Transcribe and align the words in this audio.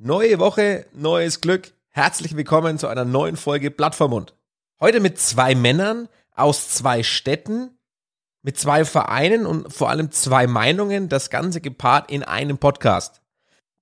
Neue 0.00 0.38
Woche, 0.38 0.86
neues 0.92 1.40
Glück. 1.40 1.72
Herzlich 1.88 2.36
willkommen 2.36 2.78
zu 2.78 2.86
einer 2.86 3.04
neuen 3.04 3.36
Folge 3.36 3.72
Plattformund. 3.72 4.32
Heute 4.78 5.00
mit 5.00 5.18
zwei 5.18 5.56
Männern 5.56 6.08
aus 6.36 6.70
zwei 6.70 7.02
Städten, 7.02 7.76
mit 8.42 8.56
zwei 8.56 8.84
Vereinen 8.84 9.44
und 9.44 9.72
vor 9.72 9.90
allem 9.90 10.12
zwei 10.12 10.46
Meinungen, 10.46 11.08
das 11.08 11.30
Ganze 11.30 11.60
gepaart 11.60 12.12
in 12.12 12.22
einem 12.22 12.58
Podcast. 12.58 13.22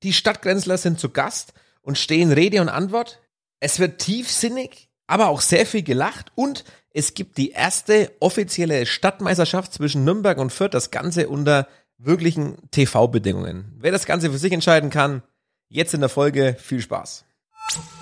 Die 0.03 0.15
Stadtgrenzler 0.15 0.79
sind 0.79 0.99
zu 0.99 1.11
Gast 1.11 1.53
und 1.83 1.99
stehen 1.99 2.33
Rede 2.33 2.63
und 2.63 2.71
Antwort. 2.71 3.21
Es 3.61 3.79
wird 3.79 3.99
tiefsinnig, 3.99 4.89
aber 5.07 5.29
auch 5.29 5.43
sehr 5.43 5.67
viel 5.67 5.83
gelacht 5.83 6.33
und 6.35 6.65
es 6.95 7.13
gibt 7.13 7.37
die 7.37 7.51
erste 7.51 8.11
offizielle 8.21 8.87
Stadtmeisterschaft 8.87 9.75
zwischen 9.75 10.05
Nürnberg 10.05 10.39
und 10.39 10.51
Fürth, 10.51 10.73
das 10.73 10.91
Ganze 10.91 11.29
unter 11.29 11.69
wirklichen 11.99 12.57
TV-Bedingungen. 12.71 13.75
Wer 13.77 13.93
das 13.93 14.07
Ganze 14.07 14.31
für 14.31 14.39
sich 14.39 14.53
entscheiden 14.53 14.89
kann, 14.89 15.23
Jetzt 15.69 15.95
in 15.95 16.01
der 16.01 16.09
Folge 16.09 16.57
viel 16.61 16.81
Spaß. 16.81 17.25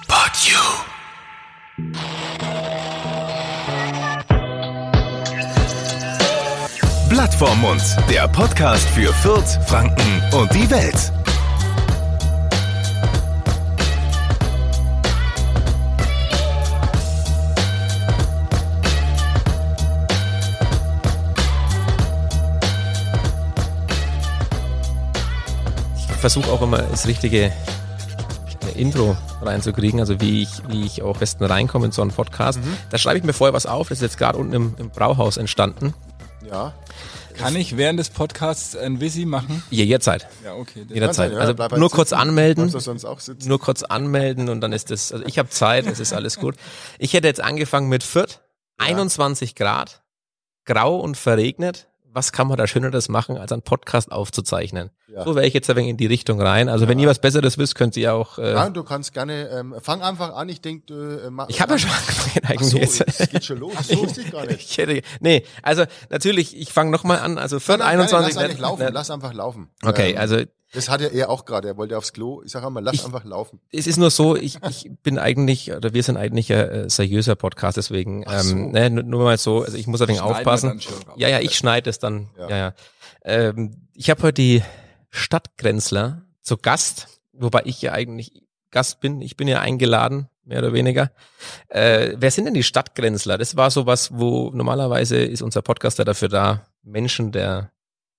But 0.06 0.32
you. 0.44 0.58
Blatt 7.08 7.32
vorm 7.34 7.60
Mund, 7.62 7.82
der 8.10 8.28
Podcast 8.28 8.86
für 8.90 9.12
Fürth, 9.14 9.58
Franken 9.66 10.22
und 10.34 10.52
die 10.54 10.70
Welt. 10.70 11.10
Versuche 26.24 26.50
auch 26.50 26.62
immer 26.62 26.78
das 26.78 27.06
richtige 27.06 27.52
Intro 28.76 29.14
reinzukriegen, 29.42 30.00
also 30.00 30.22
wie 30.22 30.40
ich, 30.40 30.48
wie 30.68 30.86
ich 30.86 31.02
auch 31.02 31.18
besten 31.18 31.44
reinkomme 31.44 31.84
in 31.84 31.92
so 31.92 32.00
einen 32.00 32.12
Podcast. 32.12 32.64
Mhm. 32.64 32.78
Da 32.88 32.96
schreibe 32.96 33.18
ich 33.18 33.24
mir 33.24 33.34
vorher 33.34 33.52
was 33.52 33.66
auf, 33.66 33.90
das 33.90 33.98
ist 33.98 34.02
jetzt 34.02 34.16
gerade 34.16 34.38
unten 34.38 34.54
im, 34.54 34.74
im 34.78 34.88
Brauhaus 34.88 35.36
entstanden. 35.36 35.92
Ja. 36.50 36.72
Kann 37.36 37.54
ich 37.56 37.76
während 37.76 38.00
des 38.00 38.08
Podcasts 38.08 38.74
ein 38.74 39.02
Visi 39.02 39.26
machen? 39.26 39.62
Ja, 39.68 39.84
jederzeit. 39.84 40.26
Ja, 40.42 40.54
okay. 40.54 40.86
Jederzeit. 40.88 41.32
Ja, 41.32 41.40
also 41.40 41.58
halt 41.58 41.76
nur 41.76 41.90
kurz 41.90 42.14
anmelden. 42.14 42.72
Nur 43.44 43.60
kurz 43.60 43.82
anmelden 43.82 44.48
und 44.48 44.62
dann 44.62 44.72
ist 44.72 44.90
das, 44.90 45.12
also 45.12 45.26
ich 45.26 45.38
habe 45.38 45.50
Zeit, 45.50 45.86
es 45.86 46.00
ist 46.00 46.14
alles 46.14 46.38
gut. 46.38 46.54
Ich 46.98 47.12
hätte 47.12 47.26
jetzt 47.26 47.42
angefangen 47.42 47.90
mit 47.90 48.02
Fürth, 48.02 48.40
ja. 48.80 48.86
21 48.86 49.56
Grad, 49.56 50.02
grau 50.64 50.96
und 50.96 51.18
verregnet 51.18 51.86
was 52.14 52.30
kann 52.30 52.46
man 52.46 52.56
da 52.56 52.66
Schöneres 52.66 53.08
machen, 53.08 53.36
als 53.36 53.50
einen 53.50 53.62
Podcast 53.62 54.12
aufzuzeichnen? 54.12 54.90
Ja. 55.14 55.24
So 55.24 55.36
wäre 55.36 55.46
ich 55.46 55.54
jetzt 55.54 55.70
ein 55.70 55.76
wenig 55.76 55.90
in 55.90 55.96
die 55.96 56.06
Richtung 56.06 56.40
rein. 56.40 56.68
Also 56.68 56.84
ja. 56.84 56.90
wenn 56.90 56.98
ihr 56.98 57.08
was 57.08 57.20
Besseres 57.20 57.56
wisst, 57.56 57.76
könnt 57.76 57.96
ihr 57.96 58.14
auch. 58.14 58.38
Äh 58.38 58.54
Nein, 58.54 58.74
du 58.74 58.82
kannst 58.82 59.12
gerne. 59.12 59.48
Ähm, 59.48 59.74
fang 59.80 60.02
einfach 60.02 60.34
an. 60.34 60.48
Ich 60.48 60.60
denke, 60.60 60.86
du 60.86 61.26
äh, 61.26 61.30
mach, 61.30 61.48
Ich 61.48 61.60
habe 61.60 61.74
ja 61.74 61.78
schon 61.78 61.90
angefangen 61.90 62.44
eigentlich. 62.44 62.82
Ach 62.82 62.88
so, 62.88 63.04
es 63.06 63.30
geht 63.30 63.44
schon 63.44 63.58
los. 63.58 63.74
So 63.82 63.98
wusste 63.98 64.22
ich 64.22 64.32
gar 64.32 64.44
nicht. 64.46 64.60
ich 64.70 64.78
hätte, 64.78 65.02
nee, 65.20 65.44
also 65.62 65.84
natürlich. 66.10 66.56
Ich 66.56 66.72
fange 66.72 66.90
nochmal 66.90 67.18
an. 67.20 67.38
Also 67.38 67.60
für 67.60 67.74
21. 67.74 68.34
Lass, 68.34 68.58
laufen, 68.58 68.88
lass 68.92 69.10
einfach 69.10 69.32
laufen. 69.32 69.70
Okay, 69.84 70.12
ähm, 70.12 70.18
also 70.18 70.38
das 70.72 70.88
hat 70.88 71.00
ja 71.00 71.08
er 71.08 71.30
auch 71.30 71.44
gerade. 71.44 71.68
Er 71.68 71.76
wollte 71.76 71.96
aufs 71.96 72.12
Klo. 72.12 72.42
Ich 72.44 72.50
sage 72.50 72.66
einmal, 72.66 72.82
lass 72.82 72.94
ich, 72.94 73.04
einfach 73.04 73.24
laufen. 73.24 73.60
Es 73.70 73.86
ist 73.86 73.96
nur 73.96 74.10
so, 74.10 74.34
ich, 74.34 74.58
ich 74.68 74.90
bin 75.04 75.18
eigentlich, 75.18 75.72
oder 75.72 75.94
wir 75.94 76.02
sind 76.02 76.16
eigentlich 76.16 76.52
ein 76.52 76.68
äh, 76.68 76.90
seriöser 76.90 77.36
Podcast, 77.36 77.76
deswegen, 77.76 78.24
ähm, 78.28 78.42
so. 78.42 78.56
ne, 78.56 78.90
nur, 78.90 79.04
nur 79.04 79.24
mal 79.24 79.38
so, 79.38 79.62
also 79.62 79.76
ich 79.76 79.86
muss 79.86 80.02
ein 80.02 80.08
wenig 80.08 80.20
aufpassen. 80.20 80.80
Ja, 81.16 81.28
ja, 81.28 81.38
ich 81.38 81.56
schneide 81.56 81.88
es 81.90 82.00
dann. 82.00 82.30
Ja, 82.36 82.48
ja. 82.48 82.56
ja. 82.56 82.74
Ähm, 83.24 83.76
ich 83.94 84.10
habe 84.10 84.22
heute 84.22 84.34
die 84.34 84.62
Stadtgrenzler 85.14 86.22
zu 86.42 86.56
Gast, 86.56 87.20
wobei 87.32 87.62
ich 87.64 87.80
ja 87.82 87.92
eigentlich 87.92 88.42
Gast 88.70 89.00
bin. 89.00 89.20
Ich 89.20 89.36
bin 89.36 89.46
ja 89.46 89.60
eingeladen, 89.60 90.28
mehr 90.44 90.58
oder 90.58 90.72
weniger. 90.72 91.12
Äh, 91.68 92.14
wer 92.16 92.30
sind 92.32 92.46
denn 92.46 92.54
die 92.54 92.64
Stadtgrenzler? 92.64 93.38
Das 93.38 93.56
war 93.56 93.70
sowas, 93.70 94.10
wo 94.12 94.50
normalerweise 94.50 95.18
ist 95.18 95.42
unser 95.42 95.62
Podcaster 95.62 96.04
dafür 96.04 96.28
da, 96.28 96.66
Menschen 96.82 97.30
der 97.30 97.70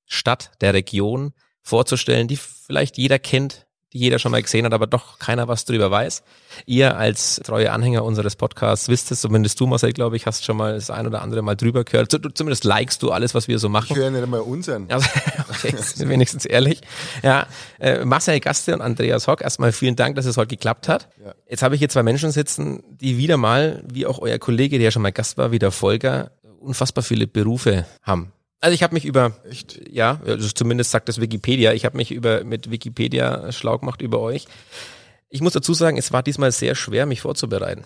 Stadt, 0.05 0.51
der 0.61 0.73
Region 0.73 1.33
vorzustellen, 1.61 2.29
die 2.29 2.37
vielleicht 2.37 2.97
jeder 2.97 3.19
kennt, 3.19 3.64
die 3.95 3.99
jeder 3.99 4.19
schon 4.19 4.33
mal 4.33 4.43
gesehen 4.43 4.65
hat, 4.65 4.73
aber 4.73 4.87
doch 4.87 5.19
keiner 5.19 5.47
was 5.47 5.63
drüber 5.63 5.89
weiß. 5.89 6.21
Ihr 6.65 6.97
als 6.97 7.39
treue 7.43 7.71
Anhänger 7.71 8.03
unseres 8.03 8.35
Podcasts 8.35 8.89
wisst 8.89 9.09
es, 9.11 9.21
zumindest 9.21 9.57
du, 9.59 9.67
Marcel, 9.67 9.93
glaube 9.93 10.17
ich, 10.17 10.25
hast 10.25 10.43
schon 10.43 10.57
mal 10.57 10.75
das 10.75 10.89
ein 10.89 11.07
oder 11.07 11.21
andere 11.21 11.41
mal 11.41 11.55
drüber 11.55 11.85
gehört. 11.85 12.11
Zumindest 12.11 12.65
likest 12.65 13.01
du 13.01 13.11
alles, 13.11 13.33
was 13.33 13.47
wir 13.47 13.57
so 13.57 13.69
machen. 13.69 13.87
Ich 13.91 13.95
höre 13.95 14.11
nicht 14.11 14.21
einmal 14.21 14.41
unseren. 14.41 14.91
Also, 14.91 15.07
okay, 15.49 15.73
wenigstens 16.09 16.45
ehrlich. 16.45 16.81
Ja, 17.23 17.47
äh, 17.79 18.03
Marcel 18.03 18.39
Gaste 18.41 18.73
und 18.73 18.81
Andreas 18.81 19.27
Hock, 19.27 19.41
erstmal 19.41 19.71
vielen 19.71 19.95
Dank, 19.95 20.17
dass 20.17 20.25
es 20.25 20.35
heute 20.35 20.49
geklappt 20.49 20.89
hat. 20.89 21.07
Ja. 21.23 21.33
Jetzt 21.49 21.63
habe 21.63 21.75
ich 21.75 21.79
hier 21.79 21.89
zwei 21.89 22.03
Menschen 22.03 22.31
sitzen, 22.31 22.83
die 22.89 23.17
wieder 23.17 23.37
mal, 23.37 23.81
wie 23.89 24.05
auch 24.05 24.19
euer 24.19 24.39
Kollege, 24.39 24.77
der 24.77 24.85
ja 24.85 24.91
schon 24.91 25.03
mal 25.03 25.13
Gast 25.13 25.37
war, 25.37 25.51
wie 25.51 25.59
der 25.59 25.71
Folger, 25.71 26.31
unfassbar 26.59 27.03
viele 27.03 27.27
Berufe 27.27 27.85
haben. 28.03 28.33
Also 28.61 28.73
ich 28.73 28.83
habe 28.83 28.93
mich 28.93 29.05
über, 29.05 29.33
Echt? 29.49 29.79
ja, 29.89 30.19
also 30.25 30.49
zumindest 30.49 30.91
sagt 30.91 31.09
das 31.09 31.21
Wikipedia, 31.21 31.73
ich 31.73 31.85
habe 31.85 31.97
mich 31.97 32.11
über 32.11 32.43
mit 32.43 32.71
Wikipedia 32.71 33.51
schlau 33.51 33.77
gemacht 33.77 34.01
über 34.01 34.19
euch. 34.19 34.47
Ich 35.29 35.41
muss 35.41 35.53
dazu 35.53 35.73
sagen, 35.73 35.97
es 35.97 36.11
war 36.11 36.23
diesmal 36.23 36.51
sehr 36.51 36.75
schwer, 36.75 37.05
mich 37.05 37.21
vorzubereiten. 37.21 37.83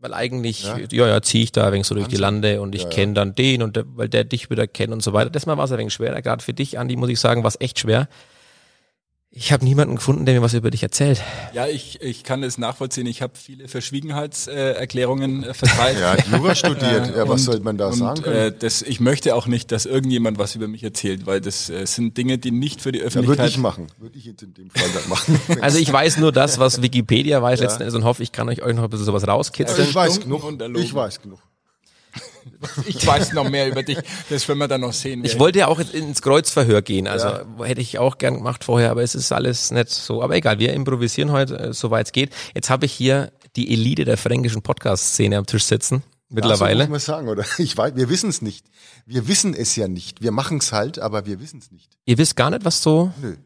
Weil 0.00 0.14
eigentlich, 0.14 0.64
ja, 0.64 0.78
ja, 0.78 1.08
ja 1.08 1.22
ziehe 1.22 1.44
ich 1.44 1.52
da 1.52 1.66
ein 1.66 1.72
wenig 1.72 1.86
so 1.86 1.94
durch 1.94 2.08
die 2.08 2.16
Lande 2.16 2.62
und 2.62 2.74
ich 2.74 2.84
ja, 2.84 2.88
kenne 2.88 3.12
dann 3.12 3.34
den 3.34 3.62
und 3.62 3.76
der, 3.76 3.84
weil 3.86 4.08
der 4.08 4.24
dich 4.24 4.48
wieder 4.48 4.66
kennt 4.66 4.92
und 4.92 5.02
so 5.02 5.12
weiter. 5.12 5.28
Das 5.28 5.44
Mal 5.44 5.58
war 5.58 5.64
es 5.64 5.72
ein 5.72 5.78
wenig 5.78 5.92
schwerer. 5.92 6.22
Gerade 6.22 6.42
für 6.42 6.54
dich, 6.54 6.78
Andi, 6.78 6.96
muss 6.96 7.10
ich 7.10 7.20
sagen, 7.20 7.42
war 7.42 7.48
es 7.48 7.60
echt 7.60 7.78
schwer. 7.78 8.08
Ich 9.32 9.52
habe 9.52 9.64
niemanden 9.64 9.94
gefunden, 9.94 10.26
der 10.26 10.34
mir 10.34 10.42
was 10.42 10.54
über 10.54 10.72
dich 10.72 10.82
erzählt. 10.82 11.22
Ja, 11.54 11.68
ich, 11.68 12.02
ich 12.02 12.24
kann 12.24 12.42
es 12.42 12.58
nachvollziehen. 12.58 13.06
Ich 13.06 13.22
habe 13.22 13.34
viele 13.36 13.68
Verschwiegenheitserklärungen 13.68 15.44
äh, 15.44 15.54
verteilt. 15.54 16.00
ja, 16.00 16.16
Jura 16.36 16.56
studiert. 16.56 17.14
Ja, 17.14 17.28
was 17.28 17.46
und, 17.46 17.52
soll 17.52 17.60
man 17.60 17.78
da 17.78 17.86
und, 17.86 17.94
sagen 17.94 18.22
können? 18.22 18.36
Äh, 18.36 18.52
das, 18.58 18.82
ich 18.82 18.98
möchte 18.98 19.36
auch 19.36 19.46
nicht, 19.46 19.70
dass 19.70 19.86
irgendjemand 19.86 20.38
was 20.38 20.56
über 20.56 20.66
mich 20.66 20.82
erzählt, 20.82 21.26
weil 21.26 21.40
das 21.40 21.70
äh, 21.70 21.86
sind 21.86 22.16
Dinge, 22.16 22.38
die 22.38 22.50
nicht 22.50 22.80
für 22.80 22.90
die 22.90 23.02
Öffentlichkeit... 23.02 23.38
Ja, 23.38 23.44
würde 23.44 23.50
ich 23.50 23.58
machen. 23.58 23.86
Würde 23.98 24.18
ich 24.18 24.24
jetzt 24.24 24.42
in 24.42 24.52
dem 24.52 24.68
Fall 24.68 24.88
dann 24.92 25.08
machen. 25.08 25.40
also 25.60 25.78
ich 25.78 25.92
weiß 25.92 26.18
nur 26.18 26.32
das, 26.32 26.58
was 26.58 26.82
Wikipedia 26.82 27.40
weiß 27.40 27.60
ja. 27.60 27.66
letzten 27.66 27.82
Endes 27.82 27.94
und 27.94 28.02
hoffe, 28.02 28.24
ich 28.24 28.32
kann 28.32 28.48
euch, 28.48 28.62
euch 28.62 28.74
noch 28.74 28.82
ein 28.82 28.90
bisschen 28.90 29.06
sowas 29.06 29.28
rauskitzeln. 29.28 29.88
ich 29.88 29.94
weiß 29.94 30.22
genug. 30.22 30.42
Ich 30.74 30.92
weiß 30.92 31.22
genug. 31.22 31.38
Ich 32.86 33.06
weiß 33.06 33.32
noch 33.32 33.48
mehr 33.48 33.68
über 33.68 33.82
dich, 33.82 33.98
das 34.28 34.46
werden 34.46 34.58
wir 34.58 34.68
dann 34.68 34.82
noch 34.82 34.92
sehen. 34.92 35.24
Ich 35.24 35.38
wollte 35.38 35.60
ja 35.60 35.68
auch 35.68 35.78
ins 35.78 36.20
Kreuzverhör 36.20 36.82
gehen, 36.82 37.06
also 37.06 37.28
ja. 37.28 37.64
hätte 37.64 37.80
ich 37.80 37.98
auch 37.98 38.18
gern 38.18 38.34
gemacht 38.34 38.64
vorher, 38.64 38.90
aber 38.90 39.02
es 39.02 39.14
ist 39.14 39.32
alles 39.32 39.70
nicht 39.70 39.88
so. 39.88 40.22
Aber 40.22 40.36
egal, 40.36 40.58
wir 40.58 40.72
improvisieren 40.74 41.32
heute, 41.32 41.58
äh, 41.58 41.72
soweit 41.72 42.06
es 42.06 42.12
geht. 42.12 42.30
Jetzt 42.54 42.68
habe 42.68 42.86
ich 42.86 42.92
hier 42.92 43.32
die 43.56 43.72
Elite 43.72 44.04
der 44.04 44.16
fränkischen 44.16 44.62
Podcast-Szene 44.62 45.38
am 45.38 45.46
Tisch 45.46 45.64
sitzen. 45.64 46.02
Mittlerweile. 46.28 46.80
Ja, 46.80 46.86
so 46.86 46.90
muss 46.90 47.06
man 47.06 47.16
sagen, 47.16 47.28
oder? 47.28 47.44
Ich 47.58 47.76
weiß, 47.76 47.96
wir 47.96 48.08
wissen 48.08 48.30
es 48.30 48.40
nicht. 48.40 48.66
Wir 49.04 49.26
wissen 49.26 49.54
es 49.54 49.74
ja 49.74 49.88
nicht. 49.88 50.22
Wir 50.22 50.30
machen 50.30 50.58
es 50.58 50.72
halt, 50.72 50.98
aber 50.98 51.26
wir 51.26 51.40
wissen 51.40 51.58
es 51.58 51.72
nicht. 51.72 51.90
Ihr 52.04 52.18
wisst 52.18 52.36
gar 52.36 52.50
nicht, 52.50 52.64
was 52.64 52.82
so. 52.82 53.12
Nö. 53.20 53.36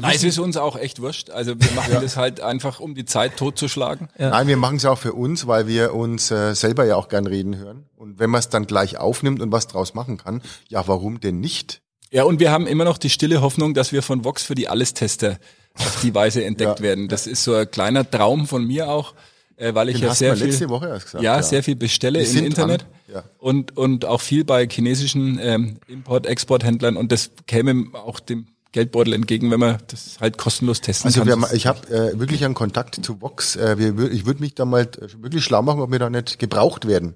Nein, 0.00 0.16
es 0.16 0.24
ist 0.24 0.38
uns 0.38 0.56
auch 0.56 0.76
echt 0.76 1.00
wurscht. 1.00 1.30
Also 1.30 1.54
wir 1.58 1.70
machen 1.72 1.92
ja. 1.92 2.00
das 2.00 2.16
halt 2.16 2.40
einfach, 2.40 2.80
um 2.80 2.94
die 2.94 3.04
Zeit 3.04 3.36
totzuschlagen. 3.36 4.08
Ja. 4.18 4.30
Nein, 4.30 4.46
wir 4.48 4.56
machen 4.56 4.76
es 4.76 4.84
auch 4.84 4.98
für 4.98 5.12
uns, 5.12 5.46
weil 5.46 5.66
wir 5.66 5.94
uns 5.94 6.30
äh, 6.30 6.54
selber 6.54 6.84
ja 6.84 6.96
auch 6.96 7.08
gern 7.08 7.26
reden 7.26 7.56
hören. 7.56 7.84
Und 7.96 8.18
wenn 8.18 8.30
man 8.30 8.40
es 8.40 8.48
dann 8.48 8.66
gleich 8.66 8.96
aufnimmt 8.96 9.40
und 9.40 9.52
was 9.52 9.66
draus 9.66 9.94
machen 9.94 10.16
kann, 10.16 10.42
ja, 10.68 10.86
warum 10.88 11.20
denn 11.20 11.40
nicht? 11.40 11.80
Ja, 12.10 12.24
und 12.24 12.40
wir 12.40 12.50
haben 12.50 12.66
immer 12.66 12.84
noch 12.84 12.98
die 12.98 13.10
stille 13.10 13.40
Hoffnung, 13.40 13.74
dass 13.74 13.92
wir 13.92 14.02
von 14.02 14.24
Vox 14.24 14.42
für 14.42 14.54
die 14.54 14.68
Allestester 14.68 15.38
auf 15.74 16.00
die 16.02 16.14
Weise 16.14 16.44
entdeckt 16.46 16.78
ja. 16.78 16.84
werden. 16.84 17.08
Das 17.08 17.26
ist 17.26 17.44
so 17.44 17.54
ein 17.54 17.70
kleiner 17.70 18.08
Traum 18.08 18.46
von 18.46 18.64
mir 18.64 18.88
auch, 18.88 19.14
äh, 19.56 19.74
weil 19.74 19.88
ich 19.88 19.98
Den 19.98 20.08
ja 20.08 20.14
sehr 20.14 20.36
viel, 20.36 20.46
gesagt, 20.48 21.14
ja, 21.14 21.20
ja, 21.20 21.42
sehr 21.42 21.62
viel 21.62 21.76
bestelle 21.76 22.22
im 22.22 22.44
Internet 22.44 22.86
ja. 23.12 23.24
und 23.38 23.76
und 23.76 24.04
auch 24.04 24.20
viel 24.20 24.44
bei 24.44 24.66
chinesischen 24.68 25.38
ähm, 25.40 25.78
Import-Export-Händlern 25.86 26.96
und 26.96 27.12
das 27.12 27.30
käme 27.46 27.86
auch 27.94 28.20
dem 28.20 28.46
Geldbeutel 28.74 29.12
entgegen, 29.14 29.52
wenn 29.52 29.60
man 29.60 29.78
das 29.86 30.18
halt 30.20 30.36
kostenlos 30.36 30.80
testen 30.80 31.06
also 31.06 31.24
kann. 31.24 31.44
Also 31.44 31.54
ich 31.54 31.66
habe 31.66 31.88
äh, 31.88 32.18
wirklich 32.18 32.44
einen 32.44 32.54
Kontakt 32.54 33.04
zu 33.04 33.22
Vox. 33.22 33.54
Äh, 33.54 33.78
wir, 33.78 34.10
ich 34.10 34.26
würde 34.26 34.40
mich 34.40 34.56
da 34.56 34.64
mal 34.64 34.82
äh, 34.82 35.22
wirklich 35.22 35.44
schlau 35.44 35.62
machen, 35.62 35.80
ob 35.80 35.92
wir 35.92 36.00
da 36.00 36.10
nicht 36.10 36.40
gebraucht 36.40 36.86
werden. 36.88 37.14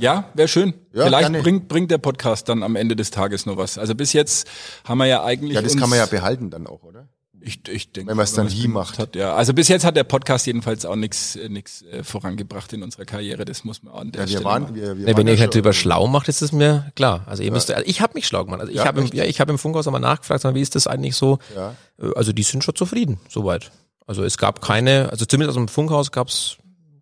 Ja, 0.00 0.30
wäre 0.34 0.48
schön. 0.48 0.74
Ja, 0.92 1.04
Vielleicht 1.04 1.32
bringt, 1.32 1.68
bringt 1.68 1.92
der 1.92 1.98
Podcast 1.98 2.48
dann 2.48 2.64
am 2.64 2.74
Ende 2.74 2.96
des 2.96 3.12
Tages 3.12 3.46
noch 3.46 3.56
was. 3.56 3.78
Also 3.78 3.94
bis 3.94 4.12
jetzt 4.12 4.48
haben 4.82 4.98
wir 4.98 5.06
ja 5.06 5.22
eigentlich. 5.22 5.54
Ja, 5.54 5.62
das 5.62 5.76
kann 5.76 5.88
man 5.88 5.98
ja 5.98 6.06
behalten 6.06 6.50
dann 6.50 6.66
auch, 6.66 6.82
oder? 6.82 7.06
Ich, 7.46 7.60
ich 7.68 7.92
denke, 7.92 8.08
wenn 8.08 8.16
man 8.16 8.24
es 8.24 8.32
dann 8.32 8.48
hier 8.48 8.68
macht. 8.70 8.98
Hat, 8.98 9.14
ja. 9.14 9.34
Also 9.34 9.52
bis 9.52 9.68
jetzt 9.68 9.84
hat 9.84 9.96
der 9.96 10.04
Podcast 10.04 10.46
jedenfalls 10.46 10.86
auch 10.86 10.96
nichts 10.96 11.36
äh, 11.36 11.50
nix, 11.50 11.82
äh, 11.82 12.02
vorangebracht 12.02 12.72
in 12.72 12.82
unserer 12.82 13.04
Karriere. 13.04 13.44
Das 13.44 13.64
muss 13.64 13.82
man 13.82 13.92
an 13.92 14.12
der 14.12 14.22
ja, 14.22 14.26
wir 14.26 14.30
Stelle 14.32 14.44
waren, 14.44 14.74
wir, 14.74 14.98
wir 14.98 15.08
ja, 15.08 15.16
Wenn 15.16 15.26
ihr 15.26 15.34
euch 15.34 15.40
halt 15.40 15.54
drüber 15.54 15.74
schlau 15.74 16.06
macht, 16.06 16.28
ist 16.28 16.40
es 16.40 16.52
mir 16.52 16.90
klar. 16.96 17.24
Also 17.26 17.42
ihr 17.42 17.48
ja. 17.48 17.52
müsst, 17.52 17.70
also 17.70 17.86
ich 17.86 18.00
habe 18.00 18.14
mich 18.14 18.26
schlau 18.26 18.44
gemacht. 18.44 18.60
Also 18.60 18.72
ich 18.72 18.78
ja, 18.78 18.86
habe 18.86 19.02
im, 19.02 19.08
ja, 19.08 19.24
ich 19.24 19.40
habe 19.40 19.52
im 19.52 19.58
Funkhaus 19.58 19.86
einmal 19.86 20.00
nachgefragt, 20.00 20.42
wie 20.54 20.60
ist 20.60 20.74
das 20.74 20.86
eigentlich 20.86 21.16
so? 21.16 21.38
Ja. 21.54 21.74
Äh, 22.00 22.12
also 22.16 22.32
die 22.32 22.42
sind 22.42 22.64
schon 22.64 22.74
zufrieden, 22.74 23.20
soweit. 23.28 23.70
Also 24.06 24.24
es 24.24 24.38
gab 24.38 24.62
keine, 24.62 25.10
also 25.10 25.26
zumindest 25.26 25.58
aus 25.58 25.64
dem 25.64 25.68
Funkhaus 25.68 26.12
gab 26.12 26.28
es 26.28 26.56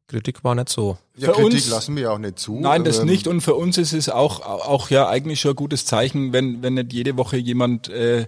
Kritik 0.09 0.45
war 0.45 0.55
nicht 0.55 0.69
so. 0.69 0.99
Ja, 1.17 1.29
für 1.29 1.41
Kritik 1.41 1.55
uns, 1.55 1.71
lassen 1.71 1.97
wir 1.97 2.03
ja 2.03 2.11
auch 2.11 2.19
nicht 2.19 2.39
zu. 2.39 2.59
Nein, 2.61 2.85
das 2.85 2.99
ähm, 2.99 3.07
nicht. 3.07 3.27
Und 3.27 3.41
für 3.41 3.55
uns 3.55 3.79
ist 3.79 3.95
es 3.95 4.09
auch, 4.09 4.41
auch 4.41 4.91
ja 4.91 5.09
eigentlich 5.09 5.41
schon 5.41 5.53
ein 5.53 5.57
gutes 5.57 5.87
Zeichen, 5.87 6.33
wenn, 6.33 6.63
wenn 6.63 6.75
nicht 6.75 6.93
jede 6.93 7.17
Woche 7.17 7.39
jemand 7.39 7.89
äh, 7.89 8.27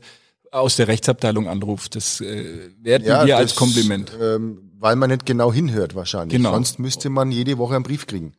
aus 0.54 0.76
der 0.76 0.88
Rechtsabteilung 0.88 1.48
anruft. 1.48 1.96
Das 1.96 2.20
äh, 2.20 2.70
werten 2.80 3.06
ja, 3.06 3.26
wir 3.26 3.36
als 3.36 3.54
Kompliment. 3.54 4.12
Ähm, 4.20 4.70
weil 4.78 4.96
man 4.96 5.10
nicht 5.10 5.26
genau 5.26 5.52
hinhört 5.52 5.94
wahrscheinlich. 5.94 6.36
Genau. 6.36 6.52
Sonst 6.52 6.78
müsste 6.78 7.10
man 7.10 7.32
jede 7.32 7.58
Woche 7.58 7.74
einen 7.74 7.84
Brief 7.84 8.06
kriegen. 8.06 8.34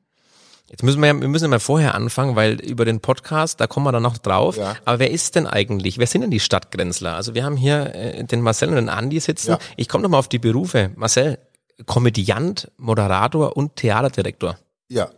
Jetzt 0.69 0.83
müssen 0.83 0.99
wir, 0.99 1.07
ja, 1.07 1.21
wir 1.21 1.27
müssen 1.27 1.49
mal 1.49 1.59
vorher 1.59 1.93
anfangen, 1.93 2.35
weil 2.35 2.59
über 2.61 2.85
den 2.85 2.99
Podcast, 2.99 3.59
da 3.59 3.67
kommen 3.67 3.85
wir 3.85 3.91
dann 3.91 4.03
noch 4.03 4.17
drauf. 4.17 4.57
Ja. 4.57 4.75
Aber 4.85 4.99
wer 4.99 5.11
ist 5.11 5.35
denn 5.35 5.45
eigentlich, 5.45 5.99
wer 5.99 6.07
sind 6.07 6.21
denn 6.21 6.31
die 6.31 6.39
Stadtgrenzler? 6.39 7.15
Also 7.15 7.35
wir 7.35 7.43
haben 7.43 7.57
hier 7.57 7.93
äh, 7.93 8.23
den 8.23 8.41
Marcel 8.41 8.69
und 8.69 8.75
den 8.75 8.89
Andi 8.89 9.19
sitzen. 9.19 9.51
Ja. 9.51 9.59
Ich 9.77 9.87
komme 9.87 10.03
doch 10.03 10.09
mal 10.09 10.17
auf 10.17 10.27
die 10.27 10.39
Berufe. 10.39 10.91
Marcel, 10.95 11.37
Komödiant, 11.85 12.71
Moderator 12.77 13.55
und 13.57 13.75
Theaterdirektor. 13.75 14.57
Ja, 14.87 15.09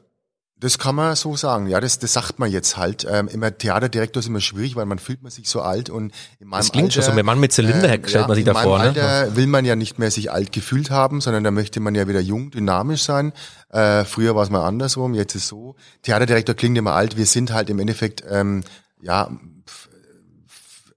das 0.60 0.80
kann 0.80 0.96
man 0.96 1.16
so 1.16 1.36
sagen, 1.36 1.68
ja, 1.68 1.80
das, 1.80 2.00
das 2.00 2.14
sagt 2.14 2.40
man 2.40 2.50
jetzt 2.50 2.78
halt. 2.78 3.06
Ähm, 3.10 3.28
immer 3.28 3.56
Theaterdirektor 3.56 4.22
ist 4.22 4.28
immer 4.28 4.42
schwierig, 4.42 4.76
weil 4.76 4.88
man 4.88 4.98
fühlt 4.98 5.22
man 5.22 5.32
sich 5.32 5.48
so 5.50 5.62
alt 5.62 5.90
und 5.92 6.14
in 6.40 6.48
meinem 6.48 6.62
das 6.62 6.72
klingt 6.72 6.86
Alter, 6.88 7.04
schon 7.04 7.14
so, 7.14 7.20
ein 7.20 7.26
Mann 7.26 7.40
mit 7.40 7.54
Zylinder 7.54 7.94
ähm, 7.94 8.02
stellt 8.06 8.24
ja, 8.24 8.28
man 8.28 8.36
sich 8.36 8.46
davor. 8.46 8.64
In 8.64 8.70
meinem 8.70 8.96
ne? 8.96 9.02
Alter 9.04 9.36
will 9.36 9.46
man 9.46 9.66
ja 9.66 9.76
nicht 9.76 10.00
mehr 10.00 10.10
sich 10.10 10.32
alt 10.32 10.52
gefühlt 10.52 10.90
haben, 10.90 11.22
sondern 11.22 11.44
da 11.44 11.52
möchte 11.52 11.80
man 11.80 11.94
ja 11.94 12.08
wieder 12.08 12.20
jung, 12.22 12.50
dynamisch 12.50 13.04
sein. 13.04 13.34
Äh, 13.70 14.04
früher 14.06 14.36
war 14.36 14.44
es 14.44 14.50
mal 14.50 14.66
andersrum, 14.66 15.14
jetzt 15.14 15.36
ist 15.36 15.48
so. 15.48 15.76
Theaterdirektor 16.02 16.56
klingt 16.56 16.78
immer 16.78 16.94
alt, 16.94 17.18
wir 17.18 17.28
sind 17.28 17.54
halt 17.54 17.70
im 17.70 17.78
Endeffekt, 17.78 18.24
ähm, 18.28 18.64
ja, 19.00 19.30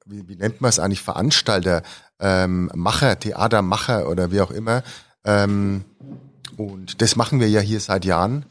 wie, 0.06 0.26
wie 0.26 0.36
nennt 0.36 0.62
man 0.62 0.70
es 0.70 0.78
eigentlich, 0.78 1.02
Veranstalter, 1.02 1.82
ähm, 2.18 2.70
Macher, 2.74 3.18
Theatermacher 3.18 4.08
oder 4.08 4.32
wie 4.32 4.40
auch 4.40 4.50
immer. 4.50 4.82
Ähm, 5.24 5.84
und 6.56 7.02
das 7.02 7.16
machen 7.16 7.40
wir 7.40 7.48
ja 7.50 7.60
hier 7.60 7.80
seit 7.80 8.06
Jahren 8.06 8.46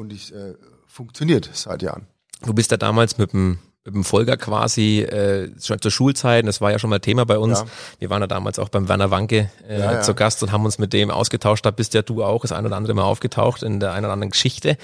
und 0.00 0.12
es 0.12 0.30
äh, 0.30 0.54
funktioniert 0.86 1.48
seit 1.52 1.82
Jahren. 1.82 2.06
Du 2.44 2.54
bist 2.54 2.70
ja 2.70 2.76
damals 2.76 3.18
mit 3.18 3.32
dem 3.32 3.58
mit 3.82 3.94
dem 3.94 4.04
Folger 4.04 4.36
quasi 4.36 5.00
äh, 5.00 5.56
zur 5.56 5.90
Schulzeit, 5.90 6.46
das 6.46 6.60
war 6.60 6.70
ja 6.70 6.78
schon 6.78 6.90
mal 6.90 6.98
Thema 6.98 7.24
bei 7.24 7.38
uns. 7.38 7.60
Ja. 7.60 7.66
Wir 7.98 8.10
waren 8.10 8.20
ja 8.20 8.26
damals 8.26 8.58
auch 8.58 8.68
beim 8.68 8.88
Werner 8.88 9.10
Wanke 9.10 9.50
äh, 9.66 9.78
ja, 9.78 9.92
ja. 9.94 10.00
zu 10.02 10.12
Gast 10.12 10.42
und 10.42 10.52
haben 10.52 10.66
uns 10.66 10.78
mit 10.78 10.92
dem 10.92 11.10
ausgetauscht. 11.10 11.64
Da 11.64 11.70
bist 11.70 11.94
ja 11.94 12.02
du 12.02 12.22
auch 12.22 12.42
das 12.42 12.52
ein 12.52 12.66
oder 12.66 12.76
andere 12.76 12.92
Mal 12.92 13.04
aufgetaucht 13.04 13.62
in 13.62 13.80
der 13.80 13.92
einen 13.92 14.04
oder 14.04 14.12
anderen 14.12 14.32
Geschichte. 14.32 14.76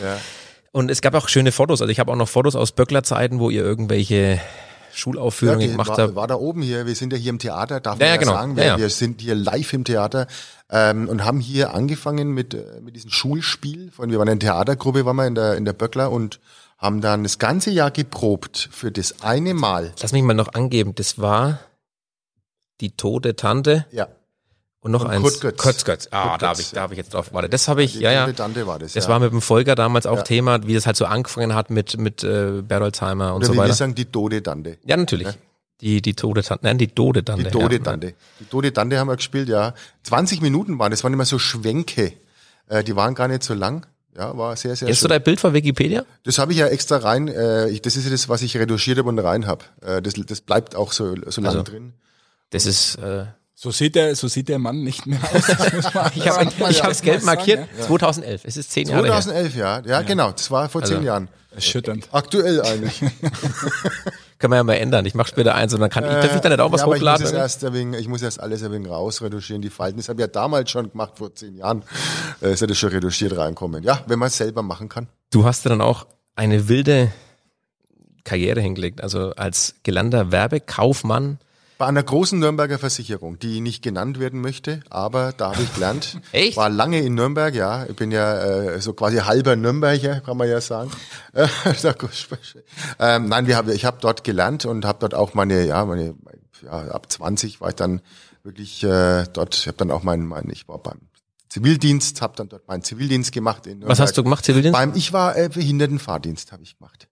Und 0.72 0.90
es 0.90 1.02
gab 1.02 1.14
auch 1.14 1.28
schöne 1.28 1.52
Fotos. 1.52 1.82
Also 1.82 1.90
ich 1.90 2.00
habe 2.00 2.10
auch 2.10 2.16
noch 2.16 2.28
Fotos 2.28 2.56
aus 2.56 2.72
Böckler-Zeiten, 2.72 3.38
wo 3.38 3.50
ihr 3.50 3.62
irgendwelche 3.62 4.40
Schulaufführungen 4.96 5.60
ja, 5.60 5.72
gemacht 5.72 5.88
war, 5.90 5.98
habt. 5.98 6.14
War 6.14 6.26
da 6.26 6.36
oben 6.36 6.62
hier, 6.62 6.86
wir 6.86 6.94
sind 6.94 7.12
ja 7.12 7.18
hier 7.18 7.30
im 7.30 7.38
Theater, 7.38 7.80
darf 7.80 7.98
man 7.98 8.08
ja, 8.08 8.16
genau. 8.16 8.32
sagen. 8.32 8.56
Wir, 8.56 8.78
wir, 8.78 8.90
sind 8.90 9.20
hier 9.20 9.34
live 9.34 9.72
im 9.72 9.84
Theater 9.84 10.26
ähm, 10.70 11.08
und 11.08 11.24
haben 11.24 11.40
hier 11.40 11.74
angefangen 11.74 12.32
mit, 12.32 12.54
äh, 12.54 12.80
mit 12.82 12.96
diesem 12.96 13.10
Schulspiel. 13.10 13.90
Von, 13.90 14.10
wir 14.10 14.18
waren 14.18 14.28
in 14.28 14.38
der 14.38 14.50
Theatergruppe, 14.50 15.04
waren 15.04 15.16
wir 15.16 15.26
in 15.26 15.34
der, 15.34 15.56
in 15.56 15.64
der 15.64 15.74
Böckler 15.74 16.10
und 16.10 16.40
haben 16.78 17.00
dann 17.00 17.22
das 17.22 17.38
ganze 17.38 17.70
Jahr 17.70 17.90
geprobt 17.90 18.68
für 18.72 18.90
das 18.90 19.22
eine 19.22 19.54
Mal. 19.54 19.92
Lass 20.00 20.12
mich 20.12 20.22
mal 20.22 20.34
noch 20.34 20.54
angeben, 20.54 20.94
das 20.94 21.18
war 21.18 21.60
die 22.80 22.96
tote 22.96 23.36
Tante. 23.36 23.86
Ja. 23.90 24.08
Und 24.80 24.92
noch 24.92 25.04
und 25.04 25.10
eins. 25.10 25.40
Kurt 25.40 25.84
Götz. 25.84 26.08
Ah, 26.10 26.28
Kurt 26.28 26.42
da 26.42 26.48
habe 26.48 26.60
ich, 26.60 26.70
da 26.70 26.82
habe 26.82 26.94
ich 26.94 26.98
jetzt 26.98 27.12
drauf. 27.12 27.32
Warte, 27.32 27.48
das 27.48 27.66
habe 27.66 27.82
ich, 27.82 27.96
ja, 27.96 28.12
ja. 28.12 28.32
Tante 28.32 28.66
war 28.66 28.78
das, 28.78 28.92
das 28.92 29.04
ja. 29.04 29.10
war 29.10 29.18
mit 29.18 29.32
dem 29.32 29.40
Volker 29.40 29.74
damals 29.74 30.06
auch 30.06 30.18
ja. 30.18 30.22
Thema, 30.22 30.66
wie 30.66 30.74
das 30.74 30.86
halt 30.86 30.96
so 30.96 31.06
angefangen 31.06 31.54
hat 31.54 31.70
mit, 31.70 31.98
mit 31.98 32.22
äh, 32.22 32.62
Berolzheimer 32.62 33.34
und 33.34 33.38
Oder 33.38 33.46
so 33.46 33.52
wie 33.54 33.58
weiter. 33.58 33.68
Wir 33.68 33.74
sagen 33.74 33.94
die 33.94 34.04
tote 34.04 34.42
Tante. 34.42 34.78
Ja, 34.84 34.96
natürlich. 34.96 35.26
Ja. 35.26 35.34
Die, 35.80 36.00
die 36.00 36.14
Tode 36.14 36.42
Tante, 36.42 36.64
nein, 36.64 36.78
die 36.78 36.88
Tode 36.88 37.24
Tante. 37.24 37.44
Die 37.44 37.50
Tode 37.50 37.82
Tante. 37.82 38.06
Ja. 38.08 38.12
Die 38.40 38.44
Tode 38.44 38.72
Tante 38.72 38.98
haben 38.98 39.08
wir 39.08 39.16
gespielt, 39.16 39.48
ja. 39.48 39.74
20 40.04 40.40
Minuten 40.40 40.78
waren, 40.78 40.90
das 40.90 41.04
waren 41.04 41.12
immer 41.12 41.26
so 41.26 41.38
Schwenke. 41.38 42.12
Äh, 42.68 42.84
die 42.84 42.96
waren 42.96 43.14
gar 43.14 43.28
nicht 43.28 43.42
so 43.42 43.54
lang. 43.54 43.86
Ja, 44.16 44.36
war 44.36 44.56
sehr, 44.56 44.74
sehr 44.76 44.88
Hast 44.88 44.98
schön. 44.98 45.08
du 45.08 45.14
dein 45.14 45.22
Bild 45.22 45.40
von 45.40 45.52
Wikipedia? 45.52 46.04
Das 46.22 46.38
habe 46.38 46.52
ich 46.52 46.58
ja 46.58 46.68
extra 46.68 46.96
rein. 46.96 47.28
Äh, 47.28 47.68
ich, 47.68 47.82
das 47.82 47.96
ist 47.96 48.04
ja 48.04 48.10
das, 48.10 48.28
was 48.28 48.40
ich 48.40 48.56
retuschiert 48.56 48.98
habe 48.98 49.08
und 49.10 49.18
rein 49.18 49.46
habe. 49.46 49.64
Äh, 49.82 50.00
das, 50.00 50.14
das 50.14 50.40
bleibt 50.40 50.74
auch 50.74 50.92
so, 50.92 51.14
so 51.26 51.40
lang 51.42 51.58
also, 51.58 51.62
drin. 51.62 51.92
Das 52.50 52.64
ist 52.64 52.96
äh, 52.96 53.26
so 53.58 53.70
sieht 53.70 53.94
der, 53.94 54.14
so 54.14 54.28
sieht 54.28 54.50
der 54.50 54.58
Mann 54.58 54.82
nicht 54.82 55.06
mehr 55.06 55.18
aus. 55.32 55.48
ich 56.14 56.26
habe 56.26 56.70
ich 56.70 56.78
ja, 56.78 56.90
gelb 56.92 57.22
markiert. 57.24 57.66
Ja. 57.78 57.86
2011. 57.86 58.42
Es 58.44 58.58
ist 58.58 58.70
zehn 58.70 58.86
Jahre 58.86 59.06
2011, 59.06 59.54
her. 59.54 59.82
ja. 59.82 59.92
Ja, 59.92 60.02
genau. 60.02 60.30
Das 60.30 60.50
war 60.50 60.68
vor 60.68 60.82
also, 60.82 60.94
zehn 60.94 61.02
Jahren. 61.02 61.28
Erschütternd. 61.54 62.06
Aktuell 62.12 62.60
eigentlich. 62.60 63.00
Können 64.38 64.52
wir 64.52 64.56
ja 64.56 64.62
mal 64.62 64.74
ändern. 64.74 65.06
Ich 65.06 65.14
mache 65.14 65.28
später 65.28 65.54
eins 65.54 65.72
und 65.72 65.80
dann 65.80 65.88
kann 65.88 66.04
ich, 66.04 66.10
darf 66.10 66.34
ich 66.34 66.40
dann 66.42 66.52
nicht 66.52 66.60
auch 66.60 66.70
was 66.70 66.82
ja, 66.82 66.86
hochladen? 66.86 67.24
Ich 67.24 67.32
muss, 67.32 67.40
erst 67.40 67.72
wegen, 67.72 67.94
ich 67.94 68.08
muss 68.08 68.20
erst 68.20 68.40
alles 68.40 68.62
ein 68.62 68.72
wenig 68.72 68.90
rausretuschieren, 68.90 69.62
die 69.62 69.70
Falten. 69.70 69.96
Das 69.96 70.10
habe 70.10 70.20
ich 70.20 70.26
ja 70.26 70.30
damals 70.30 70.70
schon 70.70 70.90
gemacht, 70.90 71.12
vor 71.16 71.34
zehn 71.34 71.56
Jahren. 71.56 71.82
Äh, 72.42 72.52
ist 72.52 72.60
ja 72.60 72.66
das 72.66 72.76
schon 72.76 72.90
retuschiert 72.90 73.34
reinkommen. 73.38 73.82
Ja, 73.82 74.04
wenn 74.06 74.18
man 74.18 74.28
es 74.28 74.36
selber 74.36 74.60
machen 74.60 74.90
kann. 74.90 75.08
Du 75.30 75.46
hast 75.46 75.64
ja 75.64 75.70
dann 75.70 75.80
auch 75.80 76.06
eine 76.34 76.68
wilde 76.68 77.10
Karriere 78.24 78.60
hingelegt. 78.60 79.00
Also 79.00 79.30
als 79.30 79.76
gelernter 79.82 80.30
Werbekaufmann 80.30 81.38
bei 81.78 81.86
einer 81.86 82.02
großen 82.02 82.38
Nürnberger 82.38 82.78
Versicherung, 82.78 83.38
die 83.38 83.60
nicht 83.60 83.82
genannt 83.82 84.18
werden 84.18 84.40
möchte, 84.40 84.80
aber 84.88 85.32
da 85.36 85.52
habe 85.52 85.62
ich 85.62 85.74
gelernt. 85.74 86.20
Echt? 86.32 86.56
War 86.56 86.70
lange 86.70 87.00
in 87.00 87.14
Nürnberg, 87.14 87.54
ja. 87.54 87.84
Ich 87.86 87.96
bin 87.96 88.10
ja 88.10 88.34
äh, 88.42 88.80
so 88.80 88.94
quasi 88.94 89.18
halber 89.18 89.56
Nürnberger, 89.56 90.20
kann 90.20 90.36
man 90.36 90.48
ja 90.48 90.60
sagen. 90.60 90.90
ähm, 92.98 93.28
nein, 93.28 93.46
wir 93.46 93.56
haben, 93.56 93.70
ich 93.70 93.84
habe 93.84 93.98
dort 94.00 94.24
gelernt 94.24 94.64
und 94.64 94.84
habe 94.84 94.98
dort 95.00 95.14
auch 95.14 95.34
meine, 95.34 95.66
ja, 95.66 95.84
meine, 95.84 96.14
ja, 96.62 96.70
ab 96.70 97.10
20 97.12 97.60
war 97.60 97.68
ich 97.68 97.74
dann 97.74 98.00
wirklich 98.42 98.82
äh, 98.82 99.24
dort. 99.32 99.54
Ich 99.56 99.66
habe 99.66 99.76
dann 99.76 99.90
auch 99.90 100.02
mein, 100.02 100.24
mein, 100.24 100.48
ich 100.50 100.68
war 100.68 100.78
beim 100.78 101.00
Zivildienst, 101.48 102.22
habe 102.22 102.34
dann 102.36 102.48
dort 102.48 102.66
meinen 102.68 102.82
Zivildienst 102.82 103.32
gemacht. 103.32 103.66
In 103.66 103.80
Nürnberg. 103.80 103.90
Was 103.90 104.00
hast 104.00 104.16
du 104.16 104.22
gemacht, 104.22 104.44
Zivildienst? 104.44 104.72
Beim, 104.72 104.94
ich 104.94 105.12
war 105.12 105.36
äh, 105.36 105.50
Behindertenfahrdienst, 105.52 106.52
habe 106.52 106.62
ich 106.62 106.78
gemacht 106.78 107.08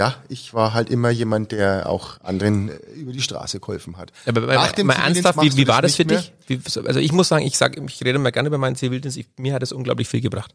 ja, 0.00 0.14
ich 0.30 0.54
war 0.54 0.72
halt 0.72 0.88
immer 0.88 1.10
jemand, 1.10 1.52
der 1.52 1.86
auch 1.86 2.18
anderen 2.22 2.70
äh, 2.70 2.76
über 2.94 3.12
die 3.12 3.20
Straße 3.20 3.60
geholfen 3.60 3.98
hat. 3.98 4.12
Aber 4.24 4.40
Nach 4.46 4.72
dem 4.72 4.86
mal 4.86 4.94
ernsthaft, 4.94 5.42
wie, 5.42 5.54
wie 5.58 5.68
war 5.68 5.82
das 5.82 5.96
für 5.96 6.06
dich? 6.06 6.32
Wie, 6.46 6.58
also 6.86 6.98
ich 6.98 7.12
muss 7.12 7.28
sagen, 7.28 7.44
ich 7.44 7.58
sage, 7.58 7.84
ich 7.86 8.02
rede 8.02 8.18
mal 8.18 8.32
gerne 8.32 8.46
über 8.46 8.56
meinen 8.56 8.76
Zivildienst. 8.76 9.18
Ich, 9.18 9.26
mir 9.36 9.52
hat 9.52 9.62
es 9.62 9.72
unglaublich 9.72 10.08
viel 10.08 10.22
gebracht. 10.22 10.54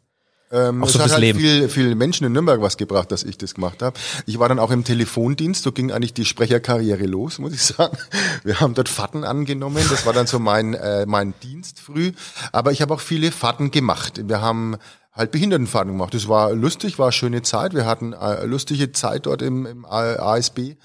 Ähm, 0.51 0.83
auch 0.83 0.89
so 0.89 0.97
es 0.97 1.05
hat 1.05 1.11
halt 1.11 1.21
Leben. 1.21 1.39
Viel, 1.39 1.69
viel 1.69 1.93
Menschen 1.93 2.25
in 2.25 2.33
Nürnberg 2.33 2.59
was 2.59 2.77
gebracht, 2.77 3.11
dass 3.11 3.21
ich 3.21 3.37
das 3.37 3.53
gemacht 3.53 3.83
habe. 3.83 3.99
Ich 4.25 4.39
war 4.39 4.49
dann 4.49 4.57
auch 4.57 4.71
im 4.71 4.83
Telefondienst, 4.83 5.61
so 5.61 5.71
ging 5.71 5.91
eigentlich 5.91 6.15
die 6.15 6.25
Sprecherkarriere 6.25 7.05
los, 7.05 7.37
muss 7.37 7.53
ich 7.53 7.61
sagen. 7.61 7.95
Wir 8.43 8.59
haben 8.59 8.73
dort 8.73 8.89
Fahrten 8.89 9.23
angenommen, 9.23 9.85
das 9.91 10.07
war 10.07 10.13
dann 10.13 10.25
so 10.25 10.39
mein, 10.39 10.73
äh, 10.73 11.05
mein 11.05 11.35
Dienst 11.43 11.79
früh. 11.79 12.13
Aber 12.51 12.71
ich 12.71 12.81
habe 12.81 12.95
auch 12.95 12.99
viele 12.99 13.31
Fahrten 13.31 13.69
gemacht. 13.69 14.27
Wir 14.27 14.41
haben 14.41 14.77
halt 15.15 15.31
Behindertenfahrten 15.31 15.93
gemacht. 15.93 16.13
Das 16.13 16.27
war 16.27 16.53
lustig, 16.53 16.99
war 16.99 17.07
eine 17.07 17.13
schöne 17.13 17.41
Zeit. 17.41 17.73
Wir 17.73 17.85
hatten 17.85 18.13
eine 18.13 18.41
äh, 18.41 18.45
lustige 18.45 18.91
Zeit 18.91 19.25
dort 19.25 19.41
im, 19.41 19.65
im 19.65 19.85
ASB. 19.85 20.75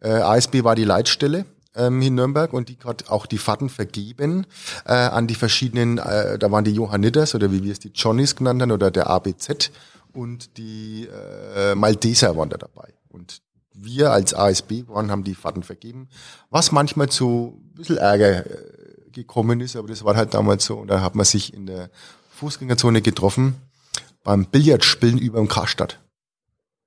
Äh, 0.00 0.08
ASB 0.08 0.62
war 0.62 0.76
die 0.76 0.84
Leitstelle 0.84 1.44
ähm, 1.74 2.00
in 2.00 2.14
Nürnberg 2.14 2.52
und 2.52 2.68
die 2.68 2.78
hat 2.84 3.10
auch 3.10 3.26
die 3.26 3.38
Fahrten 3.38 3.68
vergeben 3.68 4.46
äh, 4.86 4.92
an 4.92 5.26
die 5.26 5.34
verschiedenen, 5.34 5.98
äh, 5.98 6.38
da 6.38 6.50
waren 6.50 6.64
die 6.64 6.72
Johanniters 6.72 7.34
oder 7.34 7.50
wie 7.52 7.64
wir 7.64 7.72
es 7.72 7.80
die 7.80 7.92
Johnnies 7.94 8.36
genannt 8.36 8.62
haben 8.62 8.70
oder 8.70 8.90
der 8.90 9.10
ABZ 9.10 9.70
und 10.12 10.56
die 10.56 11.08
äh, 11.56 11.74
Malteser 11.74 12.36
waren 12.36 12.48
da 12.48 12.58
dabei. 12.58 12.94
Und 13.08 13.42
wir 13.72 14.12
als 14.12 14.34
ASB 14.34 14.88
waren, 14.88 15.10
haben 15.10 15.24
die 15.24 15.34
Fahrten 15.34 15.62
vergeben, 15.62 16.08
was 16.50 16.70
manchmal 16.70 17.08
zu 17.08 17.60
ein 17.72 17.74
bisschen 17.74 17.96
Ärger 17.98 18.46
äh, 18.46 19.10
gekommen 19.12 19.60
ist, 19.60 19.74
aber 19.74 19.88
das 19.88 20.04
war 20.04 20.16
halt 20.16 20.34
damals 20.34 20.64
so 20.64 20.76
und 20.76 20.88
da 20.88 21.00
hat 21.00 21.16
man 21.16 21.24
sich 21.24 21.52
in 21.52 21.66
der 21.66 21.90
Fußgängerzone 22.30 23.02
getroffen 23.02 23.56
beim 24.22 24.46
Billardspielen 24.46 25.18
über 25.18 25.38
dem 25.38 25.48
Karstadt. 25.48 26.00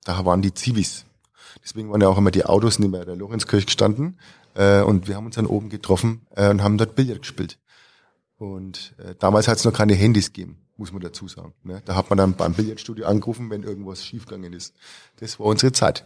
Da 0.04 0.24
waren 0.24 0.42
die 0.42 0.54
Zivis. 0.54 1.06
Deswegen 1.62 1.90
waren 1.90 2.00
ja 2.00 2.08
auch 2.08 2.18
immer 2.18 2.30
die 2.30 2.44
Autos 2.44 2.78
neben 2.78 2.92
der 2.92 3.16
Lorenzkirche 3.16 3.66
gestanden. 3.66 4.18
Äh, 4.54 4.82
und 4.82 5.08
wir 5.08 5.16
haben 5.16 5.26
uns 5.26 5.36
dann 5.36 5.46
oben 5.46 5.68
getroffen 5.68 6.26
äh, 6.36 6.48
und 6.48 6.62
haben 6.62 6.78
dort 6.78 6.94
Billard 6.94 7.20
gespielt. 7.20 7.58
Und 8.36 8.94
äh, 8.98 9.14
damals 9.18 9.48
hat 9.48 9.58
es 9.58 9.64
noch 9.64 9.72
keine 9.72 9.94
Handys 9.94 10.32
gegeben, 10.32 10.58
muss 10.76 10.92
man 10.92 11.00
dazu 11.00 11.28
sagen. 11.28 11.54
Ne? 11.62 11.82
Da 11.84 11.94
hat 11.94 12.10
man 12.10 12.18
dann 12.18 12.34
beim 12.34 12.54
Billardstudio 12.54 13.06
angerufen, 13.06 13.50
wenn 13.50 13.62
irgendwas 13.62 14.04
schiefgegangen 14.04 14.52
ist. 14.52 14.74
Das 15.16 15.38
war 15.38 15.46
unsere 15.46 15.72
Zeit. 15.72 16.04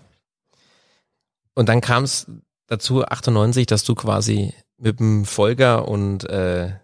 Und 1.54 1.68
dann 1.68 1.80
kam 1.80 2.04
es 2.04 2.26
dazu, 2.66 3.04
98, 3.04 3.66
dass 3.66 3.82
du 3.82 3.94
quasi 3.94 4.54
mit 4.76 5.00
dem 5.00 5.24
Volker 5.24 5.88
und 5.88 6.24
äh, 6.30 6.74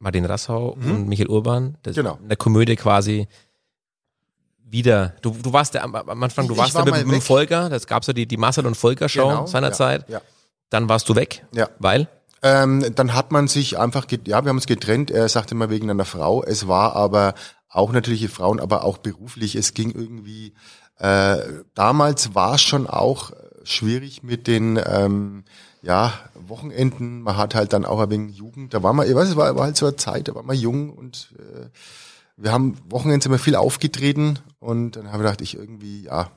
Martin 0.00 0.24
Rassau 0.24 0.76
mhm. 0.76 0.90
und 0.90 1.08
Michael 1.08 1.28
Urban, 1.28 1.78
das 1.82 1.94
genau. 1.94 2.18
in 2.20 2.28
der 2.28 2.36
Komödie 2.36 2.76
quasi 2.76 3.28
wieder. 4.74 5.14
Du, 5.22 5.30
du 5.30 5.52
warst 5.52 5.72
der 5.72 5.84
am, 5.84 5.94
Anfang, 5.94 6.48
du 6.48 6.56
warst 6.58 6.74
war 6.74 6.84
da 6.84 6.92
mit, 6.92 7.06
mit 7.06 7.14
dem 7.14 7.22
Volker, 7.22 7.70
das 7.70 7.86
gab's 7.86 8.08
ja 8.08 8.12
die, 8.12 8.26
die 8.26 8.36
Marcel 8.36 8.66
und 8.66 8.76
Volker 8.76 9.08
Show 9.08 9.28
genau, 9.28 9.46
seinerzeit. 9.46 10.04
Ja, 10.08 10.16
ja. 10.18 10.22
Dann 10.68 10.88
warst 10.88 11.08
du 11.08 11.14
weg. 11.14 11.46
Ja. 11.52 11.70
Weil? 11.78 12.08
Ähm, 12.42 12.84
dann 12.94 13.14
hat 13.14 13.32
man 13.32 13.48
sich 13.48 13.78
einfach, 13.78 14.06
ja, 14.10 14.44
wir 14.44 14.50
haben 14.50 14.56
uns 14.56 14.66
getrennt. 14.66 15.10
Er 15.10 15.28
sagte 15.28 15.54
mal 15.54 15.70
wegen 15.70 15.90
einer 15.90 16.04
Frau. 16.04 16.42
Es 16.42 16.68
war 16.68 16.94
aber 16.96 17.34
auch 17.68 17.92
natürliche 17.92 18.28
Frauen, 18.28 18.60
aber 18.60 18.84
auch 18.84 18.98
beruflich. 18.98 19.54
Es 19.54 19.72
ging 19.72 19.92
irgendwie. 19.92 20.52
Äh, 20.98 21.38
damals 21.74 22.34
war 22.34 22.56
es 22.56 22.62
schon 22.62 22.86
auch 22.86 23.32
schwierig 23.62 24.22
mit 24.22 24.46
den 24.46 24.78
ähm, 24.84 25.44
ja, 25.82 26.12
Wochenenden. 26.34 27.22
Man 27.22 27.36
hat 27.36 27.54
halt 27.54 27.72
dann 27.72 27.84
auch 27.84 28.00
ein 28.00 28.10
wenig 28.10 28.36
Jugend. 28.36 28.74
Da 28.74 28.82
war 28.82 28.92
man, 28.92 29.08
ich 29.08 29.14
weiß, 29.14 29.30
es 29.30 29.36
war, 29.36 29.54
war 29.56 29.64
halt 29.64 29.76
so 29.76 29.86
eine 29.86 29.96
Zeit, 29.96 30.28
da 30.28 30.34
war 30.34 30.42
man 30.42 30.56
jung 30.56 30.90
und 30.90 31.34
äh, 31.38 31.66
wir 32.36 32.52
haben 32.52 32.76
Wochenends 32.88 33.26
immer 33.26 33.38
viel 33.38 33.56
aufgetreten 33.56 34.38
und 34.58 34.96
dann 34.96 35.08
habe 35.08 35.18
ich 35.18 35.22
gedacht, 35.22 35.40
ich 35.40 35.56
irgendwie, 35.56 36.04
ja, 36.04 36.30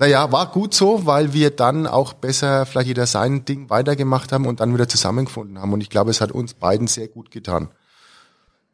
Naja, 0.00 0.30
war 0.30 0.46
gut 0.52 0.74
so, 0.74 1.06
weil 1.06 1.32
wir 1.32 1.50
dann 1.50 1.86
auch 1.88 2.12
besser 2.12 2.66
vielleicht 2.66 2.86
jeder 2.86 3.06
sein 3.06 3.44
Ding 3.44 3.68
weitergemacht 3.68 4.30
haben 4.30 4.46
und 4.46 4.60
dann 4.60 4.72
wieder 4.72 4.88
zusammengefunden 4.88 5.58
haben. 5.58 5.72
Und 5.72 5.80
ich 5.80 5.90
glaube, 5.90 6.12
es 6.12 6.20
hat 6.20 6.30
uns 6.30 6.54
beiden 6.54 6.86
sehr 6.86 7.08
gut 7.08 7.32
getan. 7.32 7.68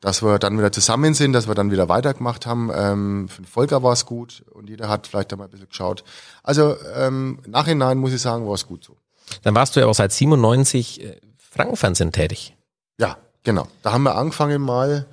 Dass 0.01 0.23
wir 0.23 0.39
dann 0.39 0.59
wieder 0.59 0.71
zusammen 0.71 1.15
sind, 1.15 1.33
dass 1.33 1.49
wir 1.49 1.55
dann 1.55 1.71
wieder 1.71 1.89
weitergemacht 1.89 2.45
haben. 2.45 2.71
Ähm, 2.75 3.29
für 3.31 3.41
den 3.41 3.47
Volker 3.47 3.83
war 3.83 3.95
es 3.95 4.05
gut 4.05 4.45
und 4.53 4.69
jeder 4.69 4.91
hat 4.91 5.07
vielleicht 5.07 5.33
da 5.33 5.37
mal 5.37 5.45
ein 5.45 5.51
bisschen 5.51 5.71
geschaut. 5.71 6.05
Also 6.43 6.77
ähm, 6.95 7.41
nachhinein 7.47 7.97
muss 7.97 8.13
ich 8.13 8.21
sagen, 8.21 8.47
war 8.47 8.53
es 8.53 8.67
gut 8.67 8.85
so. 8.85 8.99
Dann 9.45 9.55
warst 9.55 9.77
du 9.77 9.81
ja 9.81 9.87
auch 9.87 9.95
seit 9.95 10.13
97 10.13 11.03
äh, 11.03 11.21
Frankenfernsehen 11.39 12.13
tätig. 12.13 12.55
Ja, 12.99 13.17
genau. 13.45 13.67
Da 13.83 13.93
haben 13.93 14.03
wir 14.03 14.17
angefangen 14.17 14.61
mal, 14.61 15.07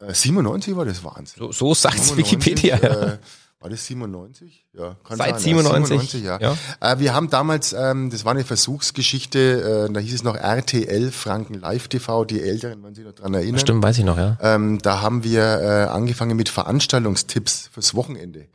97 0.00 0.76
war 0.76 0.84
das 0.84 1.02
Wahnsinn. 1.04 1.38
So, 1.38 1.52
so 1.52 1.74
sagt 1.74 2.16
Wikipedia. 2.16 2.76
Äh, 2.76 3.18
war 3.58 3.70
das 3.70 3.86
97? 3.86 4.66
Ja, 4.74 4.96
kann 5.02 5.16
Seit 5.16 5.40
sein. 5.40 5.54
97? 5.56 6.10
97 6.10 6.22
ja. 6.22 6.38
ja. 6.38 6.56
Äh, 6.80 6.98
wir 6.98 7.14
haben 7.14 7.30
damals, 7.30 7.72
ähm, 7.72 8.10
das 8.10 8.24
war 8.24 8.32
eine 8.32 8.44
Versuchsgeschichte, 8.44 9.88
äh, 9.88 9.92
da 9.92 9.98
hieß 9.98 10.14
es 10.14 10.22
noch 10.22 10.36
RTL 10.36 11.10
Franken 11.10 11.54
Live 11.54 11.88
TV, 11.88 12.24
die 12.26 12.42
Älteren, 12.42 12.82
wenn 12.84 12.94
Sie 12.94 13.02
noch 13.02 13.14
dran 13.14 13.32
erinnern. 13.32 13.58
Stimmt, 13.58 13.82
weiß 13.82 13.98
ich 13.98 14.04
noch, 14.04 14.18
ja. 14.18 14.36
Ähm, 14.40 14.78
da 14.82 15.00
haben 15.00 15.24
wir 15.24 15.42
äh, 15.42 15.84
angefangen 15.86 16.36
mit 16.36 16.50
Veranstaltungstipps 16.50 17.70
fürs 17.72 17.94
Wochenende. 17.94 18.46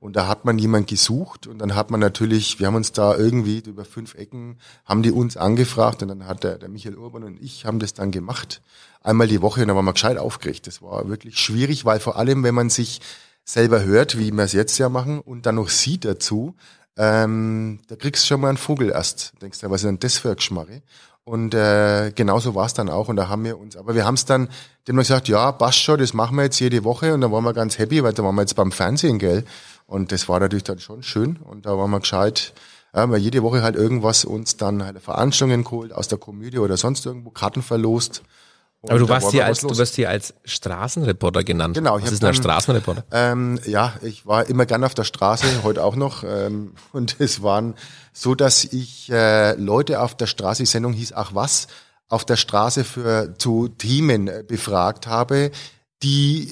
Und 0.00 0.16
da 0.16 0.26
hat 0.26 0.44
man 0.46 0.58
jemand 0.58 0.88
gesucht 0.88 1.46
und 1.46 1.58
dann 1.58 1.74
hat 1.74 1.90
man 1.90 2.00
natürlich, 2.00 2.58
wir 2.58 2.66
haben 2.66 2.74
uns 2.74 2.92
da 2.92 3.14
irgendwie 3.14 3.58
über 3.58 3.84
fünf 3.84 4.14
Ecken, 4.14 4.58
haben 4.84 5.02
die 5.02 5.12
uns 5.12 5.36
angefragt 5.36 6.02
und 6.02 6.08
dann 6.08 6.26
hat 6.26 6.42
der, 6.42 6.58
der 6.58 6.70
Michael 6.70 6.96
Urban 6.96 7.22
und 7.22 7.40
ich 7.40 7.66
haben 7.66 7.78
das 7.78 7.92
dann 7.92 8.10
gemacht. 8.10 8.62
Einmal 9.02 9.28
die 9.28 9.42
Woche 9.42 9.62
und 9.62 9.68
dann 9.68 9.76
waren 9.76 9.84
wir 9.84 9.92
gescheit 9.92 10.18
aufgeregt. 10.18 10.66
Das 10.66 10.82
war 10.82 11.08
wirklich 11.08 11.38
schwierig, 11.38 11.84
weil 11.84 12.00
vor 12.00 12.16
allem, 12.16 12.42
wenn 12.42 12.54
man 12.54 12.70
sich 12.70 13.00
selber 13.44 13.82
hört, 13.82 14.18
wie 14.18 14.30
wir 14.30 14.44
es 14.44 14.52
jetzt 14.52 14.78
ja 14.78 14.88
machen, 14.88 15.20
und 15.20 15.46
dann 15.46 15.54
noch 15.56 15.70
sieht 15.70 16.04
dazu, 16.04 16.54
ähm, 16.96 17.80
da 17.88 17.96
kriegst 17.96 18.24
du 18.24 18.28
schon 18.28 18.40
mal 18.42 18.48
einen 18.48 18.58
Vogel 18.58 18.90
erst. 18.90 19.32
Denkst 19.40 19.60
du, 19.60 19.70
was 19.70 19.82
ist 19.82 19.86
denn 19.86 19.98
das 19.98 20.18
für 20.18 20.30
ein 20.30 20.36
Geschmarre? 20.36 20.82
Und 21.24 21.54
äh, 21.54 22.12
genauso 22.14 22.54
war 22.54 22.66
es 22.66 22.74
dann 22.74 22.88
auch. 22.88 23.08
Und 23.08 23.16
da 23.16 23.28
haben 23.28 23.44
wir 23.44 23.58
uns, 23.58 23.76
aber 23.76 23.94
wir 23.94 24.04
haben 24.04 24.14
es 24.14 24.24
dann 24.24 24.48
dem 24.88 24.96
gesagt, 24.96 25.28
ja, 25.28 25.52
passt 25.52 25.78
schon, 25.78 25.98
das 25.98 26.12
machen 26.12 26.36
wir 26.36 26.44
jetzt 26.44 26.58
jede 26.58 26.84
Woche. 26.84 27.14
Und 27.14 27.20
dann 27.20 27.32
waren 27.32 27.44
wir 27.44 27.52
ganz 27.52 27.78
happy, 27.78 28.02
weil 28.02 28.12
da 28.12 28.24
waren 28.24 28.34
wir 28.34 28.42
jetzt 28.42 28.56
beim 28.56 28.72
Fernsehen, 28.72 29.18
gell? 29.18 29.44
Und 29.86 30.12
das 30.12 30.28
war 30.28 30.40
natürlich 30.40 30.64
dann 30.64 30.78
schon 30.78 31.02
schön. 31.02 31.36
Und 31.36 31.66
da 31.66 31.76
waren 31.78 31.90
wir 31.90 32.00
gescheit, 32.00 32.52
ja, 32.94 33.00
haben 33.00 33.12
wir 33.12 33.18
jede 33.18 33.42
Woche 33.42 33.62
halt 33.62 33.76
irgendwas 33.76 34.24
uns 34.24 34.56
dann 34.56 34.84
halt 34.84 35.00
Veranstaltungen 35.00 35.64
geholt, 35.64 35.92
aus 35.92 36.08
der 36.08 36.18
Komödie 36.18 36.58
oder 36.58 36.76
sonst 36.76 37.06
irgendwo 37.06 37.30
Karten 37.30 37.62
verlost. 37.62 38.22
Aber 38.82 38.98
du 38.98 39.08
warst 39.08 39.30
hier 39.30 39.44
als, 39.44 39.60
du 39.60 39.76
wirst 39.76 39.94
hier 39.96 40.08
als 40.08 40.32
Straßenreporter 40.44 41.44
genannt. 41.44 41.74
Genau. 41.74 42.00
Was 42.00 42.12
ist 42.12 42.22
denn 42.22 42.30
ein 42.30 42.34
Straßenreporter? 42.34 43.04
Ähm, 43.12 43.60
ja, 43.66 43.94
ich 44.00 44.26
war 44.26 44.48
immer 44.48 44.64
gern 44.64 44.84
auf 44.84 44.94
der 44.94 45.04
Straße, 45.04 45.46
heute 45.62 45.84
auch 45.84 45.96
noch. 45.96 46.24
Ähm, 46.24 46.72
und 46.92 47.16
es 47.20 47.42
waren 47.42 47.74
so, 48.12 48.34
dass 48.34 48.64
ich 48.64 49.10
äh, 49.10 49.54
Leute 49.54 50.00
auf 50.00 50.16
der 50.16 50.26
Straße, 50.26 50.62
die 50.62 50.66
Sendung 50.66 50.94
hieß 50.94 51.12
Ach 51.12 51.34
was, 51.34 51.68
auf 52.08 52.24
der 52.24 52.36
Straße 52.36 52.84
für 52.84 53.34
zu 53.36 53.68
Themen 53.68 54.28
äh, 54.28 54.44
befragt 54.46 55.06
habe, 55.06 55.50
die 56.02 56.50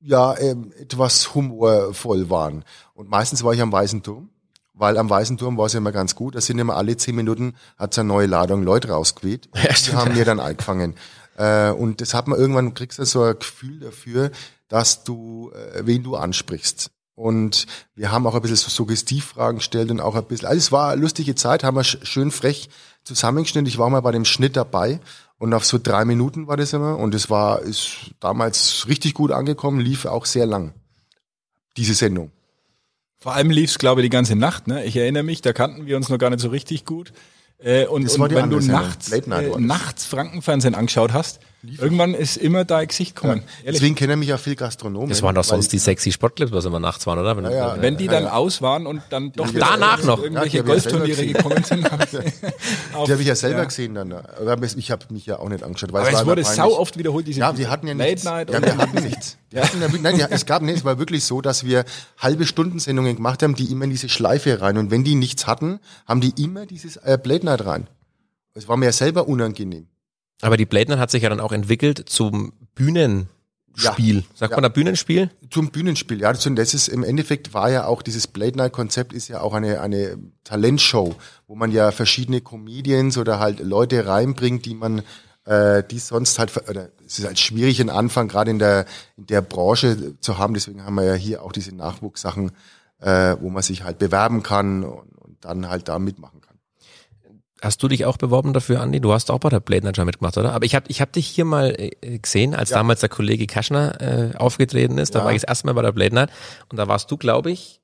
ja 0.00 0.36
ähm, 0.38 0.72
etwas 0.78 1.34
humorvoll 1.34 2.30
waren. 2.30 2.64
Und 2.94 3.08
meistens 3.08 3.44
war 3.44 3.54
ich 3.54 3.62
am 3.62 3.72
Weißen 3.72 4.02
Turm 4.02 4.30
weil 4.74 4.98
am 4.98 5.08
Weißen 5.08 5.38
Turm 5.38 5.56
war 5.56 5.66
es 5.66 5.72
ja 5.72 5.78
immer 5.78 5.92
ganz 5.92 6.14
gut. 6.16 6.34
Da 6.34 6.40
sind 6.40 6.58
immer 6.58 6.76
alle 6.76 6.96
zehn 6.96 7.14
Minuten 7.14 7.54
hat's 7.78 7.98
eine 7.98 8.08
neue 8.08 8.26
Ladung 8.26 8.62
Leute 8.62 8.88
rausgeweht. 8.88 9.48
Ja, 9.54 9.72
die 9.72 9.92
haben 9.92 10.14
mir 10.14 10.24
dann 10.24 10.40
eingefangen. 10.40 10.94
Äh, 11.36 11.70
und 11.70 12.00
das 12.00 12.14
hat 12.14 12.28
man 12.28 12.38
irgendwann, 12.38 12.74
kriegst 12.74 12.98
du 12.98 13.04
so 13.04 13.22
ein 13.22 13.38
Gefühl 13.38 13.80
dafür, 13.80 14.30
dass 14.68 15.04
du, 15.04 15.50
äh, 15.52 15.82
wen 15.84 16.02
du 16.02 16.16
ansprichst. 16.16 16.90
Und 17.16 17.66
wir 17.94 18.10
haben 18.10 18.26
auch 18.26 18.34
ein 18.34 18.42
bisschen 18.42 18.56
so 18.56 18.70
Suggestivfragen 18.70 19.58
gestellt 19.58 19.90
und 19.90 20.00
auch 20.00 20.16
ein 20.16 20.24
bisschen, 20.24 20.48
also 20.48 20.58
es 20.58 20.72
war 20.72 20.90
eine 20.90 21.00
lustige 21.00 21.34
Zeit, 21.36 21.62
haben 21.62 21.76
wir 21.76 21.84
schön 21.84 22.30
frech 22.32 22.68
zusammengeschnitten. 23.04 23.68
Ich 23.68 23.78
war 23.78 23.88
mal 23.88 24.00
bei 24.00 24.10
dem 24.10 24.24
Schnitt 24.24 24.56
dabei 24.56 24.98
und 25.38 25.54
auf 25.54 25.64
so 25.64 25.78
drei 25.80 26.04
Minuten 26.04 26.48
war 26.48 26.56
das 26.56 26.72
immer 26.72 26.98
und 26.98 27.14
es 27.14 27.30
war, 27.30 27.60
ist 27.62 28.10
damals 28.18 28.86
richtig 28.88 29.14
gut 29.14 29.30
angekommen, 29.30 29.78
lief 29.78 30.06
auch 30.06 30.26
sehr 30.26 30.46
lang, 30.46 30.74
diese 31.76 31.94
Sendung. 31.94 32.32
Vor 33.18 33.34
allem 33.34 33.50
lief 33.50 33.70
es, 33.70 33.78
glaube 33.78 34.00
ich, 34.00 34.06
die 34.06 34.10
ganze 34.10 34.36
Nacht. 34.36 34.66
Ne? 34.66 34.84
Ich 34.84 34.96
erinnere 34.96 35.22
mich, 35.22 35.40
da 35.40 35.52
kannten 35.52 35.86
wir 35.86 35.96
uns 35.96 36.08
noch 36.08 36.18
gar 36.18 36.30
nicht 36.30 36.40
so 36.40 36.48
richtig 36.48 36.84
gut. 36.84 37.12
Äh, 37.64 37.86
und, 37.86 38.08
und 38.18 38.30
wenn 38.34 38.50
du 38.50 38.60
nachts, 38.60 39.10
äh, 39.10 39.22
nachts 39.58 40.04
Frankenfernsehen 40.04 40.74
angeschaut 40.74 41.12
hast, 41.14 41.40
irgendwann 41.78 42.14
ist 42.14 42.36
immer 42.36 42.64
da 42.64 42.84
Gesicht 42.84 43.16
kommen. 43.16 43.42
Ja. 43.64 43.72
Deswegen 43.72 43.94
kennen 43.94 44.18
mich 44.18 44.28
ja 44.28 44.38
viel 44.38 44.54
Gastronomen. 44.54 45.08
Das 45.08 45.22
waren 45.22 45.34
doch 45.34 45.44
sonst 45.44 45.72
die 45.72 45.78
sexy 45.78 46.12
Sportclips, 46.12 46.52
was 46.52 46.64
immer 46.64 46.80
nachts 46.80 47.06
waren, 47.06 47.18
oder? 47.18 47.36
Wenn, 47.36 47.50
ja, 47.50 47.80
wenn 47.80 47.96
die 47.96 48.06
dann 48.06 48.26
aus 48.26 48.62
waren 48.62 48.86
und 48.86 49.02
dann 49.10 49.32
doch 49.32 49.50
danach 49.52 50.02
noch 50.04 50.22
irgendwelche 50.22 50.62
Golfturniere 50.62 51.26
gekommen 51.26 51.64
sind. 51.64 51.84
die 51.86 53.12
habe 53.12 53.22
ich 53.22 53.26
ja 53.26 53.34
selber 53.34 53.64
gesehen 53.66 53.94
dann. 53.94 54.14
Ich 54.76 54.90
habe 54.90 55.06
mich 55.10 55.26
ja 55.26 55.38
auch 55.38 55.48
nicht 55.48 55.62
angeschaut. 55.62 55.92
Weil 55.92 56.02
Aber 56.02 56.10
es, 56.12 56.20
es 56.20 56.26
wurde 56.26 56.44
sau 56.44 56.78
oft 56.78 56.98
wiederholt, 56.98 57.26
diese 57.26 57.40
Ja, 57.40 57.56
wir 57.56 57.70
hatten 57.70 57.86
ja 57.86 57.94
nichts. 57.94 58.24
Late 58.24 58.52
Night 58.52 58.62
ja, 58.62 58.62
wir 58.76 58.76
hatten 58.76 59.04
nichts. 59.04 59.38
Ja, 59.50 59.62
nein, 60.00 60.16
ja, 60.16 60.26
es 60.30 60.46
gab 60.46 60.62
nichts. 60.62 60.80
Es 60.80 60.84
war 60.84 60.98
wirklich 60.98 61.24
so, 61.24 61.40
dass 61.40 61.64
wir 61.64 61.84
halbe 62.18 62.46
Stundensendungen 62.46 63.16
gemacht 63.16 63.42
haben, 63.42 63.54
die 63.54 63.70
immer 63.70 63.84
in 63.84 63.90
diese 63.90 64.08
Schleife 64.08 64.60
rein. 64.60 64.78
Und 64.78 64.90
wenn 64.90 65.04
die 65.04 65.14
nichts 65.14 65.46
hatten, 65.46 65.80
haben 66.06 66.20
die 66.20 66.42
immer 66.42 66.66
dieses 66.66 66.96
äh, 66.96 67.18
Late 67.22 67.46
Night 67.46 67.64
rein. 67.64 67.86
Es 68.54 68.68
war 68.68 68.76
mir 68.76 68.86
ja 68.86 68.92
selber 68.92 69.28
unangenehm. 69.28 69.88
Aber 70.44 70.58
die 70.58 70.66
Blade 70.66 70.90
Night 70.90 70.98
hat 70.98 71.10
sich 71.10 71.22
ja 71.22 71.30
dann 71.30 71.40
auch 71.40 71.52
entwickelt 71.52 72.06
zum 72.06 72.52
Bühnenspiel. 72.74 74.16
Ja, 74.16 74.22
Sagt 74.34 74.50
ja. 74.50 74.56
man 74.56 74.62
da 74.62 74.68
Bühnenspiel? 74.68 75.30
Zum 75.48 75.70
Bühnenspiel, 75.70 76.20
ja. 76.20 76.30
Das 76.34 76.74
ist 76.74 76.88
im 76.88 77.02
Endeffekt 77.02 77.54
war 77.54 77.70
ja 77.70 77.86
auch 77.86 78.02
dieses 78.02 78.26
Blade 78.26 78.58
Night 78.58 78.74
Konzept 78.74 79.14
ist 79.14 79.28
ja 79.28 79.40
auch 79.40 79.54
eine, 79.54 79.80
eine 79.80 80.18
Talentshow, 80.44 81.14
wo 81.46 81.54
man 81.54 81.72
ja 81.72 81.92
verschiedene 81.92 82.42
Comedians 82.42 83.16
oder 83.16 83.38
halt 83.38 83.60
Leute 83.60 84.06
reinbringt, 84.06 84.66
die 84.66 84.74
man 84.74 85.02
äh, 85.46 85.82
die 85.82 85.98
sonst 85.98 86.38
halt, 86.38 86.52
oder 86.68 86.90
es 87.06 87.18
ist 87.18 87.24
halt 87.24 87.38
schwierig, 87.38 87.80
einen 87.80 87.88
Anfang 87.88 88.28
gerade 88.28 88.50
in 88.50 88.58
der, 88.58 88.84
in 89.16 89.26
der 89.26 89.40
Branche 89.40 90.18
zu 90.20 90.36
haben. 90.36 90.52
Deswegen 90.52 90.84
haben 90.84 90.96
wir 90.96 91.04
ja 91.04 91.14
hier 91.14 91.42
auch 91.42 91.52
diese 91.52 91.74
Nachwuchssachen, 91.74 92.52
äh, 93.00 93.36
wo 93.40 93.48
man 93.48 93.62
sich 93.62 93.82
halt 93.82 93.98
bewerben 93.98 94.42
kann 94.42 94.84
und, 94.84 95.16
und 95.16 95.42
dann 95.42 95.70
halt 95.70 95.88
da 95.88 95.98
mitmachen 95.98 96.42
kann. 96.42 96.43
Hast 97.64 97.82
du 97.82 97.88
dich 97.88 98.04
auch 98.04 98.18
beworben 98.18 98.52
dafür, 98.52 98.80
Andi? 98.80 99.00
Du 99.00 99.12
hast 99.12 99.30
auch 99.30 99.38
bei 99.38 99.48
der 99.48 99.60
Blade 99.60 99.86
Ninja 99.86 100.04
mitgemacht, 100.04 100.36
oder? 100.36 100.52
Aber 100.52 100.66
ich 100.66 100.74
habe 100.74 100.84
ich 100.88 101.00
hab 101.00 101.12
dich 101.12 101.26
hier 101.26 101.46
mal 101.46 101.74
äh, 101.78 102.18
gesehen, 102.18 102.54
als 102.54 102.70
ja. 102.70 102.76
damals 102.76 103.00
der 103.00 103.08
Kollege 103.08 103.46
Kaschner 103.46 104.00
äh, 104.00 104.36
aufgetreten 104.36 104.98
ist. 104.98 105.14
Da 105.14 105.20
ja. 105.20 105.24
war 105.24 105.32
ich 105.32 105.40
das 105.40 105.48
erste 105.48 105.66
Mal 105.66 105.72
bei 105.72 105.82
der 105.82 105.92
Blade 105.92 106.14
Night. 106.14 106.30
Und 106.68 106.76
da 106.76 106.88
warst 106.88 107.10
du, 107.10 107.16
glaube 107.16 107.50
ich. 107.50 107.80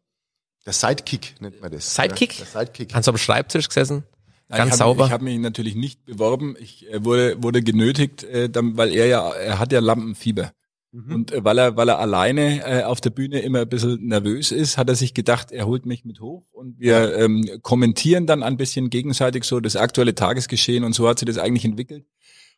Der 0.67 0.75
Sidekick 0.75 1.37
nennt 1.41 1.63
man 1.63 1.73
das. 1.73 1.95
Sidekick? 1.95 2.39
Ja, 2.39 2.45
der 2.45 2.61
Sidekick. 2.61 2.95
Hast 2.95 3.07
du 3.07 3.13
am 3.13 3.17
Schreibtisch 3.17 3.69
gesessen? 3.69 4.05
Ganz 4.51 4.75
ich 4.75 4.81
hab, 4.81 4.89
sauber. 4.89 5.07
Ich 5.07 5.13
habe 5.13 5.25
mich 5.25 5.39
natürlich 5.39 5.77
nicht 5.77 6.05
beworben. 6.05 6.57
Ich 6.59 6.87
äh, 6.93 7.03
wurde, 7.03 7.43
wurde 7.43 7.63
genötigt, 7.63 8.25
äh, 8.25 8.51
dann, 8.51 8.77
weil 8.77 8.93
er 8.93 9.07
ja, 9.07 9.31
er 9.31 9.59
hat 9.59 9.73
ja 9.73 9.81
Lampenfieber. 9.81 10.53
Mhm. 10.93 11.15
Und 11.15 11.33
äh, 11.33 11.45
weil 11.45 11.59
er, 11.59 11.77
weil 11.77 11.89
er 11.89 11.99
alleine 11.99 12.65
äh, 12.65 12.83
auf 12.83 13.01
der 13.01 13.11
Bühne 13.11 13.41
immer 13.41 13.61
ein 13.61 13.69
bisschen 13.69 14.07
nervös 14.07 14.51
ist, 14.51 14.77
hat 14.77 14.89
er 14.89 14.97
sich 14.97 15.15
gedacht, 15.15 15.53
er 15.53 15.67
holt 15.67 15.87
mich 15.87 16.05
mit 16.05 16.21
hoch 16.21 16.45
und 16.53 16.79
wir 16.79 17.17
ähm, 17.17 17.49
kommentieren 17.63 18.27
dann 18.27 18.43
ein 18.43 18.57
bisschen 18.57 18.91
gegenseitig 18.91 19.45
so 19.45 19.61
das 19.61 19.77
aktuelle 19.77 20.15
Tagesgeschehen 20.15 20.85
und 20.85 20.95
so 20.95 21.09
hat 21.09 21.19
sich 21.19 21.27
das 21.27 21.39
eigentlich 21.39 21.65
entwickelt. 21.65 22.07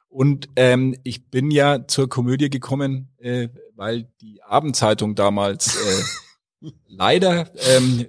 Und 0.09 0.49
ähm, 0.57 0.97
ich 1.05 1.31
bin 1.31 1.51
ja 1.51 1.87
zur 1.87 2.09
Komödie 2.09 2.51
gekommen, 2.51 3.09
äh, 3.19 3.49
weil 3.77 4.09
die 4.21 4.43
Abendzeitung 4.43 5.15
damals 5.15 5.77
äh, 5.77 6.69
leider 6.87 7.51
ähm, 7.75 8.07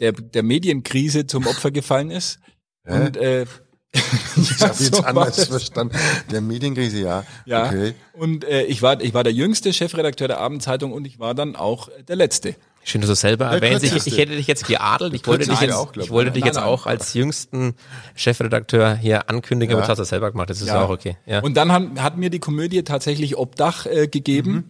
der, 0.00 0.12
der 0.12 0.42
Medienkrise 0.42 1.26
zum 1.26 1.46
Opfer 1.46 1.70
gefallen 1.70 2.10
ist. 2.10 2.40
Und 2.84 3.16
äh, 3.16 3.46
ich 4.36 4.60
habe 4.60 4.74
jetzt 4.78 4.94
so 4.94 5.02
anders 5.02 5.44
verstanden. 5.46 5.96
Der 6.30 6.40
Medienkrise, 6.40 7.00
ja. 7.00 7.24
Ja. 7.44 7.66
Okay. 7.66 7.94
Und 8.12 8.44
äh, 8.44 8.64
ich 8.64 8.82
war 8.82 9.00
ich 9.00 9.14
war 9.14 9.24
der 9.24 9.32
jüngste 9.32 9.72
Chefredakteur 9.72 10.28
der 10.28 10.38
Abendzeitung 10.38 10.92
und 10.92 11.06
ich 11.06 11.18
war 11.18 11.34
dann 11.34 11.56
auch 11.56 11.88
der 12.08 12.16
letzte. 12.16 12.54
Schön, 12.84 13.00
dass 13.00 13.10
du 13.10 13.16
selber 13.16 13.46
erwähnst. 13.46 13.84
Ich, 13.84 14.06
ich 14.06 14.16
hätte 14.16 14.36
dich 14.36 14.46
jetzt 14.46 14.64
geadelt. 14.64 15.12
Ich 15.12 15.26
wollte 15.26 15.50
dich 15.50 15.60
jetzt, 15.60 15.74
auch, 15.74 15.92
ich 15.96 16.08
wollte 16.10 16.30
dich 16.30 16.44
jetzt 16.44 16.58
auch 16.58 16.86
als 16.86 17.14
jüngsten 17.14 17.74
Chefredakteur 18.14 18.94
hier 18.94 19.28
ankündigen, 19.28 19.72
ja. 19.72 19.78
aber 19.78 19.86
du 19.86 19.90
hast 19.90 19.98
das 19.98 20.10
selber 20.10 20.30
gemacht. 20.30 20.50
Das 20.50 20.60
ist 20.60 20.68
ja. 20.68 20.84
auch 20.84 20.90
okay. 20.90 21.16
Ja. 21.26 21.40
Und 21.40 21.56
dann 21.56 21.72
hat, 21.72 21.82
hat 21.98 22.16
mir 22.16 22.30
die 22.30 22.38
Komödie 22.38 22.84
tatsächlich 22.84 23.36
Obdach 23.36 23.86
äh, 23.86 24.06
gegeben. 24.06 24.52
Mhm. 24.52 24.64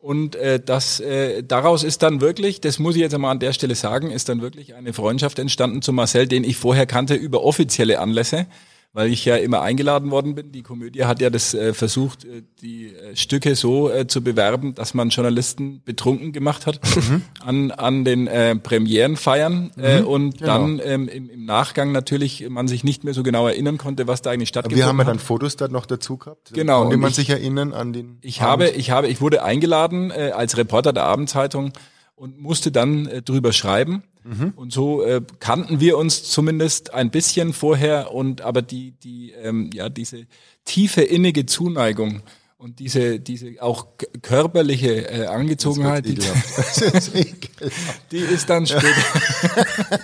Und 0.00 0.34
äh, 0.34 0.58
das 0.58 0.98
äh, 0.98 1.44
daraus 1.44 1.84
ist 1.84 2.02
dann 2.02 2.20
wirklich, 2.20 2.60
das 2.60 2.80
muss 2.80 2.96
ich 2.96 3.02
jetzt 3.02 3.14
einmal 3.14 3.30
an 3.30 3.38
der 3.38 3.52
Stelle 3.52 3.76
sagen, 3.76 4.10
ist 4.10 4.28
dann 4.28 4.40
wirklich 4.40 4.74
eine 4.74 4.92
Freundschaft 4.92 5.38
entstanden 5.38 5.80
zu 5.80 5.92
Marcel, 5.92 6.26
den 6.26 6.42
ich 6.42 6.56
vorher 6.56 6.86
kannte 6.86 7.14
über 7.14 7.44
offizielle 7.44 8.00
Anlässe 8.00 8.46
weil 8.92 9.12
ich 9.12 9.24
ja 9.24 9.36
immer 9.36 9.62
eingeladen 9.62 10.10
worden 10.10 10.34
bin. 10.34 10.50
Die 10.50 10.62
Komödie 10.62 11.04
hat 11.04 11.20
ja 11.20 11.30
das 11.30 11.54
äh, 11.54 11.72
versucht, 11.74 12.24
äh, 12.24 12.42
die 12.60 12.88
äh, 12.88 13.14
Stücke 13.14 13.54
so 13.54 13.88
äh, 13.88 14.06
zu 14.08 14.22
bewerben, 14.22 14.74
dass 14.74 14.94
man 14.94 15.10
Journalisten 15.10 15.82
betrunken 15.84 16.32
gemacht 16.32 16.66
hat 16.66 16.80
mhm. 16.96 17.22
an, 17.44 17.70
an 17.70 18.04
den 18.04 18.26
äh, 18.26 18.56
Premierenfeiern 18.56 19.70
äh, 19.76 20.00
mhm, 20.00 20.06
und 20.06 20.38
genau. 20.38 20.46
dann 20.46 20.80
ähm, 20.82 21.08
im, 21.08 21.30
im, 21.30 21.44
Nachgang 21.44 21.92
natürlich 21.92 22.48
man 22.48 22.66
sich 22.68 22.82
nicht 22.82 23.04
mehr 23.04 23.14
so 23.14 23.22
genau 23.22 23.46
erinnern 23.46 23.78
konnte, 23.78 24.08
was 24.08 24.22
da 24.22 24.30
eigentlich 24.30 24.48
stattgefunden 24.48 24.82
hat. 24.82 24.86
Wir 24.86 24.88
haben 24.88 24.98
ja 24.98 25.04
dann 25.04 25.18
Fotos 25.18 25.56
dann 25.56 25.70
noch 25.70 25.86
dazu 25.86 26.16
gehabt. 26.16 26.52
Genau. 26.52 26.88
An 26.88 27.00
man 27.00 27.12
sich 27.12 27.30
erinnern 27.30 27.72
an 27.72 27.92
den. 27.92 28.18
Ich 28.22 28.42
Abend. 28.42 28.66
habe, 28.66 28.76
ich 28.76 28.90
habe, 28.90 29.08
ich 29.08 29.20
wurde 29.20 29.42
eingeladen 29.42 30.12
als 30.12 30.56
Reporter 30.56 30.92
der 30.92 31.04
Abendzeitung 31.04 31.72
und 32.20 32.38
musste 32.38 32.70
dann 32.70 33.06
äh, 33.06 33.22
drüber 33.22 33.50
schreiben. 33.50 34.02
Mhm. 34.24 34.52
Und 34.54 34.74
so 34.74 35.02
äh, 35.02 35.22
kannten 35.38 35.80
wir 35.80 35.96
uns 35.96 36.24
zumindest 36.24 36.92
ein 36.92 37.10
bisschen 37.10 37.54
vorher 37.54 38.12
und 38.12 38.42
aber 38.42 38.60
die, 38.60 38.92
die, 38.92 39.30
ähm, 39.32 39.70
ja, 39.72 39.88
diese 39.88 40.26
tiefe 40.66 41.00
innige 41.00 41.46
Zuneigung 41.46 42.20
und 42.58 42.78
diese, 42.78 43.20
diese 43.20 43.54
auch 43.60 43.86
körperliche 44.20 45.08
äh, 45.10 45.26
Angezogenheit, 45.28 46.04
die, 46.04 46.16
die 48.12 48.18
ist 48.18 48.50
dann 48.50 48.66
später. 48.66 48.86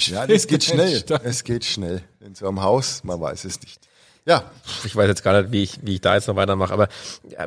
ja, 0.00 0.26
das 0.26 0.46
geht 0.46 0.64
schnell. 0.64 1.02
Es 1.24 1.44
geht 1.44 1.64
schnell. 1.64 2.02
In 2.20 2.34
so 2.34 2.46
einem 2.46 2.60
Haus, 2.60 3.02
man 3.04 3.18
weiß 3.18 3.46
es 3.46 3.58
nicht. 3.62 3.87
Ja. 4.28 4.44
Ich 4.84 4.94
weiß 4.94 5.08
jetzt 5.08 5.24
gar 5.24 5.40
nicht, 5.40 5.52
wie 5.52 5.62
ich, 5.62 5.78
wie 5.82 5.94
ich 5.94 6.00
da 6.02 6.14
jetzt 6.14 6.28
noch 6.28 6.36
weitermache, 6.36 6.70
aber 6.74 6.88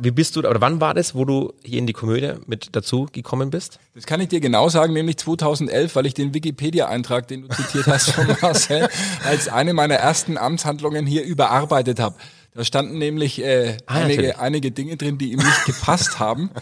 wie 0.01 0.09
bist 0.09 0.35
du, 0.35 0.39
oder 0.39 0.61
wann 0.61 0.81
war 0.81 0.95
das, 0.95 1.13
wo 1.13 1.25
du 1.25 1.53
hier 1.63 1.77
in 1.77 1.85
die 1.85 1.93
Komödie 1.93 2.33
mit 2.47 2.69
dazu 2.71 3.07
gekommen 3.11 3.51
bist? 3.51 3.77
Das 3.93 4.07
kann 4.07 4.19
ich 4.19 4.29
dir 4.29 4.39
genau 4.39 4.67
sagen, 4.67 4.93
nämlich 4.93 5.17
2011, 5.17 5.95
weil 5.95 6.07
ich 6.07 6.15
den 6.15 6.33
Wikipedia-Eintrag, 6.33 7.27
den 7.27 7.43
du 7.43 7.50
zitiert 7.50 7.85
hast 7.85 8.09
von 8.09 8.25
Marcel, 8.41 8.89
als 9.23 9.47
eine 9.47 9.73
meiner 9.73 9.95
ersten 9.95 10.39
Amtshandlungen 10.39 11.05
hier 11.05 11.23
überarbeitet 11.23 12.00
habe. 12.00 12.15
Da 12.55 12.65
standen 12.65 12.97
nämlich 12.97 13.43
äh, 13.43 13.77
ah, 13.85 14.00
einige, 14.00 14.39
einige 14.39 14.71
Dinge 14.71 14.97
drin, 14.97 15.19
die 15.19 15.33
ihm 15.33 15.39
nicht 15.39 15.65
gepasst 15.65 16.19
haben. 16.19 16.50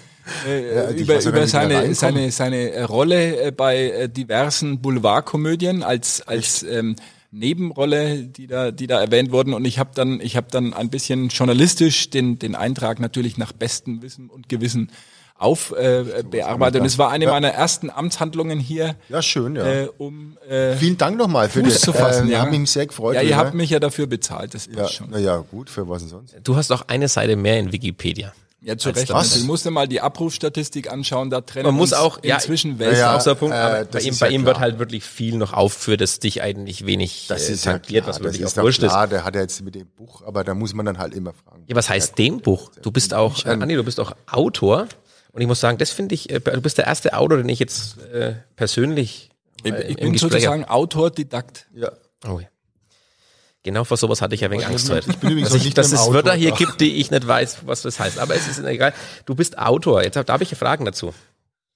Äh, 0.48 0.76
ja, 0.76 0.90
über 0.92 1.20
über 1.26 1.48
seine, 1.48 1.96
seine, 1.96 2.30
seine 2.30 2.86
Rolle 2.86 3.46
äh, 3.46 3.52
bei 3.52 3.90
äh, 3.90 4.10
diversen 4.10 4.80
Boulevardkomödien 4.80 5.82
als, 5.82 6.22
als 6.22 6.62
ähm, 6.62 6.98
Nebenrolle, 7.32 8.24
die 8.24 8.48
da, 8.48 8.72
die 8.72 8.88
da 8.88 9.00
erwähnt 9.00 9.32
wurden. 9.32 9.54
Und 9.54 9.66
ich 9.66 9.80
habe 9.80 9.92
dann, 9.94 10.20
ich 10.22 10.36
habe 10.36 10.48
dann 10.50 10.74
ein 10.74 10.90
bisschen 10.90 11.30
journalistisch 11.30 12.10
den, 12.10 12.40
den 12.40 12.56
Eintrag 12.56 13.00
natürlich 13.00 13.38
nach 13.38 13.52
bestem 13.52 14.02
Wissen 14.02 14.30
und 14.30 14.50
Gewissen 14.50 14.92
auf 15.36 15.72
äh, 15.72 16.24
bearbeitet. 16.30 16.82
Und 16.82 16.88
es 16.88 16.98
war 16.98 17.12
eine 17.12 17.26
ja. 17.26 17.32
meiner 17.32 17.50
ersten 17.50 17.90
Amtshandlungen 17.90 18.60
hier. 18.60 18.96
Ja, 19.08 19.22
schön, 19.22 19.56
ja. 19.56 19.66
Äh, 19.66 19.90
um 19.98 20.38
äh, 20.50 20.76
Vielen 20.76 20.98
Dank 20.98 21.18
nochmal 21.18 21.50
für 21.50 21.64
das. 21.64 21.80
Zu 21.80 21.94
fassen, 21.94 22.28
äh, 22.28 22.34
ja. 22.34 22.42
haben 22.42 22.52
mich 22.52 22.70
sehr 22.70 22.88
gefreut. 22.88 23.16
Ja, 23.16 23.22
ihr 23.22 23.38
habt 23.38 23.54
mich 23.54 23.70
ja 23.70 23.80
dafür 23.80 24.08
bezahlt, 24.08 24.54
das 24.54 24.68
ja, 24.76 24.88
schon. 24.88 25.08
Na 25.12 25.18
ja, 25.18 25.38
gut, 25.38 25.70
für 25.70 25.88
was 25.88 26.02
denn 26.02 26.10
sonst? 26.10 26.36
Du 26.44 26.58
hast 26.58 26.72
auch 26.72 26.82
eine 26.88 27.08
Seite 27.08 27.38
mehr 27.38 27.58
in 27.58 27.72
Wikipedia. 27.72 28.34
Ja, 28.62 28.78
zu 28.78 28.90
Recht. 28.90 29.10
Was? 29.12 29.38
Ich 29.38 29.44
musste 29.44 29.72
mal 29.72 29.88
die 29.88 30.02
Abrufstatistik 30.02 30.92
anschauen, 30.92 31.30
da 31.30 31.40
trennen 31.42 31.68
Man 31.68 31.76
muss 31.76 31.94
auch, 31.94 32.18
inzwischen 32.22 32.74
ja, 32.74 32.80
welche. 32.80 33.00
Ja, 33.00 33.16
außer 33.16 33.36
Punkt, 33.36 33.56
äh, 33.56 33.86
bei 33.90 34.02
ihm, 34.02 34.18
bei 34.18 34.30
ihm 34.30 34.46
wird 34.46 34.60
halt 34.60 34.80
wirklich 34.80 35.06
viel 35.06 35.38
noch 35.38 35.54
aufgeführt, 35.54 36.02
dass 36.02 36.20
dich 36.20 36.42
eigentlich 36.42 36.86
wenig 36.86 37.28
das 37.30 37.48
äh, 37.48 37.54
ist 37.54 37.64
tangiert, 37.64 38.06
ja 38.06 38.10
was 38.10 38.20
wirklich 38.20 38.42
das 38.42 38.52
ist 38.52 38.60
auch 38.60 38.64
wurscht 38.64 38.80
klar, 38.80 39.06
ist. 39.06 39.12
Der 39.12 39.24
hat 39.24 39.36
ja 39.36 39.42
jetzt 39.42 39.62
mit 39.62 39.76
dem 39.76 39.88
Buch, 39.88 40.24
aber 40.26 40.44
da 40.44 40.54
muss 40.54 40.74
man 40.74 40.86
dann 40.86 40.98
halt 40.98 41.14
immer 41.14 41.34
fragen. 41.34 41.64
Ja, 41.68 41.76
was 41.76 41.90
heißt 41.90 42.18
dem 42.18 42.42
Buch? 42.42 42.72
Du 42.82 42.92
bist 42.92 43.14
auch, 43.14 43.46
äh, 43.46 43.50
Andi, 43.50 43.76
du 43.76 43.84
bist 43.84 44.00
auch 44.00 44.14
Autor. 44.30 44.88
Und 45.32 45.42
ich 45.42 45.48
muss 45.48 45.60
sagen, 45.60 45.78
das 45.78 45.92
finde 45.92 46.16
ich, 46.16 46.30
äh, 46.30 46.40
du 46.40 46.62
bist 46.62 46.78
der 46.78 46.88
erste 46.88 47.16
Autor, 47.16 47.38
den 47.38 47.48
ich 47.50 47.60
jetzt 47.60 48.00
äh, 48.12 48.34
persönlich. 48.56 49.30
Äh, 49.64 49.70
ich, 49.84 49.90
ich 49.92 49.96
bin 49.98 50.14
Gespräch 50.14 50.32
sozusagen 50.32 50.66
Autor-Didakt. 50.66 51.68
Ja. 51.74 51.92
Oh 52.28 52.40
ja. 52.40 52.48
Genau 53.64 53.84
vor 53.84 53.98
sowas 53.98 54.22
hatte 54.22 54.36
ich 54.36 54.42
ja 54.42 54.50
wenig 54.50 54.68
Angst 54.68 54.90
heute. 54.90 55.10
Ich 55.10 55.18
bin 55.18 55.32
übrigens 55.32 55.52
dass, 55.52 55.66
ich, 55.66 55.74
dass 55.74 55.92
es 55.92 56.14
Wörter 56.14 56.34
hier 56.34 56.52
gibt, 56.52 56.80
die 56.80 56.96
ich 56.96 57.12
nicht 57.12 57.28
weiß, 57.28 57.60
was 57.66 57.82
das 57.82 58.00
heißt. 58.00 58.18
Aber 58.18 58.36
es 58.36 58.48
ist 58.48 58.64
egal. 58.64 58.94
Du 59.26 59.36
bist 59.36 59.58
Autor. 59.58 60.04
Jetzt 60.04 60.16
da 60.16 60.26
habe 60.28 60.44
ich 60.44 60.56
Fragen 60.56 60.86
dazu. 60.86 61.14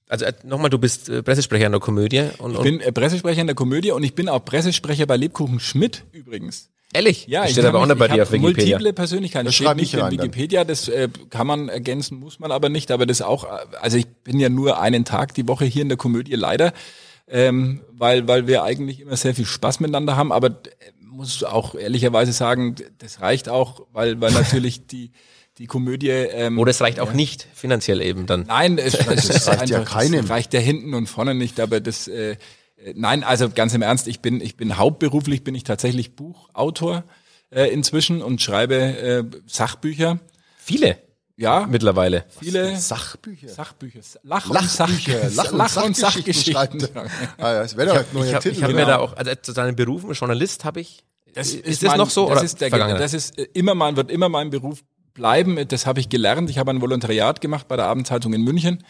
Also 0.07 0.25
äh, 0.25 0.33
nochmal, 0.43 0.69
du 0.69 0.77
bist 0.77 1.09
äh, 1.09 1.23
Pressesprecher 1.23 1.65
in 1.65 1.71
der 1.71 1.81
Komödie. 1.81 2.29
Und, 2.37 2.51
und 2.51 2.55
ich 2.55 2.61
bin 2.61 2.79
äh, 2.79 2.91
Pressesprecher 2.91 3.41
in 3.41 3.47
der 3.47 3.55
Komödie 3.55 3.91
und 3.91 4.03
ich 4.03 4.15
bin 4.15 4.29
auch 4.29 4.45
Pressesprecher 4.45 5.05
bei 5.05 5.17
Lebkuchen 5.17 5.59
Schmidt 5.59 6.03
übrigens. 6.11 6.69
Ehrlich? 6.93 7.25
Ja, 7.27 7.45
ich 7.45 7.51
stehe 7.51 7.67
aber 7.67 7.79
auch 7.79 7.87
nicht 7.87 7.97
bei 7.97 8.07
dir 8.07 8.21
auf 8.21 8.31
Wikipedia. 8.31 8.77
Multiple 8.77 8.93
Persönlichkeiten. 8.93 9.45
Das 9.47 9.55
steht 9.55 9.75
nicht 9.75 9.93
in 9.95 10.11
Wikipedia, 10.11 10.63
das 10.63 10.87
äh, 10.87 11.09
kann 11.31 11.47
man 11.47 11.67
ergänzen, 11.67 12.19
muss 12.19 12.39
man 12.39 12.51
aber 12.51 12.69
nicht. 12.69 12.91
Aber 12.91 13.07
das 13.07 13.21
auch, 13.23 13.45
also 13.81 13.97
ich 13.97 14.07
bin 14.07 14.39
ja 14.39 14.49
nur 14.49 14.79
einen 14.79 15.03
Tag 15.03 15.33
die 15.33 15.47
Woche 15.47 15.65
hier 15.65 15.81
in 15.81 15.89
der 15.89 15.97
Komödie 15.97 16.35
leider, 16.35 16.71
ähm, 17.27 17.81
weil, 17.91 18.27
weil 18.27 18.45
wir 18.45 18.61
eigentlich 18.63 18.99
immer 18.99 19.17
sehr 19.17 19.33
viel 19.33 19.45
Spaß 19.45 19.79
miteinander 19.79 20.15
haben. 20.15 20.31
Aber 20.31 20.61
muss 21.13 21.43
auch 21.43 21.75
ehrlicherweise 21.75 22.34
sagen, 22.34 22.75
das 22.98 23.22
reicht 23.22 23.50
auch, 23.50 23.86
weil, 23.93 24.20
weil 24.20 24.32
natürlich 24.34 24.88
die 24.88 25.12
die 25.58 25.67
Komödie. 25.67 26.10
Ähm, 26.10 26.60
Oder 26.60 26.72
es 26.72 26.82
reicht 26.82 27.00
auch 27.00 27.10
ja. 27.10 27.13
nicht 27.13 27.48
finanziell 27.53 28.01
eben 28.01 28.25
dann. 28.25 28.46
Nein, 28.48 28.77
es, 28.77 28.96
es, 29.08 29.29
es 29.29 29.48
reicht 29.48 29.70
ja 29.70 29.84
keinem. 29.84 30.25
Es 30.25 30.29
reicht 30.29 30.53
ja 30.53 30.60
hinten 30.60 30.93
und 30.93 31.08
vorne 31.08 31.36
nicht, 31.36 31.60
aber 31.60 31.80
das. 31.80 32.08
Äh, 32.08 32.32
äh, 32.32 32.93
nein, 32.95 33.23
also 33.23 33.49
ganz 33.49 33.73
im 33.73 33.82
Ernst, 33.82 34.08
ich 34.08 34.19
bin, 34.19 34.41
ich 34.41 34.58
bin 34.58 34.78
hauptberuflich, 34.78 35.43
bin 35.43 35.56
ich 35.56 35.63
tatsächlich 35.63 36.15
Buchautor 36.15 37.04
äh, 37.52 37.65
inzwischen 37.65 38.21
und 38.21 38.41
schreibe 38.41 38.76
äh, 38.76 39.23
Sachbücher. 39.45 40.19
Viele? 40.58 40.97
Ja. 41.36 41.65
Mittlerweile. 41.67 42.26
Viele 42.39 42.78
Sachbücher. 42.78 43.50
Sachbücher. 43.50 44.02
Lach- 44.24 44.50
und, 44.50 44.69
Sachbücher. 44.69 45.30
Lach- 45.32 45.52
und, 45.52 45.58
Lach 45.58 45.84
und 45.84 45.98
Sachgeschichten. 45.98 46.88
ah, 47.38 47.54
ja, 47.54 47.62
das 47.63 47.76
wäre 47.76 47.88
doch 47.88 47.98
ein 47.98 48.06
neuer 48.13 48.39
Titel. 48.39 48.58
Ich 48.58 48.63
habe 48.63 48.74
mir 48.74 48.86
da 48.86 49.00
auch, 49.00 49.15
also 49.17 49.32
zu 49.41 49.52
seinem 49.52 49.76
Beruf, 49.76 50.06
Journalist 50.12 50.63
habe 50.63 50.82
ich. 50.82 51.04
Das 51.34 51.48
ist, 51.48 51.65
ist 51.65 51.84
das 51.84 51.89
mein, 51.89 51.98
noch 51.98 52.12
so? 52.12 52.30
Das, 52.30 52.38
oder 52.38 52.43
ist 52.43 52.62
der, 52.62 52.69
das 52.69 53.13
ist 53.13 53.39
äh, 53.39 53.48
immer 53.54 53.74
mein, 53.74 53.96
wird 53.96 54.12
immer 54.12 54.30
mein 54.30 54.52
Beruf 54.52 54.84
bleiben. 55.15 55.67
Das 55.67 55.88
habe 55.88 56.00
ich 56.00 56.10
gelernt. 56.10 56.50
Ich 56.52 56.60
habe 56.60 56.69
ein 56.69 56.82
Volontariat 56.82 57.41
gemacht 57.41 57.67
bei 57.67 57.76
der 57.76 57.86
Abendzeitung 57.86 58.34
in 58.34 58.43
München. 58.43 58.84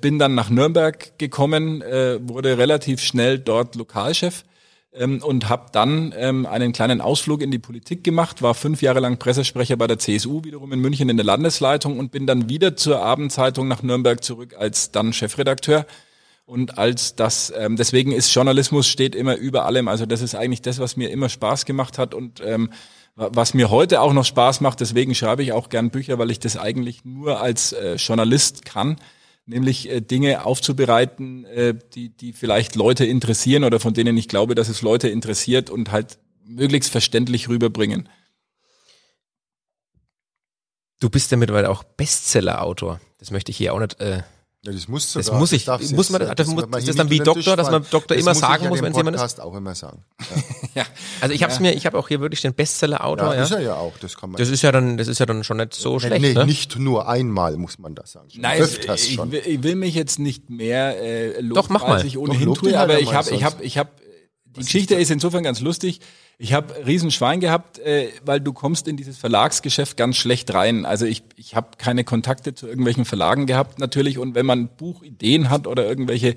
Bin 0.00 0.20
dann 0.20 0.36
nach 0.36 0.48
Nürnberg 0.48 1.18
gekommen, 1.18 1.82
äh, 1.82 2.20
wurde 2.22 2.56
relativ 2.56 3.02
schnell 3.02 3.40
dort 3.40 3.74
Lokalchef 3.74 4.44
ähm, 4.94 5.22
und 5.22 5.48
habe 5.48 5.66
dann 5.72 6.14
ähm, 6.16 6.46
einen 6.46 6.72
kleinen 6.72 7.00
Ausflug 7.00 7.42
in 7.42 7.50
die 7.50 7.58
Politik 7.58 8.04
gemacht, 8.04 8.42
war 8.42 8.54
fünf 8.54 8.82
Jahre 8.82 9.00
lang 9.00 9.18
Pressesprecher 9.18 9.76
bei 9.76 9.86
der 9.86 9.98
CSU, 9.98 10.44
wiederum 10.44 10.72
in 10.72 10.80
München 10.80 11.08
in 11.08 11.16
der 11.16 11.26
Landesleitung 11.26 11.98
und 11.98 12.12
bin 12.12 12.26
dann 12.26 12.48
wieder 12.48 12.76
zur 12.76 13.00
Abendzeitung 13.00 13.68
nach 13.68 13.82
Nürnberg 13.82 14.22
zurück 14.22 14.54
als 14.58 14.90
dann 14.90 15.12
Chefredakteur. 15.12 15.86
Und 16.44 16.76
als 16.76 17.14
das, 17.14 17.52
ähm, 17.56 17.76
deswegen 17.76 18.12
ist 18.12 18.34
Journalismus 18.34 18.86
steht 18.86 19.14
immer 19.14 19.36
über 19.36 19.64
allem. 19.64 19.88
Also 19.88 20.06
das 20.06 20.20
ist 20.20 20.34
eigentlich 20.34 20.60
das, 20.60 20.78
was 20.78 20.96
mir 20.96 21.10
immer 21.10 21.28
Spaß 21.28 21.64
gemacht 21.64 21.98
hat 21.98 22.14
und 22.14 22.42
ähm, 22.44 22.70
was 23.14 23.54
mir 23.54 23.70
heute 23.70 24.00
auch 24.00 24.12
noch 24.12 24.24
Spaß 24.24 24.60
macht. 24.60 24.80
Deswegen 24.80 25.14
schreibe 25.14 25.42
ich 25.42 25.52
auch 25.52 25.68
gern 25.68 25.90
Bücher, 25.90 26.18
weil 26.18 26.30
ich 26.30 26.40
das 26.40 26.56
eigentlich 26.56 27.04
nur 27.04 27.40
als 27.40 27.72
äh, 27.72 27.94
Journalist 27.94 28.64
kann 28.64 28.96
nämlich 29.46 29.90
äh, 29.90 30.00
Dinge 30.00 30.44
aufzubereiten, 30.44 31.44
äh, 31.46 31.74
die, 31.94 32.10
die 32.10 32.32
vielleicht 32.32 32.74
Leute 32.74 33.04
interessieren 33.04 33.64
oder 33.64 33.80
von 33.80 33.94
denen 33.94 34.16
ich 34.16 34.28
glaube, 34.28 34.54
dass 34.54 34.68
es 34.68 34.82
Leute 34.82 35.08
interessiert 35.08 35.70
und 35.70 35.92
halt 35.92 36.18
möglichst 36.44 36.90
verständlich 36.90 37.48
rüberbringen. 37.48 38.08
Du 41.00 41.10
bist 41.10 41.30
ja 41.30 41.36
mittlerweile 41.36 41.70
auch 41.70 41.82
Bestseller-Autor. 41.82 43.00
Das 43.18 43.30
möchte 43.30 43.50
ich 43.50 43.56
hier 43.56 43.74
auch 43.74 43.80
nicht 43.80 44.00
äh, 44.00 44.22
ja, 44.64 44.70
das 44.70 44.86
muss 44.86 45.12
sogar. 45.12 45.28
Das 45.28 45.38
muss 45.40 45.50
ich, 45.50 45.64
das 45.64 45.90
muss 45.90 46.10
man, 46.10 46.20
das, 46.20 46.34
das, 46.36 46.46
muss, 46.46 46.62
ist 46.62 46.88
das 46.88 46.94
dann 46.94 47.10
wie 47.10 47.18
Doktor, 47.18 47.56
dass 47.56 47.68
man 47.68 47.84
Doktor 47.90 48.14
immer 48.14 48.32
sagen 48.32 48.68
muss, 48.68 48.80
wenn 48.80 48.94
jemand 48.94 49.16
ist? 49.16 49.40
auch 49.40 49.56
immer 49.56 49.74
sagen. 49.74 50.04
Ja. 50.20 50.26
ja. 50.82 50.86
Also 51.20 51.34
ich 51.34 51.42
habe 51.42 51.52
es 51.52 51.58
mir, 51.58 51.72
ich 51.72 51.84
habe 51.84 51.98
auch 51.98 52.06
hier 52.06 52.20
wirklich 52.20 52.42
den 52.42 52.54
Bestseller-Autor. 52.54 53.30
Ja, 53.30 53.34
ja, 53.34 53.42
ist 53.42 53.50
er 53.50 53.60
ja 53.60 53.74
auch. 53.74 53.98
Das 53.98 54.16
kann 54.16 54.30
man. 54.30 54.38
Das 54.38 54.48
ist 54.48 54.62
ja 54.62 54.70
dann, 54.70 54.98
das 54.98 55.08
ist 55.08 55.18
ja 55.18 55.26
dann 55.26 55.42
schon 55.42 55.56
nicht 55.56 55.74
so 55.74 55.98
schlecht. 55.98 56.22
Nee, 56.22 56.34
ne? 56.34 56.46
nicht 56.46 56.78
nur 56.78 57.08
einmal 57.08 57.56
muss 57.56 57.80
man 57.80 57.96
das 57.96 58.12
sagen. 58.12 58.30
Schon 58.30 58.40
Nein, 58.40 58.62
ich, 58.62 59.14
schon. 59.14 59.32
Will, 59.32 59.42
ich 59.44 59.62
will 59.64 59.74
mich 59.74 59.96
jetzt 59.96 60.20
nicht 60.20 60.48
mehr 60.48 60.96
äh, 60.96 61.40
loben, 61.40 61.54
Doch, 61.54 61.68
mach 61.68 61.82
mal. 61.82 61.94
als 61.94 62.04
ich 62.04 62.16
ohnehin 62.16 62.46
Doch, 62.46 62.58
tue, 62.58 62.78
aber 62.78 63.00
ich 63.00 63.12
habe, 63.12 63.30
ich 63.30 63.42
habe, 63.42 63.64
ich 63.64 63.78
habe. 63.78 63.90
Die 64.54 64.60
Geschichte 64.60 64.94
ist, 64.94 65.02
ist 65.02 65.10
insofern 65.10 65.42
ganz 65.42 65.60
lustig. 65.60 66.00
Ich 66.38 66.52
habe 66.52 66.74
Riesenschwein 66.86 67.40
gehabt, 67.40 67.78
äh, 67.78 68.08
weil 68.24 68.40
du 68.40 68.52
kommst 68.52 68.88
in 68.88 68.96
dieses 68.96 69.16
Verlagsgeschäft 69.16 69.96
ganz 69.96 70.16
schlecht 70.16 70.52
rein. 70.52 70.84
Also 70.84 71.06
ich, 71.06 71.22
ich 71.36 71.54
habe 71.54 71.68
keine 71.78 72.04
Kontakte 72.04 72.54
zu 72.54 72.66
irgendwelchen 72.66 73.04
Verlagen 73.04 73.46
gehabt 73.46 73.78
natürlich. 73.78 74.18
Und 74.18 74.34
wenn 74.34 74.46
man 74.46 74.68
Buchideen 74.68 75.50
hat 75.50 75.66
oder 75.66 75.86
irgendwelche 75.86 76.34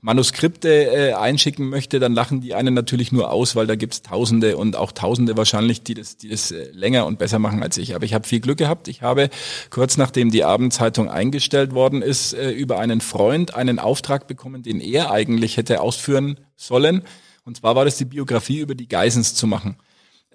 Manuskripte 0.00 0.68
äh, 0.68 1.12
einschicken 1.14 1.68
möchte, 1.68 1.98
dann 1.98 2.14
lachen 2.14 2.40
die 2.40 2.54
einen 2.54 2.72
natürlich 2.72 3.10
nur 3.10 3.32
aus, 3.32 3.56
weil 3.56 3.66
da 3.66 3.74
gibt's 3.74 4.02
Tausende 4.02 4.56
und 4.56 4.76
auch 4.76 4.92
Tausende 4.92 5.36
wahrscheinlich, 5.36 5.82
die 5.82 5.94
das, 5.94 6.16
die 6.16 6.28
das 6.28 6.52
äh, 6.52 6.70
länger 6.70 7.06
und 7.06 7.18
besser 7.18 7.40
machen 7.40 7.62
als 7.62 7.78
ich. 7.78 7.96
Aber 7.96 8.04
ich 8.04 8.14
habe 8.14 8.28
viel 8.28 8.40
Glück 8.40 8.58
gehabt. 8.58 8.86
Ich 8.86 9.02
habe 9.02 9.28
kurz 9.70 9.96
nachdem 9.96 10.30
die 10.30 10.44
Abendzeitung 10.44 11.10
eingestellt 11.10 11.74
worden 11.74 12.02
ist, 12.02 12.32
äh, 12.32 12.50
über 12.50 12.78
einen 12.78 13.00
Freund 13.00 13.54
einen 13.54 13.80
Auftrag 13.80 14.28
bekommen, 14.28 14.62
den 14.62 14.80
er 14.80 15.10
eigentlich 15.10 15.56
hätte 15.56 15.80
ausführen 15.80 16.38
sollen 16.54 17.02
und 17.48 17.56
zwar 17.56 17.74
war 17.74 17.86
das 17.86 17.96
die 17.96 18.04
Biografie 18.04 18.58
über 18.58 18.74
die 18.74 18.86
Geisens 18.86 19.34
zu 19.34 19.46
machen. 19.46 19.78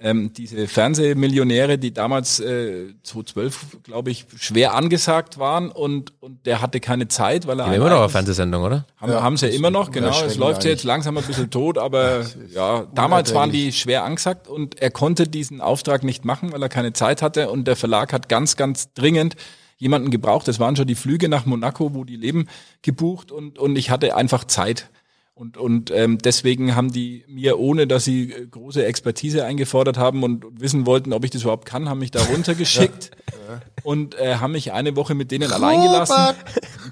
Ähm, 0.01 0.33
diese 0.33 0.67
Fernsehmillionäre, 0.67 1.77
die 1.77 1.93
damals 1.93 2.39
äh, 2.39 2.87
2012, 3.03 3.83
glaube 3.83 4.09
ich, 4.09 4.25
schwer 4.37 4.73
angesagt 4.73 5.37
waren 5.37 5.69
und, 5.69 6.11
und 6.21 6.45
der 6.47 6.59
hatte 6.59 6.79
keine 6.79 7.07
Zeit, 7.07 7.45
weil 7.45 7.59
er... 7.59 7.67
Ja, 7.67 7.73
immer 7.75 7.91
noch 7.91 7.99
eine 7.99 8.09
Fernsehsendung, 8.09 8.63
oder? 8.63 8.87
Haben, 8.97 9.11
ja, 9.11 9.21
haben 9.21 9.37
sie 9.37 9.47
ja 9.47 9.53
immer 9.53 9.69
noch, 9.69 9.91
genau. 9.91 10.23
Es 10.25 10.37
läuft 10.37 10.63
ja 10.63 10.71
jetzt 10.71 10.83
langsam 10.83 11.15
ein 11.15 11.23
bisschen 11.23 11.51
tot, 11.51 11.77
aber 11.77 12.25
ja, 12.51 12.87
damals 12.95 13.35
waren 13.35 13.51
die 13.51 13.71
schwer 13.71 14.03
angesagt 14.03 14.47
und 14.47 14.81
er 14.81 14.89
konnte 14.89 15.27
diesen 15.27 15.61
Auftrag 15.61 16.03
nicht 16.03 16.25
machen, 16.25 16.51
weil 16.51 16.63
er 16.63 16.69
keine 16.69 16.93
Zeit 16.93 17.21
hatte 17.21 17.51
und 17.51 17.67
der 17.67 17.75
Verlag 17.75 18.11
hat 18.11 18.27
ganz, 18.27 18.57
ganz 18.57 18.91
dringend 18.95 19.35
jemanden 19.77 20.09
gebraucht. 20.09 20.47
Das 20.47 20.59
waren 20.59 20.75
schon 20.75 20.87
die 20.87 20.95
Flüge 20.95 21.29
nach 21.29 21.45
Monaco, 21.45 21.93
wo 21.93 22.05
die 22.05 22.15
leben, 22.15 22.47
gebucht 22.81 23.31
und, 23.31 23.59
und 23.59 23.75
ich 23.75 23.91
hatte 23.91 24.15
einfach 24.15 24.45
Zeit. 24.45 24.89
Und, 25.35 25.57
und 25.57 25.89
ähm, 25.89 26.19
deswegen 26.19 26.75
haben 26.75 26.91
die 26.91 27.25
mir, 27.27 27.57
ohne 27.57 27.87
dass 27.87 28.05
sie 28.05 28.31
äh, 28.31 28.45
große 28.45 28.85
Expertise 28.85 29.43
eingefordert 29.43 29.97
haben 29.97 30.21
und 30.21 30.45
wissen 30.61 30.85
wollten, 30.85 31.11
ob 31.11 31.25
ich 31.25 31.31
das 31.31 31.41
überhaupt 31.41 31.65
kann, 31.65 31.89
haben 31.89 31.99
mich 31.99 32.11
da 32.11 32.21
runtergeschickt 32.21 33.11
ja. 33.49 33.61
und 33.83 34.13
äh, 34.19 34.35
haben 34.35 34.51
mich 34.51 34.73
eine 34.73 34.95
Woche 34.95 35.15
mit 35.15 35.31
denen 35.31 35.51
allein 35.51 35.81
gelassen. 35.81 36.35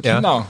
Ja. 0.04 0.15
Genau. 0.15 0.47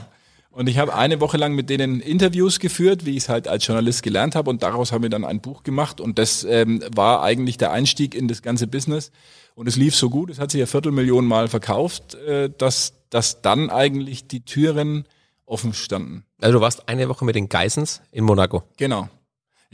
Und 0.52 0.68
ich 0.68 0.78
habe 0.78 0.94
eine 0.94 1.20
Woche 1.20 1.36
lang 1.36 1.54
mit 1.54 1.68
denen 1.68 2.00
Interviews 2.00 2.58
geführt, 2.58 3.04
wie 3.04 3.10
ich 3.10 3.24
es 3.24 3.28
halt 3.28 3.48
als 3.48 3.66
Journalist 3.66 4.02
gelernt 4.02 4.34
habe. 4.34 4.48
Und 4.50 4.62
daraus 4.62 4.92
haben 4.92 5.02
wir 5.02 5.10
dann 5.10 5.24
ein 5.24 5.40
Buch 5.40 5.62
gemacht. 5.62 6.00
Und 6.00 6.18
das 6.18 6.44
ähm, 6.44 6.82
war 6.94 7.22
eigentlich 7.22 7.56
der 7.58 7.72
Einstieg 7.72 8.14
in 8.14 8.28
das 8.28 8.40
ganze 8.40 8.66
Business. 8.66 9.10
Und 9.54 9.66
es 9.66 9.76
lief 9.76 9.94
so 9.94 10.08
gut, 10.08 10.30
es 10.30 10.38
hat 10.38 10.50
sich 10.50 10.60
ja 10.60 10.66
Viertelmillionen 10.66 11.28
Mal 11.28 11.48
verkauft, 11.48 12.14
äh, 12.14 12.50
dass, 12.56 12.94
dass 13.10 13.42
dann 13.42 13.68
eigentlich 13.68 14.26
die 14.26 14.44
Türen 14.44 15.04
offen 15.52 15.74
standen. 15.74 16.24
Also 16.40 16.58
du 16.58 16.60
warst 16.60 16.88
eine 16.88 17.08
Woche 17.08 17.24
mit 17.24 17.36
den 17.36 17.48
Geissens 17.48 18.00
in 18.10 18.24
Monaco. 18.24 18.64
Genau. 18.78 19.08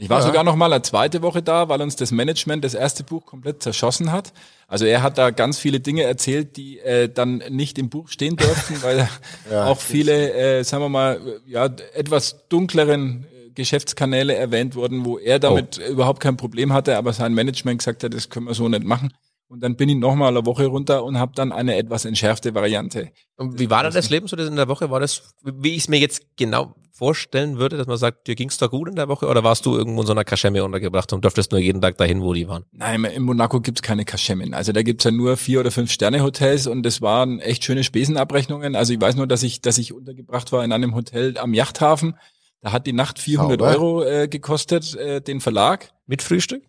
Ich 0.01 0.09
war 0.09 0.19
ja. 0.19 0.25
sogar 0.25 0.43
noch 0.45 0.55
mal 0.55 0.71
eine 0.71 0.81
zweite 0.81 1.21
Woche 1.21 1.41
da, 1.41 1.67
weil 1.67 1.81
uns 1.81 1.97
das 1.97 2.11
Management 2.11 2.63
das 2.63 2.73
erste 2.73 3.03
Buch 3.03 3.25
komplett 3.25 3.61
zerschossen 3.61 4.13
hat. 4.13 4.31
Also 4.65 4.85
er 4.85 5.03
hat 5.03 5.17
da 5.17 5.31
ganz 5.31 5.59
viele 5.59 5.81
Dinge 5.81 6.03
erzählt, 6.03 6.55
die 6.55 6.79
äh, 6.79 7.09
dann 7.09 7.43
nicht 7.49 7.77
im 7.77 7.89
Buch 7.89 8.07
stehen 8.07 8.37
dürften, 8.37 8.81
weil 8.81 9.09
ja, 9.51 9.65
auch 9.65 9.79
viele, 9.79 10.31
äh, 10.33 10.63
sagen 10.63 10.83
wir 10.83 10.89
mal, 10.89 11.41
ja 11.45 11.65
etwas 11.93 12.47
dunkleren 12.47 13.25
äh, 13.25 13.49
Geschäftskanäle 13.51 14.35
erwähnt 14.35 14.75
wurden, 14.75 15.03
wo 15.03 15.17
er 15.17 15.37
damit 15.37 15.81
oh. 15.85 15.91
überhaupt 15.91 16.21
kein 16.21 16.37
Problem 16.37 16.71
hatte, 16.71 16.95
aber 16.95 17.11
sein 17.11 17.33
Management 17.33 17.79
gesagt 17.79 18.05
hat, 18.05 18.13
das 18.13 18.29
können 18.29 18.45
wir 18.45 18.53
so 18.53 18.69
nicht 18.69 18.85
machen. 18.85 19.11
Und 19.49 19.61
dann 19.61 19.75
bin 19.75 19.89
ich 19.89 19.97
nochmal 19.97 20.29
eine 20.29 20.45
Woche 20.45 20.67
runter 20.67 21.03
und 21.03 21.17
habe 21.17 21.31
dann 21.33 21.51
eine 21.51 21.75
etwas 21.75 22.05
entschärfte 22.05 22.53
Variante. 22.53 23.09
Und 23.35 23.59
wie 23.59 23.71
war 23.71 23.81
da 23.81 23.89
das 23.89 24.11
Leben 24.11 24.27
so 24.27 24.35
das 24.35 24.47
in 24.47 24.55
der 24.55 24.67
Woche? 24.67 24.91
War 24.91 24.99
das, 24.99 25.33
wie 25.43 25.71
ich 25.71 25.79
es 25.79 25.87
mir 25.89 25.97
jetzt 25.97 26.37
genau 26.37 26.75
vorstellen 26.93 27.57
würde, 27.57 27.75
dass 27.77 27.87
man 27.87 27.97
sagt, 27.97 28.27
dir 28.27 28.35
ging's 28.35 28.57
da 28.57 28.67
gut 28.67 28.89
in 28.89 28.95
der 28.95 29.07
Woche 29.07 29.25
oder 29.25 29.43
warst 29.43 29.65
du 29.65 29.75
irgendwo 29.75 30.01
in 30.01 30.07
so 30.07 30.11
einer 30.11 30.23
Kaschemme 30.23 30.63
untergebracht 30.63 31.11
und 31.13 31.23
dürftest 31.23 31.51
nur 31.51 31.59
jeden 31.59 31.81
Tag 31.81 31.97
dahin, 31.97 32.21
wo 32.21 32.33
die 32.33 32.47
waren? 32.47 32.65
Nein, 32.73 33.03
in 33.05 33.23
Monaco 33.23 33.59
gibt's 33.59 33.81
keine 33.81 34.05
Kaschemmen. 34.05 34.53
Also 34.53 34.71
da 34.71 34.83
gibt's 34.83 35.05
ja 35.05 35.11
nur 35.11 35.35
vier 35.35 35.61
oder 35.61 35.71
fünf 35.71 35.91
Sterne 35.91 36.21
Hotels 36.21 36.67
und 36.67 36.83
das 36.83 37.01
waren 37.01 37.39
echt 37.39 37.63
schöne 37.63 37.83
Spesenabrechnungen. 37.83 38.75
Also 38.75 38.93
ich 38.93 39.01
weiß 39.01 39.15
nur, 39.15 39.25
dass 39.25 39.41
ich, 39.41 39.61
dass 39.61 39.79
ich 39.79 39.93
untergebracht 39.93 40.51
war 40.51 40.63
in 40.63 40.73
einem 40.73 40.93
Hotel 40.93 41.37
am 41.39 41.55
Yachthafen. 41.55 42.15
Da 42.61 42.71
hat 42.73 42.85
die 42.85 42.93
Nacht 42.93 43.17
400 43.17 43.59
Sauber. 43.59 43.71
Euro 43.71 44.03
äh, 44.03 44.27
gekostet, 44.27 44.93
äh, 44.95 45.21
den 45.21 45.39
Verlag. 45.39 45.91
Mit 46.05 46.21
Frühstück? 46.21 46.63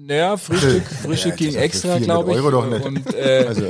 Naja, 0.00 0.36
Frühstück, 0.36 0.84
Frühstück 1.02 1.40
ja, 1.40 1.48
ging 1.48 1.54
extra, 1.56 1.98
glaube 1.98 2.30
ich. 2.30 2.36
Euro 2.36 2.50
doch 2.50 2.66
nicht. 2.66 2.84
Und, 2.84 3.14
äh, 3.14 3.46
also, 3.48 3.64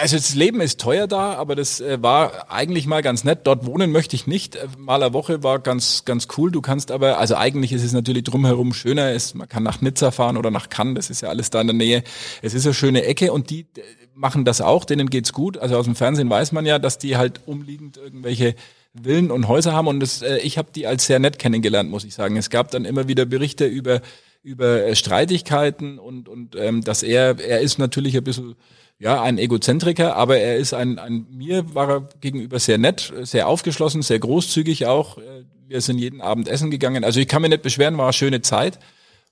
also 0.00 0.16
das 0.16 0.34
Leben 0.34 0.60
ist 0.60 0.80
teuer 0.80 1.08
da, 1.08 1.34
aber 1.34 1.56
das 1.56 1.80
äh, 1.80 2.00
war 2.00 2.52
eigentlich 2.52 2.86
mal 2.86 3.02
ganz 3.02 3.24
nett. 3.24 3.40
Dort 3.44 3.66
wohnen 3.66 3.90
möchte 3.90 4.14
ich 4.14 4.28
nicht. 4.28 4.54
Äh, 4.54 4.68
mal 4.78 5.02
eine 5.02 5.12
Woche 5.12 5.42
war 5.42 5.58
ganz 5.58 6.04
ganz 6.04 6.28
cool. 6.38 6.52
Du 6.52 6.60
kannst 6.60 6.92
aber, 6.92 7.18
also 7.18 7.34
eigentlich 7.34 7.72
ist 7.72 7.82
es 7.82 7.92
natürlich 7.92 8.22
drumherum 8.22 8.72
schöner. 8.72 9.12
Ist, 9.12 9.34
man 9.34 9.48
kann 9.48 9.64
nach 9.64 9.80
Nizza 9.80 10.12
fahren 10.12 10.36
oder 10.36 10.52
nach 10.52 10.68
Cannes. 10.68 10.94
Das 10.94 11.10
ist 11.10 11.20
ja 11.20 11.30
alles 11.30 11.50
da 11.50 11.60
in 11.60 11.66
der 11.66 11.76
Nähe. 11.76 12.04
Es 12.40 12.54
ist 12.54 12.64
eine 12.64 12.74
schöne 12.74 13.04
Ecke 13.04 13.32
und 13.32 13.50
die 13.50 13.60
äh, 13.60 13.82
machen 14.14 14.44
das 14.44 14.60
auch. 14.60 14.84
Denen 14.84 15.10
geht's 15.10 15.32
gut. 15.32 15.58
Also 15.58 15.76
aus 15.76 15.84
dem 15.84 15.96
Fernsehen 15.96 16.30
weiß 16.30 16.52
man 16.52 16.64
ja, 16.64 16.78
dass 16.78 16.98
die 16.98 17.16
halt 17.16 17.40
umliegend 17.46 17.96
irgendwelche 17.96 18.54
Villen 19.02 19.32
und 19.32 19.48
Häuser 19.48 19.72
haben 19.72 19.88
und 19.88 19.98
das, 19.98 20.22
äh, 20.22 20.38
ich 20.38 20.58
habe 20.58 20.68
die 20.72 20.86
als 20.86 21.06
sehr 21.06 21.18
nett 21.18 21.40
kennengelernt, 21.40 21.90
muss 21.90 22.04
ich 22.04 22.14
sagen. 22.14 22.36
Es 22.36 22.50
gab 22.50 22.70
dann 22.70 22.84
immer 22.84 23.08
wieder 23.08 23.24
Berichte 23.24 23.66
über 23.66 24.00
über 24.44 24.84
äh, 24.84 24.94
Streitigkeiten 24.94 25.98
und, 25.98 26.28
und 26.28 26.54
ähm, 26.54 26.82
dass 26.82 27.02
er, 27.02 27.40
er 27.40 27.60
ist 27.60 27.78
natürlich 27.78 28.16
ein 28.16 28.24
bisschen 28.24 28.54
ja, 28.98 29.20
ein 29.20 29.38
Egozentriker, 29.38 30.14
aber 30.14 30.38
er 30.38 30.56
ist 30.56 30.72
ein, 30.72 30.98
ein 30.98 31.26
mir 31.30 31.74
war 31.74 31.88
er 31.90 32.08
gegenüber 32.20 32.60
sehr 32.60 32.78
nett, 32.78 33.12
sehr 33.22 33.48
aufgeschlossen, 33.48 34.02
sehr 34.02 34.20
großzügig 34.20 34.86
auch. 34.86 35.18
Äh, 35.18 35.44
wir 35.66 35.80
sind 35.80 35.98
jeden 35.98 36.20
Abend 36.20 36.46
essen 36.46 36.70
gegangen. 36.70 37.04
Also 37.04 37.18
ich 37.20 37.26
kann 37.26 37.42
mir 37.42 37.48
nicht 37.48 37.62
beschweren, 37.62 37.96
war 37.96 38.04
eine 38.04 38.12
schöne 38.12 38.42
Zeit. 38.42 38.78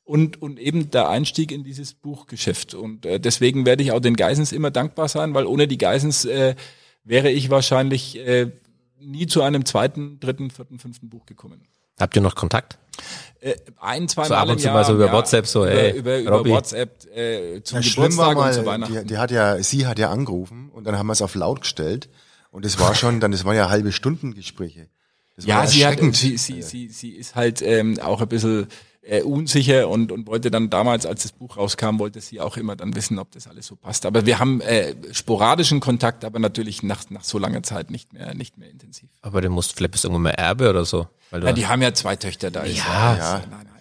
Und, 0.04 0.42
und 0.42 0.58
eben 0.58 0.90
der 0.90 1.08
Einstieg 1.08 1.52
in 1.52 1.62
dieses 1.62 1.94
Buchgeschäft. 1.94 2.74
Und 2.74 3.06
äh, 3.06 3.20
deswegen 3.20 3.64
werde 3.64 3.84
ich 3.84 3.92
auch 3.92 4.00
den 4.00 4.16
Geisens 4.16 4.50
immer 4.50 4.72
dankbar 4.72 5.06
sein, 5.08 5.32
weil 5.32 5.46
ohne 5.46 5.68
die 5.68 5.78
Geisens 5.78 6.24
äh, 6.24 6.56
wäre 7.04 7.30
ich 7.30 7.50
wahrscheinlich 7.50 8.18
äh, 8.18 8.50
nie 8.98 9.26
zu 9.26 9.42
einem 9.42 9.64
zweiten, 9.64 10.18
dritten, 10.18 10.50
vierten, 10.50 10.80
fünften 10.80 11.08
Buch 11.08 11.24
gekommen. 11.26 11.62
Habt 12.00 12.16
ihr 12.16 12.22
noch 12.22 12.34
Kontakt? 12.34 12.78
Äh, 13.40 13.54
ein, 13.80 14.08
zwei 14.08 14.24
so 14.24 14.34
Mal 14.34 14.40
ab 14.40 14.48
und 14.50 14.60
zu 14.60 14.68
mal 14.68 14.84
so 14.84 14.94
über 14.94 15.06
ja, 15.06 15.12
WhatsApp 15.12 15.46
so, 15.46 15.64
ey, 15.64 15.98
über, 15.98 16.18
über, 16.18 16.40
über 16.40 16.50
WhatsApp 16.50 17.04
äh, 17.14 17.60
zum 17.62 17.80
ja, 17.80 17.88
Geburtstag 17.88 18.36
mal, 18.36 18.48
und 18.48 18.54
zu 18.54 18.66
Weihnachten. 18.66 18.94
Die, 18.94 19.04
die, 19.06 19.18
hat 19.18 19.30
ja, 19.30 19.60
sie 19.62 19.86
hat 19.86 19.98
ja 19.98 20.10
angerufen 20.10 20.70
und 20.72 20.84
dann 20.84 20.96
haben 20.96 21.08
wir 21.08 21.12
es 21.12 21.22
auf 21.22 21.34
laut 21.34 21.62
gestellt 21.62 22.08
und 22.50 22.64
es 22.64 22.78
war 22.78 22.94
schon, 22.94 23.18
dann, 23.18 23.32
das 23.32 23.44
waren 23.44 23.56
ja 23.56 23.68
halbe 23.68 23.90
Stunden 23.92 24.34
Gespräche. 24.34 24.88
Das 25.36 25.46
ja, 25.46 25.66
sie 25.66 25.86
hat, 25.86 25.98
sie, 26.12 26.36
sie, 26.36 26.62
sie, 26.62 26.88
sie 26.88 27.10
ist 27.10 27.34
halt 27.34 27.62
ähm, 27.62 27.98
auch 28.00 28.20
ein 28.20 28.28
bisschen 28.28 28.68
äh, 29.02 29.22
unsicher 29.22 29.88
und, 29.88 30.12
und 30.12 30.26
wollte 30.26 30.50
dann 30.50 30.70
damals, 30.70 31.06
als 31.06 31.22
das 31.22 31.32
Buch 31.32 31.56
rauskam, 31.56 31.98
wollte 31.98 32.20
sie 32.20 32.40
auch 32.40 32.56
immer 32.56 32.76
dann 32.76 32.94
wissen, 32.94 33.18
ob 33.18 33.30
das 33.32 33.46
alles 33.46 33.66
so 33.66 33.76
passt. 33.76 34.06
Aber 34.06 34.26
wir 34.26 34.38
haben 34.38 34.60
äh, 34.60 34.94
sporadischen 35.12 35.80
Kontakt, 35.80 36.24
aber 36.24 36.38
natürlich 36.38 36.82
nach, 36.82 37.10
nach 37.10 37.24
so 37.24 37.38
langer 37.38 37.62
Zeit 37.62 37.90
nicht 37.90 38.12
mehr, 38.12 38.34
nicht 38.34 38.58
mehr 38.58 38.70
intensiv. 38.70 39.08
Aber 39.20 39.40
du 39.40 39.50
musst 39.50 39.76
vielleicht 39.76 39.92
bist 39.92 40.04
du 40.04 40.08
irgendwann 40.08 40.22
mal 40.22 40.30
Erbe 40.30 40.70
oder 40.70 40.84
so. 40.84 41.08
Weil 41.30 41.44
ja, 41.44 41.52
die 41.52 41.66
haben 41.66 41.82
ja 41.82 41.94
zwei 41.94 42.16
Töchter 42.16 42.50
da. 42.50 42.64
Ja, 42.64 42.74
ja. 42.74 43.16
ja. 43.16 43.42
Nein, 43.50 43.66
nein. 43.66 43.72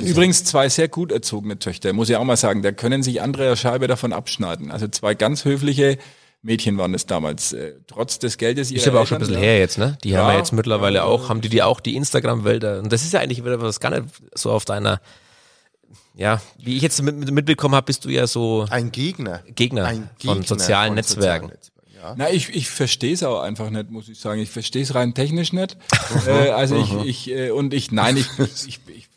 Übrigens 0.00 0.44
zwei 0.44 0.68
sehr 0.68 0.88
gut 0.88 1.12
erzogene 1.12 1.58
Töchter, 1.58 1.92
muss 1.92 2.08
ich 2.08 2.16
auch 2.16 2.24
mal 2.24 2.36
sagen. 2.36 2.62
Da 2.62 2.72
können 2.72 3.02
sich 3.02 3.20
andere 3.20 3.56
Scheibe 3.56 3.86
davon 3.86 4.12
abschneiden. 4.12 4.70
Also 4.70 4.88
zwei 4.88 5.14
ganz 5.14 5.44
höfliche 5.44 5.98
Mädchen 6.42 6.76
waren 6.76 6.92
es 6.92 7.06
damals, 7.06 7.52
äh, 7.52 7.74
trotz 7.86 8.18
des 8.18 8.36
Geldes 8.36 8.72
Ist 8.72 8.88
aber 8.88 9.00
auch 9.00 9.06
schon 9.06 9.18
ein 9.18 9.20
bisschen 9.20 9.36
her 9.36 9.58
jetzt, 9.58 9.78
ne? 9.78 9.96
Die 10.02 10.10
ja, 10.10 10.20
haben 10.20 10.32
ja 10.32 10.38
jetzt 10.38 10.52
mittlerweile 10.52 10.98
ja, 10.98 11.04
auch, 11.04 11.28
haben 11.28 11.40
die 11.40 11.48
die 11.48 11.62
auch 11.62 11.80
die 11.80 11.94
Instagram-Wälder. 11.94 12.80
Und 12.80 12.92
das 12.92 13.04
ist 13.04 13.12
ja 13.12 13.20
eigentlich 13.20 13.44
wieder 13.44 13.60
was 13.60 13.78
gar 13.78 13.90
nicht 13.90 14.06
so 14.34 14.50
auf 14.50 14.64
deiner, 14.64 15.00
ja, 16.14 16.42
wie 16.58 16.76
ich 16.76 16.82
jetzt 16.82 17.00
mit, 17.00 17.30
mitbekommen 17.30 17.76
habe, 17.76 17.86
bist 17.86 18.04
du 18.04 18.08
ja 18.08 18.26
so 18.26 18.66
ein 18.70 18.90
Gegner, 18.90 19.42
Gegner, 19.54 19.84
ein 19.84 20.10
Gegner 20.18 20.34
von 20.34 20.42
sozialen 20.42 20.88
von 20.88 20.94
Netzwerken. 20.96 21.48
Sozialen 21.48 21.72
ja. 22.02 22.14
Na, 22.16 22.30
ich, 22.30 22.48
ich 22.48 22.68
verstehe 22.68 23.14
es 23.14 23.22
auch 23.22 23.40
einfach 23.40 23.70
nicht, 23.70 23.90
muss 23.90 24.08
ich 24.08 24.18
sagen. 24.18 24.40
Ich 24.40 24.50
verstehe 24.50 24.82
es 24.82 24.94
rein 24.94 25.14
technisch 25.14 25.52
nicht. 25.52 25.76
äh, 26.26 26.50
also 26.50 26.76
ich, 26.76 27.28
ich 27.28 27.30
äh, 27.30 27.50
und 27.50 27.72
ich, 27.72 27.92
nein, 27.92 28.16
ich, 28.16 28.26
ich, 28.66 28.80
ich 28.88 29.08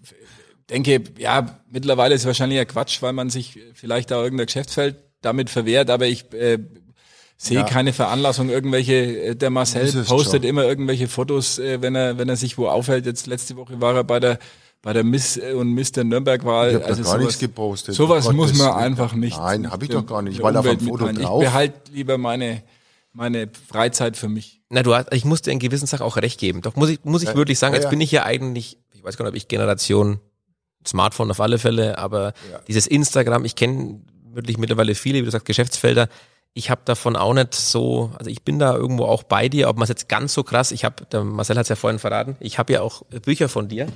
denke, 0.69 1.03
ja, 1.17 1.59
mittlerweile 1.71 2.13
ist 2.13 2.21
es 2.21 2.27
wahrscheinlich 2.27 2.57
ja 2.57 2.65
Quatsch, 2.65 3.01
weil 3.01 3.13
man 3.13 3.31
sich 3.31 3.59
vielleicht 3.73 4.11
da 4.11 4.21
irgendein 4.21 4.45
Geschäftsfeld 4.45 4.97
damit 5.21 5.49
verwehrt, 5.49 5.89
aber 5.89 6.05
ich 6.05 6.31
äh, 6.33 6.59
sehe 7.37 7.57
ja. 7.59 7.63
keine 7.63 7.93
Veranlassung. 7.93 8.49
Irgendwelche, 8.49 8.93
äh, 8.93 9.35
der 9.35 9.49
Marcel 9.49 10.03
postet 10.03 10.43
schon. 10.43 10.49
immer 10.49 10.63
irgendwelche 10.63 11.07
Fotos, 11.07 11.59
äh, 11.59 11.81
wenn 11.81 11.95
er, 11.95 12.17
wenn 12.17 12.29
er 12.29 12.35
sich 12.35 12.57
wo 12.57 12.67
aufhält. 12.67 13.05
Jetzt 13.05 13.27
letzte 13.27 13.55
Woche 13.55 13.79
war 13.81 13.95
er 13.95 14.03
bei 14.03 14.19
der 14.19 14.39
bei 14.81 14.93
der 14.93 15.03
Miss 15.03 15.37
äh, 15.37 15.53
und 15.53 15.73
Mr. 15.73 16.03
Nürnberg-Wahl. 16.03 16.69
Ich 16.69 16.75
habe 16.75 16.85
also 16.85 17.01
gar 17.01 17.13
sowas, 17.13 17.25
nichts 17.25 17.39
gepostet. 17.39 17.95
Sowas 17.95 18.31
muss 18.31 18.53
man 18.55 18.73
einfach 18.73 19.13
nicht. 19.13 19.37
Nein, 19.37 19.71
habe 19.71 19.83
ich 19.85 19.89
doch 19.89 20.05
gar 20.05 20.21
nicht. 20.21 20.35
Ich 20.35 20.43
war 20.43 20.51
da 20.51 20.61
vom 20.61 20.79
Foto 20.79 21.11
drauf. 21.11 21.41
Ich 21.41 21.49
behalte 21.49 21.91
lieber 21.91 22.17
meine 22.19 22.61
meine 23.15 23.49
Freizeit 23.67 24.17
für 24.17 24.27
mich. 24.27 24.61
Na, 24.69 24.83
du 24.83 24.93
hast, 24.93 25.11
ich 25.13 25.25
muss 25.25 25.41
dir 25.41 25.51
in 25.51 25.59
gewissen 25.59 25.87
Sachen 25.87 26.03
auch 26.03 26.17
recht 26.17 26.39
geben. 26.39 26.61
Doch 26.61 26.75
muss 26.75 26.89
ich, 26.89 27.03
muss 27.03 27.23
ich 27.23 27.29
ja, 27.29 27.35
wirklich 27.35 27.57
sagen, 27.57 27.73
ja, 27.73 27.81
jetzt 27.81 27.89
bin 27.89 28.01
ich 28.01 28.11
ja 28.11 28.23
eigentlich, 28.23 28.77
ich 28.93 29.03
weiß 29.03 29.17
gar 29.17 29.23
nicht, 29.25 29.31
ob 29.31 29.37
ich 29.37 29.47
Generation 29.47 30.19
Smartphone 30.85 31.31
auf 31.31 31.39
alle 31.39 31.57
Fälle, 31.57 31.97
aber 31.97 32.33
ja. 32.51 32.59
dieses 32.67 32.85
Instagram, 32.85 33.45
ich 33.45 33.55
kenne 33.55 34.01
wirklich 34.33 34.57
mittlerweile 34.57 34.93
viele, 34.93 35.19
wie 35.19 35.25
du 35.25 35.31
sagst, 35.31 35.45
Geschäftsfelder. 35.45 36.09
Ich 36.57 36.69
habe 36.69 36.81
davon 36.85 37.15
auch 37.15 37.33
nicht 37.33 37.53
so, 37.53 38.11
also 38.17 38.31
ich 38.31 38.43
bin 38.43 38.59
da 38.59 38.73
irgendwo 38.73 39.05
auch 39.05 39.23
bei 39.23 39.49
dir, 39.49 39.69
ob 39.69 39.75
man 39.75 39.83
es 39.83 39.89
jetzt 39.89 40.09
ganz 40.09 40.33
so 40.33 40.43
krass, 40.43 40.71
ich 40.71 40.85
habe, 40.85 41.05
der 41.11 41.23
Marcel 41.23 41.57
hat 41.57 41.63
es 41.63 41.69
ja 41.69 41.75
vorhin 41.75 41.99
verraten, 41.99 42.37
ich 42.39 42.57
habe 42.57 42.73
ja 42.73 42.81
auch 42.81 43.03
Bücher 43.25 43.49
von 43.49 43.67
dir 43.67 43.87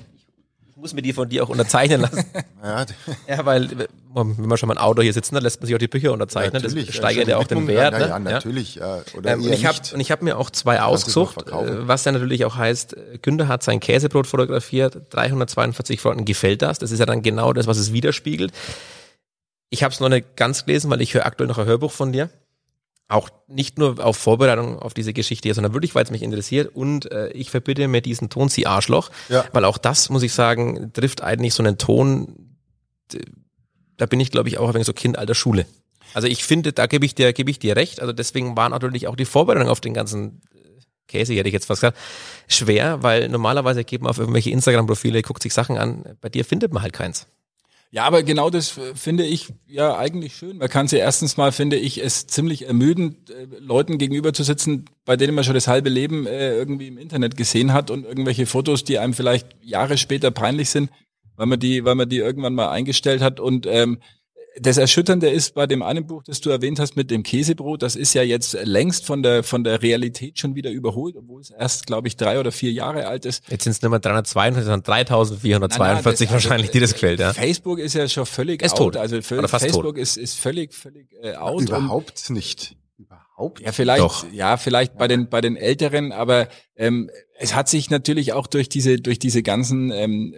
muss 0.79 0.93
mir 0.93 1.01
die 1.01 1.13
von 1.13 1.29
dir 1.29 1.43
auch 1.43 1.49
unterzeichnen 1.49 2.01
lassen. 2.01 2.23
ja. 2.63 2.85
ja, 3.27 3.45
weil 3.45 3.69
wenn 4.13 4.35
man 4.37 4.57
schon 4.57 4.67
mal 4.67 4.75
ein 4.75 4.81
Auto 4.81 5.01
hier 5.01 5.13
sitzen, 5.13 5.35
dann 5.35 5.43
lässt 5.43 5.59
man 5.59 5.67
sich 5.67 5.75
auch 5.75 5.79
die 5.79 5.87
Bücher 5.87 6.13
unterzeichnen. 6.13 6.61
Ja, 6.61 6.69
das 6.69 6.95
steigert 6.95 7.27
ja 7.27 7.37
auch 7.37 7.47
den 7.47 7.67
Wert. 7.67 7.93
Ja, 7.93 7.99
ne? 7.99 8.07
ja 8.07 8.19
natürlich. 8.19 8.75
Ja. 8.75 9.01
Oder 9.15 9.33
ähm, 9.33 9.43
und 9.43 9.51
ich 9.51 9.65
habe 9.65 9.77
und 9.93 9.99
ich 9.99 10.11
habe 10.11 10.23
mir 10.23 10.37
auch 10.37 10.49
zwei 10.49 10.81
ausgesucht, 10.81 11.47
äh, 11.47 11.87
was 11.87 12.05
ja 12.05 12.11
natürlich 12.11 12.45
auch 12.45 12.55
heißt, 12.55 12.95
Günther 13.21 13.47
hat 13.47 13.63
sein 13.63 13.79
Käsebrot 13.79 14.27
fotografiert, 14.27 15.01
342 15.09 16.01
Franken 16.01 16.25
gefällt 16.25 16.61
das. 16.61 16.79
Das 16.79 16.91
ist 16.91 16.99
ja 16.99 17.05
dann 17.05 17.21
genau 17.21 17.53
das, 17.53 17.67
was 17.67 17.77
es 17.77 17.93
widerspiegelt. 17.93 18.51
Ich 19.69 19.83
habe 19.83 19.93
es 19.93 19.99
noch 19.99 20.09
nicht 20.09 20.35
ganz 20.35 20.65
gelesen, 20.65 20.89
weil 20.89 21.01
ich 21.01 21.13
höre 21.13 21.25
aktuell 21.25 21.47
noch 21.47 21.59
ein 21.59 21.65
Hörbuch 21.65 21.91
von 21.91 22.11
dir 22.11 22.29
auch 23.09 23.29
nicht 23.47 23.79
nur 23.79 24.03
auf 24.05 24.17
Vorbereitung 24.17 24.79
auf 24.79 24.93
diese 24.93 25.13
Geschichte, 25.13 25.51
sondern 25.53 25.73
wirklich, 25.73 25.95
weil 25.95 26.03
es 26.03 26.11
mich 26.11 26.21
interessiert. 26.21 26.73
Und 26.73 27.11
äh, 27.11 27.29
ich 27.31 27.49
verbitte 27.49 27.87
mir 27.87 28.01
diesen 28.01 28.29
Ton, 28.29 28.49
sie 28.49 28.67
Arschloch, 28.67 29.09
ja. 29.29 29.45
weil 29.51 29.65
auch 29.65 29.79
das, 29.79 30.09
muss 30.09 30.23
ich 30.23 30.31
sagen, 30.31 30.93
trifft 30.93 31.21
eigentlich 31.21 31.55
so 31.55 31.63
einen 31.63 31.79
Ton, 31.79 32.55
da 33.97 34.05
bin 34.05 34.19
ich, 34.19 34.29
glaube 34.29 34.47
ich, 34.47 34.59
auch 34.59 34.67
ein 34.67 34.75
wenig 34.75 34.85
so 34.85 34.93
Kind 34.93 35.17
alter 35.17 35.33
Schule. 35.33 35.65
Also 36.13 36.27
ich 36.27 36.43
finde, 36.43 36.71
da 36.71 36.85
gebe 36.85 37.05
ich 37.05 37.15
dir, 37.15 37.33
gebe 37.33 37.49
ich 37.49 37.57
dir 37.57 37.75
recht. 37.75 37.99
Also 37.99 38.13
deswegen 38.13 38.55
war 38.55 38.69
natürlich 38.69 39.07
auch 39.07 39.15
die 39.15 39.25
Vorbereitung 39.25 39.69
auf 39.69 39.81
den 39.81 39.95
ganzen 39.95 40.41
äh, 40.53 40.59
Käse, 41.07 41.33
hätte 41.33 41.49
ich 41.49 41.53
jetzt 41.53 41.65
fast 41.65 41.81
gesagt, 41.81 41.97
schwer, 42.47 43.01
weil 43.01 43.27
normalerweise 43.27 43.83
geht 43.83 44.01
man 44.01 44.11
auf 44.11 44.19
irgendwelche 44.19 44.51
Instagram-Profile, 44.51 45.23
guckt 45.23 45.41
sich 45.41 45.53
Sachen 45.53 45.79
an. 45.79 46.15
Bei 46.21 46.29
dir 46.29 46.45
findet 46.45 46.71
man 46.73 46.83
halt 46.83 46.93
keins. 46.93 47.27
Ja, 47.91 48.03
aber 48.05 48.21
genau 48.21 48.51
das 48.51 48.77
äh, 48.77 48.93
finde 48.93 49.25
ich 49.25 49.51
ja 49.67 49.97
eigentlich 49.97 50.35
schön. 50.35 50.57
Man 50.57 50.69
kann 50.69 50.87
sie 50.87 50.97
erstens 50.97 51.37
mal, 51.37 51.51
finde 51.51 51.75
ich, 51.75 52.03
es 52.03 52.27
ziemlich 52.27 52.67
ermüdend, 52.67 53.31
äh, 53.31 53.47
Leuten 53.59 53.97
gegenüber 53.97 54.31
zu 54.31 54.43
sitzen, 54.43 54.85
bei 55.05 55.17
denen 55.17 55.33
man 55.33 55.43
schon 55.43 55.55
das 55.55 55.67
halbe 55.67 55.89
Leben 55.89 56.27
äh, 56.27 56.53
irgendwie 56.53 56.87
im 56.87 56.99
Internet 56.99 57.35
gesehen 57.35 57.73
hat 57.73 57.89
und 57.89 58.05
irgendwelche 58.05 58.45
Fotos, 58.45 58.83
die 58.83 58.99
einem 58.99 59.13
vielleicht 59.13 59.47
Jahre 59.63 59.97
später 59.97 60.29
peinlich 60.29 60.69
sind, 60.69 60.91
weil 61.35 61.47
man 61.47 61.59
die, 61.59 61.83
weil 61.83 61.95
man 61.95 62.07
die 62.07 62.17
irgendwann 62.17 62.53
mal 62.53 62.69
eingestellt 62.69 63.21
hat 63.21 63.39
und 63.39 63.65
ähm, 63.65 63.99
das 64.61 64.77
Erschütternde 64.77 65.29
ist 65.29 65.53
bei 65.53 65.67
dem 65.67 65.81
einen 65.81 66.05
Buch, 66.05 66.23
das 66.23 66.41
du 66.41 66.49
erwähnt 66.49 66.79
hast 66.79 66.95
mit 66.95 67.11
dem 67.11 67.23
Käsebrot, 67.23 67.81
das 67.81 67.95
ist 67.95 68.13
ja 68.13 68.23
jetzt 68.23 68.57
längst 68.63 69.05
von 69.05 69.23
der 69.23 69.43
von 69.43 69.63
der 69.63 69.81
Realität 69.81 70.39
schon 70.39 70.55
wieder 70.55 70.71
überholt, 70.71 71.15
obwohl 71.15 71.41
es 71.41 71.49
erst, 71.49 71.87
glaube 71.87 72.07
ich, 72.07 72.17
drei 72.17 72.39
oder 72.39 72.51
vier 72.51 72.71
Jahre 72.71 73.07
alt 73.07 73.25
ist. 73.25 73.43
Jetzt 73.49 73.63
sind 73.63 73.71
es 73.71 73.81
nicht 73.81 73.89
mehr 73.89 73.99
342, 73.99 74.65
sondern 74.65 74.83
3442 74.83 76.31
wahrscheinlich, 76.31 76.71
die 76.71 76.79
das 76.79 76.93
gefällt. 76.93 77.19
Ja. 77.19 77.33
Facebook 77.33 77.79
ist 77.79 77.93
ja 77.93 78.07
schon 78.07 78.25
völlig 78.25 78.61
ist 78.61 78.73
out. 78.73 78.77
Tot. 78.93 78.97
Also 78.97 79.21
Facebook 79.21 79.97
ist, 79.97 80.17
ist 80.17 80.39
völlig 80.39 80.73
völlig 80.73 81.07
äh, 81.21 81.35
out. 81.35 81.61
Überhaupt 81.61 82.29
nicht. 82.29 82.75
Überhaupt? 82.97 83.61
Ja, 83.61 83.71
vielleicht, 83.71 84.01
Doch. 84.01 84.25
ja, 84.31 84.57
vielleicht 84.57 84.97
bei 84.97 85.07
den 85.07 85.29
bei 85.29 85.39
den 85.41 85.55
Älteren, 85.55 86.11
aber 86.11 86.49
ähm, 86.75 87.09
es 87.37 87.55
hat 87.55 87.69
sich 87.69 87.89
natürlich 87.89 88.33
auch 88.33 88.47
durch 88.47 88.67
diese 88.67 88.97
durch 88.97 89.19
diese 89.19 89.41
ganzen 89.41 89.91
ähm, 89.91 90.35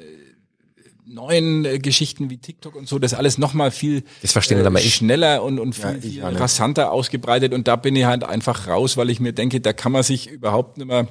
neuen 1.13 1.65
äh, 1.65 1.79
Geschichten 1.79 2.29
wie 2.29 2.37
TikTok 2.37 2.75
und 2.75 2.87
so, 2.87 2.99
das 2.99 3.13
alles 3.13 3.37
nochmal 3.37 3.71
viel 3.71 4.03
das 4.21 4.31
verstehen 4.31 4.65
äh, 4.75 4.79
schneller 4.81 5.43
und, 5.43 5.59
und 5.59 5.73
viel, 5.73 5.99
ja, 6.15 6.29
viel 6.29 6.37
rasanter 6.37 6.91
ausgebreitet. 6.91 7.53
Und 7.53 7.67
da 7.67 7.75
bin 7.75 7.95
ich 7.95 8.05
halt 8.05 8.23
einfach 8.23 8.67
raus, 8.67 8.97
weil 8.97 9.09
ich 9.09 9.19
mir 9.19 9.33
denke, 9.33 9.61
da 9.61 9.73
kann 9.73 9.91
man 9.91 10.03
sich 10.03 10.29
überhaupt 10.29 10.77
nicht 10.77 10.87
mehr 10.87 11.07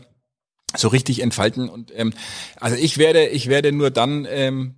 so 0.77 0.89
richtig 0.89 1.23
entfalten. 1.23 1.69
Und 1.69 1.93
ähm, 1.95 2.13
also 2.57 2.77
ich 2.77 2.99
werde, 2.99 3.27
ich 3.27 3.49
werde 3.49 3.73
nur 3.73 3.91
dann 3.91 4.27
ähm, 4.29 4.75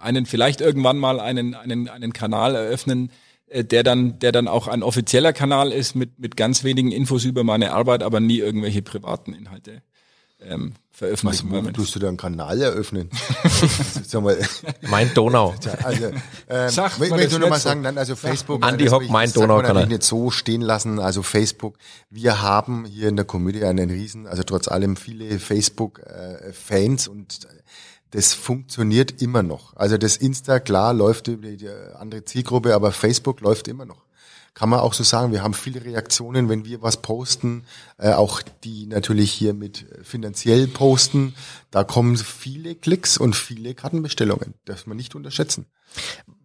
einen 0.00 0.26
vielleicht 0.26 0.60
irgendwann 0.60 0.98
mal 0.98 1.20
einen 1.20 1.54
einen 1.54 1.88
einen 1.88 2.12
Kanal 2.12 2.54
eröffnen, 2.54 3.10
äh, 3.46 3.64
der 3.64 3.82
dann 3.82 4.18
der 4.18 4.32
dann 4.32 4.48
auch 4.48 4.68
ein 4.68 4.82
offizieller 4.82 5.32
Kanal 5.32 5.72
ist 5.72 5.94
mit 5.94 6.18
mit 6.18 6.36
ganz 6.36 6.64
wenigen 6.64 6.92
Infos 6.92 7.24
über 7.24 7.44
meine 7.44 7.72
Arbeit, 7.72 8.02
aber 8.02 8.20
nie 8.20 8.38
irgendwelche 8.38 8.82
privaten 8.82 9.32
Inhalte 9.32 9.82
ähm, 10.48 10.72
veröffentlichen. 10.90 11.50
Was 11.52 11.72
tust 11.72 11.94
du 11.94 11.98
da 11.98 12.08
einen 12.08 12.16
Kanal 12.16 12.60
eröffnen? 12.60 13.10
Sag 14.06 14.22
mal. 14.22 14.38
Mein 14.82 15.12
Donau. 15.14 15.54
Also, 15.82 16.06
ähm, 16.48 16.70
Sag 16.70 16.92
ich 17.00 17.10
möchte 17.10 17.38
nur 17.38 17.48
mal 17.48 17.60
sagen, 17.60 17.82
dann 17.82 17.98
also 17.98 18.16
Facebook. 18.16 18.64
Andi 18.64 18.86
Hock, 18.86 19.08
mein 19.10 19.32
Donau 19.32 19.60
kann 19.62 19.76
ich 19.78 19.88
nicht 19.88 20.02
so 20.02 20.30
stehen 20.30 20.62
lassen. 20.62 20.98
Also 20.98 21.22
Facebook, 21.22 21.76
wir 22.10 22.42
haben 22.42 22.84
hier 22.86 23.08
in 23.08 23.16
der 23.16 23.24
Community 23.24 23.64
einen 23.64 23.90
riesen, 23.90 24.26
also 24.26 24.42
trotz 24.42 24.68
allem 24.68 24.96
viele 24.96 25.38
Facebook-Fans 25.38 27.08
und 27.08 27.46
das 28.10 28.32
funktioniert 28.32 29.20
immer 29.20 29.42
noch. 29.42 29.76
Also 29.76 29.98
das 29.98 30.16
Insta, 30.16 30.60
klar, 30.60 30.94
läuft 30.94 31.28
über 31.28 31.48
die 31.48 31.68
andere 31.68 32.24
Zielgruppe, 32.24 32.74
aber 32.74 32.92
Facebook 32.92 33.40
läuft 33.40 33.68
immer 33.68 33.84
noch 33.84 34.05
kann 34.56 34.70
man 34.70 34.80
auch 34.80 34.94
so 34.94 35.04
sagen, 35.04 35.32
wir 35.32 35.42
haben 35.42 35.52
viele 35.52 35.84
Reaktionen, 35.84 36.48
wenn 36.48 36.64
wir 36.64 36.80
was 36.80 37.02
posten, 37.02 37.66
äh, 37.98 38.12
auch 38.12 38.40
die 38.64 38.86
natürlich 38.86 39.30
hier 39.30 39.52
mit 39.52 39.84
finanziell 40.02 40.66
posten, 40.66 41.34
da 41.70 41.84
kommen 41.84 42.16
viele 42.16 42.74
Klicks 42.74 43.18
und 43.18 43.36
viele 43.36 43.74
Kartenbestellungen, 43.74 44.54
darf 44.64 44.86
man 44.86 44.96
nicht 44.96 45.14
unterschätzen. 45.14 45.66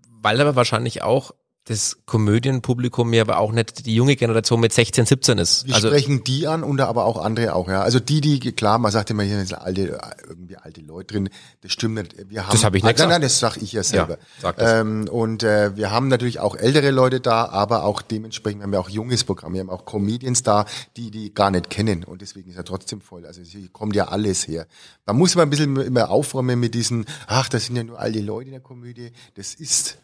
Weil 0.10 0.41
aber 0.41 0.58
wahrscheinlich 0.58 1.04
auch 1.04 1.32
das 1.65 1.97
Komödienpublikum 2.08 3.13
ja 3.13 3.21
aber 3.21 3.38
auch 3.38 3.52
nicht 3.52 3.86
die 3.86 3.93
junge 3.93 4.15
Generation 4.15 4.60
mit 4.60 4.74
16, 4.74 5.06
17 5.06 5.38
ist. 5.38 5.67
Wir 5.67 5.76
also 5.76 5.89
sprechen 5.89 6.24
die 6.24 6.47
an 6.47 6.63
und 6.63 6.82
aber 6.82 7.06
auch 7.06 7.24
andere 7.24 7.54
auch, 7.54 7.69
ja. 7.69 7.84
Also 7.84 8.00
die, 8.00 8.19
die, 8.19 8.39
klar, 8.52 8.80
man 8.80 8.91
sagt 8.91 9.12
immer, 9.12 9.21
hier 9.21 9.38
sind 9.38 9.54
alte, 9.54 10.00
irgendwie 10.28 10.58
alte 10.58 10.82
Leute 10.82 11.13
drin. 11.13 11.30
Das 11.62 11.71
stimmt 11.71 11.95
nicht. 11.95 12.15
Wir 12.30 12.47
haben, 12.47 12.52
das 12.52 12.63
habe 12.63 12.78
ich 12.78 12.84
nicht 12.84 12.97
Nein, 12.97 13.10
nein, 13.10 13.21
das 13.21 13.39
sag 13.39 13.58
ich 13.58 13.74
ja 13.74 13.84
selber. 13.84 14.17
Ja. 14.41 14.80
Ähm, 14.80 15.08
und 15.08 15.43
äh, 15.43 15.76
wir 15.78 15.91
haben 15.91 16.08
natürlich 16.08 16.39
auch 16.39 16.56
ältere 16.56 16.89
Leute 16.89 17.19
da, 17.19 17.45
aber 17.45 17.84
auch 17.84 18.02
dementsprechend 18.02 18.63
haben 18.63 18.71
wir 18.71 18.80
auch 18.80 18.89
junges 18.89 19.24
Programm. 19.24 19.54
Wir 19.54 19.60
haben 19.60 19.69
auch 19.69 19.86
Comedians 19.86 20.41
da, 20.41 20.65
die 20.97 21.12
die 21.12 21.32
gar 21.32 21.52
nicht 21.52 21.69
kennen. 21.69 22.04
Und 22.04 22.24
deswegen 22.24 22.50
ist 22.50 22.58
er 22.58 22.65
trotzdem 22.65 23.02
voll. 23.02 23.28
Also 23.28 23.41
hier 23.43 23.69
kommt 23.69 23.95
ja 23.95 24.08
alles 24.08 24.47
her. 24.47 24.65
Da 25.06 25.13
muss 25.13 25.36
man 25.36 25.43
ein 25.43 25.52
bisschen 25.52 25.76
immer 25.78 26.10
aufräumen 26.10 26.60
mit 26.60 26.74
diesen, 26.74 27.06
ach, 27.28 27.50
das 27.50 27.65
sind 27.67 27.76
ja 27.76 27.84
nur 27.84 28.00
alte 28.00 28.19
Leute 28.19 28.47
in 28.47 28.54
der 28.54 28.62
Komödie. 28.62 29.12
Das 29.36 29.54
ist 29.54 30.00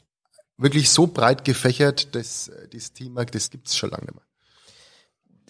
wirklich 0.58 0.90
so 0.90 1.08
breit 1.08 1.46
gefächert, 1.46 2.16
dass 2.16 2.50
äh, 2.50 2.68
dieses 2.68 2.94
Thema, 2.94 3.26
das 3.26 3.50
gibt's 3.50 3.78
schon 3.78 3.92
lange 3.92 4.06
nicht 4.06 4.16
mehr. 4.16 4.24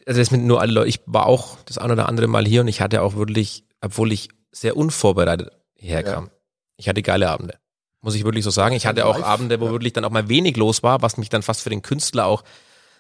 Also 0.06 0.20
das 0.22 0.32
mit 0.32 0.42
nur 0.42 0.62
alle 0.62 0.72
Leute, 0.72 0.90
ich 0.90 1.02
war 1.06 1.26
auch 1.26 1.58
das 1.66 1.78
ein 1.78 1.92
oder 1.92 2.08
andere 2.08 2.28
Mal 2.28 2.46
hier 2.46 2.62
und 2.62 2.68
ich 2.68 2.80
hatte 2.80 3.02
auch 3.02 3.16
wirklich, 3.16 3.66
obwohl 3.82 4.14
ich 4.14 4.30
sehr 4.52 4.78
unvorbereitet 4.78 5.52
herkam, 5.76 6.26
ja. 6.26 6.32
ich 6.78 6.90
hatte 6.90 7.02
geile 7.02 7.30
Abende. 7.30 7.56
Muss 8.02 8.16
ich 8.16 8.24
wirklich 8.24 8.44
so 8.44 8.52
sagen. 8.52 8.76
Ich 8.76 8.86
hatte 8.86 9.06
auch 9.06 9.22
Abende, 9.22 9.60
wo 9.60 9.66
ja. 9.66 9.72
wirklich 9.72 9.92
dann 9.92 10.06
auch 10.06 10.12
mal 10.12 10.30
wenig 10.30 10.56
los 10.56 10.82
war, 10.82 11.02
was 11.02 11.18
mich 11.18 11.30
dann 11.30 11.42
fast 11.42 11.62
für 11.62 11.70
den 11.70 11.82
Künstler 11.82 12.26
auch, 12.26 12.44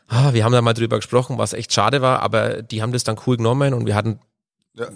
ah, 0.07 0.33
wir 0.33 0.43
haben 0.43 0.51
da 0.51 0.61
mal 0.61 0.73
drüber 0.73 0.97
gesprochen, 0.97 1.37
was 1.37 1.53
echt 1.53 1.71
schade 1.71 2.01
war, 2.01 2.21
aber 2.21 2.61
die 2.61 2.81
haben 2.81 2.91
das 2.91 3.03
dann 3.03 3.17
cool 3.25 3.37
genommen 3.37 3.73
und 3.73 3.85
wir 3.85 3.95
hatten 3.95 4.19
ja, 4.77 4.89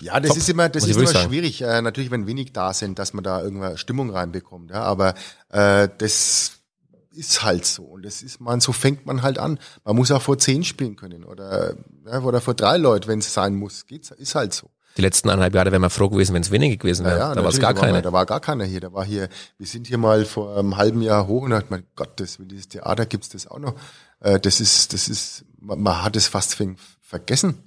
ja 0.00 0.20
das 0.20 0.30
top, 0.30 0.38
ist 0.38 0.48
immer, 0.48 0.68
das 0.68 0.86
ist 0.86 0.96
immer 0.96 1.06
schwierig, 1.06 1.62
äh, 1.62 1.82
natürlich, 1.82 2.10
wenn 2.10 2.26
wenig 2.26 2.52
da 2.52 2.72
sind, 2.72 2.98
dass 2.98 3.12
man 3.12 3.24
da 3.24 3.42
irgendwann 3.42 3.76
Stimmung 3.76 4.10
reinbekommt. 4.10 4.70
Ja, 4.70 4.82
aber 4.82 5.14
äh, 5.50 5.88
das 5.98 6.52
ist 7.10 7.42
halt 7.42 7.64
so. 7.64 7.82
Und 7.84 8.04
das 8.04 8.22
ist 8.22 8.40
man, 8.40 8.60
so 8.60 8.72
fängt 8.72 9.06
man 9.06 9.22
halt 9.22 9.38
an. 9.38 9.58
Man 9.84 9.96
muss 9.96 10.10
auch 10.10 10.22
vor 10.22 10.38
zehn 10.38 10.64
spielen 10.64 10.96
können 10.96 11.24
oder, 11.24 11.74
ja, 12.06 12.20
oder 12.20 12.40
vor 12.40 12.54
drei 12.54 12.76
Leuten, 12.76 13.08
wenn 13.08 13.18
es 13.20 13.32
sein 13.32 13.54
muss. 13.54 13.86
Geht's, 13.86 14.10
ist 14.10 14.34
halt 14.34 14.52
so. 14.52 14.70
Die 14.96 15.02
letzten 15.02 15.28
eineinhalb 15.28 15.54
Jahre 15.54 15.72
wären 15.72 15.82
wir 15.82 15.90
froh 15.90 16.08
gewesen, 16.08 16.34
wenn 16.34 16.42
es 16.42 16.50
wenige 16.50 16.78
gewesen 16.78 17.04
wäre. 17.04 17.18
Ja, 17.18 17.28
ja, 17.28 17.34
da 17.34 17.42
war 17.42 17.50
es 17.50 17.60
gar 17.60 17.74
keiner. 17.74 18.00
Da 18.00 18.12
war 18.12 18.24
gar 18.24 18.40
keiner 18.40 18.64
hier. 18.64 18.80
Da 18.80 18.92
war 18.94 19.04
hier, 19.04 19.28
wir 19.58 19.66
sind 19.66 19.86
hier 19.86 19.98
mal 19.98 20.24
vor 20.24 20.56
einem 20.56 20.78
halben 20.78 21.02
Jahr 21.02 21.26
hoch 21.26 21.42
und 21.42 21.50
dachte, 21.50 21.66
mein 21.68 21.84
Gott, 21.96 22.18
das, 22.18 22.38
dieses 22.40 22.68
Theater 22.68 23.04
gibt's 23.04 23.28
das 23.28 23.46
auch 23.46 23.58
noch. 23.58 23.74
Äh, 24.20 24.40
das 24.40 24.60
ist, 24.60 24.94
das 24.94 25.08
ist, 25.08 25.44
man, 25.58 25.80
man 25.80 26.02
hat 26.02 26.16
es 26.16 26.28
fast 26.28 26.56
vergessen. 27.02 27.65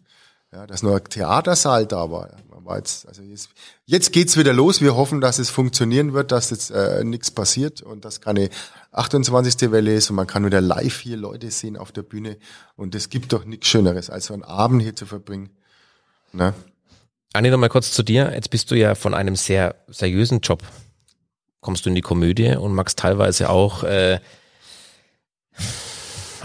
Ja, 0.51 0.65
dass 0.65 0.81
nur 0.81 0.95
ein 0.95 1.03
Theatersaal 1.03 1.85
da 1.85 2.09
war. 2.09 2.29
Man 2.49 2.65
war 2.65 2.77
jetzt, 2.77 3.07
also 3.07 3.21
jetzt, 3.21 3.49
jetzt 3.85 4.11
geht's 4.11 4.35
wieder 4.35 4.51
los. 4.51 4.81
Wir 4.81 4.95
hoffen, 4.95 5.21
dass 5.21 5.37
es 5.37 5.51
funktionieren 5.51 6.13
wird, 6.13 6.31
dass 6.31 6.49
jetzt 6.49 6.71
äh, 6.71 7.03
nichts 7.03 7.29
passiert 7.29 7.81
und 7.81 8.03
dass 8.03 8.19
keine 8.19 8.49
28. 8.91 9.71
Welle 9.71 9.93
ist 9.93 10.09
und 10.09 10.15
man 10.15 10.25
kann 10.25 10.45
wieder 10.45 10.59
live 10.59 11.01
hier 11.01 11.17
Leute 11.17 11.51
sehen 11.51 11.77
auf 11.77 11.91
der 11.91 12.01
Bühne. 12.01 12.37
Und 12.75 12.95
es 12.95 13.09
gibt 13.09 13.31
doch 13.31 13.45
nichts 13.45 13.67
Schöneres, 13.67 14.09
als 14.09 14.25
so 14.25 14.33
einen 14.33 14.43
Abend 14.43 14.81
hier 14.81 14.95
zu 14.95 15.05
verbringen. 15.05 15.51
Ne? 16.33 16.55
Anni, 17.33 17.51
noch 17.51 17.59
mal 17.59 17.69
kurz 17.69 17.91
zu 17.91 18.01
dir. 18.01 18.31
Jetzt 18.33 18.49
bist 18.49 18.71
du 18.71 18.75
ja 18.75 18.95
von 18.95 19.13
einem 19.13 19.35
sehr 19.35 19.75
seriösen 19.87 20.39
Job. 20.39 20.63
Kommst 21.61 21.85
du 21.85 21.89
in 21.89 21.95
die 21.95 22.01
Komödie 22.01 22.55
und 22.55 22.73
magst 22.73 22.97
teilweise 22.97 23.51
auch 23.51 23.83
äh, 23.83 24.19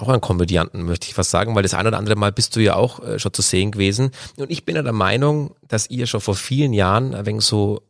auch 0.00 0.08
ein 0.08 0.20
Komödianten, 0.20 0.82
möchte 0.82 1.08
ich 1.08 1.16
was 1.16 1.30
sagen, 1.30 1.54
weil 1.54 1.62
das 1.62 1.74
ein 1.74 1.86
oder 1.86 1.98
andere 1.98 2.16
Mal 2.16 2.32
bist 2.32 2.56
du 2.56 2.60
ja 2.60 2.74
auch 2.74 3.00
äh, 3.00 3.18
schon 3.18 3.32
zu 3.32 3.42
sehen 3.42 3.70
gewesen. 3.70 4.10
Und 4.36 4.50
ich 4.50 4.64
bin 4.64 4.76
ja 4.76 4.82
der 4.82 4.92
Meinung, 4.92 5.54
dass 5.66 5.90
ihr 5.90 6.06
schon 6.06 6.20
vor 6.20 6.34
vielen 6.34 6.72
Jahren 6.72 7.14
ein 7.14 7.26
wenig 7.26 7.44
so 7.44 7.82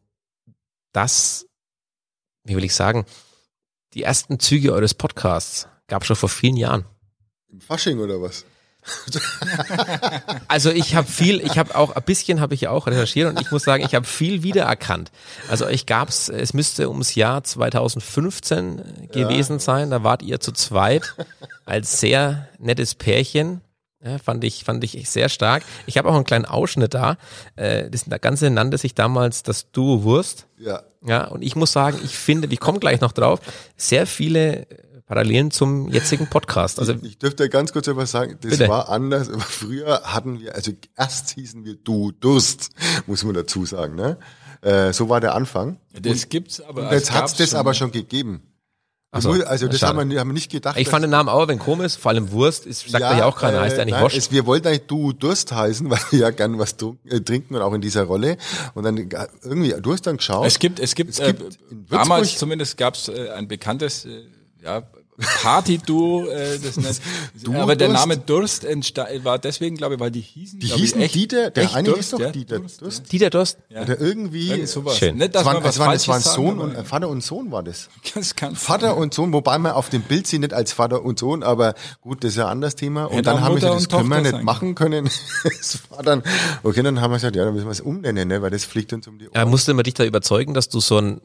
das, 0.93 1.47
wie 2.45 2.57
will 2.57 2.64
ich 2.64 2.75
sagen, 2.75 3.05
die 3.95 4.03
ersten 4.03 4.38
Züge 4.38 4.73
eures 4.73 4.95
Podcasts 4.95 5.69
gab 5.87 6.05
schon 6.05 6.17
vor 6.17 6.29
vielen 6.29 6.57
Jahren. 6.57 6.85
Im 7.49 7.61
Fasching 7.61 7.99
oder 7.99 8.21
was? 8.21 8.45
also 10.49 10.70
ich 10.70 10.94
habe 10.94 11.09
viel, 11.09 11.40
ich 11.40 11.59
habe 11.59 11.75
auch 11.75 11.97
ein 11.97 12.03
bisschen 12.03 12.40
habe 12.40 12.55
ich 12.55 12.68
auch 12.68 12.87
recherchiert 12.87 13.31
und 13.31 13.40
ich 13.40 13.51
muss 13.51 13.62
sagen, 13.62 13.85
ich 13.85 13.94
habe 13.94 14.07
viel 14.07 14.42
wiedererkannt. 14.42 15.11
Also 15.49 15.66
ich 15.68 15.87
gab's, 15.87 16.29
es 16.29 16.55
müsste 16.55 16.88
ums 16.88 17.14
Jahr 17.14 17.42
2015 17.44 19.09
gewesen 19.12 19.55
ja. 19.55 19.59
sein. 19.59 19.90
Da 19.90 20.03
wart 20.03 20.23
ihr 20.23 20.40
zu 20.40 20.53
zweit 20.53 21.14
als 21.64 22.01
sehr 22.01 22.49
nettes 22.59 22.94
Pärchen. 22.94 23.62
Ja, 24.05 24.18
fand 24.18 24.44
ich 24.44 24.64
fand 24.64 24.85
ich 24.85 25.09
sehr 25.09 25.31
stark. 25.31 25.62
Ich 25.87 25.97
habe 25.97 26.11
auch 26.11 26.14
einen 26.14 26.25
kleinen 26.25 26.44
Ausschnitt 26.44 26.92
da. 26.92 27.16
Äh, 27.57 27.88
das 27.88 28.05
Ganze 28.20 28.51
nannte 28.51 28.77
sich 28.77 28.94
damals 28.94 29.42
das 29.42 29.70
Duo 29.73 30.03
Wurst. 30.03 30.47
Ja. 30.59 30.83
Ja, 31.07 31.27
und 31.27 31.42
ich 31.42 31.55
muss 31.55 31.73
sagen, 31.73 31.99
ich 32.03 32.16
finde, 32.16 32.49
ich 32.51 32.61
komme 32.61 32.81
gleich 32.81 33.01
noch 33.01 33.12
drauf, 33.12 33.40
sehr 33.77 34.07
viele 34.07 34.66
Parallelen 35.07 35.51
zum 35.51 35.90
jetzigen 35.90 36.27
Podcast. 36.29 36.79
Also 36.79 36.95
ich, 36.95 37.03
ich 37.05 37.19
dürfte 37.19 37.49
ganz 37.51 37.73
kurz 37.73 37.87
etwas 37.88 38.11
sagen, 38.11 38.38
das 38.40 38.53
bitte. 38.53 38.69
war 38.69 38.88
anders. 38.88 39.29
Aber 39.29 39.40
früher 39.40 40.01
hatten 40.03 40.40
wir, 40.40 40.55
also 40.55 40.73
erst 40.97 41.31
hießen 41.31 41.64
wir 41.64 41.75
Du 41.75 42.11
Durst, 42.12 42.71
muss 43.07 43.23
man 43.23 43.35
dazu 43.35 43.67
sagen. 43.67 43.97
Ne? 43.97 44.17
Äh, 44.62 44.95
so 44.95 45.11
war 45.11 45.21
der 45.21 45.35
Anfang. 45.35 45.79
Das 45.93 46.25
und, 46.25 46.31
gibt's 46.31 46.61
aber. 46.61 46.88
Und 46.88 46.93
jetzt 46.93 47.12
hat's 47.12 47.35
das 47.35 47.55
aber 47.55 47.75
schon 47.75 47.93
gegeben. 47.93 48.43
So, 49.17 49.31
also 49.31 49.69
das 49.69 49.83
haben 49.83 50.11
wir, 50.11 50.19
haben 50.19 50.29
wir 50.29 50.35
nicht 50.35 50.51
gedacht. 50.51 50.77
Ich 50.77 50.88
fand 50.88 51.05
den 51.05 51.11
Namen 51.11 51.29
auch 51.29 51.47
wenn 51.47 51.61
komisch, 51.61 51.97
vor 51.97 52.11
allem 52.11 52.33
Wurst, 52.33 52.67
ist, 52.67 52.88
sagt 52.88 53.01
ja, 53.01 53.19
ja 53.19 53.25
auch 53.27 53.38
keiner, 53.38 53.61
heißt 53.61 53.79
ja 53.79 53.85
nicht 53.85 54.01
Wurst. 54.01 54.33
wir 54.33 54.45
wollten 54.45 54.67
eigentlich 54.67 54.87
Du 54.87 55.12
Durst 55.12 55.53
heißen, 55.53 55.88
weil 55.90 56.01
wir 56.11 56.19
ja 56.19 56.31
gerne 56.31 56.59
was 56.59 56.75
äh, 57.09 57.21
trinken 57.21 57.55
und 57.55 57.62
auch 57.62 57.73
in 57.75 57.81
dieser 57.81 58.05
Rolle. 58.05 58.37
Und 58.75 58.85
dann 58.85 58.97
äh, 58.97 59.29
irgendwie, 59.43 59.75
du 59.81 59.93
hast 59.93 60.07
dann 60.07 60.17
geschaut. 60.17 60.47
Es 60.47 60.59
gibt, 60.59 60.81
es 60.81 60.97
gibt, 60.97 61.11
es 61.11 61.25
gibt 61.25 61.43
äh, 61.43 61.47
damals 61.90 62.37
zumindest 62.38 62.77
gab 62.77 62.95
es 62.95 63.09
äh, 63.09 63.31
ein 63.31 63.47
bekanntes 63.47 64.05
äh, 64.05 64.23
ja, 64.64 64.83
Party-Duo, 65.16 66.27
äh, 66.27 66.59
das 66.59 66.77
nennt, 66.77 67.00
du 67.44 67.55
aber 67.55 67.77
der 67.77 67.88
Name 67.88 68.16
Durst 68.16 68.66
war 69.22 69.38
deswegen, 69.38 69.77
glaube 69.77 69.94
ich, 69.94 70.00
weil 70.00 70.11
die 70.11 70.20
hießen, 70.20 70.59
die 70.59 70.66
hießen 70.66 70.98
ich, 70.98 71.05
echt, 71.05 71.14
Dieter, 71.14 71.50
der 71.50 71.64
echt 71.64 71.74
eine 71.74 71.90
Durst, 71.90 72.12
doch 72.12 72.20
ja? 72.20 72.31
Dieter 72.33 72.59
Durst. 72.59 72.81
Durst. 72.81 73.12
Dieter 73.12 73.31
Durst. 73.31 73.59
Ja. 73.68 73.83
Oder 73.83 74.00
irgendwie, 74.00 74.50
Irgend 74.50 74.68
sowas. 74.68 74.98
Schön. 74.98 75.16
Nicht, 75.16 75.35
dass 75.35 75.42
es, 75.42 75.46
waren, 75.46 75.64
es, 75.64 75.79
waren, 75.79 75.94
es 75.94 76.09
waren 76.09 76.20
Sohn 76.20 76.59
und, 76.59 76.74
äh, 76.74 76.85
Vater 76.85 77.09
und 77.09 77.22
Sohn 77.22 77.53
war 77.53 77.62
das. 77.62 77.88
das 78.14 78.35
kann 78.35 78.57
Vater 78.57 78.90
sein. 78.90 78.98
und 78.98 79.14
Sohn, 79.14 79.33
wobei 79.33 79.57
man 79.59 79.72
auf 79.72 79.88
dem 79.88 80.03
Bild 80.03 80.27
sie 80.27 80.40
nicht 80.40 80.53
als 80.53 80.72
Vater 80.72 81.05
und 81.05 81.18
Sohn, 81.18 81.44
aber 81.44 81.74
gut, 82.00 82.24
das 82.24 82.33
ist 82.33 82.37
ja 82.38 82.46
ein 82.46 82.53
anderes 82.53 82.74
Thema. 82.74 83.05
Und 83.05 83.24
dann 83.27 83.40
haben 83.40 83.55
wir 83.55 83.61
gesagt, 83.61 83.77
das 83.77 83.88
können 83.88 84.09
wir 84.09 84.20
nicht 84.20 84.31
sein. 84.33 84.44
machen 84.44 84.74
können. 84.74 85.09
das 85.44 85.79
war 85.90 86.03
dann, 86.03 86.24
okay, 86.64 86.83
dann 86.83 87.00
haben 87.00 87.12
wir 87.12 87.16
gesagt, 87.16 87.37
ja, 87.37 87.44
dann 87.44 87.55
müssen 87.55 87.66
wir 87.66 87.72
es 87.72 87.81
umnennen, 87.81 88.27
ne, 88.27 88.42
weil 88.42 88.50
das 88.50 88.64
fliegt 88.64 88.92
uns 88.92 89.07
um 89.07 89.18
die 89.18 89.27
Ohren. 89.27 89.35
Ja, 89.37 89.44
musste 89.44 89.74
man 89.74 89.85
dich 89.85 89.94
da 89.94 90.05
überzeugen, 90.05 90.55
dass 90.55 90.68
du 90.68 90.81
so 90.81 90.98
ein 90.98 91.20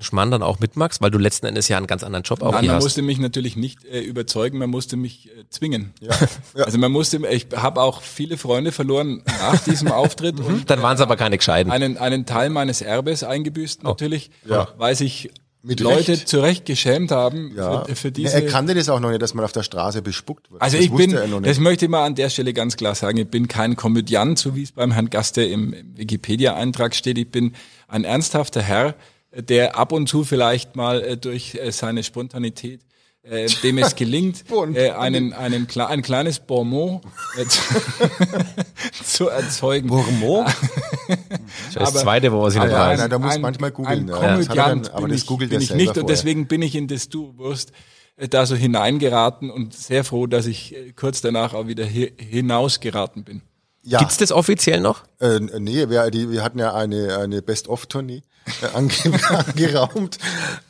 Schmarrn 0.00 0.30
dann 0.30 0.42
auch 0.42 0.58
mitmachst, 0.58 1.00
weil 1.00 1.10
du 1.10 1.18
letzten 1.18 1.46
Endes 1.46 1.68
ja 1.68 1.76
einen 1.76 1.86
ganz 1.86 2.02
anderen 2.02 2.24
Job 2.24 2.42
auch 2.42 2.52
Nein, 2.52 2.62
hier 2.62 2.70
man 2.70 2.76
hast. 2.76 2.84
musste 2.84 3.02
mich 3.02 3.18
natürlich 3.18 3.56
nicht 3.56 3.84
äh, 3.84 4.00
überzeugen, 4.00 4.58
man 4.58 4.70
musste 4.70 4.96
mich 4.96 5.28
äh, 5.28 5.44
zwingen. 5.50 5.94
Ja. 6.00 6.10
ja. 6.56 6.64
Also 6.64 6.78
man 6.78 6.90
musste, 6.90 7.24
ich 7.28 7.46
habe 7.54 7.80
auch 7.80 8.02
viele 8.02 8.36
Freunde 8.36 8.72
verloren 8.72 9.22
nach 9.26 9.62
diesem 9.62 9.88
Auftritt. 9.92 10.40
und, 10.40 10.68
dann 10.68 10.82
waren 10.82 10.96
es 10.96 11.00
aber 11.00 11.16
keine 11.16 11.36
gescheiden. 11.36 11.70
Einen, 11.70 11.96
einen 11.96 12.26
Teil 12.26 12.50
meines 12.50 12.82
Erbes 12.82 13.22
eingebüßt 13.22 13.80
oh. 13.84 13.88
natürlich, 13.88 14.30
ja. 14.44 14.68
weil 14.78 14.96
sich 14.96 15.30
mit 15.64 15.80
Leute 15.80 16.12
Recht. 16.12 16.28
zu 16.28 16.40
Recht 16.40 16.66
geschämt 16.66 17.10
haben 17.10 17.52
ja. 17.56 17.84
für, 17.84 17.96
für 17.96 18.12
diese. 18.12 18.34
Er 18.34 18.46
kannte 18.46 18.74
das 18.74 18.90
auch 18.90 19.00
noch 19.00 19.08
nicht, 19.08 19.22
dass 19.22 19.32
man 19.32 19.44
auf 19.44 19.52
der 19.52 19.62
Straße 19.62 20.02
bespuckt 20.02 20.50
wird. 20.50 20.60
Also 20.60 20.76
das 20.76 20.84
ich 20.84 20.92
bin, 20.92 21.16
das 21.42 21.58
möchte 21.58 21.86
ich 21.86 21.90
mal 21.90 22.04
an 22.04 22.14
der 22.14 22.28
Stelle 22.28 22.52
ganz 22.52 22.76
klar 22.76 22.94
sagen, 22.94 23.16
ich 23.16 23.28
bin 23.28 23.48
kein 23.48 23.74
Komödiant, 23.74 24.38
so 24.38 24.54
wie 24.54 24.62
es 24.62 24.72
beim 24.72 24.92
Herrn 24.92 25.08
Gaste 25.08 25.42
im 25.42 25.74
Wikipedia-Eintrag 25.94 26.94
steht. 26.94 27.16
Ich 27.16 27.30
bin 27.30 27.54
ein 27.88 28.04
ernsthafter 28.04 28.60
Herr, 28.60 28.94
der 29.36 29.76
ab 29.76 29.92
und 29.92 30.08
zu 30.08 30.24
vielleicht 30.24 30.76
mal 30.76 31.02
äh, 31.02 31.16
durch 31.16 31.54
äh, 31.54 31.72
seine 31.72 32.02
Spontanität 32.02 32.80
äh, 33.24 33.46
dem 33.62 33.78
es 33.78 33.96
gelingt, 33.96 34.44
äh, 34.74 34.90
einen, 34.90 35.32
einen, 35.32 35.66
ein 35.76 36.02
kleines 36.02 36.40
Bonmot 36.40 37.02
äh, 37.36 37.44
zu, 39.04 39.28
erzeugen. 39.28 39.88
Bonmot? 39.88 40.46
das 40.46 41.16
ist 41.68 41.76
das 41.76 41.94
zweite, 41.94 42.32
wo 42.32 42.46
ich 42.46 42.54
nicht 42.54 42.64
weiß. 42.64 43.00
Nein, 43.00 43.10
da 43.10 43.18
muss 43.18 43.38
manchmal 43.38 43.70
googeln. 43.70 44.00
Ein 44.00 44.08
ja. 44.08 44.14
Komödiant 44.14 44.92
aber 44.92 45.08
das 45.08 45.24
googelt 45.26 45.50
bin 45.50 45.60
ich 45.60 45.74
nicht 45.74 45.86
vorher. 45.86 46.02
und 46.02 46.10
deswegen 46.10 46.46
bin 46.46 46.62
ich 46.62 46.74
in 46.74 46.86
das 46.86 47.08
Du-Wurst 47.08 47.72
äh, 48.16 48.28
da 48.28 48.44
so 48.46 48.56
hineingeraten 48.56 49.50
und 49.50 49.74
sehr 49.74 50.04
froh, 50.04 50.26
dass 50.26 50.46
ich 50.46 50.74
äh, 50.74 50.92
kurz 50.92 51.22
danach 51.22 51.54
auch 51.54 51.66
wieder 51.66 51.86
hier 51.86 52.12
hinausgeraten 52.18 53.24
bin. 53.24 53.40
Ja. 53.82 53.98
Gibt's 53.98 54.16
das 54.16 54.32
offiziell 54.32 54.80
noch? 54.80 55.04
Äh, 55.20 55.40
nee, 55.40 55.88
wir, 55.88 56.10
die, 56.10 56.30
wir 56.30 56.42
hatten 56.42 56.58
ja 56.58 56.74
eine, 56.74 57.18
eine 57.18 57.42
Best-of-Tournee 57.42 58.22
angeraumt. 58.74 60.18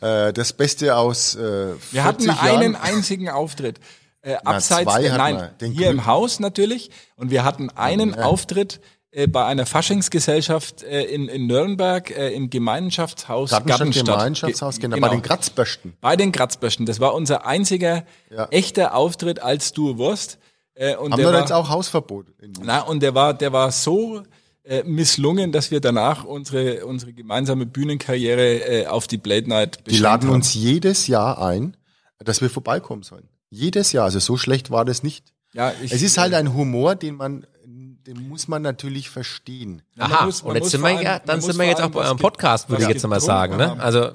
Äh, 0.01 0.33
das 0.33 0.53
Beste 0.53 0.97
aus 0.97 1.35
äh, 1.35 1.75
Wir 1.91 2.05
hatten 2.05 2.31
einen 2.31 2.73
Jahren. 2.73 2.77
einzigen 2.77 3.29
Auftritt. 3.29 3.81
Äh, 4.23 4.37
abseits, 4.37 4.91
Na, 4.95 5.01
äh, 5.01 5.17
nein, 5.17 5.51
hier 5.61 5.91
im 5.91 6.07
Haus 6.07 6.41
natürlich. 6.41 6.91
Und 7.17 7.31
wir 7.31 7.45
hatten 7.45 7.69
einen 7.71 8.15
ja. 8.15 8.25
Auftritt 8.25 8.81
äh, 9.11 9.29
bei 9.29 9.45
einer 9.45 9.67
Faschingsgesellschaft 9.67 10.83
äh, 10.83 11.03
in, 11.03 11.29
in 11.29 11.47
Nürnberg 11.47 12.11
äh, 12.11 12.31
im 12.31 12.51
Gemeinschaftshaus 12.51 13.51
Gartenstadt. 13.51 13.79
Gartenstadt. 13.79 14.17
Gemeinschaftshaus, 14.17 14.81
genau, 14.81 14.97
genau, 14.97 15.09
bei 15.09 15.15
den 15.15 15.23
Kratzböschen. 15.23 15.97
Bei 16.01 16.17
den 16.17 16.33
Kratzböschen. 16.33 16.87
Das 16.87 17.01
war 17.01 17.15
unser 17.15 17.47
einziger 17.47 18.05
ja. 18.31 18.49
echter 18.51 18.95
Auftritt 18.95 19.41
als 19.41 19.73
Du 19.73 19.99
Wurst. 19.99 20.39
Äh, 20.75 20.97
und 20.97 21.13
Haben 21.13 21.21
wir 21.21 21.33
war, 21.33 21.41
jetzt 21.41 21.53
auch 21.53 21.69
Hausverbot? 21.69 22.27
Na, 22.61 22.81
und 22.81 23.03
der 23.05 23.15
war, 23.15 23.35
der 23.35 23.53
war 23.53 23.71
so 23.71 24.23
äh, 24.65 24.83
misslungen, 24.85 25.53
dass 25.53 25.71
wir 25.71 25.81
danach 25.81 26.25
unsere, 26.25 26.87
unsere 26.87 27.13
gemeinsame 27.13 27.67
Bühnenkarriere 27.67 28.83
äh, 28.83 28.87
auf 28.87 29.07
die 29.07 29.19
Blade 29.19 29.49
Night 29.49 29.79
Die 29.87 29.99
laden 29.99 30.29
haben. 30.29 30.37
uns 30.37 30.55
jedes 30.55 31.07
Jahr 31.07 31.41
ein, 31.41 31.77
dass 32.19 32.41
wir 32.41 32.51
vorbeikommen 32.51 33.03
sollen. 33.03 33.29
Jedes 33.51 33.93
Jahr. 33.93 34.07
Also 34.07 34.19
so 34.21 34.37
schlecht 34.37 34.71
war 34.71 34.85
das 34.85 35.03
nicht. 35.03 35.33
Ja, 35.53 35.73
ich, 35.83 35.93
es 35.93 36.03
ist 36.03 36.19
halt 36.19 36.33
äh, 36.33 36.37
ein 36.37 36.55
Humor, 36.55 36.97
den 36.97 37.17
man 37.17 37.47
den 37.67 38.29
muss 38.29 38.49
man 38.49 38.61
natürlich 38.63 39.09
verstehen. 39.09 39.83
Aha, 39.99 40.27
muss, 40.27 40.43
und 40.43 40.55
jetzt 40.55 40.71
sind 40.71 40.83
wir 40.83 41.01
ja, 41.01 41.19
dann 41.21 41.41
sind 41.41 41.59
wir 41.59 41.67
jetzt 41.67 41.81
auch 41.81 41.89
bei 41.89 42.01
eurem 42.01 42.19
Podcast, 42.19 42.69
würde 42.69 42.83
ich 42.83 42.89
jetzt 42.89 43.07
mal 43.07 43.21
sagen. 43.21 43.57
Ne? 43.57 43.81
Also 43.81 44.11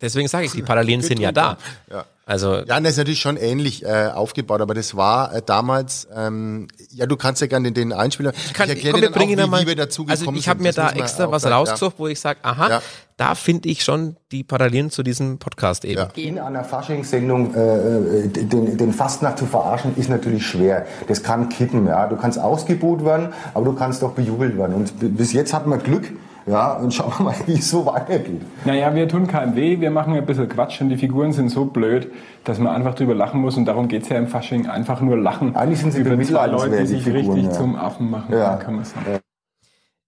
deswegen 0.00 0.28
sage 0.28 0.46
ich, 0.46 0.52
die 0.52 0.62
Parallelen 0.70 1.02
sind 1.02 1.20
ja 1.20 1.32
da. 1.32 1.58
Ja. 1.90 2.04
Also 2.30 2.58
ja, 2.58 2.78
das 2.78 2.92
ist 2.92 2.98
natürlich 2.98 3.18
schon 3.18 3.36
ähnlich 3.36 3.84
äh, 3.84 4.08
aufgebaut, 4.14 4.60
aber 4.60 4.72
das 4.72 4.94
war 4.96 5.34
äh, 5.34 5.42
damals. 5.44 6.06
Ähm, 6.14 6.68
ja, 6.92 7.06
du 7.06 7.16
kannst 7.16 7.40
ja 7.40 7.48
gerne 7.48 7.72
den, 7.72 7.90
den 7.90 7.92
Einspieler. 7.92 8.32
Ich, 8.32 8.52
kann, 8.52 8.68
ich 8.68 8.76
erkläre 8.76 8.92
komm, 8.92 9.00
dir 9.00 9.44
auch, 9.44 9.58
wie, 9.58 9.62
wie 9.62 9.66
wir 9.66 9.74
dazu 9.74 10.02
also 10.02 10.20
gekommen 10.20 10.36
Also 10.36 10.38
ich 10.38 10.48
habe 10.48 10.62
mir 10.62 10.72
da 10.72 10.90
extra 10.90 11.28
was 11.32 11.44
rausgesucht, 11.44 11.94
ja. 11.94 11.98
wo 11.98 12.06
ich 12.06 12.20
sage, 12.20 12.38
aha, 12.42 12.68
ja. 12.68 12.82
da 13.16 13.34
finde 13.34 13.68
ich 13.68 13.82
schon 13.82 14.16
die 14.30 14.44
Parallelen 14.44 14.90
zu 14.90 15.02
diesem 15.02 15.38
Podcast 15.38 15.84
eben. 15.84 16.02
Ja. 16.02 16.08
In 16.14 16.38
einer 16.38 16.62
Faschingssendung 16.62 17.52
äh, 17.56 18.26
äh, 18.26 18.28
den, 18.28 18.76
den 18.76 18.92
Fastnacht 18.92 19.36
zu 19.36 19.46
verarschen, 19.46 19.96
ist 19.96 20.08
natürlich 20.08 20.46
schwer. 20.46 20.86
Das 21.08 21.24
kann 21.24 21.48
kippen. 21.48 21.88
Ja, 21.88 22.06
du 22.06 22.14
kannst 22.14 22.38
ausgebuht 22.38 23.04
werden, 23.04 23.30
aber 23.54 23.64
du 23.64 23.72
kannst 23.72 24.02
doch 24.02 24.12
bejubelt 24.12 24.56
werden. 24.56 24.76
Und 24.76 25.16
bis 25.16 25.32
jetzt 25.32 25.52
hat 25.52 25.66
man 25.66 25.82
Glück 25.82 26.12
ja, 26.46 26.74
und 26.74 26.92
schauen 26.92 27.12
wir 27.18 27.24
mal, 27.24 27.34
wie 27.46 27.54
es 27.54 27.70
so 27.70 27.86
weitergeht. 27.86 28.42
Naja, 28.64 28.94
wir 28.94 29.08
tun 29.08 29.26
keinem 29.26 29.56
weh, 29.56 29.80
wir 29.80 29.90
machen 29.90 30.14
ein 30.14 30.26
bisschen 30.26 30.48
Quatsch 30.48 30.80
und 30.80 30.88
die 30.88 30.96
Figuren 30.96 31.32
sind 31.32 31.48
so 31.48 31.64
blöd, 31.66 32.10
dass 32.44 32.58
man 32.58 32.74
einfach 32.74 32.94
drüber 32.94 33.14
lachen 33.14 33.40
muss 33.40 33.56
und 33.56 33.66
darum 33.66 33.88
geht 33.88 34.02
es 34.02 34.08
ja 34.08 34.16
im 34.16 34.28
Fasching, 34.28 34.68
einfach 34.68 35.00
nur 35.00 35.16
lachen. 35.16 35.56
Eigentlich 35.56 35.80
sind 35.80 35.92
sie 35.92 36.00
über 36.00 36.20
zwei 36.22 36.46
Leute, 36.46 36.78
die 36.78 36.86
sich 36.86 37.02
Figuren, 37.02 37.26
richtig 37.26 37.44
ja. 37.44 37.50
zum 37.52 37.76
Affen 37.76 38.10
machen, 38.10 38.32
ja. 38.32 38.56
kann 38.56 38.76
man 38.76 38.84
sagen. 38.84 39.20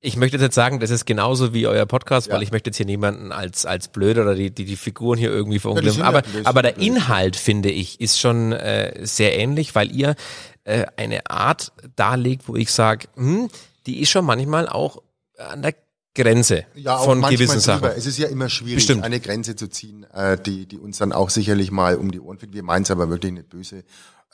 Ich 0.04 0.16
möchte 0.16 0.36
jetzt 0.36 0.56
sagen, 0.56 0.80
das 0.80 0.90
ist 0.90 1.04
genauso 1.04 1.54
wie 1.54 1.68
euer 1.68 1.86
Podcast, 1.86 2.26
ja. 2.26 2.34
weil 2.34 2.42
ich 2.42 2.50
möchte 2.50 2.70
jetzt 2.70 2.76
hier 2.76 2.86
niemanden 2.86 3.30
als, 3.30 3.64
als 3.64 3.86
blöd 3.86 4.18
oder 4.18 4.34
die, 4.34 4.50
die, 4.50 4.64
die 4.64 4.74
Figuren 4.74 5.16
hier 5.16 5.30
irgendwie 5.30 5.60
verunglimpfen. 5.60 6.02
aber, 6.02 6.22
aber 6.42 6.62
der 6.62 6.78
Inhalt, 6.78 7.36
finde 7.36 7.70
ich, 7.70 8.00
ist 8.00 8.18
schon 8.18 8.50
äh, 8.50 9.06
sehr 9.06 9.38
ähnlich, 9.38 9.76
weil 9.76 9.94
ihr 9.94 10.16
äh, 10.64 10.86
eine 10.96 11.30
Art 11.30 11.70
darlegt, 11.94 12.48
wo 12.48 12.56
ich 12.56 12.72
sage, 12.72 13.06
hm, 13.14 13.48
die 13.86 14.00
ist 14.00 14.10
schon 14.10 14.24
manchmal 14.24 14.68
auch 14.68 15.02
an 15.38 15.62
der 15.62 15.74
Grenze 16.14 16.66
ja, 16.74 16.98
von 16.98 17.22
gewissen 17.22 17.60
Sachen. 17.60 17.88
Es 17.96 18.06
ist 18.06 18.18
ja 18.18 18.28
immer 18.28 18.50
schwierig, 18.50 18.76
Bestimmt. 18.76 19.02
eine 19.02 19.20
Grenze 19.20 19.56
zu 19.56 19.68
ziehen, 19.68 20.04
äh, 20.12 20.36
die, 20.38 20.66
die 20.66 20.78
uns 20.78 20.98
dann 20.98 21.12
auch 21.12 21.30
sicherlich 21.30 21.70
mal 21.70 21.96
um 21.96 22.10
die 22.10 22.20
Ohren 22.20 22.38
fällt. 22.38 22.52
Wir 22.52 22.62
meinen 22.62 22.82
es 22.82 22.90
aber 22.90 23.08
wirklich 23.08 23.32
nicht 23.32 23.48
böse. 23.48 23.84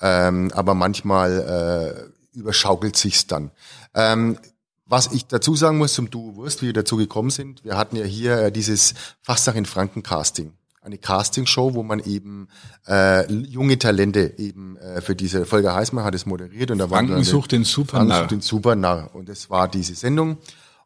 Ähm, 0.01 0.51
aber 0.55 0.75
manchmal 0.75 2.11
äh, 2.35 2.37
überschaukelt 2.39 2.97
sich's 2.97 3.27
dann. 3.27 3.51
Ähm, 3.95 4.39
was 4.87 5.13
ich 5.13 5.27
dazu 5.27 5.55
sagen 5.55 5.79
muss 5.79 5.93
zum 5.93 6.11
Duo 6.11 6.35
Wurst, 6.37 6.63
wie 6.63 6.67
wir 6.67 6.73
dazu 6.73 6.97
gekommen 6.97 7.31
sind, 7.31 7.65
wir 7.65 7.77
hatten 7.77 7.97
ja 7.97 8.05
hier 8.05 8.39
äh, 8.39 8.53
dieses 8.53 8.95
Fastnacht 9.23 9.59
in 9.59 9.67
Franken 9.67 10.03
Casting. 10.03 10.55
Eine 10.81 10.97
Castingshow, 10.97 11.75
wo 11.75 11.83
man 11.83 12.01
eben 12.01 12.49
äh, 12.87 13.31
junge 13.31 13.79
Talente 13.79 14.35
eben 14.39 14.79
äh, 14.79 15.03
für 15.03 15.15
diese 15.15 15.45
Folge 15.45 15.75
Heißmann 15.75 16.05
hat 16.05 16.15
es 16.15 16.25
moderiert 16.25 16.71
und 16.71 16.79
da 16.79 16.89
Franken 16.89 17.15
waren 17.15 17.25
sucht 17.25 17.53
den 17.53 17.65
Supernarr. 17.65 18.07
Franken 18.07 18.23
sucht 18.23 18.31
den 18.31 18.41
Supernarr 18.41 19.15
und 19.15 19.29
das 19.29 19.51
war 19.51 19.69
diese 19.69 19.95
Sendung 19.95 20.39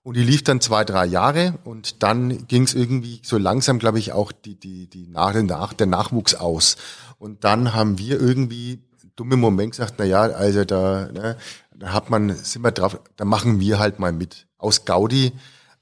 und 0.02 0.16
die 0.16 0.24
lief 0.24 0.42
dann 0.42 0.60
zwei, 0.60 0.84
drei 0.84 1.06
Jahre 1.06 1.58
und 1.64 2.02
dann 2.02 2.46
ging 2.48 2.64
es 2.64 2.74
irgendwie 2.74 3.20
so 3.22 3.38
langsam, 3.38 3.78
glaube 3.78 3.98
ich, 3.98 4.12
auch 4.12 4.32
die, 4.32 4.56
die, 4.56 4.88
die 4.88 5.06
nach, 5.06 5.34
nach, 5.34 5.72
der 5.72 5.86
Nachwuchs 5.86 6.34
aus. 6.34 6.76
Und 7.18 7.44
dann 7.44 7.72
haben 7.72 7.98
wir 7.98 8.20
irgendwie 8.20 8.82
dumme 9.14 9.36
Moment 9.36 9.72
gesagt, 9.72 9.94
na 9.98 10.04
ja, 10.04 10.22
also 10.22 10.64
da, 10.64 11.08
ne, 11.12 11.36
da 11.76 11.92
hat 11.92 12.10
man, 12.10 12.30
sind 12.34 12.62
wir 12.62 12.72
drauf, 12.72 13.00
da 13.16 13.24
machen 13.24 13.60
wir 13.60 13.78
halt 13.78 13.98
mal 13.98 14.12
mit. 14.12 14.46
Aus 14.58 14.84
Gaudi, 14.84 15.32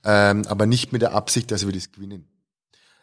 ähm, 0.04 0.42
aber 0.48 0.66
nicht 0.66 0.92
mit 0.92 1.02
der 1.02 1.12
Absicht, 1.12 1.50
dass 1.50 1.66
wir 1.66 1.72
das 1.72 1.92
gewinnen. 1.92 2.26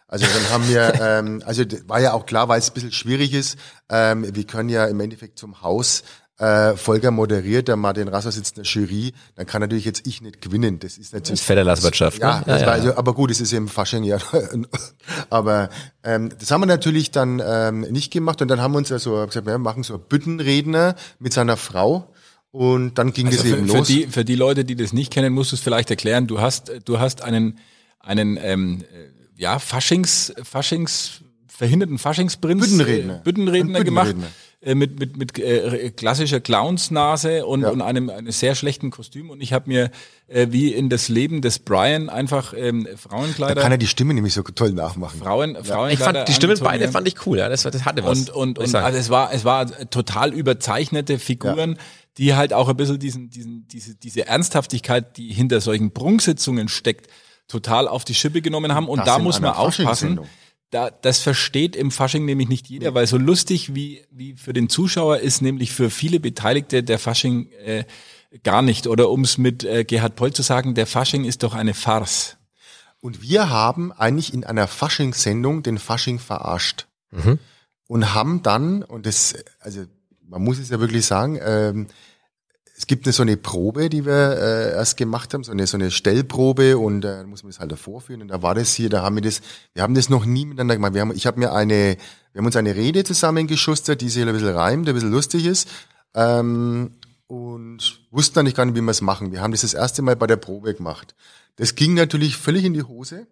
Also 0.07 0.25
dann 0.25 0.49
haben 0.51 0.67
wir, 0.67 0.93
ähm, 1.01 1.43
also 1.45 1.63
war 1.87 1.99
ja 1.99 2.13
auch 2.13 2.25
klar, 2.25 2.47
weil 2.47 2.59
es 2.59 2.69
ein 2.69 2.73
bisschen 2.73 2.91
schwierig 2.91 3.33
ist, 3.33 3.57
ähm, 3.89 4.35
wir 4.35 4.43
können 4.45 4.69
ja 4.69 4.85
im 4.85 4.99
Endeffekt 4.99 5.37
zum 5.37 5.61
Haus 5.61 6.03
äh, 6.39 6.75
Volker 6.75 7.11
moderiert, 7.11 7.67
der 7.67 7.75
Martin 7.75 8.07
Rasser 8.07 8.31
sitzt 8.31 8.57
in 8.57 8.63
der 8.63 8.71
Jury, 8.71 9.13
dann 9.35 9.45
kann 9.45 9.61
natürlich 9.61 9.85
jetzt 9.85 10.05
ich 10.05 10.21
nicht 10.21 10.41
gewinnen. 10.41 10.79
Das 10.79 10.97
ist 10.97 11.13
natürlich. 11.13 11.31
Das 11.31 11.39
ist 11.39 11.45
Federlasswirtschaft. 11.45 12.19
Ja, 12.19 12.39
ne? 12.39 12.43
ja, 12.47 12.57
ja, 12.59 12.67
also, 12.67 12.95
aber 12.95 13.13
gut, 13.13 13.31
es 13.31 13.41
ist 13.41 13.53
im 13.53 13.67
Fasching 13.67 14.03
ja. 14.03 14.19
aber 15.29 15.69
ähm, 16.03 16.29
das 16.39 16.51
haben 16.51 16.61
wir 16.61 16.67
natürlich 16.67 17.11
dann 17.11 17.41
ähm, 17.43 17.81
nicht 17.81 18.11
gemacht 18.11 18.41
und 18.41 18.49
dann 18.49 18.61
haben 18.61 18.73
wir 18.73 18.77
uns 18.77 18.89
ja 18.89 18.99
so 18.99 19.25
gesagt, 19.25 19.45
wir 19.45 19.57
machen 19.57 19.83
so 19.83 19.95
einen 19.95 20.03
Büttenredner 20.03 20.95
mit 21.19 21.33
seiner 21.33 21.57
Frau. 21.57 22.13
Und 22.51 22.97
dann 22.97 23.13
ging 23.13 23.27
also 23.27 23.37
das 23.37 23.45
eben 23.45 23.67
für 23.67 23.77
los. 23.77 23.87
Die, 23.87 24.07
für 24.07 24.25
die 24.25 24.35
Leute, 24.35 24.63
die 24.65 24.75
das 24.75 24.93
nicht 24.93 25.11
kennen, 25.11 25.33
musst 25.33 25.51
du 25.51 25.55
es 25.55 25.61
vielleicht 25.61 25.89
erklären. 25.91 26.27
Du 26.27 26.39
hast, 26.39 26.71
du 26.85 26.99
hast 26.99 27.21
einen, 27.21 27.59
einen 27.99 28.39
ähm, 28.41 28.83
ja, 29.35 29.59
Faschings, 29.59 30.33
Faschings, 30.43 31.21
verhinderten 31.47 31.97
Faschingsprinz, 31.97 32.61
Büttenredner, 32.61 33.17
äh, 33.17 33.21
Büttenredner 33.23 33.83
gemacht. 33.83 34.15
Äh, 34.17 34.46
mit, 34.61 34.99
mit, 34.99 35.17
mit 35.17 35.37
äh, 35.37 35.91
klassischer 35.91 36.39
Clownsnase 36.39 37.45
und, 37.45 37.61
ja. 37.61 37.69
und 37.69 37.81
einem, 37.81 38.09
einem 38.09 38.31
sehr 38.31 38.55
schlechten 38.55 38.89
Kostüm. 38.89 39.29
Und 39.29 39.41
ich 39.41 39.53
habe 39.53 39.69
mir 39.69 39.91
äh, 40.27 40.47
wie 40.49 40.73
in 40.73 40.89
das 40.89 41.09
Leben 41.09 41.41
des 41.41 41.59
Brian 41.59 42.09
einfach 42.09 42.53
ähm, 42.57 42.87
Frauenkleider. 42.95 43.55
Da 43.55 43.61
kann 43.61 43.71
er 43.71 43.77
die 43.77 43.87
Stimme 43.87 44.15
nämlich 44.15 44.33
so 44.33 44.41
toll 44.41 44.71
nachmachen. 44.71 45.19
Frauen, 45.19 45.53
ja. 45.53 45.63
Frauenkleider. 45.63 45.91
Ich 45.91 45.99
fand 45.99 46.27
die 46.27 46.33
Stimmen 46.33 46.57
beide 46.59 46.89
fand 46.89 47.07
ich 47.07 47.25
cool, 47.27 47.37
ja. 47.37 47.49
Das, 47.49 47.63
das 47.63 47.85
hatte 47.85 48.03
was. 48.03 48.29
Und, 48.29 48.29
und, 48.31 48.59
und 48.59 48.75
also 48.75 48.97
es 48.97 49.09
war, 49.09 49.31
es 49.31 49.45
war 49.45 49.67
total 49.89 50.33
überzeichnete 50.33 51.19
Figuren. 51.19 51.71
Ja 51.71 51.77
die 52.17 52.33
halt 52.33 52.51
auch 52.51 52.67
ein 52.67 52.75
bisschen 52.75 52.97
diesen, 52.97 53.29
diesen, 53.29 53.67
diese, 53.67 53.93
diese 53.93 54.25
Ernsthaftigkeit, 54.25 55.17
die 55.17 55.31
hinter 55.31 55.61
solchen 55.61 55.91
Prunksitzungen 55.91 56.67
steckt, 56.67 57.11
total 57.47 57.87
auf 57.87 58.05
die 58.05 58.15
Schippe 58.15 58.41
genommen 58.41 58.73
haben. 58.73 58.89
Und 58.89 59.01
das 59.01 59.05
da 59.05 59.19
muss 59.19 59.39
man 59.39 59.53
aufpassen 59.53 60.21
da, 60.69 60.89
das 60.89 61.19
versteht 61.19 61.75
im 61.75 61.91
Fasching 61.91 62.25
nämlich 62.25 62.49
nicht 62.49 62.67
jeder, 62.67 62.93
weil 62.93 63.07
so 63.07 63.17
lustig 63.17 63.73
wie, 63.73 64.03
wie 64.11 64.35
für 64.35 64.53
den 64.53 64.69
Zuschauer 64.69 65.19
ist 65.19 65.41
nämlich 65.41 65.71
für 65.71 65.89
viele 65.89 66.19
Beteiligte 66.19 66.83
der 66.83 66.99
Fasching 66.99 67.49
äh, 67.63 67.85
gar 68.43 68.61
nicht. 68.61 68.87
Oder 68.87 69.09
um 69.09 69.23
es 69.23 69.37
mit 69.37 69.63
äh, 69.63 69.85
Gerhard 69.85 70.15
Poll 70.15 70.33
zu 70.33 70.41
sagen, 70.41 70.75
der 70.75 70.87
Fasching 70.87 71.23
ist 71.23 71.43
doch 71.43 71.53
eine 71.53 71.73
Farce. 71.73 72.37
Und 72.99 73.21
wir 73.21 73.49
haben 73.49 73.91
eigentlich 73.93 74.33
in 74.33 74.43
einer 74.43 74.67
Fasching-Sendung 74.67 75.63
den 75.63 75.77
Fasching 75.77 76.19
verarscht. 76.19 76.87
Mhm. 77.11 77.39
Und 77.87 78.13
haben 78.13 78.43
dann, 78.43 78.83
und 78.83 79.05
das, 79.05 79.35
also 79.61 79.85
man 80.21 80.43
muss 80.43 80.59
es 80.59 80.69
ja 80.69 80.79
wirklich 80.81 81.05
sagen, 81.05 81.39
ähm, 81.41 81.87
es 82.77 82.85
gibt 82.85 83.07
eine, 83.07 83.13
so 83.13 83.23
eine 83.23 83.37
Probe, 83.37 83.89
die 83.89 84.05
wir 84.05 84.37
äh, 84.37 84.71
erst 84.73 84.97
gemacht 84.97 85.33
haben, 85.33 85.43
so 85.43 85.51
eine, 85.51 85.65
so 85.65 85.77
eine 85.77 85.89
Stellprobe 85.89 86.77
und 86.77 87.03
äh, 87.05 87.23
muss 87.23 87.41
man 87.41 87.51
das 87.51 87.59
halt 87.59 87.71
davor 87.71 88.01
führen. 88.01 88.21
Und 88.21 88.27
da 88.27 88.43
war 88.43 88.53
das 88.53 88.75
hier, 88.75 88.89
da 88.89 89.01
haben 89.01 89.15
wir 89.15 89.23
das, 89.23 89.41
wir 89.73 89.81
haben 89.81 89.95
das 89.95 90.09
noch 90.09 90.25
nie 90.25 90.45
miteinander 90.45 90.75
gemacht. 90.75 90.93
Wir 90.93 91.01
haben, 91.01 91.11
ich 91.15 91.25
habe 91.25 91.39
mir 91.39 91.53
eine, 91.53 91.97
wir 92.33 92.39
haben 92.39 92.45
uns 92.45 92.55
eine 92.55 92.75
Rede 92.75 93.03
zusammengeschustert, 93.03 93.99
die 94.01 94.09
sich 94.09 94.21
ein 94.21 94.31
bisschen 94.31 94.55
reimt, 94.55 94.87
ein 94.87 94.93
bisschen 94.93 95.11
lustig 95.11 95.47
ist. 95.47 95.67
Ähm, 96.13 96.91
und 97.25 97.99
wussten 98.11 98.35
dann 98.35 98.45
nicht 98.45 98.55
gar 98.55 98.65
nicht, 98.65 98.75
wie 98.75 98.81
wir 98.81 98.91
es 98.91 99.01
machen. 99.01 99.31
Wir 99.31 99.41
haben 99.41 99.51
das 99.51 99.61
das 99.61 99.73
erste 99.73 100.03
Mal 100.03 100.15
bei 100.15 100.27
der 100.27 100.37
Probe 100.37 100.75
gemacht. 100.75 101.15
Das 101.55 101.73
ging 101.73 101.95
natürlich 101.95 102.37
völlig 102.37 102.63
in 102.63 102.75
die 102.75 102.83
Hose 102.83 103.25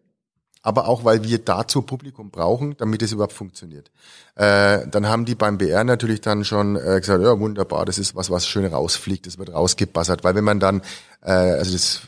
aber 0.65 0.87
auch 0.87 1.05
weil 1.05 1.23
wir 1.23 1.37
dazu 1.37 1.83
Publikum 1.83 2.31
brauchen, 2.31 2.75
damit 2.77 3.03
es 3.03 3.11
überhaupt 3.11 3.33
funktioniert. 3.33 3.91
Äh, 4.33 4.87
dann 4.87 5.07
haben 5.07 5.25
die 5.25 5.35
beim 5.35 5.59
BR 5.59 5.83
natürlich 5.83 6.21
dann 6.21 6.43
schon 6.43 6.75
äh, 6.75 6.99
gesagt, 6.99 7.23
ja 7.23 7.39
wunderbar, 7.39 7.85
das 7.85 7.99
ist 7.99 8.15
was, 8.15 8.31
was 8.31 8.47
schön 8.47 8.65
rausfliegt, 8.65 9.27
das 9.27 9.37
wird 9.37 9.53
rausgebassert, 9.53 10.23
weil 10.23 10.33
wenn 10.33 10.43
man 10.43 10.59
dann, 10.59 10.81
äh, 11.21 11.31
also 11.31 11.71
das, 11.71 12.01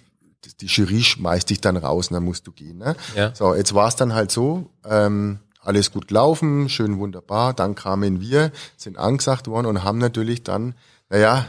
die 0.60 0.66
Jury 0.66 1.04
schmeißt 1.04 1.52
dich 1.52 1.62
dann 1.62 1.78
raus 1.78 2.08
und 2.08 2.16
dann 2.16 2.24
musst 2.24 2.48
du 2.48 2.52
gehen. 2.52 2.80
Ne? 2.80 2.96
Ja. 3.16 3.36
So, 3.36 3.54
jetzt 3.54 3.76
war 3.76 3.90
es 3.90 3.96
dann 3.96 4.16
halt 4.16 4.32
so, 4.32 4.72
ähm, 4.84 5.38
alles 5.62 5.92
gut 5.92 6.08
gelaufen, 6.08 6.68
schön 6.68 6.98
wunderbar, 6.98 7.54
dann 7.54 7.76
kamen 7.76 8.22
wir, 8.22 8.52
sind 8.76 8.98
angesagt 8.98 9.48
worden 9.48 9.68
und 9.68 9.84
haben 9.84 10.00
natürlich 10.00 10.42
dann, 10.42 10.74
naja, 11.10 11.46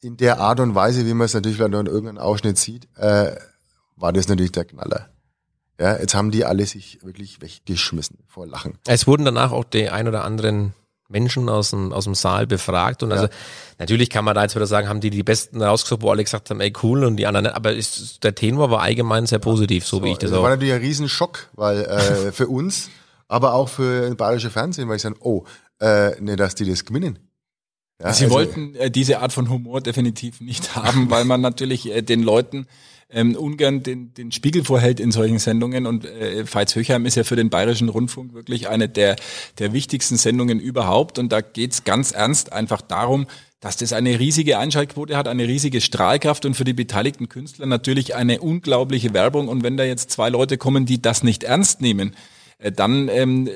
in 0.00 0.16
der 0.16 0.40
Art 0.40 0.58
und 0.60 0.74
Weise, 0.74 1.04
wie 1.04 1.12
man 1.12 1.26
es 1.26 1.34
natürlich 1.34 1.58
vielleicht 1.58 1.72
noch 1.72 1.80
in 1.80 1.86
irgendeinem 1.86 2.18
Ausschnitt 2.18 2.56
sieht, 2.56 2.88
äh, 2.96 3.36
war 3.96 4.14
das 4.14 4.26
natürlich 4.28 4.52
der 4.52 4.64
Knaller. 4.64 5.10
Ja, 5.80 5.98
jetzt 5.98 6.14
haben 6.14 6.30
die 6.30 6.44
alle 6.44 6.66
sich 6.66 7.00
wirklich 7.02 7.40
weggeschmissen 7.40 8.18
vor 8.28 8.46
Lachen. 8.46 8.78
Es 8.86 9.06
wurden 9.06 9.24
danach 9.24 9.50
auch 9.50 9.64
die 9.64 9.90
ein 9.90 10.06
oder 10.06 10.24
anderen 10.24 10.72
Menschen 11.08 11.48
aus 11.48 11.70
dem, 11.70 11.92
aus 11.92 12.04
dem 12.04 12.14
Saal 12.14 12.46
befragt 12.46 13.02
und 13.02 13.12
also 13.12 13.28
natürlich 13.78 14.08
kann 14.08 14.24
man 14.24 14.34
da 14.34 14.42
jetzt 14.42 14.54
wieder 14.54 14.66
sagen, 14.66 14.88
haben 14.88 15.00
die 15.00 15.10
die 15.10 15.22
Besten 15.22 15.62
rausgesucht, 15.62 16.02
wo 16.02 16.10
alle 16.10 16.24
gesagt 16.24 16.50
haben, 16.50 16.60
ey 16.60 16.72
cool 16.82 17.04
und 17.04 17.16
die 17.16 17.26
anderen 17.26 17.44
nicht, 17.44 17.54
aber 17.54 17.72
ist, 17.72 18.24
der 18.24 18.34
Tenor 18.34 18.70
war 18.70 18.80
allgemein 18.80 19.26
sehr 19.26 19.38
positiv, 19.38 19.86
so, 19.86 19.98
so 19.98 20.04
wie 20.04 20.12
ich 20.12 20.18
das 20.18 20.30
auch. 20.30 20.36
Das 20.36 20.42
war 20.42 20.50
natürlich 20.50 20.74
ein 20.74 20.80
Riesenschock, 20.80 21.50
weil 21.54 21.84
äh, 21.84 22.32
für 22.32 22.48
uns, 22.48 22.90
aber 23.28 23.52
auch 23.54 23.68
für 23.68 24.06
ein 24.06 24.16
bayerische 24.16 24.50
Fernsehen, 24.50 24.88
weil 24.88 24.96
ich 24.96 25.02
sage, 25.02 25.16
oh, 25.20 25.44
äh, 25.80 26.20
ne, 26.20 26.36
dass 26.36 26.54
die 26.54 26.68
das 26.68 26.84
gewinnen. 26.84 27.18
Ja, 28.02 28.12
Sie 28.12 28.24
also, 28.24 28.36
wollten 28.36 28.74
äh, 28.74 28.90
diese 28.90 29.20
Art 29.20 29.32
von 29.32 29.50
Humor 29.50 29.80
definitiv 29.80 30.40
nicht 30.40 30.74
haben, 30.74 31.10
weil 31.10 31.24
man 31.24 31.40
natürlich 31.40 31.90
äh, 31.90 32.02
den 32.02 32.22
Leuten 32.22 32.66
ähm, 33.14 33.36
ungern 33.36 33.82
den, 33.82 34.12
den 34.12 34.32
Spiegel 34.32 34.64
vorhält 34.64 35.00
in 35.00 35.12
solchen 35.12 35.38
Sendungen. 35.38 35.86
Und 35.86 36.04
äh, 36.04 36.44
Veits 36.52 36.74
Höchheim 36.74 37.06
ist 37.06 37.14
ja 37.14 37.24
für 37.24 37.36
den 37.36 37.48
Bayerischen 37.48 37.88
Rundfunk 37.88 38.34
wirklich 38.34 38.68
eine 38.68 38.88
der, 38.88 39.16
der 39.58 39.72
wichtigsten 39.72 40.16
Sendungen 40.16 40.60
überhaupt. 40.60 41.18
Und 41.18 41.32
da 41.32 41.40
geht's 41.40 41.84
ganz 41.84 42.10
ernst 42.10 42.52
einfach 42.52 42.82
darum, 42.82 43.26
dass 43.60 43.78
das 43.78 43.94
eine 43.94 44.20
riesige 44.20 44.58
Einschaltquote 44.58 45.16
hat, 45.16 45.26
eine 45.26 45.48
riesige 45.48 45.80
Strahlkraft 45.80 46.44
und 46.44 46.54
für 46.54 46.64
die 46.64 46.74
beteiligten 46.74 47.30
Künstler 47.30 47.64
natürlich 47.64 48.14
eine 48.14 48.40
unglaubliche 48.40 49.14
Werbung. 49.14 49.48
Und 49.48 49.62
wenn 49.62 49.78
da 49.78 49.84
jetzt 49.84 50.10
zwei 50.10 50.28
Leute 50.28 50.58
kommen, 50.58 50.84
die 50.84 51.00
das 51.00 51.22
nicht 51.22 51.44
ernst 51.44 51.80
nehmen, 51.80 52.14
dann 52.72 53.08
ähm, 53.08 53.48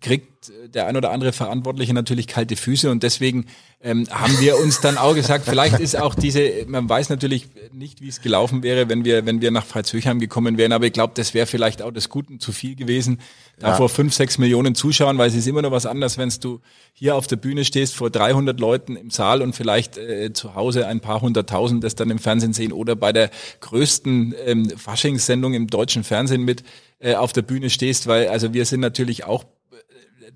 kriegt 0.00 0.36
der 0.68 0.86
ein 0.86 0.96
oder 0.96 1.10
andere 1.10 1.32
Verantwortliche 1.32 1.94
natürlich 1.94 2.26
kalte 2.26 2.56
Füße 2.56 2.90
und 2.90 3.02
deswegen 3.02 3.46
ähm, 3.80 4.06
haben 4.10 4.38
wir 4.40 4.58
uns 4.58 4.80
dann 4.80 4.98
auch 4.98 5.14
gesagt, 5.14 5.44
vielleicht 5.46 5.78
ist 5.80 5.96
auch 5.96 6.14
diese, 6.14 6.64
man 6.66 6.88
weiß 6.88 7.08
natürlich 7.08 7.48
nicht, 7.72 8.00
wie 8.00 8.08
es 8.08 8.20
gelaufen 8.20 8.62
wäre, 8.62 8.88
wenn 8.88 9.04
wir, 9.04 9.26
wenn 9.26 9.40
wir 9.40 9.50
nach 9.50 9.64
Freizhöchheim 9.64 10.18
gekommen 10.18 10.58
wären, 10.58 10.72
aber 10.72 10.86
ich 10.86 10.92
glaube, 10.92 11.12
das 11.16 11.34
wäre 11.34 11.46
vielleicht 11.46 11.82
auch 11.82 11.90
des 11.90 12.08
Guten 12.08 12.40
zu 12.40 12.52
viel 12.52 12.74
gewesen, 12.74 13.20
da 13.58 13.68
ja. 13.68 13.74
vor 13.76 13.88
fünf, 13.88 14.14
sechs 14.14 14.38
Millionen 14.38 14.74
Zuschauern, 14.74 15.18
weil 15.18 15.28
es 15.28 15.34
ist 15.34 15.46
immer 15.46 15.62
noch 15.62 15.70
was 15.70 15.86
anderes, 15.86 16.18
wenn 16.18 16.32
du 16.40 16.60
hier 16.92 17.14
auf 17.16 17.26
der 17.26 17.36
Bühne 17.36 17.64
stehst 17.64 17.94
vor 17.94 18.10
300 18.10 18.58
Leuten 18.58 18.96
im 18.96 19.10
Saal 19.10 19.42
und 19.42 19.54
vielleicht 19.54 19.98
äh, 19.98 20.32
zu 20.32 20.54
Hause 20.54 20.86
ein 20.86 21.00
paar 21.00 21.20
hunderttausend 21.20 21.84
das 21.84 21.94
dann 21.94 22.10
im 22.10 22.18
Fernsehen 22.18 22.52
sehen 22.52 22.72
oder 22.72 22.96
bei 22.96 23.12
der 23.12 23.30
größten 23.60 24.34
ähm, 24.44 24.70
Faschingssendung 24.70 25.54
im 25.54 25.68
deutschen 25.68 26.04
Fernsehen 26.04 26.42
mit 26.42 26.64
äh, 26.98 27.14
auf 27.14 27.32
der 27.32 27.42
Bühne 27.42 27.70
stehst, 27.70 28.06
weil 28.06 28.28
also 28.28 28.54
wir 28.54 28.64
sind 28.64 28.80
natürlich 28.80 29.24
auch 29.24 29.44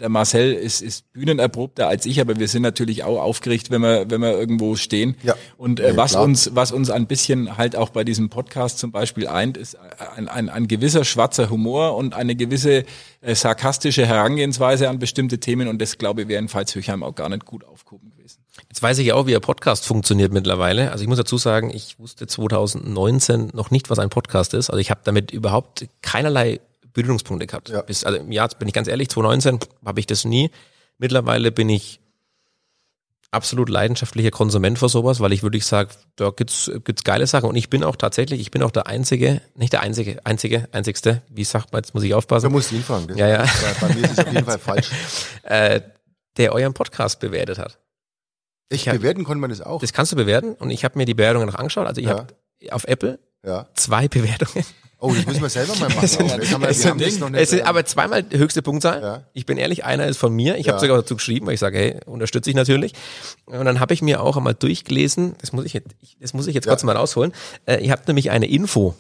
der 0.00 0.08
Marcel 0.08 0.52
ist, 0.52 0.80
ist 0.80 1.12
bühnenerprobter 1.12 1.88
als 1.88 2.06
ich, 2.06 2.20
aber 2.20 2.38
wir 2.38 2.48
sind 2.48 2.62
natürlich 2.62 3.04
auch 3.04 3.20
aufgeregt, 3.20 3.70
wenn 3.70 3.82
wir, 3.82 4.10
wenn 4.10 4.20
wir 4.20 4.32
irgendwo 4.38 4.76
stehen. 4.76 5.16
Ja. 5.22 5.34
Und 5.56 5.80
äh, 5.80 5.96
was 5.96 6.12
klar. 6.12 6.24
uns, 6.24 6.50
was 6.54 6.72
uns 6.72 6.90
ein 6.90 7.06
bisschen 7.06 7.56
halt 7.56 7.76
auch 7.76 7.90
bei 7.90 8.04
diesem 8.04 8.30
Podcast 8.30 8.78
zum 8.78 8.92
Beispiel 8.92 9.26
eint, 9.28 9.56
ist 9.56 9.76
ein, 10.16 10.28
ein, 10.28 10.48
ein 10.48 10.68
gewisser 10.68 11.04
schwarzer 11.04 11.50
Humor 11.50 11.96
und 11.96 12.14
eine 12.14 12.34
gewisse 12.34 12.84
äh, 13.20 13.34
sarkastische 13.34 14.06
Herangehensweise 14.06 14.88
an 14.88 14.98
bestimmte 14.98 15.38
Themen. 15.38 15.68
Und 15.68 15.80
das, 15.80 15.98
glaube 15.98 16.22
ich, 16.22 16.28
wäre 16.28 16.40
in 16.40 16.48
Pfalz-Höchheim 16.48 17.02
auch 17.02 17.14
gar 17.14 17.28
nicht 17.28 17.44
gut 17.44 17.64
aufgehoben 17.64 18.10
gewesen. 18.10 18.39
Jetzt 18.70 18.82
weiß 18.82 18.98
ich 18.98 19.08
ja 19.08 19.16
auch, 19.16 19.26
wie 19.26 19.32
Ihr 19.32 19.40
Podcast 19.40 19.84
funktioniert 19.84 20.32
mittlerweile. 20.32 20.92
Also 20.92 21.02
ich 21.02 21.08
muss 21.08 21.18
dazu 21.18 21.38
sagen, 21.38 21.70
ich 21.74 21.98
wusste 21.98 22.28
2019 22.28 23.50
noch 23.52 23.72
nicht, 23.72 23.90
was 23.90 23.98
ein 23.98 24.10
Podcast 24.10 24.54
ist. 24.54 24.70
Also 24.70 24.78
ich 24.78 24.90
habe 24.90 25.00
damit 25.02 25.32
überhaupt 25.32 25.88
keinerlei 26.02 26.60
Berührungspunkte 26.92 27.48
gehabt. 27.48 27.68
Ja. 27.68 27.82
Bis, 27.82 28.04
also 28.04 28.18
im 28.18 28.30
Jahr, 28.30 28.48
bin 28.58 28.68
ich 28.68 28.74
ganz 28.74 28.86
ehrlich, 28.86 29.08
2019 29.08 29.58
habe 29.84 29.98
ich 29.98 30.06
das 30.06 30.24
nie. 30.24 30.52
Mittlerweile 30.98 31.50
bin 31.50 31.68
ich 31.68 32.00
absolut 33.32 33.68
leidenschaftlicher 33.68 34.30
Konsument 34.30 34.78
für 34.78 34.88
sowas, 34.88 35.18
weil 35.18 35.32
ich 35.32 35.42
würde 35.42 35.56
ich 35.56 35.66
sagen, 35.66 35.90
da 36.14 36.30
gibt's 36.30 36.70
gibt's 36.84 37.04
geile 37.04 37.26
Sachen 37.26 37.48
und 37.48 37.56
ich 37.56 37.70
bin 37.70 37.84
auch 37.84 37.96
tatsächlich, 37.96 38.40
ich 38.40 38.50
bin 38.50 38.62
auch 38.62 38.70
der 38.70 38.86
einzige, 38.86 39.40
nicht 39.54 39.72
der 39.72 39.82
einzige, 39.82 40.24
einzige, 40.24 40.68
einzigste, 40.72 41.22
wie 41.28 41.44
sagt 41.44 41.72
man, 41.72 41.82
jetzt 41.82 41.94
muss 41.94 42.02
ich 42.02 42.14
aufpassen. 42.14 42.46
Du 42.48 42.50
musst 42.50 42.72
ihn 42.72 42.82
fragen. 42.82 43.16
Ja, 43.16 43.28
ja. 43.28 43.46
Bei 43.80 43.88
mir 43.94 44.04
ist 44.04 44.12
es 44.12 44.18
auf 44.18 44.32
jeden 44.32 44.44
Fall 44.44 44.58
falsch. 44.58 44.90
äh, 45.42 45.80
der 46.36 46.52
euren 46.52 46.74
Podcast 46.74 47.20
bewertet 47.20 47.58
hat. 47.58 47.78
Ich, 48.70 48.86
ich 48.86 48.92
bewerten 48.92 49.24
konnte 49.24 49.40
man 49.40 49.50
das 49.50 49.60
auch. 49.60 49.80
Das 49.80 49.92
kannst 49.92 50.12
du 50.12 50.16
bewerten 50.16 50.54
und 50.54 50.70
ich 50.70 50.84
habe 50.84 50.96
mir 50.96 51.04
die 51.04 51.14
Bewertungen 51.14 51.46
noch 51.46 51.56
angeschaut. 51.56 51.86
Also 51.86 52.00
ich 52.00 52.06
ja. 52.06 52.18
habe 52.18 52.34
auf 52.70 52.84
Apple 52.84 53.18
ja. 53.44 53.66
zwei 53.74 54.08
Bewertungen. 54.08 54.64
Oh, 55.02 55.14
das 55.14 55.24
müssen 55.24 55.40
wir 55.40 55.48
selber 55.48 55.74
mal 55.76 55.88
machen. 55.94 56.06
Sind, 56.06 56.28
wir, 56.28 56.68
es 56.68 56.82
sind, 56.82 57.34
es 57.34 57.50
sind 57.50 57.62
aber 57.62 57.86
zweimal 57.86 58.24
höchste 58.30 58.60
Punktzahl. 58.60 59.02
Ja. 59.02 59.24
Ich 59.32 59.46
bin 59.46 59.56
ehrlich, 59.56 59.84
einer 59.84 60.06
ist 60.06 60.18
von 60.18 60.32
mir. 60.32 60.58
Ich 60.58 60.66
ja. 60.66 60.72
habe 60.72 60.80
sogar 60.80 60.98
dazu 60.98 61.16
geschrieben, 61.16 61.46
weil 61.46 61.54
ich 61.54 61.60
sage, 61.60 61.78
hey, 61.78 62.00
unterstütze 62.04 62.50
ich 62.50 62.56
natürlich. 62.56 62.92
Und 63.46 63.64
dann 63.64 63.80
habe 63.80 63.94
ich 63.94 64.02
mir 64.02 64.22
auch 64.22 64.36
einmal 64.36 64.54
durchgelesen, 64.54 65.36
das 65.40 65.52
muss 65.52 65.64
ich 65.64 65.72
jetzt, 65.72 65.88
das 66.20 66.34
muss 66.34 66.46
ich 66.46 66.54
jetzt 66.54 66.66
ja. 66.66 66.72
kurz 66.72 66.84
mal 66.84 66.96
rausholen. 66.96 67.32
Äh, 67.64 67.82
ihr 67.82 67.92
habt 67.92 68.08
nämlich 68.08 68.30
eine 68.30 68.46
Info 68.46 68.94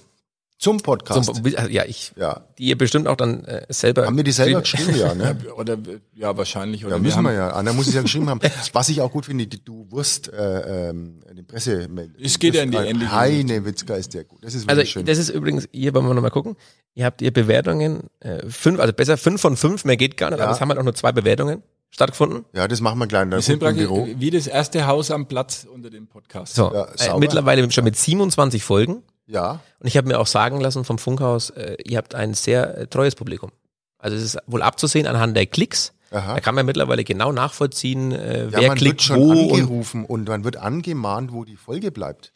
zum 0.60 0.78
Podcast. 0.78 1.34
Zum, 1.34 1.46
ja, 1.46 1.84
ich, 1.86 2.12
ja. 2.16 2.42
die 2.58 2.64
ihr 2.64 2.76
bestimmt 2.76 3.08
auch 3.08 3.16
dann 3.16 3.44
äh, 3.44 3.64
selber. 3.70 4.04
Haben 4.04 4.18
wir 4.18 4.24
die 4.24 4.30
selber 4.30 4.60
geschrieben, 4.60 4.94
ja, 4.94 5.14
ne? 5.14 5.34
oder, 5.56 5.78
ja, 6.14 6.36
wahrscheinlich. 6.36 6.84
Oder 6.84 6.96
ja, 6.96 7.02
müssen 7.02 7.22
wir, 7.22 7.30
wir 7.30 7.36
ja. 7.36 7.50
Anna 7.52 7.72
muss 7.72 7.88
es 7.88 7.94
ja 7.94 8.02
geschrieben 8.02 8.28
haben. 8.28 8.40
Was 8.74 8.90
ich 8.90 9.00
auch 9.00 9.10
gut 9.10 9.24
finde, 9.24 9.46
du 9.46 9.86
wirst 9.90 10.30
äh, 10.30 10.90
ähm, 10.90 11.20
die 11.32 11.42
Presse 11.42 11.88
melden. 11.88 12.14
Es 12.22 12.38
geht 12.38 12.54
ja 12.54 12.62
in 12.62 12.72
die 12.72 12.76
ähnliche 12.76 13.10
Heine 13.10 13.64
Witzka 13.64 13.94
ist 13.94 14.12
der 14.12 14.24
gut. 14.24 14.44
Das 14.44 14.54
ist 14.54 14.68
also, 14.68 14.84
schön. 14.84 15.06
Das 15.06 15.16
ist 15.16 15.30
übrigens, 15.30 15.66
hier 15.72 15.94
wollen 15.94 16.06
wir 16.06 16.12
nochmal 16.12 16.30
gucken. 16.30 16.56
Ihr 16.94 17.06
habt 17.06 17.22
ihr 17.22 17.32
Bewertungen, 17.32 18.10
äh, 18.20 18.46
fünf, 18.46 18.80
also 18.80 18.92
besser 18.92 19.16
fünf 19.16 19.40
von 19.40 19.56
fünf, 19.56 19.86
mehr 19.86 19.96
geht 19.96 20.18
gar 20.18 20.28
nicht, 20.28 20.40
ja. 20.40 20.44
aber 20.44 20.54
es 20.54 20.60
haben 20.60 20.68
halt 20.68 20.78
auch 20.78 20.84
nur 20.84 20.94
zwei 20.94 21.12
Bewertungen 21.12 21.62
stattgefunden. 21.88 22.44
Ja, 22.52 22.68
das 22.68 22.82
machen 22.82 22.98
wir 22.98 23.06
gleich. 23.06 23.30
Wir 23.30 23.40
sind 23.40 23.60
praktisch 23.60 23.88
wie 23.88 24.30
das 24.30 24.46
erste 24.46 24.86
Haus 24.86 25.10
am 25.10 25.26
Platz 25.26 25.66
unter 25.72 25.88
dem 25.88 26.06
Podcast. 26.06 26.54
So, 26.54 26.70
ja, 26.70 26.84
äh, 26.98 27.18
mittlerweile 27.18 27.70
schon 27.70 27.84
mit 27.84 27.96
27 27.96 28.62
Folgen. 28.62 29.02
Ja. 29.30 29.60
Und 29.78 29.86
ich 29.86 29.96
habe 29.96 30.08
mir 30.08 30.18
auch 30.18 30.26
sagen 30.26 30.60
lassen 30.60 30.84
vom 30.84 30.98
Funkhaus, 30.98 31.50
äh, 31.50 31.76
ihr 31.84 31.98
habt 31.98 32.14
ein 32.14 32.34
sehr 32.34 32.76
äh, 32.76 32.86
treues 32.86 33.14
Publikum. 33.14 33.52
Also 33.98 34.16
es 34.16 34.22
ist 34.22 34.38
wohl 34.46 34.62
abzusehen 34.62 35.06
anhand 35.06 35.36
der 35.36 35.46
Klicks. 35.46 35.92
Aha. 36.10 36.34
Da 36.34 36.40
kann 36.40 36.56
man 36.56 36.66
mittlerweile 36.66 37.04
genau 37.04 37.30
nachvollziehen, 37.30 38.10
äh, 38.10 38.46
ja, 38.46 38.52
wer 38.52 38.68
man 38.68 38.76
klickt 38.76 38.94
wird 38.94 39.02
schon 39.02 39.20
wo 39.20 39.54
angerufen 39.54 40.04
und, 40.04 40.10
und 40.10 40.28
man 40.28 40.44
wird 40.44 40.56
angemahnt, 40.56 41.32
wo 41.32 41.44
die 41.44 41.56
Folge 41.56 41.92
bleibt. 41.92 42.32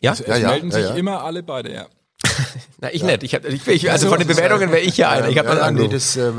Ja, 0.00 0.12
also, 0.12 0.24
es, 0.24 0.30
es 0.30 0.42
ja, 0.42 0.48
melden 0.48 0.70
ja, 0.70 0.88
sich 0.88 0.96
immer 0.96 1.22
alle 1.24 1.42
beide, 1.42 1.72
ja. 1.72 1.86
Na, 2.80 2.92
ich 2.92 3.02
ja. 3.02 3.06
nicht. 3.06 3.22
Ich, 3.22 3.32
ich, 3.32 3.68
ich, 3.68 3.90
also 3.90 4.08
von 4.08 4.18
den 4.18 4.28
Bewertungen 4.28 4.70
wäre 4.70 4.80
ich 4.80 4.96
ja 4.96 5.10
einer. 5.10 5.28
Ich 5.28 5.38
hab 5.38 5.46
ja, 5.46 5.70
nee, 5.70 5.88
das 5.88 6.16
äh, 6.16 6.32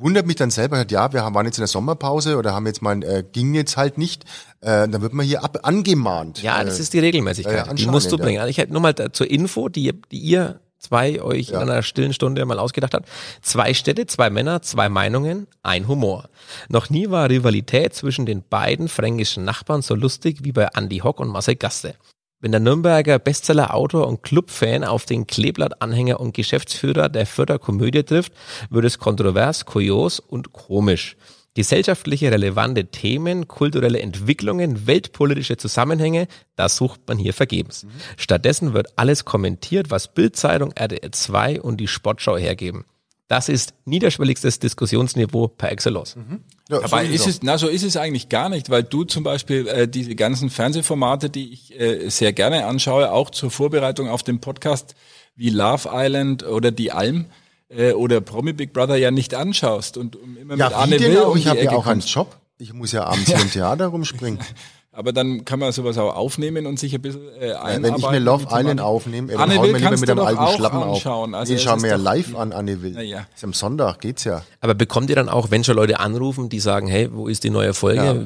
wundert 0.00 0.26
mich 0.26 0.36
dann 0.36 0.50
selber. 0.50 0.84
Ja, 0.88 1.12
wir 1.12 1.20
waren 1.22 1.46
jetzt 1.46 1.58
in 1.58 1.62
der 1.62 1.68
Sommerpause 1.68 2.36
oder 2.36 2.54
haben 2.54 2.66
jetzt 2.66 2.82
mal, 2.82 3.02
äh, 3.02 3.24
ging 3.30 3.54
jetzt 3.54 3.76
halt 3.76 3.98
nicht. 3.98 4.24
Äh, 4.60 4.88
dann 4.88 5.02
wird 5.02 5.12
man 5.12 5.26
hier 5.26 5.44
ab, 5.44 5.58
angemahnt. 5.62 6.42
Ja, 6.42 6.64
das 6.64 6.80
ist 6.80 6.92
die 6.92 6.98
Regelmäßigkeit. 6.98 7.66
Ja, 7.66 7.74
die 7.74 7.86
musst 7.86 8.10
du 8.10 8.18
bringen. 8.18 8.40
Also 8.40 8.50
ich 8.50 8.58
hätte 8.58 8.72
nur 8.72 8.82
mal 8.82 8.94
da, 8.94 9.12
zur 9.12 9.30
Info, 9.30 9.68
die, 9.68 9.92
die 10.10 10.18
ihr 10.18 10.60
zwei 10.78 11.20
euch 11.22 11.50
ja. 11.50 11.60
in 11.60 11.68
einer 11.68 11.82
stillen 11.82 12.12
Stunde 12.12 12.44
mal 12.44 12.58
ausgedacht 12.58 12.94
habt. 12.94 13.08
Zwei 13.42 13.74
Städte, 13.74 14.06
zwei 14.06 14.30
Männer, 14.30 14.62
zwei 14.62 14.88
Meinungen, 14.88 15.46
ein 15.62 15.88
Humor. 15.88 16.28
Noch 16.68 16.90
nie 16.90 17.10
war 17.10 17.28
Rivalität 17.28 17.94
zwischen 17.94 18.26
den 18.26 18.42
beiden 18.48 18.88
fränkischen 18.88 19.44
Nachbarn 19.44 19.82
so 19.82 19.94
lustig 19.94 20.38
wie 20.42 20.52
bei 20.52 20.68
Andy 20.74 20.98
Hock 20.98 21.20
und 21.20 21.28
Marcel 21.28 21.56
Gaste. 21.56 21.94
Wenn 22.40 22.52
der 22.52 22.60
Nürnberger 22.60 23.18
Bestseller-Autor 23.18 24.06
und 24.06 24.22
Clubfan 24.22 24.84
auf 24.84 25.06
den 25.06 25.26
Kleeblatt-Anhänger 25.26 26.20
und 26.20 26.34
Geschäftsführer 26.34 27.08
der 27.08 27.26
Fürther 27.26 27.58
Komödie 27.58 28.04
trifft, 28.04 28.32
wird 28.70 28.84
es 28.84 29.00
kontrovers, 29.00 29.64
kurios 29.64 30.20
und 30.20 30.52
komisch. 30.52 31.16
Gesellschaftliche 31.54 32.30
relevante 32.30 32.84
Themen, 32.84 33.48
kulturelle 33.48 34.00
Entwicklungen, 34.00 34.86
weltpolitische 34.86 35.56
Zusammenhänge, 35.56 36.28
das 36.54 36.76
sucht 36.76 37.00
man 37.08 37.18
hier 37.18 37.34
vergebens. 37.34 37.82
Mhm. 37.82 37.88
Stattdessen 38.16 38.72
wird 38.72 38.96
alles 38.96 39.24
kommentiert, 39.24 39.90
was 39.90 40.14
Bildzeitung, 40.14 40.70
RTL 40.70 41.10
2 41.10 41.60
und 41.60 41.78
die 41.78 41.88
Sportschau 41.88 42.36
hergeben. 42.36 42.84
Das 43.28 43.48
ist 43.48 43.74
niederschwelligstes 43.84 44.58
Diskussionsniveau 44.58 45.48
per 45.48 45.70
Excellence. 45.70 46.16
Mhm. 46.16 46.40
Ja, 46.70 46.82
Aber 46.82 47.02
ist 47.02 47.26
es, 47.26 47.42
na, 47.42 47.58
so 47.58 47.68
ist 47.68 47.82
es 47.82 47.96
eigentlich 47.96 48.28
gar 48.28 48.48
nicht, 48.48 48.70
weil 48.70 48.82
du 48.82 49.04
zum 49.04 49.22
Beispiel 49.22 49.68
äh, 49.68 49.86
diese 49.86 50.14
ganzen 50.14 50.50
Fernsehformate, 50.50 51.28
die 51.28 51.52
ich 51.52 51.78
äh, 51.78 52.08
sehr 52.08 52.32
gerne 52.32 52.66
anschaue, 52.66 53.12
auch 53.12 53.30
zur 53.30 53.50
Vorbereitung 53.50 54.08
auf 54.08 54.22
den 54.22 54.40
Podcast 54.40 54.94
wie 55.36 55.50
Love 55.50 55.90
Island 55.92 56.42
oder 56.42 56.70
Die 56.70 56.90
Alm, 56.90 57.26
äh, 57.68 57.92
oder 57.92 58.20
Promi 58.20 58.52
Big 58.52 58.72
Brother 58.72 58.96
ja 58.96 59.10
nicht 59.10 59.34
anschaust 59.34 59.96
und 59.96 60.16
immer 60.16 60.56
ja, 60.56 60.68
mit 60.68 60.76
Arne 60.76 61.00
Will 61.00 61.18
um 61.18 61.36
Ich 61.36 61.46
habe 61.46 61.62
ja 61.62 61.72
auch 61.72 61.86
einen 61.86 62.00
Job. 62.00 62.36
Ich 62.58 62.72
muss 62.72 62.92
ja 62.92 63.04
abends 63.04 63.26
hier 63.30 63.40
im 63.40 63.50
Theater 63.50 63.86
rumspringen. 63.88 64.40
Aber 64.98 65.12
dann 65.12 65.44
kann 65.44 65.60
man 65.60 65.70
sowas 65.70 65.96
auch 65.96 66.16
aufnehmen 66.16 66.66
und 66.66 66.76
sich 66.76 66.92
ein 66.92 67.00
bisschen 67.00 67.22
äh, 67.40 67.52
einarbeiten. 67.52 67.84
Ja, 67.84 67.88
wenn 67.88 67.94
ich 67.98 68.10
mir 68.10 68.18
Love 68.18 68.46
Island 68.50 68.80
aufnehme, 68.80 69.30
dann 69.30 69.42
Anne 69.42 69.62
Will 69.62 69.70
mir 69.70 69.78
lieber 69.78 69.96
mit 69.96 70.10
einem 70.10 70.18
alten 70.18 70.56
Schlappen 70.56 70.82
anschauen. 70.82 71.34
auf. 71.36 71.40
Also 71.40 71.54
ich 71.54 71.62
schaue 71.62 71.80
mir 71.80 71.86
ja 71.90 71.96
live 71.96 72.34
an, 72.34 72.52
Anne 72.52 72.82
Will. 72.82 73.00
Ja. 73.02 73.28
Ist 73.32 73.44
am 73.44 73.52
Sonntag, 73.52 74.00
geht's 74.00 74.24
ja. 74.24 74.42
Aber 74.60 74.74
bekommt 74.74 75.08
ihr 75.08 75.14
dann 75.14 75.28
auch, 75.28 75.52
wenn 75.52 75.62
schon 75.62 75.76
Leute 75.76 76.00
anrufen, 76.00 76.48
die 76.48 76.58
sagen, 76.58 76.88
hey, 76.88 77.08
wo 77.12 77.28
ist 77.28 77.44
die 77.44 77.50
neue 77.50 77.74
Folge? 77.74 78.04
Ja. 78.04 78.16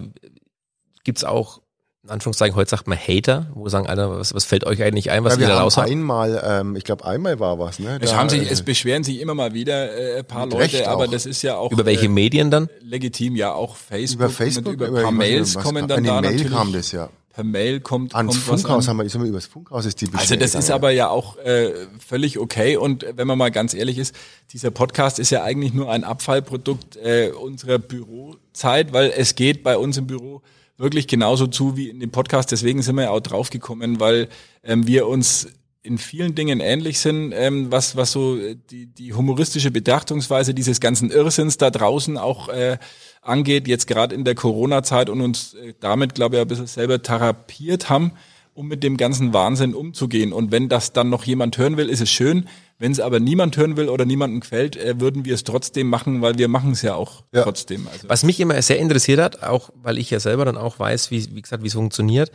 Gibt's 1.04 1.24
auch 1.24 1.60
in 2.04 2.10
Anführungszeichen, 2.10 2.56
heute 2.56 2.68
sagt 2.68 2.88
man 2.88 2.98
Hater, 2.98 3.46
wo 3.54 3.68
sagen, 3.68 3.86
Alter, 3.86 4.18
was, 4.18 4.34
was 4.34 4.44
fällt 4.44 4.66
euch 4.66 4.82
eigentlich 4.82 5.12
ein, 5.12 5.22
was 5.22 5.34
ja, 5.34 5.40
wir 5.40 5.46
da 5.46 5.60
raus 5.60 5.76
haben? 5.76 5.88
Einmal, 5.88 6.42
ähm, 6.44 6.74
ich 6.74 6.82
glaube 6.82 7.04
einmal 7.04 7.38
war 7.38 7.60
was, 7.60 7.78
ne? 7.78 8.00
Da, 8.00 8.04
es 8.04 8.14
haben 8.14 8.28
sich, 8.28 8.50
es 8.50 8.62
beschweren 8.62 9.04
sich 9.04 9.20
immer 9.20 9.34
mal 9.34 9.54
wieder 9.54 9.96
äh, 9.96 10.18
ein 10.18 10.24
paar 10.24 10.46
Leute, 10.46 10.88
aber 10.88 11.06
das 11.06 11.26
ist 11.26 11.42
ja 11.42 11.56
auch 11.56 11.70
über 11.70 11.86
welche 11.86 12.06
äh, 12.06 12.08
Medien 12.08 12.50
dann? 12.50 12.68
Legitim, 12.80 13.36
ja 13.36 13.52
auch 13.52 13.76
Facebook, 13.76 14.20
über 14.20 14.30
Facebook, 14.30 14.72
über, 14.72 14.88
über 14.88 15.02
paar 15.02 15.12
Mails 15.12 15.54
was, 15.54 15.62
kommen 15.62 15.86
dann 15.86 16.02
da 16.02 16.20
Mail 16.20 16.32
natürlich. 16.32 16.52
kam 16.52 16.72
das 16.72 16.90
ja. 16.90 17.08
Per 17.32 17.44
Mail 17.44 17.80
kommt 17.80 18.14
ans 18.14 18.34
kommt 18.44 18.60
Funkhaus 18.60 18.88
haben 18.88 18.98
wir, 18.98 19.08
sind 19.08 19.22
wir 19.22 19.28
über 19.28 19.38
das 19.38 19.46
Funkhaus 19.46 19.86
ist 19.86 20.00
die 20.00 20.06
Beschwerde 20.06 20.22
Also 20.22 20.36
das 20.36 20.54
ist 20.54 20.70
aber 20.70 20.90
ja 20.90 21.08
auch 21.08 21.38
äh, 21.38 21.72
völlig 22.04 22.38
okay 22.38 22.76
und 22.76 23.06
wenn 23.14 23.26
man 23.26 23.38
mal 23.38 23.50
ganz 23.50 23.72
ehrlich 23.74 23.96
ist, 23.96 24.14
dieser 24.52 24.70
Podcast 24.70 25.18
ist 25.18 25.30
ja 25.30 25.42
eigentlich 25.44 25.72
nur 25.72 25.90
ein 25.90 26.04
Abfallprodukt 26.04 26.96
äh, 26.96 27.30
unserer 27.30 27.78
Bürozeit, 27.78 28.92
weil 28.92 29.14
es 29.16 29.34
geht 29.34 29.62
bei 29.62 29.78
uns 29.78 29.96
im 29.96 30.08
Büro 30.08 30.42
wirklich 30.76 31.06
genauso 31.06 31.46
zu 31.46 31.76
wie 31.76 31.88
in 31.88 32.00
dem 32.00 32.10
Podcast. 32.10 32.50
Deswegen 32.52 32.82
sind 32.82 32.96
wir 32.96 33.04
ja 33.04 33.10
auch 33.10 33.20
draufgekommen, 33.20 34.00
weil 34.00 34.28
ähm, 34.62 34.86
wir 34.86 35.06
uns 35.06 35.48
in 35.84 35.98
vielen 35.98 36.34
Dingen 36.34 36.60
ähnlich 36.60 37.00
sind, 37.00 37.32
ähm, 37.32 37.72
was, 37.72 37.96
was 37.96 38.12
so 38.12 38.38
die, 38.70 38.86
die 38.86 39.14
humoristische 39.14 39.72
Betrachtungsweise 39.72 40.54
dieses 40.54 40.80
ganzen 40.80 41.10
Irrsinns 41.10 41.58
da 41.58 41.70
draußen 41.70 42.16
auch 42.18 42.48
äh, 42.48 42.78
angeht, 43.20 43.66
jetzt 43.66 43.88
gerade 43.88 44.14
in 44.14 44.24
der 44.24 44.36
Corona-Zeit 44.36 45.10
und 45.10 45.20
uns 45.20 45.54
äh, 45.54 45.74
damit, 45.80 46.14
glaube 46.14 46.36
ich, 46.36 46.42
ein 46.42 46.48
bisschen 46.48 46.68
selber 46.68 47.02
therapiert 47.02 47.90
haben, 47.90 48.12
um 48.54 48.68
mit 48.68 48.84
dem 48.84 48.96
ganzen 48.96 49.32
Wahnsinn 49.32 49.74
umzugehen. 49.74 50.32
Und 50.32 50.52
wenn 50.52 50.68
das 50.68 50.92
dann 50.92 51.10
noch 51.10 51.24
jemand 51.24 51.58
hören 51.58 51.76
will, 51.76 51.88
ist 51.88 52.00
es 52.00 52.10
schön. 52.10 52.48
Wenn 52.82 52.90
es 52.90 52.98
aber 52.98 53.20
niemand 53.20 53.56
hören 53.56 53.76
will 53.76 53.88
oder 53.88 54.04
niemandem 54.04 54.40
gefällt, 54.40 54.74
äh, 54.74 54.98
würden 54.98 55.24
wir 55.24 55.34
es 55.34 55.44
trotzdem 55.44 55.88
machen, 55.88 56.20
weil 56.20 56.36
wir 56.36 56.48
machen 56.48 56.72
es 56.72 56.82
ja 56.82 56.96
auch 56.96 57.22
ja. 57.30 57.44
trotzdem. 57.44 57.86
Also. 57.86 58.08
Was 58.08 58.24
mich 58.24 58.40
immer 58.40 58.60
sehr 58.60 58.80
interessiert 58.80 59.20
hat, 59.20 59.44
auch 59.44 59.70
weil 59.76 59.98
ich 59.98 60.10
ja 60.10 60.18
selber 60.18 60.44
dann 60.44 60.56
auch 60.56 60.80
weiß, 60.80 61.12
wie, 61.12 61.32
wie 61.32 61.42
gesagt, 61.42 61.62
wie 61.62 61.68
es 61.68 61.74
funktioniert. 61.74 62.32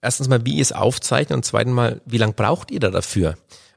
Erstens 0.00 0.28
mal, 0.28 0.46
wie 0.46 0.54
ihr 0.54 0.62
es 0.62 0.72
aufzeichnet 0.72 1.36
und 1.36 1.44
zweitens 1.44 1.74
mal, 1.74 2.00
wie 2.06 2.16
lange 2.16 2.32
braucht 2.32 2.70
ihr 2.70 2.80
da 2.80 2.88
dafür? 2.88 3.36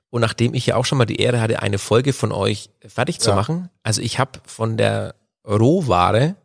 Und 0.10 0.22
nachdem 0.22 0.54
ich 0.54 0.68
ja 0.68 0.78
auch 0.78 0.86
schon 0.86 0.98
mal 0.98 1.04
die 1.04 1.18
Ehre 1.18 1.42
hatte, 1.42 1.62
eine 1.62 1.80
Folge 1.80 2.14
von 2.14 2.32
euch 2.32 2.70
fertig 2.88 3.20
zu 3.20 3.32
ja. 3.32 3.36
machen, 3.36 3.68
also 3.84 4.02
ich 4.02 4.20
habe 4.20 4.40
von 4.46 4.78
der 4.78 5.16
Rohware, 5.46 6.38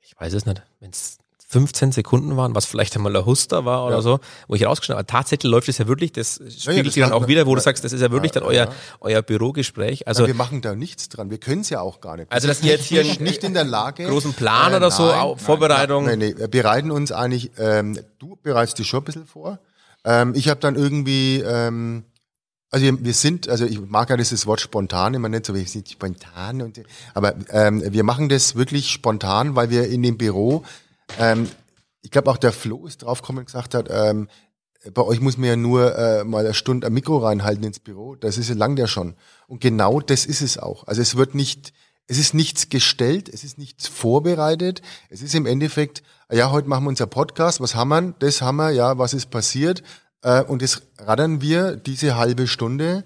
ich 0.00 0.14
weiß 0.16 0.32
es 0.32 0.46
nicht, 0.46 0.62
wenn 0.78 0.90
es 0.90 1.18
15 1.54 1.92
Sekunden 1.92 2.36
waren, 2.36 2.52
was 2.56 2.64
vielleicht 2.64 2.96
einmal 2.96 3.14
ein 3.14 3.24
Huster 3.26 3.64
war 3.64 3.86
oder 3.86 3.96
ja. 3.96 4.02
so, 4.02 4.18
wo 4.48 4.56
ich 4.56 4.66
rausgeschnitten 4.66 4.98
habe. 4.98 5.06
Tatsächlich 5.06 5.48
läuft 5.48 5.68
es 5.68 5.78
ja 5.78 5.86
wirklich, 5.86 6.10
das 6.10 6.34
spiegelt 6.34 6.64
ja, 6.66 6.72
ja, 6.72 6.90
sich 6.90 7.02
dann 7.04 7.12
auch 7.12 7.28
wieder, 7.28 7.46
wo 7.46 7.54
du 7.54 7.60
sagst, 7.60 7.84
das 7.84 7.92
ist 7.92 8.00
ja 8.00 8.10
wirklich 8.10 8.32
dann 8.32 8.42
euer, 8.42 8.66
euer 8.98 9.22
Bürogespräch. 9.22 10.08
Also 10.08 10.26
wir 10.26 10.34
machen 10.34 10.62
da 10.62 10.74
nichts 10.74 11.08
dran, 11.08 11.30
wir 11.30 11.38
können 11.38 11.60
es 11.60 11.70
ja 11.70 11.80
auch 11.80 12.00
gar 12.00 12.16
nicht. 12.16 12.32
Also 12.32 12.48
dass 12.48 12.60
ihr 12.62 12.72
jetzt 12.72 12.86
hier 12.86 13.04
nicht 13.20 13.44
in 13.44 13.54
der 13.54 13.62
Lage 13.62 14.04
großen 14.08 14.32
Plan 14.32 14.72
äh, 14.72 14.76
oder 14.78 14.90
so, 14.90 15.06
nein, 15.06 15.38
Vorbereitung. 15.38 16.06
Nein, 16.06 16.18
nein, 16.18 16.34
wir 16.36 16.48
bereiten 16.48 16.90
uns 16.90 17.12
eigentlich, 17.12 17.52
ähm, 17.56 18.00
du 18.18 18.36
bereitest 18.42 18.80
dich 18.80 18.88
schon 18.88 19.02
ein 19.02 19.04
bisschen 19.04 19.26
vor. 19.26 19.60
Ähm, 20.04 20.32
ich 20.34 20.48
habe 20.48 20.58
dann 20.58 20.74
irgendwie, 20.74 21.38
ähm, 21.38 22.02
also 22.72 22.84
wir, 22.84 23.04
wir, 23.04 23.14
sind, 23.14 23.48
also 23.48 23.64
ich 23.64 23.80
mag 23.80 24.10
ja 24.10 24.16
dieses 24.16 24.44
Wort 24.48 24.60
spontan 24.60 25.14
immer 25.14 25.28
nicht 25.28 25.46
so, 25.46 25.54
wir 25.54 25.64
sind 25.64 25.88
spontan 25.88 26.62
und 26.62 26.80
aber 27.14 27.34
ähm, 27.50 27.84
wir 27.86 28.02
machen 28.02 28.28
das 28.28 28.56
wirklich 28.56 28.90
spontan, 28.90 29.54
weil 29.54 29.70
wir 29.70 29.86
in 29.86 30.02
dem 30.02 30.18
Büro 30.18 30.64
ähm, 31.18 31.48
ich 32.02 32.10
glaube 32.10 32.30
auch 32.30 32.36
der 32.36 32.52
Flo 32.52 32.86
ist 32.86 33.02
draufgekommen 33.02 33.40
und 33.40 33.46
gesagt 33.46 33.74
hat, 33.74 33.88
ähm, 33.90 34.28
bei 34.92 35.02
euch 35.02 35.20
muss 35.20 35.38
man 35.38 35.48
ja 35.48 35.56
nur 35.56 35.96
äh, 35.96 36.24
mal 36.24 36.44
eine 36.44 36.54
Stunde 36.54 36.86
ein 36.86 36.92
Mikro 36.92 37.18
reinhalten 37.18 37.64
ins 37.64 37.80
Büro. 37.80 38.16
Das 38.16 38.36
ist 38.36 38.48
ja 38.48 38.54
lang 38.54 38.76
der 38.76 38.86
schon. 38.86 39.14
Und 39.46 39.60
genau 39.60 40.00
das 40.00 40.26
ist 40.26 40.42
es 40.42 40.58
auch. 40.58 40.86
Also 40.86 41.00
es 41.00 41.16
wird 41.16 41.34
nicht, 41.34 41.72
es 42.06 42.18
ist 42.18 42.34
nichts 42.34 42.68
gestellt, 42.68 43.30
es 43.32 43.44
ist 43.44 43.56
nichts 43.56 43.86
vorbereitet. 43.86 44.82
Es 45.08 45.22
ist 45.22 45.34
im 45.34 45.46
Endeffekt, 45.46 46.02
ja, 46.30 46.50
heute 46.50 46.68
machen 46.68 46.84
wir 46.84 46.90
unser 46.90 47.06
Podcast, 47.06 47.60
was 47.60 47.74
haben 47.74 47.88
wir? 47.88 48.14
Das 48.18 48.42
haben 48.42 48.56
wir, 48.56 48.70
ja, 48.70 48.98
was 48.98 49.14
ist 49.14 49.30
passiert? 49.30 49.82
Äh, 50.22 50.42
und 50.42 50.60
das 50.60 50.82
raddern 50.98 51.40
wir 51.40 51.76
diese 51.76 52.16
halbe 52.16 52.46
Stunde 52.46 53.04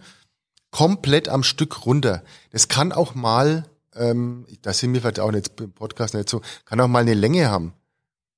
komplett 0.70 1.28
am 1.28 1.42
Stück 1.42 1.86
runter. 1.86 2.22
Das 2.51 2.68
kann 2.68 2.92
auch 2.92 3.14
mal, 3.14 3.66
ähm, 3.94 4.46
da 4.62 4.72
sind 4.72 4.92
wir 4.94 5.01
vielleicht 5.01 5.20
auch 5.20 5.30
nicht 5.30 5.61
im 5.61 5.72
Podcast 5.72 6.14
nicht 6.14 6.28
so, 6.28 6.42
kann 6.64 6.80
auch 6.80 6.88
mal 6.88 7.01
eine 7.01 7.14
Länge 7.14 7.51
haben. 7.51 7.72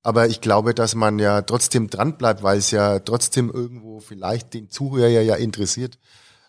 Aber 0.02 0.28
ich 0.28 0.40
glaube, 0.40 0.74
dass 0.74 0.94
man 0.94 1.18
ja 1.18 1.42
trotzdem 1.42 1.90
dran 1.90 2.16
bleibt, 2.16 2.42
weil 2.42 2.58
es 2.58 2.70
ja 2.70 3.00
trotzdem 3.00 3.50
irgendwo 3.50 4.00
vielleicht 4.00 4.54
den 4.54 4.70
Zuhörer 4.70 5.08
ja 5.08 5.34
interessiert. 5.34 5.98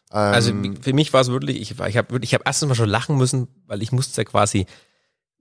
also 0.10 0.52
ähm, 0.52 0.82
für 0.82 0.93
mich 0.93 1.12
war 1.12 1.22
es 1.22 1.28
wirklich, 1.30 1.60
ich, 1.60 1.80
ich 1.80 1.97
habe 1.97 2.20
ich 2.22 2.34
hab 2.34 2.45
erstens 2.45 2.70
mal 2.70 2.76
schon 2.76 2.89
lachen 2.89 3.18
müssen, 3.18 3.49
weil 3.68 3.82
ich 3.82 3.91
musste 3.91 4.22
ja 4.22 4.26
quasi 4.26 4.68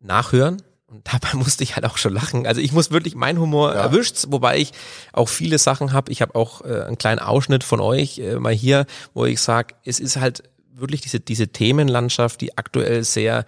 nachhören. 0.01 0.61
Und 0.89 1.07
dabei 1.13 1.35
musste 1.35 1.63
ich 1.63 1.77
halt 1.77 1.87
auch 1.87 1.99
schon 1.99 2.13
lachen. 2.13 2.49
Also 2.49 2.61
ich 2.61 2.73
muss 2.73 2.91
wirklich, 2.91 3.15
mein 3.15 3.39
Humor 3.39 3.75
ja. 3.75 3.81
erwischt, 3.81 4.27
wobei 4.29 4.59
ich 4.59 4.73
auch 5.13 5.29
viele 5.29 5.59
Sachen 5.59 5.93
habe. 5.93 6.11
Ich 6.11 6.21
habe 6.21 6.35
auch 6.35 6.63
äh, 6.65 6.83
einen 6.83 6.99
kleinen 6.99 7.21
Ausschnitt 7.21 7.63
von 7.63 7.79
euch 7.79 8.19
äh, 8.19 8.41
mal 8.41 8.53
hier, 8.53 8.87
wo 9.15 9.25
ich 9.25 9.41
sage, 9.41 9.75
es 9.85 10.01
ist 10.01 10.17
halt 10.17 10.43
wirklich 10.75 11.01
diese, 11.01 11.21
diese 11.21 11.49
Themenlandschaft, 11.49 12.41
die 12.41 12.59
aktuell 12.59 13.05
sehr 13.05 13.45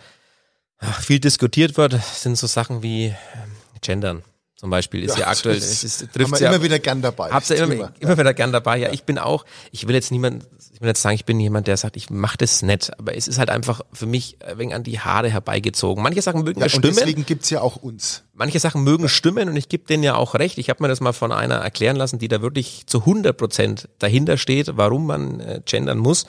ach, 0.79 1.01
viel 1.01 1.19
diskutiert 1.19 1.77
wird, 1.77 2.01
sind 2.01 2.39
so 2.39 2.47
Sachen 2.47 2.85
wie 2.85 3.07
äh, 3.07 3.15
Gendern 3.81 4.23
zum 4.63 4.71
Beispiel 4.71 5.03
ist 5.03 5.17
ja, 5.17 5.23
ja 5.23 5.27
aktuell, 5.27 5.57
es 5.59 5.83
ist, 5.83 6.13
trifft 6.13 6.39
ja 6.39 6.49
immer 6.49 6.63
wieder 6.63 6.79
gern 6.79 7.03
dabei. 7.03 7.31
Hab's 7.33 7.49
ja 7.49 7.57
immer, 7.57 7.91
immer 7.99 8.17
wieder 8.17 8.33
gern 8.33 8.53
dabei. 8.53 8.79
Ja, 8.79 8.93
ich 8.93 9.03
bin 9.03 9.19
auch, 9.19 9.45
ich 9.73 9.89
will 9.89 9.97
jetzt 9.97 10.13
niemand, 10.13 10.47
ich 10.73 10.81
will 10.81 10.87
jetzt 10.87 11.03
sagen, 11.03 11.17
ich 11.17 11.25
bin 11.25 11.41
jemand, 11.41 11.67
der 11.67 11.77
sagt, 11.77 11.97
ich 11.97 12.11
mache 12.11 12.39
das 12.39 12.63
nett, 12.63 12.93
aber 12.97 13.17
es 13.17 13.27
ist 13.27 13.41
halt 13.41 13.51
einfach 13.51 13.81
für 13.93 14.07
mich 14.07 14.37
ein 14.47 14.59
wenig 14.59 14.75
an 14.77 14.85
die 14.85 15.01
Haare 15.01 15.29
herbeigezogen. 15.31 16.01
Manche 16.01 16.23
Sachen 16.23 16.45
mögen 16.45 16.61
ja, 16.61 16.69
stimmen. 16.69 16.91
Und 16.91 16.97
deswegen 16.97 17.27
gibt's 17.27 17.51
ja 17.51 17.61
auch 17.61 17.75
uns. 17.75 18.23
Manche 18.35 18.61
Sachen 18.61 18.85
mögen 18.85 19.09
stimmen 19.09 19.49
und 19.49 19.57
ich 19.57 19.69
gebe 19.69 19.85
denen 19.85 20.05
ja 20.05 20.15
auch 20.15 20.35
recht. 20.37 20.59
Ich 20.59 20.71
habe 20.71 20.81
mir 20.81 20.89
das 20.89 21.01
mal 21.01 21.13
von 21.13 21.33
einer 21.33 21.57
erklären 21.57 21.97
lassen, 21.97 22.21
die 22.21 22.29
da 22.29 22.41
wirklich 22.41 22.87
zu 22.87 23.01
100 23.01 23.37
Prozent 23.37 23.89
dahinter 23.99 24.37
steht, 24.37 24.77
warum 24.77 25.09
man 25.09 25.41
äh, 25.41 25.61
gendern 25.65 25.99
muss 25.99 26.27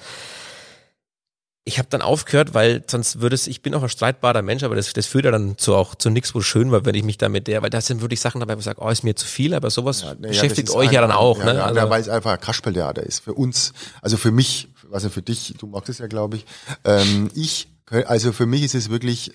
ich 1.66 1.80
habe 1.80 1.88
dann 1.90 2.02
aufgehört, 2.02 2.54
weil 2.54 2.84
sonst 2.88 3.22
würde 3.22 3.36
es, 3.36 3.48
ich 3.48 3.62
bin 3.62 3.74
auch 3.74 3.84
ein 3.84 3.90
streitbarer 3.90 4.42
Mensch, 4.42 4.64
aber 4.64 4.76
das, 4.76 4.92
das 4.92 5.06
führt 5.06 5.26
ja 5.26 5.32
dann 5.32 5.58
zu 5.58 5.76
auch 5.76 5.96
zu 5.96 6.10
nichts, 6.10 6.36
wo 6.36 6.42
schön 6.42 6.72
war, 6.72 6.86
wenn 6.86 6.96
ich 6.96 7.04
mich 7.04 7.18
da 7.18 7.30
mit 7.30 7.48
der, 7.48 7.62
weil 7.62 7.70
da 7.70 7.80
sind 7.80 8.02
wirklich 8.02 8.20
Sachen 8.20 8.42
dabei, 8.42 8.56
wo 8.56 8.60
ich 8.60 8.66
sage, 8.66 8.82
oh, 8.82 8.90
ist 8.90 9.04
mir 9.04 9.16
zu 9.16 9.26
viel, 9.26 9.54
aber 9.54 9.70
sowas 9.70 10.02
ja, 10.02 10.14
nee, 10.16 10.28
beschäftigt 10.28 10.70
ja, 10.70 10.76
euch 10.76 10.92
ja 10.92 11.00
dann 11.00 11.12
auch. 11.12 11.40
Ja, 11.40 11.46
ne? 11.46 11.56
Ja, 11.56 11.66
also, 11.66 11.90
weil 11.90 12.02
es 12.02 12.10
einfach 12.10 12.34
ein 12.34 12.42
Kasperltheater 12.42 13.04
ist. 13.04 13.24
Für 13.24 13.34
uns, 13.34 13.72
also 14.02 14.18
für 14.18 14.32
mich, 14.32 14.68
also 14.92 15.10
für 15.10 15.22
dich, 15.22 15.56
du 15.58 15.68
magst 15.68 15.90
es 15.90 16.00
ja, 16.00 16.08
glaube 16.08 16.38
ich. 16.38 16.46
Ähm, 16.84 17.32
ich, 17.34 17.70
also 18.08 18.34
für 18.34 18.46
mich 18.46 18.64
ist 18.64 18.76
es 18.76 18.90
wirklich, 18.90 19.32
äh, 19.32 19.34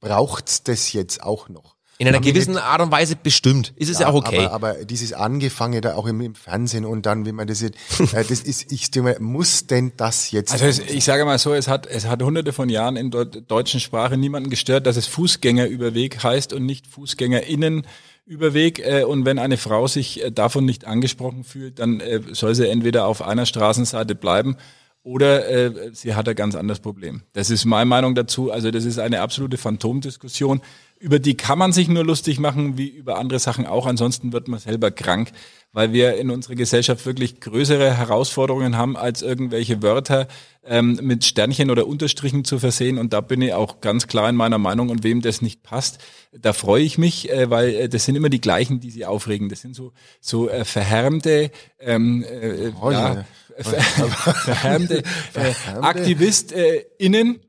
braucht's 0.00 0.64
das 0.64 0.92
jetzt 0.92 1.22
auch 1.22 1.48
noch? 1.48 1.76
In 2.00 2.08
einer 2.08 2.20
gewissen 2.20 2.56
Art 2.56 2.80
und 2.80 2.90
Weise 2.90 3.14
bestimmt. 3.14 3.74
Ist 3.76 3.90
es 3.90 3.98
ja, 3.98 4.06
ja 4.06 4.12
auch 4.12 4.14
okay. 4.14 4.46
Aber, 4.46 4.72
aber 4.72 4.84
dieses 4.86 5.12
Angefangene 5.12 5.82
da 5.82 5.96
auch 5.96 6.06
im, 6.06 6.22
im, 6.22 6.34
Fernsehen 6.34 6.86
und 6.86 7.04
dann, 7.04 7.26
wie 7.26 7.32
man 7.32 7.46
das 7.46 7.60
jetzt, 7.60 7.76
äh, 8.00 8.24
das 8.28 8.40
ist, 8.40 8.72
ich 8.72 8.86
stimme, 8.86 9.16
muss 9.20 9.66
denn 9.66 9.92
das 9.98 10.30
jetzt? 10.30 10.50
Also 10.50 10.64
es, 10.64 10.78
ich 10.78 11.04
sage 11.04 11.26
mal 11.26 11.38
so, 11.38 11.52
es 11.52 11.68
hat, 11.68 11.86
es 11.86 12.06
hat 12.06 12.22
hunderte 12.22 12.54
von 12.54 12.70
Jahren 12.70 12.96
in 12.96 13.10
der 13.10 13.26
deutschen 13.26 13.80
Sprache 13.80 14.16
niemanden 14.16 14.48
gestört, 14.48 14.86
dass 14.86 14.96
es 14.96 15.06
Fußgängerüberweg 15.08 16.22
heißt 16.22 16.54
und 16.54 16.64
nicht 16.64 16.86
FußgängerInnen. 16.86 17.86
Überweg 18.24 18.78
äh, 18.78 19.02
und 19.02 19.26
wenn 19.26 19.38
eine 19.38 19.58
Frau 19.58 19.86
sich 19.86 20.24
äh, 20.24 20.30
davon 20.30 20.64
nicht 20.64 20.86
angesprochen 20.86 21.44
fühlt, 21.44 21.80
dann 21.80 22.00
äh, 22.00 22.20
soll 22.32 22.54
sie 22.54 22.66
entweder 22.66 23.06
auf 23.06 23.20
einer 23.20 23.44
Straßenseite 23.44 24.14
bleiben 24.14 24.56
oder 25.02 25.48
äh, 25.48 25.90
sie 25.92 26.14
hat 26.14 26.28
ein 26.28 26.34
ganz 26.34 26.54
anderes 26.54 26.80
Problem. 26.80 27.22
Das 27.32 27.50
ist 27.50 27.64
meine 27.64 27.86
Meinung 27.86 28.14
dazu. 28.14 28.50
Also 28.50 28.70
das 28.70 28.84
ist 28.84 28.98
eine 28.98 29.20
absolute 29.20 29.56
Phantomdiskussion 29.56 30.60
über 31.00 31.18
die 31.18 31.34
kann 31.34 31.58
man 31.58 31.72
sich 31.72 31.88
nur 31.88 32.04
lustig 32.04 32.38
machen, 32.38 32.76
wie 32.76 32.88
über 32.88 33.18
andere 33.18 33.38
Sachen 33.38 33.66
auch. 33.66 33.86
Ansonsten 33.86 34.34
wird 34.34 34.48
man 34.48 34.60
selber 34.60 34.90
krank, 34.90 35.32
weil 35.72 35.94
wir 35.94 36.18
in 36.18 36.30
unserer 36.30 36.56
Gesellschaft 36.56 37.06
wirklich 37.06 37.40
größere 37.40 37.96
Herausforderungen 37.96 38.76
haben, 38.76 38.98
als 38.98 39.22
irgendwelche 39.22 39.82
Wörter 39.82 40.28
ähm, 40.62 41.00
mit 41.02 41.24
Sternchen 41.24 41.70
oder 41.70 41.86
Unterstrichen 41.86 42.44
zu 42.44 42.58
versehen. 42.58 42.98
Und 42.98 43.14
da 43.14 43.22
bin 43.22 43.40
ich 43.40 43.54
auch 43.54 43.80
ganz 43.80 44.08
klar 44.08 44.28
in 44.28 44.36
meiner 44.36 44.58
Meinung. 44.58 44.90
Und 44.90 45.02
wem 45.02 45.22
das 45.22 45.40
nicht 45.40 45.62
passt, 45.62 46.00
da 46.32 46.52
freue 46.52 46.82
ich 46.82 46.98
mich, 46.98 47.30
äh, 47.30 47.48
weil 47.48 47.70
äh, 47.70 47.88
das 47.88 48.04
sind 48.04 48.14
immer 48.14 48.28
die 48.28 48.42
gleichen, 48.42 48.80
die 48.80 48.90
sie 48.90 49.06
aufregen. 49.06 49.48
Das 49.48 49.62
sind 49.62 49.74
so 49.74 49.92
so 50.20 50.50
äh, 50.50 50.66
verhärmte, 50.66 51.50
ähm, 51.78 52.24
äh, 52.24 52.72
oh, 52.78 52.90
ja, 52.90 53.24
ver 53.56 53.80
verhärmte, 54.34 54.98
äh, 55.32 55.54
AktivistInnen, 55.80 57.40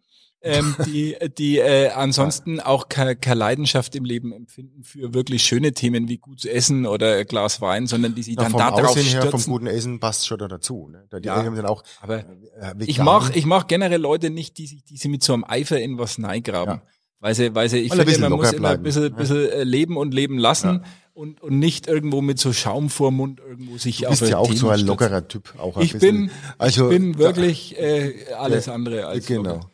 ähm, 0.43 0.75
die, 0.85 1.15
die 1.37 1.59
äh, 1.59 1.89
ansonsten 1.89 2.59
auch 2.59 2.89
keine 2.89 3.15
Leidenschaft 3.33 3.95
im 3.95 4.05
Leben 4.05 4.33
empfinden 4.33 4.83
für 4.83 5.13
wirklich 5.13 5.43
schöne 5.43 5.73
Themen 5.73 6.07
wie 6.07 6.17
gut 6.17 6.41
zu 6.41 6.51
essen 6.51 6.85
oder 6.85 7.17
ein 7.17 7.25
Glas 7.25 7.61
Wein, 7.61 7.87
sondern 7.87 8.15
die 8.15 8.23
sich 8.23 8.35
dann 8.35 8.51
ja, 8.51 8.71
darauf 8.71 8.89
Aussehen 8.89 9.05
stürzen. 9.05 9.29
Her, 9.29 9.31
vom 9.31 9.53
guten 9.53 9.67
Essen 9.67 9.99
passt 9.99 10.27
schon 10.27 10.39
dazu. 10.39 10.89
Ne? 10.91 11.07
Die 11.11 11.25
ja, 11.25 11.43
sind 11.43 11.65
auch 11.65 11.83
aber 12.01 12.19
äh, 12.19 12.73
ich 12.79 12.99
mag 12.99 13.35
ich 13.35 13.45
mag 13.45 13.67
generell 13.67 14.01
Leute 14.01 14.29
nicht, 14.29 14.57
die 14.57 14.67
sich 14.67 14.83
die 14.83 14.97
sich 14.97 15.11
mit 15.11 15.23
so 15.23 15.33
einem 15.33 15.43
Eifer 15.43 15.79
in 15.79 15.97
was 15.97 16.17
neigraben. 16.17 16.75
Ja. 16.75 16.81
Weil 17.19 17.35
sie, 17.35 17.53
weil 17.53 17.69
sie, 17.69 17.77
ich 17.77 17.93
finde, 17.93 18.17
man 18.17 18.31
muss 18.31 18.51
immer 18.51 18.69
ein 18.69 18.81
bisschen, 18.81 19.13
bisschen 19.13 19.43
ja. 19.43 19.49
Äh, 19.49 19.63
leben 19.63 19.95
und 19.95 20.11
leben 20.11 20.39
lassen. 20.39 20.81
Ja 20.83 20.83
und, 21.13 21.41
und 21.41 21.59
nicht 21.59 21.87
irgendwo 21.87 22.21
mit 22.21 22.39
so 22.39 22.53
Schaum 22.53 22.89
vor 22.89 23.11
Mund 23.11 23.39
irgendwo 23.39 23.77
sich 23.77 23.99
du 23.99 24.09
bist 24.09 24.23
auf 24.23 24.29
ja 24.29 24.37
auch 24.37 24.45
Themen 24.45 24.57
so 24.57 24.69
ein 24.69 24.79
lockerer 24.79 25.27
Typ. 25.27 25.53
Auch 25.59 25.77
ich 25.77 25.97
bin, 25.97 26.31
also, 26.57 26.89
ich 26.89 26.97
bin 26.97 27.17
wirklich 27.17 27.77
äh, 27.77 28.13
alles 28.37 28.69
andere 28.69 29.07
als 29.07 29.25
genau. 29.25 29.55
Locker. 29.55 29.71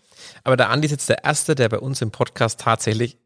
Aber 0.47 0.55
der 0.55 0.69
Andi 0.69 0.85
ist 0.85 0.91
jetzt 0.91 1.09
der 1.09 1.25
Erste, 1.25 1.55
der 1.55 1.67
bei 1.67 1.77
uns 1.77 2.01
im 2.01 2.09
Podcast 2.09 2.61
tatsächlich 2.61 3.17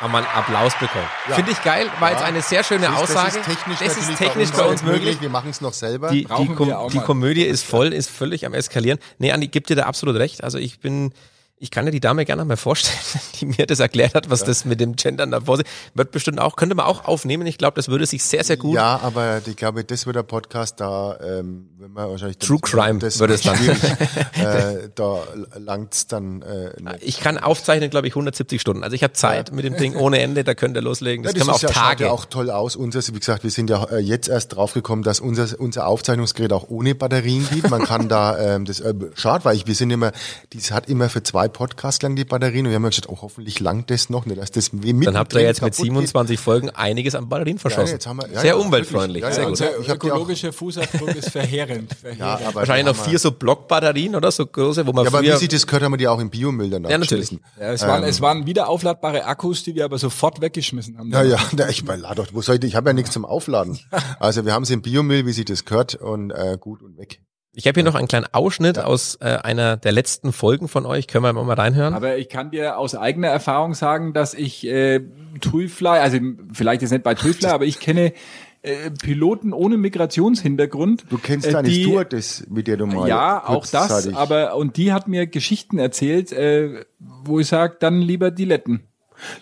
einmal 0.00 0.24
einen 0.24 0.34
Applaus 0.34 0.72
bekommt. 0.80 1.04
Ja. 1.28 1.34
Finde 1.34 1.50
ich 1.50 1.62
geil, 1.62 1.90
war 2.00 2.10
ja. 2.10 2.16
jetzt 2.16 2.24
eine 2.24 2.40
sehr 2.40 2.64
schöne 2.64 2.86
das 2.86 2.96
Aussage. 2.96 3.26
Das 3.26 3.36
ist 3.36 3.44
technisch, 3.44 3.78
das 3.80 3.96
ist 3.98 4.16
technisch 4.16 4.50
bei 4.52 4.62
uns, 4.62 4.80
bei 4.80 4.92
uns 4.92 4.98
möglich. 4.98 5.20
Wir 5.20 5.28
machen 5.28 5.50
es 5.50 5.60
noch 5.60 5.74
selber. 5.74 6.08
Die, 6.08 6.24
die, 6.24 6.54
Kom 6.54 6.88
die 6.90 7.00
Komödie 7.00 7.42
ist 7.42 7.64
voll, 7.64 7.92
ist 7.92 8.08
völlig 8.08 8.46
am 8.46 8.54
Eskalieren. 8.54 8.98
Nee, 9.18 9.30
Andi, 9.30 9.48
gibt 9.48 9.68
dir 9.68 9.76
da 9.76 9.82
absolut 9.82 10.16
recht. 10.16 10.42
Also 10.42 10.56
ich 10.56 10.80
bin 10.80 11.12
ich 11.58 11.70
kann 11.70 11.86
dir 11.86 11.90
die 11.90 12.00
Dame 12.00 12.26
gerne 12.26 12.44
mal 12.44 12.56
vorstellen, 12.56 12.98
die 13.40 13.46
mir 13.46 13.66
das 13.66 13.80
erklärt 13.80 14.14
hat, 14.14 14.28
was 14.28 14.40
ja. 14.40 14.46
das 14.46 14.64
mit 14.64 14.78
dem 14.80 14.94
Gendern 14.96 15.30
da 15.30 15.40
vorsieht. 15.40 15.66
Wird 15.94 16.10
bestimmt 16.10 16.38
auch, 16.38 16.56
könnte 16.56 16.74
man 16.74 16.84
auch 16.84 17.06
aufnehmen. 17.06 17.46
Ich 17.46 17.56
glaube, 17.56 17.76
das 17.76 17.88
würde 17.88 18.04
sich 18.04 18.22
sehr, 18.24 18.44
sehr 18.44 18.58
gut. 18.58 18.74
Ja, 18.74 19.00
aber 19.02 19.40
ich 19.46 19.56
glaube, 19.56 19.82
das 19.82 20.04
wird 20.04 20.16
der 20.16 20.22
Podcast 20.22 20.80
da, 20.80 21.18
ähm, 21.22 21.70
wenn 21.78 21.92
man 21.92 22.10
wahrscheinlich 22.10 22.38
True 22.38 22.58
Crime 22.60 22.98
das 22.98 23.18
wird 23.18 23.30
es 23.30 23.42
dann. 23.42 23.56
äh, 24.34 24.90
da 24.94 25.22
langt's 25.56 26.06
dann. 26.06 26.42
Äh, 26.42 26.80
nicht. 26.80 26.96
Ich 27.00 27.20
kann 27.20 27.38
aufzeichnen, 27.38 27.88
glaube 27.88 28.06
ich, 28.06 28.12
170 28.12 28.60
Stunden. 28.60 28.84
Also 28.84 28.94
ich 28.94 29.02
habe 29.02 29.14
Zeit 29.14 29.48
ja. 29.48 29.54
mit 29.54 29.64
dem 29.64 29.76
Ding 29.76 29.96
ohne 29.96 30.18
Ende. 30.18 30.44
Da 30.44 30.54
könnt 30.54 30.76
ihr 30.76 30.82
loslegen. 30.82 31.22
Das, 31.22 31.32
ja, 31.32 31.38
das 31.38 31.40
kann 31.40 31.46
man 31.46 31.54
auf 31.54 31.62
ja, 31.62 31.68
Tage. 31.68 32.04
Schaut 32.04 32.08
ja 32.08 32.10
auch 32.10 32.24
toll 32.26 32.50
aus. 32.50 32.76
Unser, 32.76 33.00
wie 33.14 33.18
gesagt, 33.18 33.44
wir 33.44 33.50
sind 33.50 33.70
ja 33.70 33.82
äh, 33.84 33.98
jetzt 33.98 34.28
erst 34.28 34.54
draufgekommen, 34.54 35.02
dass 35.02 35.20
unser 35.20 35.58
unser 35.58 35.86
Aufzeichnungsgerät 35.86 36.52
auch 36.52 36.68
ohne 36.68 36.94
Batterien 36.94 37.48
geht. 37.50 37.70
Man 37.70 37.84
kann 37.84 38.08
da 38.08 38.38
ähm, 38.38 38.66
das 38.66 38.80
äh, 38.80 38.94
schade, 39.14 39.44
weil 39.46 39.56
ich 39.56 39.66
wir 39.66 39.74
sind 39.74 39.90
immer, 39.90 40.12
das 40.52 40.70
hat 40.70 40.88
immer 40.88 41.08
für 41.08 41.22
zwei 41.22 41.45
Podcasts 41.48 42.02
lang 42.02 42.16
die 42.16 42.24
Batterien 42.24 42.66
und 42.66 42.70
wir 42.70 42.76
haben 42.76 42.84
gesagt, 42.84 43.08
oh, 43.08 43.18
hoffentlich 43.20 43.60
langt 43.60 43.90
das 43.90 44.10
noch 44.10 44.26
nicht, 44.26 44.40
dass 44.40 44.50
das 44.50 44.72
mit 44.72 45.06
Dann 45.06 45.16
habt 45.16 45.34
ihr 45.34 45.40
jetzt 45.40 45.62
mit 45.62 45.74
27 45.74 46.36
geht. 46.36 46.44
Folgen 46.44 46.70
einiges 46.70 47.14
an 47.14 47.28
Batterien 47.28 47.58
verschossen. 47.58 47.98
Ja, 48.00 48.14
wir, 48.14 48.28
ja, 48.32 48.40
sehr 48.40 48.50
ja, 48.50 48.56
umweltfreundlich. 48.56 49.22
Ja, 49.22 49.32
sehr 49.32 49.46
gut. 49.46 49.60
Der 49.60 49.80
ökologische 49.80 50.52
Fußabdruck 50.52 51.14
ist 51.14 51.30
verheerend. 51.30 51.94
verheerend. 51.94 52.54
Wahrscheinlich 52.54 52.86
noch 52.86 53.04
vier 53.04 53.18
so 53.18 53.32
Blockbatterien 53.32 54.14
oder 54.14 54.30
so 54.30 54.46
große, 54.46 54.86
wo 54.86 54.92
man 54.92 55.04
Ja, 55.04 55.10
aber 55.10 55.22
wie 55.22 55.36
sie 55.36 55.48
das 55.48 55.66
gehört, 55.66 55.82
haben 55.82 55.92
wir 55.92 55.98
die 55.98 56.08
auch 56.08 56.20
im 56.20 56.30
Biomüll 56.30 56.70
dann 56.70 56.84
Ja, 56.84 56.98
natürlich. 56.98 57.30
Ja, 57.58 57.72
es, 57.72 57.82
waren, 57.82 58.02
ähm, 58.02 58.08
es 58.08 58.20
waren 58.20 58.46
wieder 58.46 58.68
aufladbare 58.68 59.24
Akkus, 59.24 59.62
die 59.62 59.74
wir 59.74 59.84
aber 59.84 59.98
sofort 59.98 60.40
weggeschmissen 60.40 60.98
haben. 60.98 61.10
Ja, 61.10 61.22
ja, 61.22 61.38
ich 61.68 61.84
meine, 61.84 62.02
lad 62.02 62.18
doch, 62.18 62.26
wo 62.32 62.42
soll 62.42 62.56
ich, 62.56 62.64
ich 62.64 62.76
habe 62.76 62.90
ja 62.90 62.92
nichts 62.92 63.12
zum 63.12 63.24
Aufladen. 63.24 63.78
Also 64.18 64.44
wir 64.44 64.52
haben 64.52 64.64
sie 64.64 64.74
im 64.74 64.82
Biomüll, 64.82 65.26
wie 65.26 65.32
sie 65.32 65.44
das 65.44 65.64
gehört 65.64 65.94
und 65.94 66.30
äh, 66.30 66.56
gut 66.58 66.82
und 66.82 66.96
weg. 66.96 67.20
Ich 67.58 67.66
habe 67.66 67.80
hier 67.80 67.84
noch 67.84 67.94
einen 67.94 68.06
kleinen 68.06 68.26
Ausschnitt 68.32 68.76
ja. 68.76 68.84
aus 68.84 69.16
äh, 69.22 69.38
einer 69.42 69.78
der 69.78 69.90
letzten 69.90 70.34
Folgen 70.34 70.68
von 70.68 70.84
euch. 70.84 71.06
Können 71.06 71.24
wir 71.24 71.32
mal 71.32 71.54
reinhören? 71.54 71.94
Aber 71.94 72.18
ich 72.18 72.28
kann 72.28 72.50
dir 72.50 72.76
aus 72.76 72.94
eigener 72.94 73.28
Erfahrung 73.28 73.72
sagen, 73.72 74.12
dass 74.12 74.34
ich 74.34 74.66
äh, 74.66 75.00
Toolfly, 75.40 75.88
also 75.88 76.18
vielleicht 76.52 76.82
ist 76.82 76.90
nicht 76.90 77.02
bei 77.02 77.14
Toolfly, 77.14 77.46
aber 77.50 77.64
ich 77.64 77.80
kenne 77.80 78.12
äh, 78.60 78.90
Piloten 78.90 79.54
ohne 79.54 79.78
Migrationshintergrund. 79.78 81.06
Du 81.08 81.16
kennst 81.16 81.50
deine 81.50 81.66
die, 81.66 81.84
Stewardess, 81.84 82.46
mit 82.50 82.66
der 82.66 82.76
du 82.76 82.84
mal 82.84 83.08
Ja, 83.08 83.48
auch 83.48 83.64
das, 83.64 84.12
aber 84.14 84.54
und 84.56 84.76
die 84.76 84.92
hat 84.92 85.08
mir 85.08 85.26
Geschichten 85.26 85.78
erzählt, 85.78 86.32
äh, 86.32 86.84
wo 86.98 87.40
ich 87.40 87.46
sage, 87.46 87.78
dann 87.80 88.02
lieber 88.02 88.30
die 88.30 88.44
Letten. 88.44 88.86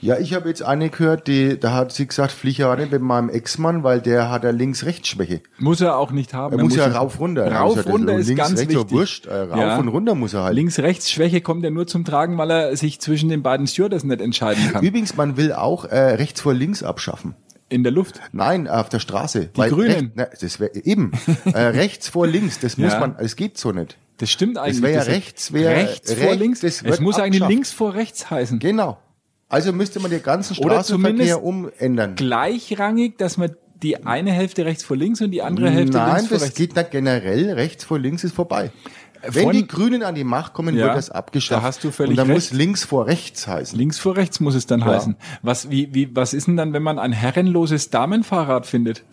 Ja, 0.01 0.18
ich 0.18 0.35
habe 0.35 0.49
jetzt 0.49 0.62
eine 0.62 0.91
gehört, 0.91 1.27
die, 1.27 1.59
da 1.59 1.72
hat 1.72 1.93
sie 1.93 2.07
gesagt, 2.07 2.33
fliege 2.33 2.62
ja 2.62 2.77
nicht 2.77 2.93
mit 2.93 3.03
meinem 3.03 3.29
Ex-Mann, 3.29 3.83
weil 3.83 4.01
der 4.01 4.31
hat 4.31 4.45
ja 4.45 4.51
Links-Rechts-Schwäche. 4.51 5.41
Muss 5.59 5.81
er 5.81 5.97
auch 5.97 6.11
nicht 6.11 6.35
haben. 6.35 6.55
Er, 6.55 6.59
er 6.59 6.64
muss, 6.64 6.77
ja 6.77 6.87
rauf 6.87 7.20
runter. 7.20 7.51
Rauf 7.51 7.87
runter 7.87 8.16
ist 8.16 8.29
links, 8.29 8.43
ganz 8.43 8.61
rechts, 8.61 8.75
wichtig. 8.75 8.91
Wurscht, 8.91 9.27
äh, 9.27 9.35
rauf 9.35 9.59
ja. 9.59 9.79
und 9.79 9.89
runter 9.89 10.14
muss 10.14 10.35
er 10.35 10.45
halt. 10.45 10.55
Links-Rechts-Schwäche 10.55 11.41
kommt 11.41 11.64
ja 11.64 11.70
nur 11.70 11.87
zum 11.87 12.05
Tragen, 12.05 12.39
weil 12.39 12.51
er 12.51 12.77
sich 12.77 13.01
zwischen 13.01 13.29
den 13.29 13.43
beiden 13.43 13.66
Stewardessen 13.66 14.09
nicht 14.09 14.20
entscheiden 14.20 14.72
kann. 14.72 14.85
Übrigens, 14.85 15.16
man 15.16 15.37
will 15.37 15.53
auch 15.53 15.85
äh, 15.85 15.97
rechts 15.97 16.41
vor 16.41 16.55
links 16.55 16.83
abschaffen. 16.83 17.35
In 17.68 17.83
der 17.83 17.93
Luft? 17.93 18.20
Nein, 18.33 18.68
auf 18.68 18.89
der 18.89 19.01
Straße. 19.01 19.51
Die 19.57 19.61
Grünen? 19.61 19.91
Recht, 19.91 20.11
na, 20.14 20.27
das 20.41 20.61
wär, 20.61 20.87
eben. 20.87 21.12
äh, 21.45 21.59
rechts 21.59 22.09
vor 22.09 22.27
links, 22.27 22.61
das 22.61 22.77
muss 22.77 22.93
ja. 22.93 23.01
man, 23.01 23.16
es 23.18 23.37
geht 23.37 23.59
so 23.59 23.72
nicht. 23.72 23.97
Das 24.18 24.31
stimmt 24.31 24.59
eigentlich. 24.59 24.81
Das 24.81 24.83
wäre 24.83 25.07
ja 25.07 25.12
rechts, 25.12 25.53
wäre 25.53 25.75
rechts 25.75 26.12
vor 26.12 26.35
links. 26.37 26.61
Das 26.61 26.83
es 26.83 27.01
muss 27.01 27.16
abschafft. 27.16 27.20
eigentlich 27.20 27.49
links 27.49 27.72
vor 27.72 27.95
rechts 27.95 28.31
heißen. 28.31 28.59
Genau. 28.61 28.99
Also 29.55 29.73
müsste 29.73 30.01
man 30.01 30.11
den 30.11 30.23
ganzen 30.23 30.57
Straßenverkehr 30.57 31.45
umändern. 31.45 32.17
Gleichrangig, 32.17 33.19
dass 33.19 33.37
man 33.37 33.53
die 33.85 34.05
eine 34.05 34.33
Hälfte 34.33 34.65
rechts 34.65 34.83
vor 34.83 34.97
links 34.97 35.21
und 35.21 35.31
die 35.31 35.43
andere 35.43 35.71
Hälfte 35.71 35.97
Nein, 35.97 36.17
links 36.17 36.29
vor 36.29 36.41
rechts. 36.41 36.41
Nein, 36.41 36.49
das 36.49 36.55
geht 36.55 36.77
nicht 36.77 36.91
generell. 36.91 37.53
Rechts 37.53 37.85
vor 37.85 38.01
links 38.01 38.25
ist 38.25 38.35
vorbei. 38.35 38.73
Wenn 39.29 39.51
die 39.51 39.69
Grünen 39.69 40.03
an 40.03 40.17
die 40.17 40.25
Macht 40.25 40.55
kommen, 40.55 40.77
ja, 40.77 40.87
wird 40.87 40.97
das 40.97 41.09
abgeschafft. 41.11 41.63
Da 41.63 41.67
hast 41.67 41.85
du 41.85 41.93
völlig 41.93 42.11
Und 42.11 42.17
dann 42.17 42.27
recht. 42.27 42.51
muss 42.51 42.53
links 42.53 42.85
vor 42.85 43.07
rechts 43.07 43.47
heißen. 43.47 43.79
Links 43.79 44.01
vor 44.01 44.17
rechts 44.17 44.41
muss 44.41 44.57
es 44.57 44.67
dann 44.67 44.81
ja. 44.81 44.87
heißen. 44.87 45.15
Was, 45.43 45.71
wie, 45.71 45.95
wie, 45.95 46.15
was 46.17 46.35
ist 46.35 46.49
denn 46.49 46.57
dann, 46.57 46.73
wenn 46.73 46.83
man 46.83 46.99
ein 46.99 47.13
herrenloses 47.13 47.91
Damenfahrrad 47.91 48.67
findet? 48.67 49.05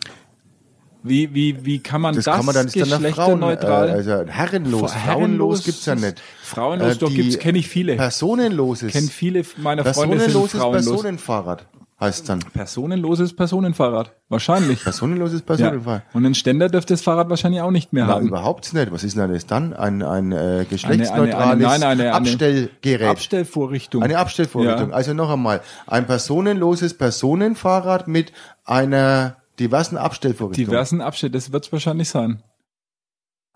Wie, 1.02 1.34
wie, 1.34 1.64
wie 1.64 1.80
kann 1.80 2.00
man 2.00 2.14
das, 2.14 2.24
das 2.24 2.36
kann 2.36 2.46
man 2.46 2.54
dann, 2.54 2.66
geschlechterneutral? 2.66 3.88
Frauen, 3.88 4.06
äh, 4.06 4.10
also 4.12 4.30
herrenlos, 4.30 4.92
frauenlos 4.92 5.64
gibt's 5.64 5.86
ja 5.86 5.94
nicht. 5.94 6.22
Frauenlos, 6.42 6.94
äh, 6.94 6.98
doch 6.98 7.12
gibt's, 7.12 7.38
kenne 7.38 7.58
ich 7.58 7.68
viele. 7.68 7.96
Personenloses. 7.96 8.92
Kenne 8.92 9.08
viele 9.08 9.42
meiner 9.56 9.84
Freunde 9.84 10.20
sind 10.20 10.32
frauenlos. 10.32 10.84
Personenfahrrad 10.84 11.66
heißt 12.02 12.28
dann. 12.28 12.40
Personenloses 12.40 13.34
Personenfahrrad. 13.34 14.12
Wahrscheinlich. 14.28 14.82
Personenloses 14.82 15.42
Personenfahrrad. 15.42 16.02
Ja. 16.02 16.18
Und 16.18 16.26
ein 16.26 16.34
Ständer 16.34 16.68
dürfte 16.68 16.94
das 16.94 17.02
Fahrrad 17.02 17.30
wahrscheinlich 17.30 17.62
auch 17.62 17.70
nicht 17.70 17.92
mehr 17.92 18.06
Na, 18.06 18.14
haben. 18.14 18.26
überhaupt 18.26 18.74
nicht. 18.74 18.92
Was 18.92 19.04
ist 19.04 19.16
denn 19.16 19.32
das 19.32 19.46
dann? 19.46 19.72
Ein, 19.72 20.02
ein 20.02 20.32
äh, 20.32 20.66
geschlechtsneutrales 20.68 21.64
eine, 21.64 21.86
eine, 21.86 21.86
eine, 21.86 22.14
Abstellgerät. 22.14 23.08
Abstellvorrichtung. 23.08 24.02
Eine 24.02 24.18
Abstellvorrichtung. 24.18 24.90
Ja. 24.90 24.96
Also 24.96 25.14
noch 25.14 25.30
einmal. 25.30 25.60
Ein 25.86 26.06
personenloses 26.06 26.94
Personenfahrrad 26.94 28.08
mit 28.08 28.32
einer 28.64 29.36
Diversen 29.58 29.96
Abstellvorrichtungen. 29.96 30.70
Diversen 30.70 31.00
Abstell, 31.00 31.30
das 31.30 31.52
wird 31.52 31.66
es 31.66 31.72
wahrscheinlich 31.72 32.08
sein. 32.08 32.42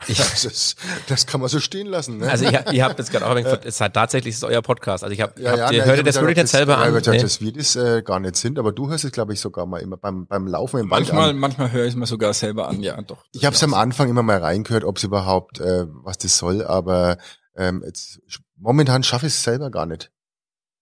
Ja, 0.08 0.14
das, 0.42 0.76
das 1.08 1.26
kann 1.26 1.40
man 1.40 1.48
so 1.48 1.58
stehen 1.58 1.86
lassen. 1.86 2.18
Ne? 2.18 2.30
Also 2.30 2.44
ihr, 2.44 2.70
ihr 2.70 2.84
habt 2.84 2.98
jetzt 2.98 3.10
gerade 3.10 3.26
auch 3.26 3.34
gesagt, 3.34 3.64
es 3.64 3.80
hat 3.80 3.94
tatsächlich 3.94 4.34
ist 4.34 4.44
euer 4.44 4.60
Podcast. 4.60 5.02
Also 5.02 5.14
ich 5.14 5.22
habe, 5.22 5.40
ja, 5.40 5.56
ja, 5.56 5.70
ihr 5.70 5.84
hört 5.86 6.06
das 6.06 6.16
wirklich 6.16 6.36
nicht 6.36 6.48
selber 6.48 6.76
an. 6.76 6.92
Ja, 6.92 6.98
gesagt, 6.98 7.16
nee. 7.16 7.22
dass 7.22 7.40
wir 7.40 7.52
das 7.52 7.76
äh, 7.76 8.02
gar 8.02 8.20
nicht 8.20 8.36
sind, 8.36 8.58
aber 8.58 8.72
du 8.72 8.90
hörst 8.90 9.04
es, 9.04 9.12
glaube 9.12 9.32
ich, 9.32 9.40
sogar 9.40 9.64
mal 9.64 9.78
immer 9.78 9.96
beim, 9.96 10.26
beim 10.26 10.46
Laufen 10.46 10.80
im 10.80 10.90
Wald 10.90 11.04
Manchmal, 11.04 11.30
an. 11.30 11.38
manchmal 11.38 11.72
höre 11.72 11.84
ich 11.84 11.90
es 11.90 11.96
mir 11.96 12.06
sogar 12.06 12.34
selber 12.34 12.68
an, 12.68 12.82
ja 12.82 13.00
doch. 13.00 13.24
Ich 13.32 13.46
habe 13.46 13.56
es 13.56 13.64
am 13.64 13.72
Anfang 13.72 14.10
immer 14.10 14.22
mal 14.22 14.38
reingehört, 14.38 14.84
ob 14.84 14.98
es 14.98 15.04
überhaupt, 15.04 15.60
äh, 15.60 15.86
was 15.88 16.18
das 16.18 16.36
soll, 16.36 16.62
aber 16.62 17.16
ähm, 17.56 17.82
jetzt, 17.86 18.20
momentan 18.56 19.02
schaffe 19.02 19.26
ich 19.26 19.32
es 19.32 19.42
selber 19.42 19.70
gar 19.70 19.86
nicht. 19.86 20.10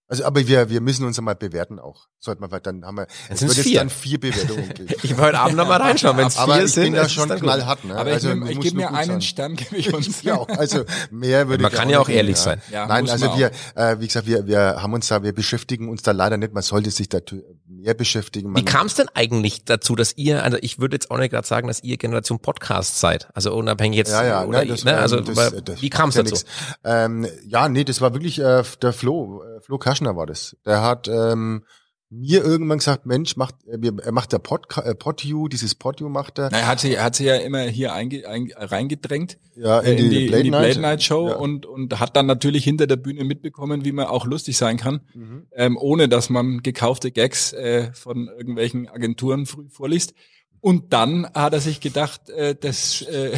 Also, 0.06 0.24
aber 0.24 0.46
wir, 0.46 0.68
wir 0.68 0.82
müssen 0.82 1.06
uns 1.06 1.18
einmal 1.18 1.34
bewerten 1.34 1.78
auch. 1.78 2.08
Sollte 2.18 2.40
man, 2.40 2.50
weil 2.50 2.60
dann 2.60 2.84
haben 2.84 2.96
wir, 2.96 3.06
es 3.30 3.40
wird 3.40 3.56
jetzt 3.56 3.76
dann 3.76 3.88
vier 3.88 4.20
Bewertungen 4.20 4.68
geben. 4.74 4.94
ich 5.02 5.16
will 5.16 5.24
heute 5.24 5.38
Abend 5.38 5.56
nochmal 5.56 5.80
reinschauen, 5.80 6.16
wenn 6.18 6.26
es 6.26 6.36
vier 6.36 6.64
ich 6.64 6.72
sind. 6.72 6.84
bin 6.84 6.92
da 6.94 7.08
schon 7.08 7.28
knallhart, 7.30 7.84
ne? 7.84 7.96
Aber 7.96 8.10
also, 8.10 8.32
ich, 8.32 8.50
ich 8.50 8.60
gebe 8.60 8.76
mir 8.76 8.92
einen 8.92 9.12
sein. 9.12 9.22
Stern, 9.22 9.56
gebe 9.56 9.76
ich 9.76 9.94
uns. 9.94 10.22
ja, 10.22 10.42
also 10.42 10.84
mehr 11.10 11.48
würde 11.48 11.62
Man 11.62 11.72
ich 11.72 11.78
kann 11.78 11.88
ja 11.88 12.00
auch 12.00 12.10
ehrlich 12.10 12.36
sein. 12.36 12.60
Ja, 12.70 12.86
Nein, 12.86 13.08
also 13.08 13.36
wir, 13.36 13.50
äh, 13.74 13.98
wie 13.98 14.06
gesagt, 14.06 14.26
wir, 14.26 14.46
wir 14.46 14.82
haben 14.82 14.92
uns 14.92 15.08
da, 15.08 15.22
wir 15.22 15.32
beschäftigen 15.32 15.88
uns 15.88 16.02
da 16.02 16.12
leider 16.12 16.36
nicht. 16.36 16.52
Man 16.52 16.62
sollte 16.62 16.90
sich 16.90 17.08
da 17.08 17.20
mehr 17.66 17.94
beschäftigen. 17.94 18.54
Wie 18.54 18.64
kam 18.64 18.86
es 18.86 18.94
denn 18.94 19.08
eigentlich 19.14 19.64
dazu, 19.64 19.94
dass 19.94 20.16
ihr, 20.16 20.42
also 20.42 20.58
ich 20.60 20.78
würde 20.78 20.96
jetzt 20.96 21.10
auch 21.10 21.18
nicht 21.18 21.30
gerade 21.30 21.46
sagen, 21.46 21.68
dass 21.68 21.82
ihr 21.82 21.96
Generation 21.96 22.38
Podcast 22.40 23.00
seid, 23.00 23.28
also 23.34 23.54
unabhängig 23.54 23.98
jetzt. 23.98 24.10
Ja, 24.10 24.24
ja, 24.24 24.44
oder 24.44 24.58
nein, 24.58 24.68
das, 24.68 24.84
ne? 24.84 24.96
also 24.96 25.20
das, 25.20 25.54
das, 25.64 25.82
wie 25.82 25.90
kam 25.90 26.10
es 26.10 26.14
dazu? 26.14 26.36
Ähm, 26.84 27.26
ja, 27.46 27.68
nee, 27.68 27.84
das 27.84 28.00
war 28.00 28.14
wirklich 28.14 28.38
äh, 28.38 28.62
der 28.80 28.92
Flo, 28.92 29.42
äh, 29.42 29.53
Flo 29.64 29.78
Kaschner 29.78 30.14
war 30.14 30.26
das. 30.26 30.56
Der 30.66 30.82
hat 30.82 31.08
ähm, 31.08 31.64
mir 32.10 32.44
irgendwann 32.44 32.78
gesagt, 32.78 33.06
Mensch, 33.06 33.36
macht, 33.36 33.54
er 33.66 34.12
macht 34.12 34.32
der 34.32 34.38
Pod, 34.38 34.66
äh, 34.76 34.94
Podu, 34.94 35.48
dieses 35.48 35.74
Podu 35.74 36.08
macht 36.08 36.38
er. 36.38 36.50
Na, 36.52 36.58
er 36.58 36.68
hat 36.68 36.80
sie, 36.80 36.94
er 36.94 37.04
hat 37.04 37.16
sie 37.16 37.24
ja 37.24 37.36
immer 37.36 37.62
hier 37.62 37.94
einge, 37.94 38.28
ein, 38.28 38.52
reingedrängt. 38.54 39.38
Ja, 39.56 39.80
in, 39.80 39.96
äh, 39.96 40.00
in 40.02 40.10
die, 40.10 40.26
Blade, 40.26 40.38
in 40.38 40.44
die 40.44 40.50
Blade 40.50 40.80
Night 40.80 41.02
Show 41.02 41.28
ja. 41.28 41.36
und, 41.36 41.64
und 41.64 41.98
hat 41.98 42.14
dann 42.14 42.26
natürlich 42.26 42.62
hinter 42.62 42.86
der 42.86 42.96
Bühne 42.96 43.24
mitbekommen, 43.24 43.84
wie 43.84 43.92
man 43.92 44.06
auch 44.06 44.26
lustig 44.26 44.56
sein 44.56 44.76
kann, 44.76 45.00
mhm. 45.14 45.46
ähm, 45.52 45.78
ohne 45.78 46.08
dass 46.08 46.28
man 46.28 46.62
gekaufte 46.62 47.10
Gags 47.10 47.52
äh, 47.54 47.90
von 47.94 48.28
irgendwelchen 48.28 48.88
Agenturen 48.88 49.46
früh 49.46 49.68
vorliest. 49.70 50.14
Und 50.64 50.94
dann 50.94 51.28
hat 51.34 51.52
er 51.52 51.60
sich 51.60 51.78
gedacht, 51.78 52.30
äh, 52.30 52.54
das, 52.58 53.02
äh, 53.02 53.36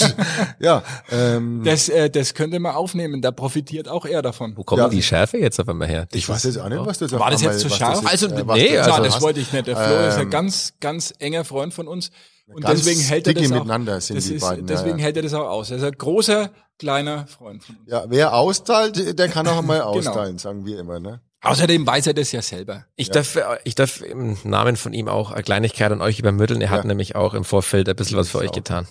ja, 0.60 0.84
ähm, 1.10 1.62
das, 1.64 1.88
äh, 1.88 2.08
das 2.08 2.34
könnte 2.34 2.60
man 2.60 2.76
aufnehmen. 2.76 3.20
Da 3.20 3.32
profitiert 3.32 3.88
auch 3.88 4.06
er 4.06 4.22
davon. 4.22 4.56
Wo 4.56 4.62
kommt 4.62 4.78
ja. 4.78 4.88
die 4.88 5.02
Schärfe 5.02 5.38
jetzt 5.38 5.58
auf 5.58 5.68
einmal 5.68 5.88
her? 5.88 6.06
Ich 6.12 6.28
weiß 6.28 6.44
jetzt 6.44 6.58
auch 6.58 6.68
nicht, 6.68 6.86
was 6.86 6.98
das 6.98 7.10
War 7.10 7.32
das 7.32 7.42
jetzt 7.42 7.58
zu 7.58 7.68
scharf? 7.68 8.06
also, 8.06 8.28
äh, 8.28 8.44
nee, 8.54 8.78
also, 8.78 8.90
Nein, 8.90 9.02
das 9.02 9.20
wollte 9.20 9.40
ich 9.40 9.52
nicht. 9.52 9.66
Der 9.66 9.74
Flo 9.74 9.92
ähm, 9.92 10.08
ist 10.08 10.14
ein 10.14 10.22
ähm, 10.22 10.30
ganz, 10.30 10.74
ganz 10.78 11.12
enger 11.18 11.44
Freund 11.44 11.74
von 11.74 11.88
uns. 11.88 12.12
Und 12.46 12.64
deswegen 12.68 13.00
hält 13.00 13.26
er 13.26 13.34
das 13.34 13.46
auch, 13.46 13.54
miteinander 13.56 14.00
sind 14.00 14.18
das 14.18 14.26
die 14.26 14.34
ist, 14.34 14.42
beiden. 14.42 14.64
Deswegen 14.64 14.98
ja, 14.98 15.04
hält 15.06 15.16
er 15.16 15.24
das 15.24 15.34
auch 15.34 15.48
aus. 15.48 15.72
Er 15.72 15.78
ist 15.78 15.82
ein 15.82 15.98
großer, 15.98 16.52
kleiner 16.78 17.26
Freund 17.26 17.64
von 17.64 17.74
uns. 17.74 17.90
Ja, 17.90 18.04
wer 18.06 18.34
austeilt, 18.34 19.18
der 19.18 19.28
kann 19.28 19.48
auch 19.48 19.58
einmal 19.58 19.78
genau. 19.92 19.94
austeilen, 19.94 20.38
sagen 20.38 20.64
wir 20.64 20.78
immer, 20.78 21.00
ne? 21.00 21.22
Außerdem 21.42 21.86
weiß 21.86 22.06
er 22.06 22.14
das 22.14 22.30
ja 22.30 22.40
selber. 22.40 22.86
Ich 22.94 23.08
ja. 23.08 23.14
darf, 23.14 23.38
ich 23.64 23.74
darf 23.74 24.00
im 24.00 24.36
Namen 24.44 24.76
von 24.76 24.92
ihm 24.92 25.08
auch 25.08 25.32
eine 25.32 25.42
Kleinigkeit 25.42 25.90
an 25.90 26.00
euch 26.00 26.18
übermitteln. 26.20 26.60
Er 26.60 26.70
ja. 26.70 26.76
hat 26.76 26.84
nämlich 26.84 27.16
auch 27.16 27.34
im 27.34 27.44
Vorfeld 27.44 27.88
ein 27.88 27.96
bisschen 27.96 28.16
was 28.16 28.30
für 28.30 28.38
euch 28.38 28.50
auch. 28.50 28.54
getan. 28.54 28.86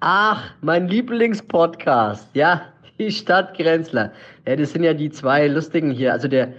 Ach, 0.00 0.42
mein 0.60 0.88
Lieblingspodcast. 0.88 2.28
Ja, 2.34 2.62
die 2.98 3.10
Stadtgrenzler. 3.10 4.12
Ja, 4.46 4.56
das 4.56 4.72
sind 4.72 4.84
ja 4.84 4.92
die 4.92 5.10
zwei 5.10 5.48
lustigen 5.48 5.90
hier. 5.90 6.12
Also 6.12 6.28
der, 6.28 6.52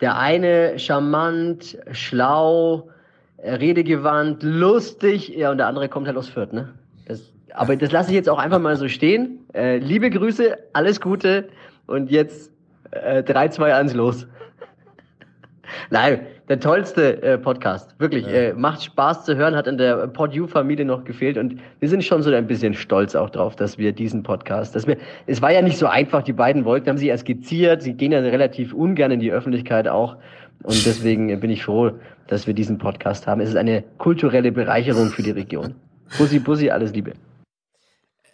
der 0.00 0.18
eine 0.18 0.78
charmant, 0.78 1.78
schlau, 1.92 2.90
redegewandt, 3.38 4.42
lustig. 4.42 5.28
Ja, 5.28 5.52
und 5.52 5.58
der 5.58 5.68
andere 5.68 5.88
kommt 5.88 6.08
halt 6.08 6.16
aus 6.16 6.28
Fürth, 6.28 6.52
ne? 6.52 6.68
Das, 7.06 7.22
aber 7.54 7.76
das 7.76 7.92
lasse 7.92 8.10
ich 8.10 8.16
jetzt 8.16 8.28
auch 8.28 8.38
einfach 8.38 8.58
mal 8.58 8.76
so 8.76 8.88
stehen. 8.88 9.38
Äh, 9.54 9.78
liebe 9.78 10.10
Grüße, 10.10 10.58
alles 10.72 11.00
Gute. 11.00 11.48
Und 11.86 12.10
jetzt 12.10 12.51
äh, 12.92 13.22
3, 13.22 13.48
2, 13.48 13.74
1 13.74 13.94
los. 13.94 14.26
Nein, 15.90 16.20
der 16.48 16.60
tollste 16.60 17.22
äh, 17.22 17.38
Podcast. 17.38 17.94
Wirklich. 17.98 18.26
Ja. 18.26 18.32
Äh, 18.32 18.54
macht 18.54 18.82
Spaß 18.82 19.24
zu 19.24 19.36
hören, 19.36 19.56
hat 19.56 19.66
in 19.66 19.78
der 19.78 20.06
PodU-Familie 20.08 20.84
noch 20.84 21.04
gefehlt 21.04 21.38
und 21.38 21.58
wir 21.80 21.88
sind 21.88 22.04
schon 22.04 22.22
so 22.22 22.32
ein 22.32 22.46
bisschen 22.46 22.74
stolz 22.74 23.14
auch 23.14 23.30
drauf, 23.30 23.56
dass 23.56 23.78
wir 23.78 23.92
diesen 23.92 24.22
Podcast, 24.22 24.74
dass 24.74 24.86
wir, 24.86 24.96
es 25.26 25.40
war 25.40 25.52
ja 25.52 25.62
nicht 25.62 25.78
so 25.78 25.86
einfach, 25.86 26.22
die 26.22 26.32
beiden 26.32 26.64
wollten, 26.64 26.88
haben 26.90 26.98
sich 26.98 27.08
erst 27.08 27.22
skizziert, 27.22 27.82
sie 27.82 27.94
gehen 27.94 28.12
ja 28.12 28.18
relativ 28.20 28.74
ungern 28.74 29.10
in 29.12 29.20
die 29.20 29.32
Öffentlichkeit 29.32 29.88
auch 29.88 30.16
und 30.62 30.84
deswegen 30.86 31.40
bin 31.40 31.50
ich 31.50 31.64
froh, 31.64 31.92
dass 32.26 32.46
wir 32.46 32.54
diesen 32.54 32.78
Podcast 32.78 33.26
haben. 33.26 33.40
Es 33.40 33.48
ist 33.48 33.56
eine 33.56 33.82
kulturelle 33.98 34.52
Bereicherung 34.52 35.10
für 35.10 35.22
die 35.22 35.32
Region. 35.32 35.74
Bussi, 36.18 36.38
Bussi, 36.38 36.70
alles 36.70 36.92
Liebe. 36.92 37.12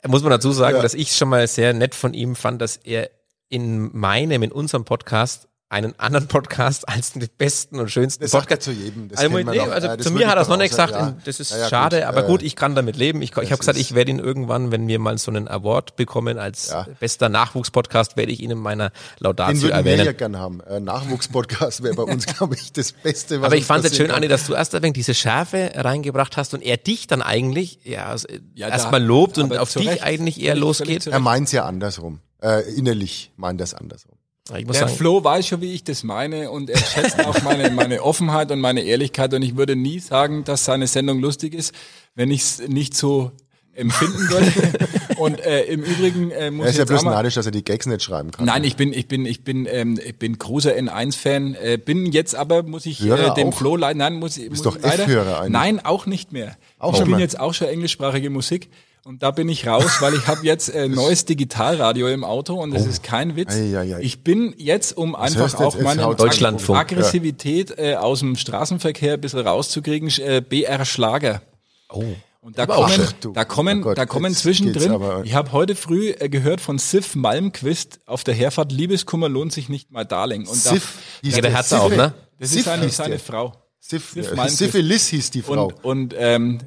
Muss 0.07 0.23
man 0.23 0.31
dazu 0.31 0.51
sagen, 0.53 0.77
ja. 0.77 0.83
dass 0.83 0.95
ich 0.95 1.13
schon 1.13 1.29
mal 1.29 1.47
sehr 1.47 1.73
nett 1.73 1.95
von 1.95 2.15
ihm 2.15 2.35
fand, 2.35 2.63
dass 2.63 2.77
er 2.77 3.11
in 3.49 3.97
meinem, 3.97 4.43
in 4.43 4.53
unserem 4.53 4.85
Podcast 4.85 5.49
einen 5.71 5.99
anderen 5.99 6.29
Podcast 6.29 6.89
als 6.89 7.13
den 7.13 7.29
besten 7.37 7.79
und 7.79 7.91
schönsten 7.91 8.23
das 8.23 8.31
Podcast. 8.31 8.63
zu 8.63 8.73
jedem. 8.73 9.09
Das 9.11 9.21
also, 9.21 9.39
nee, 9.39 9.61
also 9.61 9.87
ja, 9.87 9.99
zu 9.99 10.11
mir 10.13 10.27
hat 10.29 10.37
er 10.37 10.43
es 10.43 10.49
noch 10.49 10.57
nicht 10.57 10.71
gesagt, 10.71 10.93
ja. 10.93 11.15
das 11.25 11.41
ist 11.41 11.51
ja, 11.51 11.69
schade, 11.69 11.99
gut. 11.99 12.07
aber 12.07 12.23
gut, 12.23 12.43
ich 12.43 12.57
kann 12.57 12.75
damit 12.75 12.97
leben. 12.97 13.21
Ich, 13.21 13.37
ich 13.37 13.51
habe 13.51 13.59
gesagt, 13.59 13.79
ich 13.79 13.95
werde 13.95 14.11
ihn 14.11 14.19
irgendwann, 14.19 14.73
wenn 14.73 14.89
wir 14.89 14.99
mal 14.99 15.19
so 15.19 15.31
einen 15.31 15.47
Award 15.47 15.97
bekommen 15.97 16.39
als 16.39 16.75
bester 17.01 17.29
Nachwuchspodcast, 17.29 18.17
werde 18.17 18.33
ich 18.33 18.41
ihn 18.41 18.51
in 18.51 18.59
meiner 18.59 18.93
Laudatio 19.19 19.53
Den 19.53 19.63
würden 19.63 19.73
erwähnen. 19.75 19.99
Wir 19.99 20.05
ja 20.07 20.13
gerne 20.13 20.39
haben. 20.39 20.61
Äh, 20.61 20.81
Nachwuchspodcast 20.81 21.83
wäre 21.83 21.95
bei 21.95 22.05
uns, 22.05 22.25
glaube 22.37 22.55
ich, 22.55 22.73
das 22.73 22.93
Beste. 22.93 23.43
Was 23.43 23.47
aber 23.49 23.57
ich 23.57 23.67
fand 23.67 23.85
es 23.85 23.91
jetzt 23.91 23.99
schön, 23.99 24.11
Anni, 24.11 24.29
dass 24.29 24.47
du 24.47 24.55
erst 24.55 24.75
ein 24.75 24.83
wenig 24.83 24.95
diese 24.95 25.15
Schärfe 25.15 25.73
reingebracht 25.75 26.39
hast 26.39 26.55
und 26.55 26.63
er 26.63 26.79
dich 26.79 27.09
dann 27.09 27.21
eigentlich 27.21 27.81
ja, 27.85 28.17
erstmal 28.57 29.03
lobt 29.03 29.37
und 29.37 29.55
auf 29.59 29.75
dich 29.75 29.87
Recht, 29.87 30.03
eigentlich 30.03 30.41
eher 30.41 30.55
losgeht. 30.55 31.07
Er 31.07 31.21
meint 31.21 31.49
es 31.49 31.53
ja 31.53 31.67
andersrum. 31.67 32.21
Äh, 32.43 32.63
innerlich 32.75 33.33
meint 33.37 33.61
das 33.61 33.75
andersrum. 33.75 34.15
Ich 34.57 34.67
muss 34.67 34.79
der 34.79 34.89
sagen, 34.89 34.99
Flo 34.99 35.23
weiß 35.23 35.47
schon, 35.47 35.61
wie 35.61 35.75
ich 35.75 35.85
das 35.85 36.05
meine 36.05 36.51
und 36.51 36.71
er 36.71 36.79
schätzt 36.79 37.19
auch 37.21 37.43
meine, 37.43 37.71
meine 37.71 38.03
Offenheit 38.03 38.51
und 38.51 38.61
meine 38.61 38.81
Ehrlichkeit 38.81 39.35
und 39.35 39.43
ich 39.43 39.57
würde 39.57 39.77
nie 39.77 39.99
sagen, 39.99 40.45
dass 40.45 40.65
seine 40.65 40.87
Sendung 40.87 41.21
lustig 41.21 41.53
ist, 41.53 41.75
wenn 42.15 42.31
ich 42.31 42.41
es 42.41 42.67
nicht 42.67 42.97
so 42.97 43.33
empfinden 43.75 44.29
würde. 44.31 44.89
und 45.19 45.41
äh, 45.41 45.65
im 45.65 45.83
Übrigen 45.83 46.31
äh, 46.31 46.51
muss 46.51 46.65
er 46.65 46.71
ist 46.71 46.75
ich 46.75 46.79
ja 46.79 46.85
bloß 46.87 47.05
neidisch, 47.05 47.35
dass 47.35 47.47
er 47.47 47.53
die 47.53 47.63
Gags 47.63 47.87
nicht 47.87 48.03
schreiben 48.03 48.31
kann. 48.31 48.47
Nein, 48.47 48.65
ich 48.65 48.77
bin 48.77 48.93
ich 48.93 49.07
bin 49.07 49.27
ich 49.27 49.45
bin 49.45 49.67
ähm, 49.71 50.01
ich 50.03 50.19
bin 50.19 50.39
großer 50.39 50.73
N1-Fan. 50.73 51.55
Äh, 51.55 51.79
bin 51.79 52.07
jetzt 52.07 52.35
aber 52.35 52.63
muss 52.63 52.87
ich 52.87 53.05
äh, 53.05 53.35
dem 53.35 53.53
Flo 53.53 53.77
leider 53.77 53.99
nein 53.99 54.15
muss 54.15 54.39
ich 54.39 54.49
muss 54.51 54.63
doch 54.63 54.77
ich 54.77 54.83
leider 54.83 55.05
eigentlich. 55.41 55.53
nein 55.53 55.85
auch 55.85 56.07
nicht 56.07 56.33
mehr. 56.33 56.57
Auch 56.79 56.95
ich 56.95 57.01
bin 57.01 57.13
mal. 57.13 57.21
jetzt 57.21 57.39
auch 57.39 57.55
schon 57.55 57.69
englischsprachige 57.69 58.31
Musik. 58.31 58.71
Und 59.09 59.23
da 59.23 59.31
bin 59.31 59.49
ich 59.49 59.67
raus, 59.67 60.03
weil 60.03 60.13
ich 60.13 60.27
habe 60.27 60.45
jetzt 60.45 60.69
äh, 60.69 60.87
neues 60.89 61.25
Digitalradio 61.25 62.09
im 62.09 62.25
Auto 62.25 62.63
und 62.63 62.73
das 62.75 62.85
oh. 62.85 62.91
ist 62.91 63.03
kein 63.03 63.37
Witz. 63.37 63.55
Ei, 63.55 63.75
ei, 63.75 63.97
ei. 63.97 64.01
Ich 64.03 64.23
bin 64.23 64.55
jetzt, 64.59 64.99
um 64.99 65.15
Was 65.15 65.35
einfach 65.35 65.61
auch 65.63 65.81
meine 65.81 66.05
Ag 66.05 66.69
Aggressivität 66.69 67.79
äh, 67.79 67.95
aus 67.95 68.19
dem 68.19 68.37
Straßenverkehr 68.37 69.15
ein 69.15 69.21
bisschen 69.23 69.39
rauszukriegen, 69.41 70.11
äh, 70.19 70.43
BR 70.47 70.85
Schlager. 70.85 71.41
Oh. 71.89 72.05
Und 72.43 72.59
da 72.59 72.67
kommen, 72.67 73.01
Ach, 73.01 73.13
da 73.33 73.47
kommen, 73.47 73.79
oh 73.79 73.85
Gott, 73.85 73.97
da 73.97 74.05
kommen 74.05 74.35
zwischendrin. 74.35 75.25
Ich 75.25 75.33
habe 75.33 75.53
heute 75.53 75.75
früh 75.75 76.11
äh, 76.11 76.29
gehört 76.29 76.61
von 76.61 76.77
Sif 76.77 77.15
Malmquist 77.15 78.01
auf 78.05 78.25
der 78.25 78.35
Herfahrt 78.35 78.73
Liebeskummer 78.73 79.31
lohnt 79.31 79.55
sich 79.55 79.71
nicht 79.71 79.91
mal 79.91 80.05
Darling. 80.05 80.47
Und 80.47 80.55
Sif, 80.55 80.99
da, 81.23 81.29
ja, 81.31 81.41
der 81.41 81.55
hat's 81.55 81.73
auch, 81.73 81.89
ne? 81.89 82.13
Das 82.39 82.51
Sif 82.51 82.59
ist 82.59 82.65
seine, 82.67 82.91
seine 82.91 83.19
Frau. 83.19 83.55
Sif, 83.81 84.11
Sif 84.11 84.37
ja, 84.37 84.49
Syphilis 84.51 85.09
hieß 85.09 85.31
die 85.31 85.41
Frau. 85.41 85.69
Und, 85.69 85.85
und 85.85 86.15
ähm, 86.19 86.61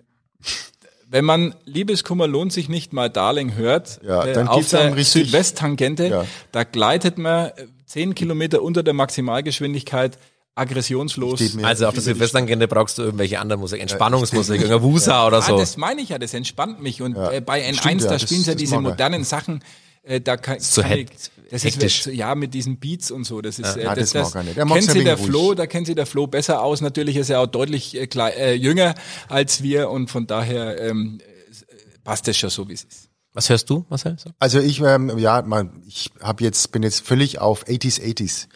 wenn 1.12 1.26
man 1.26 1.54
Liebeskummer 1.66 2.26
lohnt 2.26 2.54
sich 2.54 2.70
nicht 2.70 2.94
mal 2.94 3.10
Darling 3.10 3.56
hört, 3.56 4.00
ja, 4.02 4.24
äh, 4.24 4.34
dann 4.34 4.48
auf 4.48 4.70
der 4.70 4.96
Südwesttangente, 5.04 6.08
ja. 6.08 6.26
da 6.54 6.64
gleitet 6.64 7.18
man 7.18 7.48
äh, 7.48 7.68
zehn 7.86 8.16
Kilometer 8.16 8.62
unter 8.64 8.82
der 8.82 8.94
Maximalgeschwindigkeit 8.94 10.18
aggressionslos. 10.56 11.58
Also 11.64 11.88
auf 11.88 11.94
der 11.94 12.04
Südwesttangente 12.04 12.68
brauchst 12.68 12.98
du 12.98 13.04
irgendwelche 13.04 13.40
anderen 13.40 13.60
Musik, 13.60 13.82
Entspannungsmusik, 13.82 14.62
irgendein 14.62 14.84
Wusa 14.84 15.28
oder 15.28 15.42
so. 15.42 15.56
Ah, 15.56 15.60
das 15.60 15.76
meine 15.76 16.02
ich 16.02 16.10
ja, 16.10 16.18
das 16.18 16.34
entspannt 16.34 16.82
mich. 16.82 17.02
Und 17.02 17.16
äh, 17.16 17.42
bei 17.46 17.62
N1, 17.62 17.80
Stimmt, 17.80 18.04
da 18.06 18.18
spielen 18.18 18.42
sie 18.42 18.52
ja 18.52 18.56
diese 18.56 18.80
modernen 18.80 19.26
Sachen, 19.26 19.64
äh, 20.04 20.22
da 20.22 20.38
kann, 20.38 20.60
so 20.60 20.82
kann 20.82 21.00
ich, 21.00 21.08
das 21.52 21.66
hektisch. 21.66 22.08
ist 22.08 22.16
ja 22.16 22.34
mit 22.34 22.54
diesen 22.54 22.80
Beats 22.80 23.12
und 23.12 23.26
so. 23.26 23.42
Das 23.42 23.60
ist 23.60 23.76
ja, 23.76 23.92
äh, 23.92 23.96
das, 23.96 24.12
das, 24.12 24.32
das 24.32 24.34
kennt 24.34 24.56
ja 24.56 24.82
sie 24.82 25.04
der 25.04 25.18
ruhig. 25.18 25.26
Flo, 25.28 25.54
da 25.54 25.68
kennt 25.68 25.86
sie 25.86 25.96
der 25.96 26.06
Flo 26.06 26.26
besser 26.26 26.64
aus. 26.64 26.80
Natürlich 26.82 27.18
ist 27.18 27.30
er 27.30 27.42
auch 27.42 27.48
deutlich 27.48 27.96
äh, 27.96 28.08
klein, 28.08 28.34
äh, 28.34 28.54
jünger 28.54 28.96
als 29.28 29.62
wir 29.62 29.90
und 29.90 30.10
von 30.10 30.28
daher 30.28 30.80
ähm, 30.82 31.20
passt 32.04 32.28
das 32.28 32.38
schon 32.38 32.50
so 32.50 32.70
wie 32.70 32.74
es 32.74 32.84
ist. 32.84 33.10
Was 33.34 33.50
hörst 33.50 33.70
du, 33.70 33.86
Marcel? 33.90 34.16
Also 34.40 34.60
ich 34.60 34.82
ähm, 34.82 35.18
ja, 35.18 35.42
man, 35.42 35.84
ich 35.88 36.12
habe 36.22 36.44
jetzt 36.44 36.72
bin 36.72 36.84
jetzt 36.84 37.06
völlig 37.06 37.40
auf 37.40 37.66
80s 37.66 38.02
80s. 38.02 38.48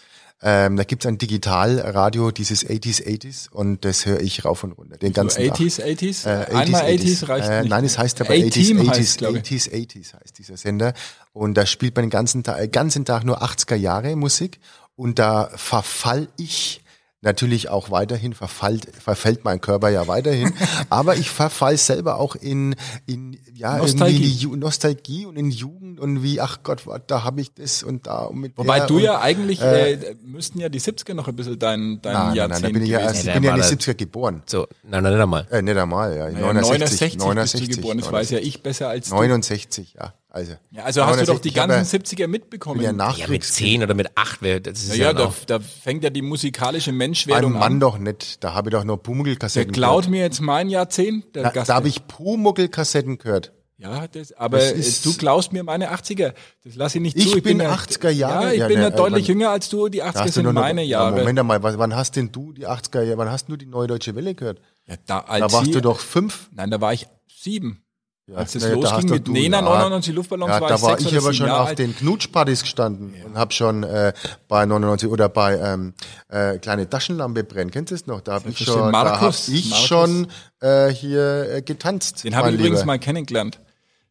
Ähm, 0.41 0.75
da 0.75 0.83
gibt's 0.83 1.05
ein 1.05 1.17
Digitalradio, 1.17 2.29
dieses 2.29 2.65
80s 2.65 3.03
80s 3.03 3.49
und 3.49 3.85
das 3.85 4.05
höre 4.05 4.19
ich 4.19 4.43
rauf 4.43 4.63
und 4.63 4.73
runter. 4.73 4.97
Den 4.97 5.13
ganzen 5.13 5.45
so 5.45 5.51
80s 5.51 5.77
Tag. 5.77 5.85
80s? 5.85 6.27
Äh, 6.27 6.29
80s, 6.29 6.55
Einmal 6.55 6.81
80s, 6.83 6.99
80s 6.99 7.27
reicht 7.29 7.49
äh, 7.49 7.59
nicht. 7.61 7.69
Nein, 7.69 7.85
es 7.85 7.97
heißt 7.97 8.21
aber 8.21 8.33
80s 8.33 8.73
80s, 8.75 8.89
heißt, 8.89 9.21
80s 9.23 9.71
80s 9.71 10.13
heißt 10.13 10.37
dieser 10.37 10.57
Sender. 10.57 10.93
Und 11.35 11.55
da 11.55 11.65
spielt 11.65 11.97
man 11.97 12.05
den 12.05 12.11
ganzen 12.11 12.43
Tag, 12.43 12.71
ganzen 12.71 13.03
Tag 13.03 13.25
nur 13.25 13.43
80er 13.43 13.75
Jahre 13.75 14.15
Musik 14.15 14.61
und 14.95 15.19
da 15.19 15.49
verfall 15.53 16.29
ich 16.37 16.81
natürlich 17.19 17.67
auch 17.67 17.91
weiterhin 17.91 18.33
verfallt, 18.33 18.87
verfällt 18.97 19.43
mein 19.43 19.59
Körper 19.59 19.89
ja 19.89 20.07
weiterhin. 20.07 20.53
aber 20.89 21.17
ich 21.17 21.29
verfall 21.29 21.75
selber 21.75 22.19
auch 22.19 22.37
in, 22.37 22.75
in 23.05 23.37
ja, 23.53 23.79
Nostalgie. 23.79 24.45
in 24.45 24.59
Nostalgie 24.59 25.25
und 25.25 25.35
in 25.35 25.51
Jugend 25.51 25.99
und 25.99 26.23
wie, 26.23 26.39
ach 26.39 26.59
Gott, 26.63 26.83
da 27.07 27.25
habe 27.25 27.41
ich 27.41 27.53
das 27.53 27.83
und 27.83 28.07
da 28.07 28.19
und 28.19 28.39
mit 28.39 28.57
Wobei 28.57 28.85
du 28.85 28.95
und, 28.95 29.01
ja 29.01 29.19
eigentlich, 29.19 29.59
äh, 29.61 29.91
äh, 29.91 30.15
müssten 30.23 30.61
ja 30.61 30.69
die 30.69 30.79
70er 30.79 31.15
noch 31.15 31.27
ein 31.27 31.35
bisschen 31.35 31.59
dein, 31.59 31.99
dein 32.01 32.13
nein, 32.13 32.35
Jahrzehnt 32.35 32.37
nein, 32.37 32.61
nein, 32.61 32.61
da 32.61 32.69
bin 32.69 32.83
ich 32.83 32.89
ja 32.91 32.99
erst, 32.99 33.25
ich 33.25 33.33
bin 33.33 33.43
ja 33.43 33.55
in 33.55 33.61
die 33.61 33.67
70er 33.67 33.93
geboren. 33.95 34.41
So, 34.45 34.67
nein, 34.83 35.03
nein, 35.03 35.11
nicht 35.11 35.21
einmal. 35.21 35.47
Äh, 35.51 35.61
nicht 35.61 35.75
einmal, 35.75 36.15
ja. 36.15 36.29
Naja, 36.29 36.53
69, 36.53 37.17
69, 37.17 37.19
69 37.19 37.69
geboren, 37.75 37.97
das 37.97 38.09
weiß 38.09 38.29
ja 38.29 38.39
ich 38.39 38.63
besser 38.63 38.87
als 38.87 39.09
du. 39.09 39.15
69, 39.15 39.95
ja. 39.99 40.13
Also, 40.35 40.51
ja, 40.71 40.83
also 40.83 41.05
hast 41.05 41.21
du 41.21 41.25
doch 41.27 41.39
die 41.39 41.53
ganzen 41.53 42.01
70er 42.01 42.27
mitbekommen. 42.27 42.81
Ja, 42.81 42.91
ja, 42.91 43.27
mit 43.29 43.45
10 43.45 43.83
oder 43.83 43.93
mit 43.93 44.17
8. 44.17 44.41
Das 44.67 44.83
ist 44.83 44.97
ja, 44.97 45.05
ja 45.05 45.13
da, 45.13 45.33
da, 45.47 45.61
fängt 45.61 46.03
ja 46.03 46.09
die 46.09 46.21
musikalische 46.21 46.91
Menschwerdung 46.91 47.53
an. 47.53 47.59
Mann 47.59 47.71
an. 47.73 47.79
doch 47.79 47.97
nicht. 47.97 48.43
Da 48.43 48.53
habe 48.53 48.67
ich 48.67 48.73
doch 48.73 48.83
nur 48.83 49.01
Pumuckl-Kassetten 49.01 49.71
Der 49.71 49.73
klaut 49.73 50.09
mir 50.09 50.19
jetzt 50.19 50.41
mein 50.41 50.67
Jahrzehnt. 50.67 51.23
Da, 51.37 51.51
da 51.51 51.75
habe 51.75 51.87
ich 51.87 52.05
Pumuckl-Kassetten 52.07 53.17
gehört. 53.17 53.53
Ja, 53.77 54.09
das, 54.09 54.33
aber 54.33 54.57
das 54.57 54.73
ist, 54.73 55.05
du 55.05 55.15
klaust 55.15 55.53
mir 55.53 55.63
meine 55.63 55.93
80er. 55.93 56.33
Das 56.65 56.75
lasse 56.75 56.97
ich 56.97 57.01
nicht 57.01 57.15
ich 57.15 57.29
zu. 57.31 57.37
Ich 57.37 57.43
bin, 57.43 57.59
bin 57.59 57.67
80er 57.67 58.09
Jahre. 58.09 58.47
Ja, 58.47 58.51
ich 58.51 58.59
ja, 58.59 58.67
bin 58.67 58.81
ja, 58.81 58.89
deutlich 58.89 59.29
wann, 59.29 59.37
jünger 59.37 59.51
als 59.51 59.69
du. 59.69 59.87
Die 59.87 60.03
80er 60.03 60.31
sind 60.31 60.53
meine 60.53 60.81
noch, 60.81 60.87
Jahre. 60.87 61.17
Moment 61.17 61.39
einmal, 61.39 61.63
wann 61.63 61.95
hast 61.95 62.17
denn 62.17 62.33
du 62.33 62.51
die 62.51 62.67
80er 62.67 63.03
Jahre, 63.03 63.17
wann 63.19 63.31
hast 63.31 63.47
du 63.47 63.55
die 63.55 63.67
Neue 63.67 63.87
Deutsche 63.87 64.15
Welle 64.15 64.35
gehört? 64.35 64.59
Ja, 64.85 64.95
da, 65.05 65.19
als 65.19 65.39
da 65.39 65.57
warst 65.57 65.67
sie, 65.67 65.71
du 65.71 65.81
doch 65.81 65.99
fünf. 65.99 66.49
Nein, 66.51 66.71
da 66.71 66.81
war 66.81 66.91
ich 66.91 67.07
sieben. 67.33 67.84
Ja, 68.27 68.37
Als 68.37 68.55
es 68.55 68.63
ja, 68.63 68.73
losging 68.73 69.07
mit 69.11 69.27
Nena, 69.27 69.61
99 69.61 70.15
Luftballons, 70.15 70.49
ja, 70.49 70.59
war 70.59 70.69
da 70.69 70.75
ich 70.75 70.81
war 70.81 70.99
ich 70.99 71.15
aber 71.15 71.31
schon 71.31 71.45
Jahre 71.45 71.61
auf 71.61 71.67
alt. 71.69 71.77
den 71.77 71.95
Knutschpartys 71.95 72.63
gestanden 72.63 73.13
ja. 73.15 73.23
und 73.23 73.37
habe 73.37 73.53
schon 73.53 73.83
äh, 73.83 74.13
bei 74.47 74.65
99 74.65 75.09
oder 75.09 75.29
bei 75.29 75.59
ähm, 75.59 75.93
äh, 76.29 76.57
kleine 76.57 76.89
Taschenlampe 76.89 77.43
brennen. 77.43 77.69
Kennst 77.69 77.91
du 77.91 77.95
es 77.95 78.07
noch? 78.07 78.21
Da 78.21 78.33
habe 78.33 78.49
ich 78.49 78.57
schon, 78.57 78.89
Markus, 78.89 79.45
da 79.45 79.51
hab 79.51 79.55
ich 79.55 79.69
Markus. 79.69 79.87
schon 79.87 80.27
äh, 80.59 80.87
hier 80.89 81.51
äh, 81.51 81.61
getanzt. 81.61 82.23
Den 82.23 82.35
habe 82.35 82.49
ich 82.49 82.55
übrigens 82.55 82.83
mal 82.83 82.97
kennengelernt. 82.97 83.59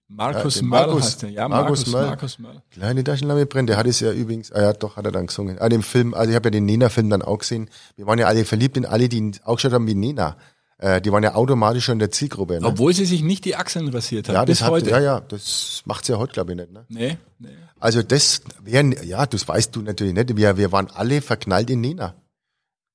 Markus 0.07 0.57
ja, 0.57 0.63
Möll 0.63 0.95
heißt 0.95 1.23
der. 1.23 1.31
Ja, 1.31 1.49
Markus, 1.49 1.87
Markus. 1.87 2.07
Markus 2.07 2.39
Möll. 2.39 2.63
Kleine 2.71 3.03
Taschenlampe 3.03 3.47
brennt. 3.47 3.69
Der 3.69 3.77
hat 3.77 3.87
es 3.87 3.99
ja 3.99 4.13
übrigens, 4.13 4.53
ah 4.53 4.63
ja 4.63 4.73
doch, 4.75 4.97
hat 4.97 5.07
er 5.07 5.13
dann 5.13 5.27
gesungen. 5.27 5.59
An 5.59 5.65
ah, 5.65 5.69
dem 5.69 5.83
Film, 5.83 6.15
also 6.15 6.31
ich 6.31 6.37
habe 6.37 6.47
ja 6.47 6.51
den 6.51 6.67
Nena-Film 6.67 7.11
dann 7.11 7.23
auch 7.23 7.39
gesehen. 7.39 7.69
Wir 7.97 8.07
waren 8.07 8.21
ja 8.21 8.29
alle 8.29 8.45
verliebt 8.45 8.77
in 8.77 8.87
alle, 8.87 9.09
die 9.09 9.17
ihn 9.17 9.37
auch 9.45 9.57
geschaut 9.57 9.73
haben 9.73 9.89
wie 9.89 9.97
Nena. 9.97 10.37
Äh, 10.79 11.01
die 11.01 11.13
waren 11.13 11.23
ja 11.23 11.35
automatisch 11.35 11.85
schon 11.85 11.95
in 11.95 11.99
der 12.01 12.11
Zielgruppe. 12.11 12.61
Ne? 12.61 12.67
Obwohl 12.67 12.93
sie 12.93 13.05
sich 13.05 13.23
nicht 13.23 13.45
die 13.45 13.57
Achseln 13.57 13.89
rasiert 13.89 14.29
hat. 14.29 14.35
Ja, 14.35 14.45
das 14.45 14.63
hat, 14.63 14.71
heute. 14.71 14.91
ja, 14.91 15.01
ja, 15.01 15.21
das 15.21 15.83
macht 15.85 16.05
sie 16.05 16.13
ja 16.13 16.19
heute, 16.19 16.33
glaube 16.33 16.53
ich, 16.53 16.59
nicht. 16.59 16.73
Ne? 16.73 16.85
Nee, 16.89 17.19
nee. 17.39 17.49
Also 17.79 18.03
das 18.03 18.41
wären, 18.63 18.95
ja, 19.05 19.27
das 19.27 19.47
weißt 19.47 19.75
du 19.77 19.83
natürlich 19.83 20.15
nicht. 20.15 20.37
Wir, 20.37 20.57
wir 20.57 20.73
waren 20.73 20.89
alle 20.91 21.21
verknallt 21.21 21.71
in 21.71 21.81
Nena. 21.81 22.15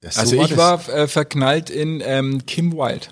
Ja, 0.03 0.11
so 0.11 0.21
also 0.21 0.37
war 0.37 0.43
ich 0.43 0.49
das. 0.49 0.57
war 0.57 0.89
äh, 0.89 1.07
verknallt 1.07 1.69
in 1.69 2.01
ähm, 2.03 2.45
Kim 2.45 2.73
Wilde. 2.73 3.07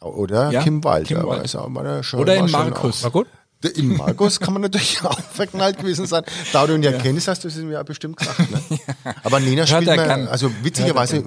Oder 0.00 0.50
ja, 0.50 0.62
Kim 0.62 0.82
Wilde. 0.82 1.06
Kim 1.06 1.22
Wilde. 1.22 2.02
Schon, 2.02 2.20
Oder 2.20 2.36
in 2.36 2.50
Markus. 2.50 3.02
War 3.04 3.10
gut? 3.10 3.28
In 3.68 3.96
Markus 3.96 4.40
kann 4.40 4.52
man 4.52 4.62
natürlich 4.62 5.02
auch 5.04 5.18
verknallt 5.20 5.78
gewesen 5.78 6.06
sein. 6.06 6.24
Da 6.52 6.66
du 6.66 6.74
ihn 6.74 6.82
ja, 6.82 6.92
ja. 6.92 6.98
kennst, 6.98 7.28
hast 7.28 7.44
du 7.44 7.48
es 7.48 7.56
mir 7.56 7.72
ja 7.72 7.82
bestimmt 7.82 8.16
gesagt. 8.16 8.50
Ne? 8.50 8.60
Aber 9.22 9.40
Nina 9.40 9.66
spielt 9.66 9.86
man, 9.86 10.28
also 10.28 10.50
witzigerweise 10.62 11.18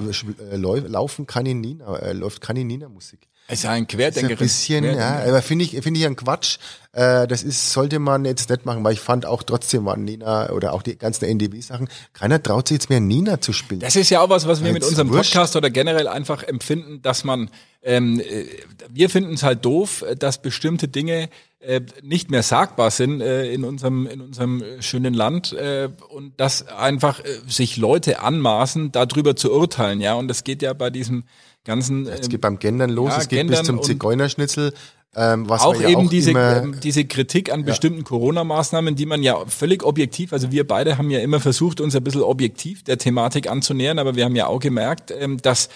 äh, 0.52 0.56
laufen 0.56 1.26
keine 1.28 1.54
Nina, 1.54 1.98
äh, 1.98 2.14
läuft 2.14 2.42
keine 2.42 2.64
Nina-Musik. 2.64 3.28
Es 3.48 3.60
ist 3.60 3.66
ein 3.68 3.86
Querdenker. 3.86 4.32
Ein 4.32 4.38
bisschen, 4.38 4.84
ja. 4.84 5.24
Aber 5.24 5.42
finde 5.42 5.66
ich, 5.66 5.72
finde 5.82 6.00
ich 6.00 6.06
ein 6.06 6.16
Quatsch. 6.16 6.58
Äh, 6.94 7.28
das 7.28 7.44
ist, 7.44 7.72
sollte 7.72 8.00
man 8.00 8.26
jetzt 8.26 8.50
nicht 8.50 8.66
machen, 8.66 8.84
weil 8.84 8.94
ich 8.94 9.00
fand 9.00 9.28
auch 9.28 9.44
trotzdem 9.44 9.86
waren 9.86 10.04
Nina 10.04 10.50
oder 10.50 10.74
auch 10.74 10.82
die 10.82 10.98
ganzen 10.98 11.26
NDW-Sachen, 11.26 11.88
keiner 12.14 12.42
traut 12.42 12.68
sich 12.68 12.76
jetzt 12.76 12.90
mehr 12.90 13.02
Nina 13.02 13.40
zu 13.42 13.54
spielen. 13.54 13.82
Das 13.82 13.96
ist 13.96 14.10
ja 14.10 14.22
auch 14.22 14.30
was, 14.30 14.48
was 14.48 14.64
wir 14.64 14.74
mit 14.74 14.84
unserem 14.84 15.10
wurscht. 15.10 15.34
Podcast 15.34 15.56
oder 15.56 15.70
generell 15.70 16.08
einfach 16.08 16.42
empfinden, 16.42 17.04
dass 17.04 17.24
man, 17.24 17.52
ähm, 17.84 18.20
äh, 18.20 18.46
wir 18.90 19.12
finden 19.12 19.34
es 19.36 19.44
halt 19.44 19.64
doof, 19.64 20.04
dass 20.18 20.42
bestimmte 20.42 20.88
Dinge 20.88 21.30
äh, 21.66 21.82
nicht 22.02 22.32
mehr 22.32 22.44
sagbar 22.44 22.92
sind 22.92 23.22
äh, 23.22 23.52
in 23.52 23.64
unserem 23.64 24.08
in 24.08 24.22
unserem 24.22 24.64
schönen 24.80 25.14
Land 25.14 25.54
äh, 25.54 25.90
und 26.10 26.40
dass 26.40 26.68
einfach 26.68 27.20
äh, 27.20 27.24
sich 27.48 27.78
Leute 27.78 28.22
anmaßen, 28.22 28.92
darüber 28.92 29.36
zu 29.36 29.52
urteilen, 29.54 30.02
ja. 30.02 30.14
Und 30.14 30.28
das 30.28 30.44
geht 30.44 30.62
ja 30.62 30.74
bei 30.74 30.90
diesem 30.90 31.24
ganzen. 31.64 32.08
Es 32.08 32.30
geht 32.30 32.42
beim 32.42 32.60
Gendern 32.60 32.90
los, 32.90 33.12
ja, 33.12 33.18
es 33.18 33.28
geht 33.28 33.40
Gendern 33.40 33.60
bis 33.60 33.68
zum 33.68 33.84
Zigeunerschnitzel. 33.84 34.74
Ähm, 35.18 35.48
was 35.48 35.62
auch 35.62 35.80
ja 35.80 35.88
eben 35.88 36.08
auch 36.08 36.10
diese, 36.10 36.32
ähm, 36.32 36.76
diese 36.84 37.06
Kritik 37.06 37.52
an 37.52 37.62
ja. 37.62 37.68
bestimmten 37.68 38.04
Corona-Maßnahmen, 38.04 38.96
die 38.98 39.06
man 39.06 39.24
ja 39.24 39.46
völlig 39.46 39.84
objektiv, 39.84 40.34
also 40.34 40.52
wir 40.52 40.68
beide 40.68 40.98
haben 40.98 41.10
ja 41.10 41.20
immer 41.20 41.40
versucht, 41.40 41.80
uns 41.80 41.96
ein 41.96 42.04
bisschen 42.04 42.22
objektiv 42.22 42.84
der 42.84 42.98
Thematik 42.98 43.50
anzunähern, 43.50 43.98
aber 43.98 44.16
wir 44.16 44.26
haben 44.26 44.36
ja 44.36 44.48
auch 44.48 44.60
gemerkt, 44.60 45.12
ähm, 45.18 45.38
dass 45.42 45.70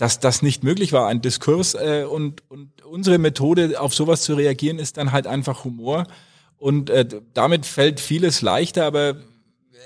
dass 0.00 0.18
das 0.18 0.40
nicht 0.40 0.64
möglich 0.64 0.94
war, 0.94 1.08
ein 1.08 1.20
Diskurs 1.20 1.74
äh, 1.74 2.06
und, 2.08 2.42
und 2.48 2.70
unsere 2.86 3.18
Methode 3.18 3.78
auf 3.78 3.94
sowas 3.94 4.22
zu 4.22 4.32
reagieren 4.32 4.78
ist 4.78 4.96
dann 4.96 5.12
halt 5.12 5.26
einfach 5.26 5.64
Humor 5.64 6.06
und 6.56 6.88
äh, 6.88 7.06
damit 7.34 7.66
fällt 7.66 8.00
vieles 8.00 8.40
leichter, 8.40 8.86
aber 8.86 9.16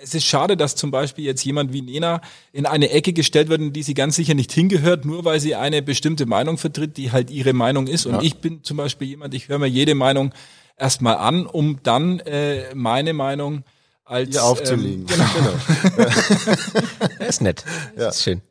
es 0.05 0.15
ist 0.15 0.25
schade, 0.25 0.57
dass 0.57 0.77
zum 0.77 0.93
Beispiel 0.93 1.25
jetzt 1.25 1.45
jemand 1.45 1.73
wie 1.73 1.83
Nena 1.83 2.21
in 2.53 2.65
eine 2.65 2.91
Ecke 2.91 3.13
gestellt 3.13 3.49
wird, 3.49 3.61
in 3.61 3.73
die 3.73 3.83
sie 3.83 3.95
ganz 3.95 4.15
sicher 4.15 4.35
nicht 4.35 4.53
hingehört, 4.53 5.05
nur 5.05 5.25
weil 5.25 5.41
sie 5.41 5.57
eine 5.57 5.83
bestimmte 5.83 6.27
Meinung 6.27 6.59
vertritt, 6.59 6.97
die 6.97 7.11
halt 7.11 7.33
ihre 7.33 7.53
Meinung 7.53 7.89
ist. 7.89 8.07
Und 8.07 8.15
ja. 8.15 8.23
ich 8.23 8.37
bin 8.37 8.63
zum 8.63 8.77
Beispiel 8.77 9.09
jemand, 9.09 9.35
ich 9.35 9.49
höre 9.49 9.59
mir 9.59 9.67
jede 9.67 9.97
Meinung 9.97 10.33
erstmal 10.77 11.17
an, 11.17 11.45
um 11.45 11.81
dann 11.83 12.21
äh, 12.21 12.73
meine 12.75 13.15
Meinung 13.15 13.65
als 14.05 14.31
Hier 14.31 14.45
aufzulegen. 14.45 15.07
Ähm, 15.09 15.27
genau. 15.97 16.07
genau. 17.19 17.19
ist 17.29 17.41
nett. 17.43 17.65
Ja. 17.97 18.11
ist 18.11 18.23
schön. 18.23 18.43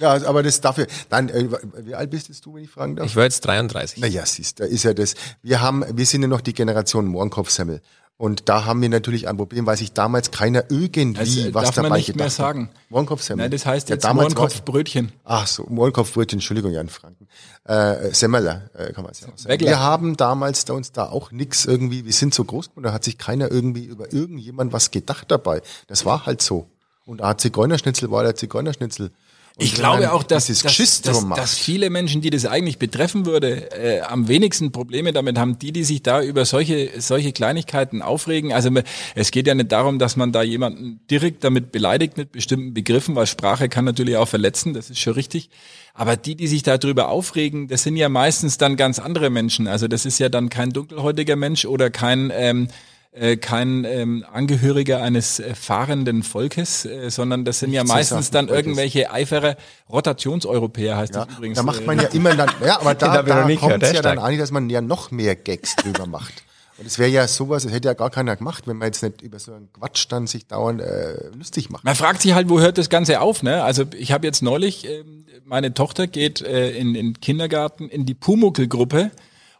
Ja, 0.00 0.26
aber 0.26 0.42
das 0.42 0.60
dafür. 0.60 0.86
Nein, 1.10 1.28
äh, 1.28 1.48
wie 1.84 1.94
alt 1.94 2.10
bist 2.10 2.44
du, 2.44 2.54
wenn 2.54 2.64
ich 2.64 2.70
fragen 2.70 2.96
darf? 2.96 3.06
Ich 3.06 3.16
war 3.16 3.24
jetzt 3.24 3.40
33. 3.42 4.00
Naja, 4.00 4.24
siehst, 4.26 4.60
da 4.60 4.64
ist 4.64 4.82
ja 4.82 4.94
das. 4.94 5.14
Wir 5.42 5.60
haben, 5.60 5.84
wir 5.92 6.06
sind 6.06 6.22
ja 6.22 6.28
noch 6.28 6.40
die 6.40 6.52
Generation 6.52 7.06
Mohrenkopfsemmel. 7.06 7.80
Und 8.16 8.48
da 8.48 8.64
haben 8.64 8.80
wir 8.80 8.88
natürlich 8.88 9.26
ein 9.26 9.36
Problem, 9.36 9.66
weil 9.66 9.76
sich 9.76 9.92
damals 9.92 10.30
keiner 10.30 10.70
irgendwie 10.70 11.18
also, 11.18 11.54
was 11.54 11.64
darf 11.64 11.74
dabei 11.74 11.88
man 11.88 11.98
nicht 11.98 12.14
mehr 12.14 12.30
sagen. 12.30 12.70
Mohrenkopfsemmel. 12.88 13.44
Nein, 13.44 13.50
das 13.50 13.66
heißt 13.66 13.88
jetzt 13.88 14.04
ja, 14.04 14.14
Mohrenkopfbrötchen. 14.14 15.10
Ach 15.24 15.48
so, 15.48 15.66
Mohrenkopfbrötchen, 15.68 16.36
Entschuldigung, 16.36 16.70
Jan 16.70 16.88
Franken. 16.88 17.26
Äh, 17.64 18.14
Semmeler, 18.14 18.70
äh, 18.74 18.92
kann 18.92 19.02
man 19.02 19.10
es 19.12 19.20
ja 19.20 19.28
auch 19.28 19.36
sagen. 19.36 19.52
Wegler. 19.52 19.68
Wir 19.68 19.80
haben 19.80 20.16
damals 20.16 20.64
da 20.64 20.74
uns 20.74 20.92
da 20.92 21.06
auch 21.06 21.32
nix 21.32 21.64
irgendwie, 21.64 22.04
wir 22.04 22.12
sind 22.12 22.34
so 22.34 22.44
groß 22.44 22.70
und 22.76 22.84
da 22.84 22.92
hat 22.92 23.02
sich 23.02 23.18
keiner 23.18 23.50
irgendwie 23.50 23.84
über 23.84 24.12
irgendjemand 24.12 24.72
was 24.72 24.92
gedacht 24.92 25.32
dabei. 25.32 25.60
Das 25.88 26.04
war 26.04 26.24
halt 26.24 26.40
so. 26.40 26.68
Und 27.04 27.20
hat 27.20 27.40
Zigeunerschnitzel 27.40 28.12
war 28.12 28.22
der 28.22 28.36
Zigeunerschnitzel. 28.36 29.10
Und 29.56 29.66
ich 29.66 29.74
glaube 29.74 30.12
auch, 30.12 30.24
dass, 30.24 30.48
dass, 30.48 30.62
dass, 31.02 31.28
dass, 31.28 31.54
viele 31.56 31.88
Menschen, 31.88 32.20
die 32.20 32.30
das 32.30 32.44
eigentlich 32.44 32.78
betreffen 32.78 33.24
würde, 33.24 33.70
äh, 33.70 34.00
am 34.00 34.26
wenigsten 34.26 34.72
Probleme 34.72 35.12
damit 35.12 35.38
haben, 35.38 35.60
die, 35.60 35.70
die 35.70 35.84
sich 35.84 36.02
da 36.02 36.20
über 36.22 36.44
solche, 36.44 36.90
solche 36.98 37.32
Kleinigkeiten 37.32 38.02
aufregen. 38.02 38.52
Also 38.52 38.70
es 39.14 39.30
geht 39.30 39.46
ja 39.46 39.54
nicht 39.54 39.70
darum, 39.70 40.00
dass 40.00 40.16
man 40.16 40.32
da 40.32 40.42
jemanden 40.42 40.98
direkt 41.08 41.44
damit 41.44 41.70
beleidigt 41.70 42.16
mit 42.16 42.32
bestimmten 42.32 42.74
Begriffen, 42.74 43.14
weil 43.14 43.28
Sprache 43.28 43.68
kann 43.68 43.84
natürlich 43.84 44.16
auch 44.16 44.26
verletzen, 44.26 44.74
das 44.74 44.90
ist 44.90 44.98
schon 44.98 45.12
richtig. 45.12 45.50
Aber 45.94 46.16
die, 46.16 46.34
die 46.34 46.48
sich 46.48 46.64
darüber 46.64 47.08
aufregen, 47.08 47.68
das 47.68 47.84
sind 47.84 47.96
ja 47.96 48.08
meistens 48.08 48.58
dann 48.58 48.74
ganz 48.74 48.98
andere 48.98 49.30
Menschen. 49.30 49.68
Also 49.68 49.86
das 49.86 50.04
ist 50.04 50.18
ja 50.18 50.28
dann 50.28 50.48
kein 50.48 50.70
dunkelhäutiger 50.70 51.36
Mensch 51.36 51.64
oder 51.64 51.90
kein 51.90 52.32
ähm, 52.34 52.66
äh, 53.14 53.36
kein 53.36 53.84
ähm, 53.84 54.24
Angehöriger 54.32 55.00
eines 55.00 55.38
äh, 55.38 55.54
fahrenden 55.54 56.24
Volkes, 56.24 56.84
äh, 56.84 57.10
sondern 57.10 57.44
das 57.44 57.60
sind 57.60 57.72
ja 57.72 57.84
meistens 57.84 58.30
dann 58.30 58.48
irgendwelche 58.48 59.12
eifere 59.12 59.56
Rotationseuropäer, 59.88 60.96
heißt 60.96 61.14
ja, 61.14 61.24
das 61.24 61.36
übrigens. 61.36 61.56
Da 61.56 61.62
macht 61.62 61.86
man 61.86 62.00
ja 62.00 62.08
immer 62.08 62.34
dann, 62.34 62.50
ja, 62.64 62.80
aber 62.80 62.94
da, 62.96 63.22
da 63.22 63.56
kommt 63.56 63.82
es 63.84 63.92
ja 63.92 64.02
dann 64.02 64.18
an, 64.18 64.36
dass 64.36 64.50
man 64.50 64.68
ja 64.68 64.80
noch 64.80 65.12
mehr 65.12 65.36
Gags 65.36 65.76
drüber 65.82 66.06
macht. 66.06 66.42
Und 66.76 66.86
es 66.86 66.98
wäre 66.98 67.08
ja 67.08 67.28
sowas, 67.28 67.62
das 67.62 67.72
hätte 67.72 67.86
ja 67.86 67.94
gar 67.94 68.10
keiner 68.10 68.34
gemacht, 68.34 68.66
wenn 68.66 68.78
man 68.78 68.86
jetzt 68.88 69.02
nicht 69.02 69.22
über 69.22 69.38
so 69.38 69.52
einen 69.52 69.72
Quatsch 69.72 70.06
dann 70.08 70.26
sich 70.26 70.48
dauernd 70.48 70.80
äh, 70.80 71.28
lustig 71.38 71.70
macht. 71.70 71.84
Man 71.84 71.94
fragt 71.94 72.20
sich 72.20 72.34
halt, 72.34 72.48
wo 72.48 72.58
hört 72.58 72.78
das 72.78 72.90
Ganze 72.90 73.20
auf, 73.20 73.44
ne? 73.44 73.62
Also 73.62 73.84
ich 73.96 74.10
habe 74.10 74.26
jetzt 74.26 74.42
neulich, 74.42 74.88
äh, 74.88 75.04
meine 75.44 75.72
Tochter 75.72 76.08
geht 76.08 76.42
äh, 76.42 76.72
in, 76.72 76.96
in 76.96 77.20
Kindergarten 77.20 77.88
in 77.88 78.06
die 78.06 78.14
Pumuckl-Gruppe 78.14 79.12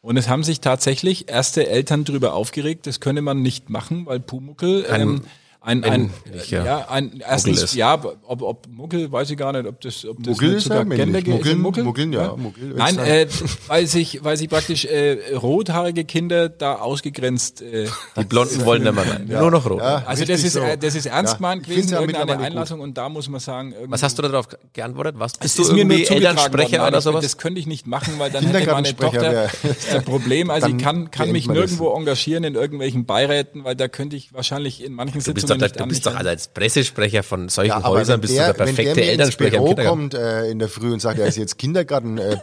und 0.05 0.19
es 0.19 0.29
haben 0.29 0.45
sich 0.45 0.61
tatsächlich 0.61 1.31
erste 1.31 1.67
Eltern 1.67 2.05
darüber 2.05 2.35
aufgeregt, 2.35 2.87
das 2.87 3.01
könne 3.01 3.23
man 3.23 3.41
nicht 3.41 3.71
machen, 3.71 4.05
weil 4.05 4.21
Pumuckel 4.21 4.85
ähm, 4.91 5.23
ein, 5.67 5.83
ein, 5.83 6.11
ja. 6.51 6.63
ja, 6.63 6.89
ein 6.91 7.23
erstens, 7.27 7.75
ja, 7.75 7.95
ob, 7.95 8.43
ob 8.43 8.69
Muggel, 8.69 9.11
weiß 9.11 9.31
ich 9.31 9.39
gar 9.39 9.51
nicht, 9.53 9.67
ob 9.67 9.81
das, 9.81 10.05
ob 10.05 10.19
das 10.19 10.35
Muggel 10.35 10.55
ist 10.55 10.65
sogar 10.65 10.85
Gender 10.85 11.21
Muggel, 11.21 11.55
Muggel, 11.55 11.85
Muggel, 11.85 12.13
ja, 12.13 12.23
ja. 12.27 12.37
Muggel 12.37 12.75
Nein, 12.77 12.99
äh, 12.99 13.27
weil 13.67 13.87
sich, 13.87 14.23
weil 14.23 14.37
sich 14.37 14.51
praktisch 14.51 14.85
äh, 14.85 15.35
rothaarige 15.35 16.05
Kinder 16.05 16.51
da 16.51 16.75
ausgegrenzt. 16.75 17.63
Äh, 17.63 17.87
Die 18.19 18.25
Blonden 18.25 18.63
wollen 18.67 18.83
nicht 18.83 18.95
mehr 18.95 19.11
rein, 19.11 19.27
ja. 19.27 19.41
nur 19.41 19.51
noch 19.53 19.65
rot. 19.69 19.81
Ja, 19.81 20.03
also 20.05 20.27
das 20.27 20.45
ist, 20.45 20.53
so. 20.53 20.61
äh, 20.61 20.77
das 20.77 20.95
ist 20.95 21.07
ernst 21.07 21.37
gemeint 21.37 21.65
gewesen, 21.65 21.95
irgendeine 21.95 22.39
Einlassung 22.39 22.81
gut. 22.81 22.89
und 22.89 22.99
da 22.99 23.09
muss 23.09 23.31
man 23.31 23.41
sagen. 23.41 23.75
Was 23.87 24.03
hast 24.03 24.19
du 24.19 24.23
darauf 24.23 24.49
geantwortet? 24.75 25.15
Was 25.17 25.39
bist 25.39 25.59
du 25.59 25.63
irgendwie 25.63 26.05
Elternsprecher 26.05 26.87
oder 26.87 27.01
sowas? 27.01 27.23
Das 27.23 27.39
könnte 27.39 27.59
ich 27.59 27.67
nicht 27.67 27.87
machen, 27.87 28.19
weil 28.19 28.31
dann 28.31 28.45
hätte 28.45 28.71
meine 28.71 28.95
Tochter 28.95 29.49
ein 29.93 30.05
Problem. 30.05 30.51
Also 30.51 30.67
ich 30.77 30.77
kann, 30.77 31.11
kann 31.11 31.33
mich 31.33 31.49
nirgendwo 31.49 31.95
engagieren 31.95 32.45
in 32.45 32.55
irgendwelchen 32.55 33.07
Beiräten, 33.07 33.65
weil 33.65 33.77
da 33.77 33.89
könnte 33.89 34.15
ich 34.17 34.35
wahrscheinlich 34.35 34.85
in 34.85 34.93
manchen 34.93 35.23
Sitzungen 35.23 35.54
nicht 35.57 35.79
Du 35.79 35.87
bist 35.87 36.07
doch 36.07 36.15
als 36.15 36.49
Pressesprecher 36.49 37.23
von 37.23 37.49
solchen 37.49 37.71
ja, 37.71 37.85
Häusern 37.85 38.21
bist 38.21 38.35
der, 38.35 38.53
du 38.53 38.59
der 38.59 38.65
perfekte 38.65 38.87
wenn 38.87 38.97
der 38.97 39.11
Elternsprecher. 39.11 39.65
Wenn 39.65 39.77
der 39.77 39.85
kommt 39.87 40.15
äh, 40.15 40.51
in 40.51 40.59
der 40.59 40.69
Früh 40.69 40.93
und 40.93 41.01
sagt, 41.01 41.19
er 41.19 41.27
ist 41.27 41.37
jetzt 41.37 41.59
Kindergarten 41.59 42.19
äh, 42.19 42.37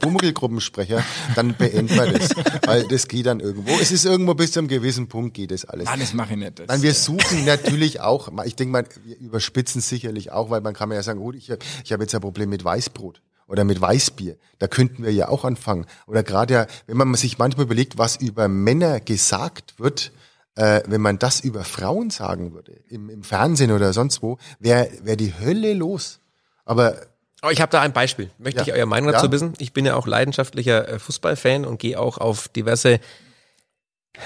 dann 1.35 1.53
beenden 1.55 1.95
wir 1.95 2.11
das, 2.11 2.29
weil 2.65 2.87
das 2.87 3.07
geht 3.07 3.25
dann 3.25 3.39
irgendwo. 3.39 3.71
Es 3.79 3.91
ist 3.91 4.05
irgendwo 4.05 4.33
bis 4.33 4.51
zu 4.51 4.59
einem 4.59 4.67
gewissen 4.67 5.07
Punkt 5.07 5.33
geht 5.33 5.51
das 5.51 5.65
alles. 5.65 5.85
Nein, 5.85 5.99
das 5.99 6.13
mache 6.13 6.33
ich 6.33 6.39
nicht. 6.39 6.59
Das, 6.59 6.67
Nein, 6.67 6.81
wir 6.81 6.93
suchen 6.93 7.45
natürlich 7.45 8.01
auch, 8.01 8.29
ich 8.45 8.55
denke 8.55 8.71
mal, 8.71 8.85
wir 9.03 9.17
überspitzen 9.17 9.81
sicherlich 9.81 10.31
auch, 10.31 10.49
weil 10.49 10.61
man 10.61 10.73
kann 10.73 10.89
mir 10.89 10.95
ja 10.95 11.03
sagen, 11.03 11.19
gut, 11.19 11.35
ich, 11.35 11.51
ich 11.83 11.91
habe 11.91 12.03
jetzt 12.03 12.15
ein 12.15 12.21
Problem 12.21 12.49
mit 12.49 12.63
Weißbrot 12.63 13.21
oder 13.51 13.65
mit 13.65 13.81
Weißbier. 13.81 14.37
Da 14.59 14.67
könnten 14.67 15.03
wir 15.03 15.11
ja 15.11 15.27
auch 15.27 15.43
anfangen. 15.43 15.85
Oder 16.07 16.23
gerade 16.23 16.53
ja, 16.53 16.67
wenn 16.87 16.97
man 16.97 17.13
sich 17.15 17.37
manchmal 17.37 17.65
überlegt, 17.65 17.97
was 17.97 18.15
über 18.15 18.47
Männer 18.47 19.01
gesagt 19.01 19.75
wird, 19.77 20.13
äh, 20.61 20.83
wenn 20.85 21.01
man 21.01 21.17
das 21.17 21.39
über 21.39 21.63
Frauen 21.63 22.11
sagen 22.11 22.53
würde, 22.53 22.73
im, 22.87 23.09
im 23.09 23.23
Fernsehen 23.23 23.71
oder 23.71 23.93
sonst 23.93 24.21
wo, 24.21 24.37
wäre 24.59 24.89
wär 25.01 25.15
die 25.15 25.33
Hölle 25.33 25.73
los. 25.73 26.19
Aber 26.65 26.95
Oh, 27.43 27.49
ich 27.49 27.59
habe 27.59 27.71
da 27.71 27.81
ein 27.81 27.91
Beispiel. 27.91 28.29
Möchte 28.37 28.59
ja. 28.59 28.67
ich 28.67 28.73
euer 28.73 28.85
Meinung 28.85 29.11
dazu 29.11 29.25
ja. 29.25 29.31
wissen? 29.31 29.53
Ich 29.57 29.73
bin 29.73 29.83
ja 29.83 29.95
auch 29.95 30.05
leidenschaftlicher 30.05 30.87
äh, 30.87 30.99
Fußballfan 30.99 31.65
und 31.65 31.79
gehe 31.79 31.99
auch 31.99 32.19
auf 32.19 32.47
diverse 32.49 32.99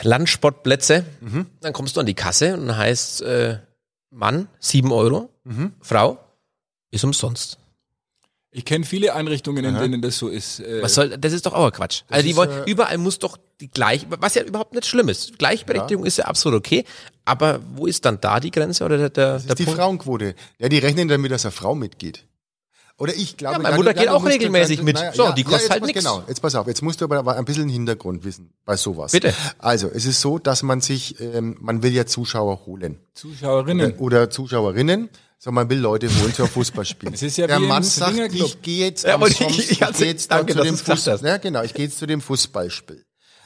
Landsportplätze. 0.01 1.05
Mhm. 1.21 1.45
Dann 1.61 1.71
kommst 1.71 1.95
du 1.95 2.01
an 2.01 2.05
die 2.05 2.13
Kasse 2.13 2.55
und 2.57 2.75
heißt 2.75 3.21
äh, 3.21 3.59
Mann 4.09 4.49
sieben 4.59 4.91
Euro, 4.91 5.29
mhm. 5.45 5.71
Frau 5.79 6.19
ist 6.91 7.05
umsonst. 7.05 7.57
Ich 8.57 8.63
kenne 8.63 8.85
viele 8.85 9.13
Einrichtungen, 9.13 9.65
in 9.65 9.75
Aha. 9.75 9.81
denen 9.81 10.01
das 10.01 10.17
so 10.17 10.29
ist. 10.29 10.61
Äh 10.61 10.81
was 10.81 10.95
soll, 10.95 11.17
das 11.17 11.33
ist 11.33 11.45
doch 11.45 11.51
auch 11.51 11.69
Quatsch. 11.73 12.03
Also 12.09 12.25
die 12.25 12.37
wollen, 12.37 12.49
äh 12.49 12.71
überall 12.71 12.97
muss 12.97 13.19
doch 13.19 13.37
die 13.59 13.67
gleich, 13.67 14.07
was 14.09 14.35
ja 14.35 14.43
überhaupt 14.43 14.73
nicht 14.73 14.85
schlimm 14.85 15.09
ist. 15.09 15.37
Gleichberechtigung 15.37 16.05
ja. 16.05 16.07
ist 16.07 16.17
ja 16.17 16.25
absolut 16.25 16.59
okay. 16.59 16.85
Aber 17.25 17.59
wo 17.75 17.85
ist 17.85 18.05
dann 18.05 18.21
da 18.21 18.39
die 18.39 18.51
Grenze 18.51 18.85
oder 18.85 18.97
der, 18.97 19.09
der, 19.09 19.33
das 19.33 19.41
ist 19.41 19.49
der 19.49 19.55
die 19.57 19.65
Punkt? 19.65 19.79
Frauenquote. 19.79 20.35
Ja, 20.57 20.69
die 20.69 20.77
rechnen 20.77 21.09
damit, 21.09 21.31
dass 21.31 21.43
eine 21.43 21.51
Frau 21.51 21.75
mitgeht. 21.75 22.25
Oder 22.97 23.13
ich 23.13 23.35
glaube, 23.35 23.57
ja, 23.57 23.61
meine 23.61 23.75
Mutter 23.75 23.93
geht 23.93 24.07
auch 24.07 24.25
regelmäßig 24.25 24.81
mit. 24.81 24.95
Naja, 24.95 25.11
so, 25.11 25.23
ja, 25.23 25.31
die 25.33 25.43
kostet 25.43 25.67
ja, 25.67 25.73
halt 25.73 25.83
nichts. 25.83 25.99
Genau, 25.99 26.23
jetzt 26.29 26.41
pass 26.41 26.55
auf, 26.55 26.65
jetzt 26.65 26.81
musst 26.81 27.01
du 27.01 27.05
aber 27.05 27.35
ein 27.35 27.43
bisschen 27.43 27.67
Hintergrund 27.67 28.23
wissen 28.23 28.53
bei 28.63 28.77
sowas. 28.77 29.11
Bitte. 29.11 29.33
Also, 29.57 29.89
es 29.93 30.05
ist 30.05 30.21
so, 30.21 30.39
dass 30.39 30.63
man 30.63 30.79
sich, 30.79 31.19
ähm, 31.19 31.57
man 31.59 31.83
will 31.83 31.91
ja 31.91 32.05
Zuschauer 32.05 32.65
holen. 32.65 32.99
Zuschauerinnen. 33.13 33.95
Oder, 33.95 34.01
oder 34.01 34.29
Zuschauerinnen. 34.29 35.09
So, 35.37 35.51
man 35.51 35.69
will 35.69 35.77
Leute 35.79 36.07
holen 36.21 36.33
zum 36.33 36.47
Fußballspielen. 36.47 37.13
Es 37.13 37.21
ist 37.21 37.37
ja 37.37 37.45
der 37.47 37.59
wie 37.61 37.67
Mann 37.67 37.83
im 37.83 37.89
sagt, 37.89 38.17
ich 38.33 38.61
gehe 38.61 38.85
jetzt 38.87 39.03
Ja, 39.05 39.15
am 39.15 39.23
ich- 39.27 39.39
ich- 39.41 39.59
ich- 39.71 39.71
ich 39.81 39.97
gehe 39.97 40.07
jetzt 40.07 40.31
danke, 40.31 40.53
zu 40.53 40.61
dem 40.61 40.71
du's 40.71 40.79
gesagt 40.83 40.99
Fuß, 41.01 41.07
hast. 41.13 41.23
ja, 41.23 41.37
genau, 41.37 41.61
ich 41.63 41.73
gehe 41.73 41.85
jetzt 41.85 41.99
zu 41.99 42.05
dem 42.07 42.21
Fußballspiel. 42.21 43.03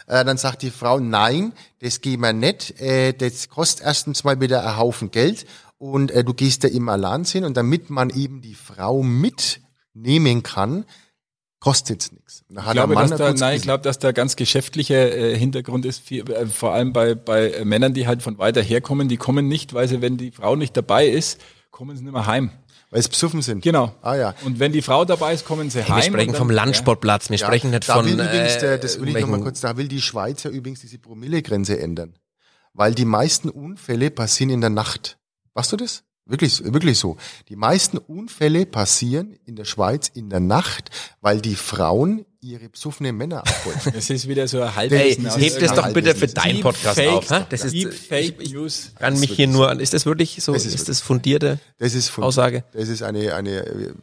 Äh, 0.07 0.23
dann 0.25 0.37
sagt 0.37 0.61
die 0.61 0.71
Frau, 0.71 0.99
nein, 0.99 1.53
das 1.81 2.01
gehen 2.01 2.21
wir 2.21 2.33
nicht, 2.33 2.79
äh, 2.79 3.13
das 3.13 3.49
kostet 3.49 3.85
erstens 3.85 4.23
mal 4.23 4.39
wieder 4.39 4.65
einen 4.65 4.77
Haufen 4.77 5.11
Geld 5.11 5.45
und 5.77 6.11
äh, 6.11 6.23
du 6.23 6.33
gehst 6.33 6.63
ja 6.63 6.69
immer 6.69 6.93
allein 6.93 7.25
hin 7.25 7.43
und 7.43 7.57
damit 7.57 7.89
man 7.89 8.09
eben 8.11 8.41
die 8.41 8.55
Frau 8.55 9.03
mitnehmen 9.03 10.41
kann, 10.43 10.85
kostet's 11.59 12.11
nichts. 12.11 12.43
Da 12.49 12.65
Ich 12.67 12.71
glaube, 12.71 12.95
dass 12.95 13.09
da, 13.15 13.33
nein, 13.33 13.57
ich 13.57 13.63
glaube, 13.63 13.83
dass 13.83 13.99
da 13.99 14.11
ganz 14.11 14.35
geschäftlicher 14.35 15.15
äh, 15.15 15.37
Hintergrund 15.37 15.85
ist, 15.85 15.99
viel, 16.01 16.29
äh, 16.31 16.45
vor 16.47 16.73
allem 16.73 16.93
bei, 16.93 17.15
bei 17.15 17.63
Männern, 17.65 17.93
die 17.93 18.07
halt 18.07 18.21
von 18.23 18.37
weiter 18.37 18.61
herkommen. 18.61 19.09
Die 19.09 19.17
kommen 19.17 19.47
nicht, 19.47 19.73
weil 19.73 19.87
sie, 19.87 20.01
wenn 20.01 20.17
die 20.17 20.31
Frau 20.31 20.55
nicht 20.55 20.75
dabei 20.77 21.07
ist, 21.07 21.39
kommen 21.71 21.95
sie 21.97 22.03
nicht 22.03 22.13
mehr 22.13 22.25
heim. 22.25 22.51
weil 22.91 22.99
es 23.01 23.07
besoffen 23.07 23.41
sind. 23.43 23.61
Genau. 23.63 23.93
Ah 24.01 24.15
ja. 24.15 24.33
Und 24.45 24.59
wenn 24.59 24.71
die 24.71 24.81
Frau 24.81 25.05
dabei 25.05 25.33
ist, 25.35 25.45
kommen 25.45 25.69
sie 25.69 25.79
Hey, 25.83 25.87
heim. 25.89 25.95
wir 25.97 26.03
sprechen 26.03 26.29
und 26.31 26.35
vom 26.37 26.47
dann- 26.47 26.55
Landsportplatz, 26.55 27.29
wir 27.29 27.37
Ja, 27.37 27.45
sprechen 27.45 27.69
nicht 27.69 27.87
da 27.87 27.93
von. 27.95 28.05
will 28.05 28.13
übrigens, 28.13 28.55
äh, 28.55 28.79
das 28.79 28.99
will 28.99 29.09
ich 29.09 29.13
noch 29.13 29.13
mal 29.13 29.19
irgendwelchen- 29.19 29.43
kurz, 29.43 29.61
da 29.61 29.77
will 29.77 29.87
die 29.87 30.01
Schweiz 30.01 30.41
ja 30.43 30.49
übrigens 30.49 30.81
diese 30.81 30.97
Promillegrenze 30.97 31.79
ändern. 31.79 32.15
Weil 32.73 32.95
die 32.95 33.05
meisten 33.05 33.49
Unfälle 33.49 34.09
passieren 34.09 34.49
in 34.49 34.61
der 34.61 34.69
Nacht. 34.71 35.17
Weißt 35.53 35.71
du 35.71 35.77
das? 35.77 36.03
Wirklich, 36.25 36.63
wirklich 36.63 36.97
so. 36.99 37.17
Die 37.47 37.55
meisten 37.55 37.97
Unfälle 37.97 38.65
passieren 38.65 39.37
in 39.45 39.55
der 39.55 39.65
Schweiz 39.65 40.07
in 40.07 40.29
der 40.29 40.39
Nacht, 40.39 40.89
weil 41.21 41.41
die 41.41 41.55
Frauen 41.55 42.25
ihre 42.41 42.69
besoffenen 42.69 43.15
Männer 43.17 43.39
abholen. 43.39 43.79
Ja. 43.85 43.91
Es 43.95 44.09
ist 44.09 44.27
wieder 44.27 44.47
so 44.47 44.61
ein 44.61 44.67
Ey, 44.69 44.73
Halbwissen. 44.75 45.27
aus 45.27 45.37
heb 45.37 45.59
das 45.59 45.73
doch 45.73 45.91
bitte 45.93 46.15
für 46.15 46.27
deinen 46.27 46.53
Deep 46.55 46.61
Podcast 46.63 46.95
Fake, 46.95 47.09
auf. 47.09 47.29
hä? 47.29 47.45
Das 47.49 47.65
ist, 47.65 47.73
Deep 47.73 47.89
ich, 47.91 47.99
Fake 47.99 48.35
ich 48.39 48.53
News. 48.53 48.91
kann 48.97 49.19
mich 49.19 49.31
hier 49.31 49.47
nur 49.47 49.69
an. 49.69 49.79
Ist 49.79 49.93
das 49.93 50.05
wirklich 50.05 50.41
so? 50.41 50.53
Es 50.55 50.65
Ist, 50.65 50.75
ist 50.75 50.87
das 50.89 51.01
fundierte? 51.01 51.59
Das 51.79 51.93
ist 51.93 52.09
von, 52.09 52.23
Aussage. 52.23 52.63
Das 52.73 52.87
ist 52.87 53.03
eine, 53.03 53.33
eine, 53.35 53.65
äh, 53.65 53.93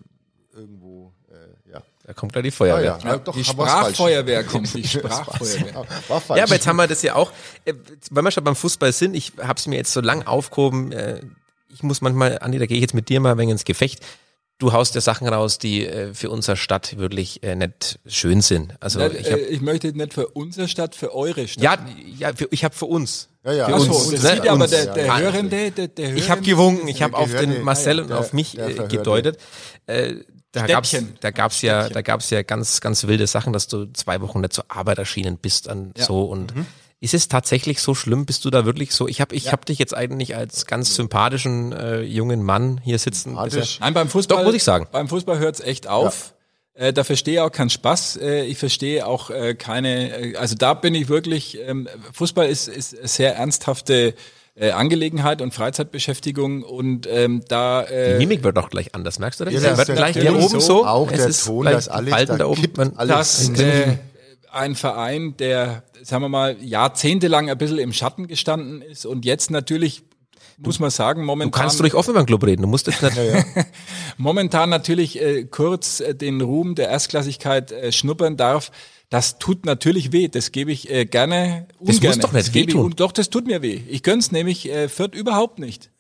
irgendwo, 0.54 1.12
äh, 1.30 1.72
ja. 1.72 1.82
Da 2.04 2.12
kommt 2.12 2.32
gleich 2.32 2.42
die 2.44 2.48
Ah, 2.50 2.52
Feuerwehr. 2.52 2.98
ja. 3.02 3.08
ja 3.12 3.16
doch, 3.18 3.34
Die. 3.34 3.42
Sprachfeuerwehr 3.44 4.44
kommt, 4.44 4.72
die 4.74 4.86
Sprachfeuerwehr. 4.86 5.86
Ja, 6.36 6.44
aber 6.44 6.54
jetzt 6.54 6.66
haben 6.66 6.76
wir 6.76 6.86
das 6.86 7.00
ja 7.02 7.14
auch, 7.14 7.32
äh, 7.64 7.72
weil 8.10 8.22
wir 8.22 8.30
schon 8.30 8.44
beim 8.44 8.56
Fußball 8.56 8.92
sind, 8.92 9.14
ich 9.14 9.32
habe 9.40 9.58
es 9.58 9.66
mir 9.66 9.76
jetzt 9.76 9.92
so 9.92 10.00
lang 10.02 10.26
aufgehoben, 10.26 10.92
äh, 10.92 11.20
ich 11.72 11.82
muss 11.82 12.00
manchmal, 12.00 12.38
Andi, 12.40 12.58
da 12.58 12.66
gehe 12.66 12.76
ich 12.76 12.82
jetzt 12.82 12.94
mit 12.94 13.08
dir 13.08 13.20
mal 13.20 13.32
ein 13.32 13.38
wenig 13.38 13.52
ins 13.52 13.64
Gefecht. 13.64 14.00
Du 14.58 14.72
haust 14.72 14.94
ja 14.94 15.02
Sachen 15.02 15.28
raus, 15.28 15.58
die 15.58 15.86
äh, 15.86 16.14
für 16.14 16.30
unsere 16.30 16.56
Stadt 16.56 16.96
wirklich 16.96 17.42
äh, 17.42 17.54
nicht 17.56 17.98
schön 18.06 18.40
sind. 18.40 18.74
Also 18.80 19.00
Ja, 19.00 19.08
ich 19.08 19.30
hab, 19.30 19.38
äh, 19.38 19.42
ich 19.46 19.60
möchte 19.60 19.88
nicht 19.92 20.14
für 20.14 20.28
unsere 20.28 20.66
Stadt, 20.66 20.94
für 20.94 21.14
eure 21.14 21.46
Stadt. 21.46 21.62
ja, 21.62 21.76
ja, 22.18 22.32
für, 22.34 22.48
ich 22.50 22.64
habe 22.64 22.74
für 22.74 22.86
uns. 22.86 23.28
ja, 23.44 23.52
ja. 23.52 23.66
für 23.66 23.74
Ach 23.74 23.80
uns, 23.80 23.86
so, 24.04 24.10
das 24.12 24.22
ne? 24.22 24.30
sieht 24.30 24.48
aber 24.48 24.62
Uns. 24.62 24.70
der, 24.70 24.94
der 24.94 25.06
Ja. 25.06 25.18
Hörende, 25.18 25.70
der, 25.72 25.88
der 25.88 26.04
Hörende. 26.06 26.22
Ich 26.22 26.30
habe 26.30 26.40
gewunken, 26.40 26.88
ich 26.88 27.02
habe 27.02 27.16
auf 27.18 27.30
den 27.30 27.62
Marcel 27.64 27.96
ja, 27.96 28.02
und 28.02 28.08
der- 28.08 28.18
auf 28.18 28.32
mich 28.32 28.52
der 28.52 28.68
äh, 28.68 28.88
gedeutet. 28.88 29.38
Äh, 29.86 30.14
da 30.52 30.66
gab's, 30.66 30.88
Stäbchen. 30.88 31.18
da 31.20 31.30
gab's 31.32 31.60
ja, 31.60 31.90
da 31.90 32.00
gab's 32.00 32.30
ja 32.30 32.40
ganz, 32.42 32.80
ganz 32.80 33.06
wilde 33.06 33.26
Sachen, 33.26 33.52
dass 33.52 33.68
du 33.68 33.92
zwei 33.92 34.22
Wochen 34.22 34.40
nicht 34.40 34.54
zur 34.54 34.64
Arbeit 34.68 34.96
erschienen 34.96 35.36
bist 35.36 35.68
an 35.68 35.92
Ja. 35.98 36.04
so 36.06 36.22
und 36.24 36.54
ist 37.00 37.14
es 37.14 37.28
tatsächlich 37.28 37.80
so 37.80 37.94
schlimm? 37.94 38.24
Bist 38.26 38.44
du 38.44 38.50
da 38.50 38.64
wirklich 38.64 38.92
so? 38.92 39.06
Ich 39.06 39.20
habe, 39.20 39.34
ich 39.34 39.52
hab 39.52 39.66
dich 39.66 39.78
jetzt 39.78 39.94
eigentlich 39.94 40.34
als 40.34 40.66
ganz 40.66 40.94
sympathischen 40.94 41.72
äh, 41.72 42.00
jungen 42.02 42.42
Mann 42.42 42.80
hier 42.82 42.98
sitzen. 42.98 43.34
Nein, 43.34 43.94
beim 43.94 44.08
Fußball. 44.08 44.38
Doch, 44.38 44.44
muss 44.44 44.54
ich 44.54 44.64
sagen. 44.64 44.86
Beim 44.92 45.08
Fußball 45.08 45.38
hört's 45.38 45.60
echt 45.60 45.88
auf. 45.88 46.32
Äh, 46.74 46.92
da 46.92 47.04
verstehe 47.04 47.34
ich 47.34 47.40
auch 47.40 47.52
keinen 47.52 47.70
Spaß. 47.70 48.16
Äh, 48.20 48.42
ich 48.44 48.58
verstehe 48.58 49.06
auch 49.06 49.30
äh, 49.30 49.54
keine, 49.54 50.32
äh, 50.32 50.36
also 50.36 50.54
da 50.56 50.74
bin 50.74 50.94
ich 50.94 51.08
wirklich, 51.08 51.58
ähm, 51.66 51.88
Fußball 52.12 52.46
ist, 52.48 52.68
ist 52.68 52.98
eine 52.98 53.08
sehr 53.08 53.34
ernsthafte 53.36 54.14
äh, 54.56 54.70
Angelegenheit 54.72 55.40
und 55.42 55.54
Freizeitbeschäftigung 55.54 56.62
und 56.62 57.06
ähm, 57.10 57.42
da 57.48 57.82
Die 57.84 57.92
äh, 57.94 58.18
Mimik 58.18 58.42
wird 58.42 58.56
doch 58.56 58.68
gleich 58.70 58.94
anders, 58.94 59.18
merkst 59.18 59.40
du 59.40 59.44
das? 59.46 59.54
Ja, 59.54 59.60
Der 59.60 59.70
das 59.76 59.88
wird 59.88 59.96
gleich 59.98 60.16
hier 60.16 60.34
oben 60.34 60.48
so. 60.48 60.60
so. 60.60 60.86
Auch 60.86 61.10
es 61.10 61.18
der 61.18 61.28
ist 61.28 61.44
Ton, 61.46 61.62
gleich 61.62 61.74
das 61.76 61.88
alles, 61.88 62.26
da 62.26 62.36
da 62.36 62.46
oben. 62.46 62.60
kippt 62.60 62.76
Man, 62.78 62.96
alles. 62.96 63.16
dass 63.50 63.58
äh, 63.60 63.96
ein 64.56 64.74
Verein, 64.74 65.36
der, 65.36 65.84
sagen 66.02 66.22
wir 66.24 66.28
mal, 66.28 66.56
jahrzehntelang 66.62 67.50
ein 67.50 67.58
bisschen 67.58 67.78
im 67.78 67.92
Schatten 67.92 68.26
gestanden 68.26 68.82
ist 68.82 69.06
und 69.06 69.24
jetzt 69.24 69.50
natürlich, 69.50 70.02
muss 70.58 70.78
man 70.80 70.90
sagen, 70.90 71.20
du 71.20 71.26
momentan, 71.26 71.52
kannst 71.62 71.80
ruhig 71.82 71.94
offen 71.94 72.10
über 72.10 72.20
den 72.22 72.26
Club 72.26 72.44
reden. 72.44 72.62
Du 72.62 72.68
musst 72.68 72.86
jetzt 72.86 73.02
nicht. 73.02 73.16
momentan 74.16 74.70
natürlich 74.70 75.20
äh, 75.20 75.44
kurz 75.44 76.00
äh, 76.00 76.14
den 76.14 76.40
Ruhm 76.40 76.74
der 76.74 76.88
Erstklassigkeit 76.88 77.72
äh, 77.72 77.92
schnuppern 77.92 78.36
darf. 78.36 78.70
Das 79.08 79.38
tut 79.38 79.66
natürlich 79.66 80.10
weh, 80.12 80.28
das 80.28 80.50
gebe 80.50 80.72
ich 80.72 80.90
äh, 80.90 81.04
gerne 81.04 81.68
Das 81.80 81.96
ungerne. 81.96 82.16
muss 82.16 82.22
doch 82.24 82.32
nicht 82.32 82.48
Das 82.48 82.54
wehtun. 82.54 82.84
un- 82.86 82.96
Doch, 82.96 83.12
das 83.12 83.30
tut 83.30 83.46
mir 83.46 83.62
weh. 83.62 83.80
Ich 83.88 84.02
gönn's 84.02 84.32
nämlich 84.32 84.68
äh, 84.68 84.88
Fürth 84.88 85.14
überhaupt 85.14 85.58
nicht. 85.60 85.90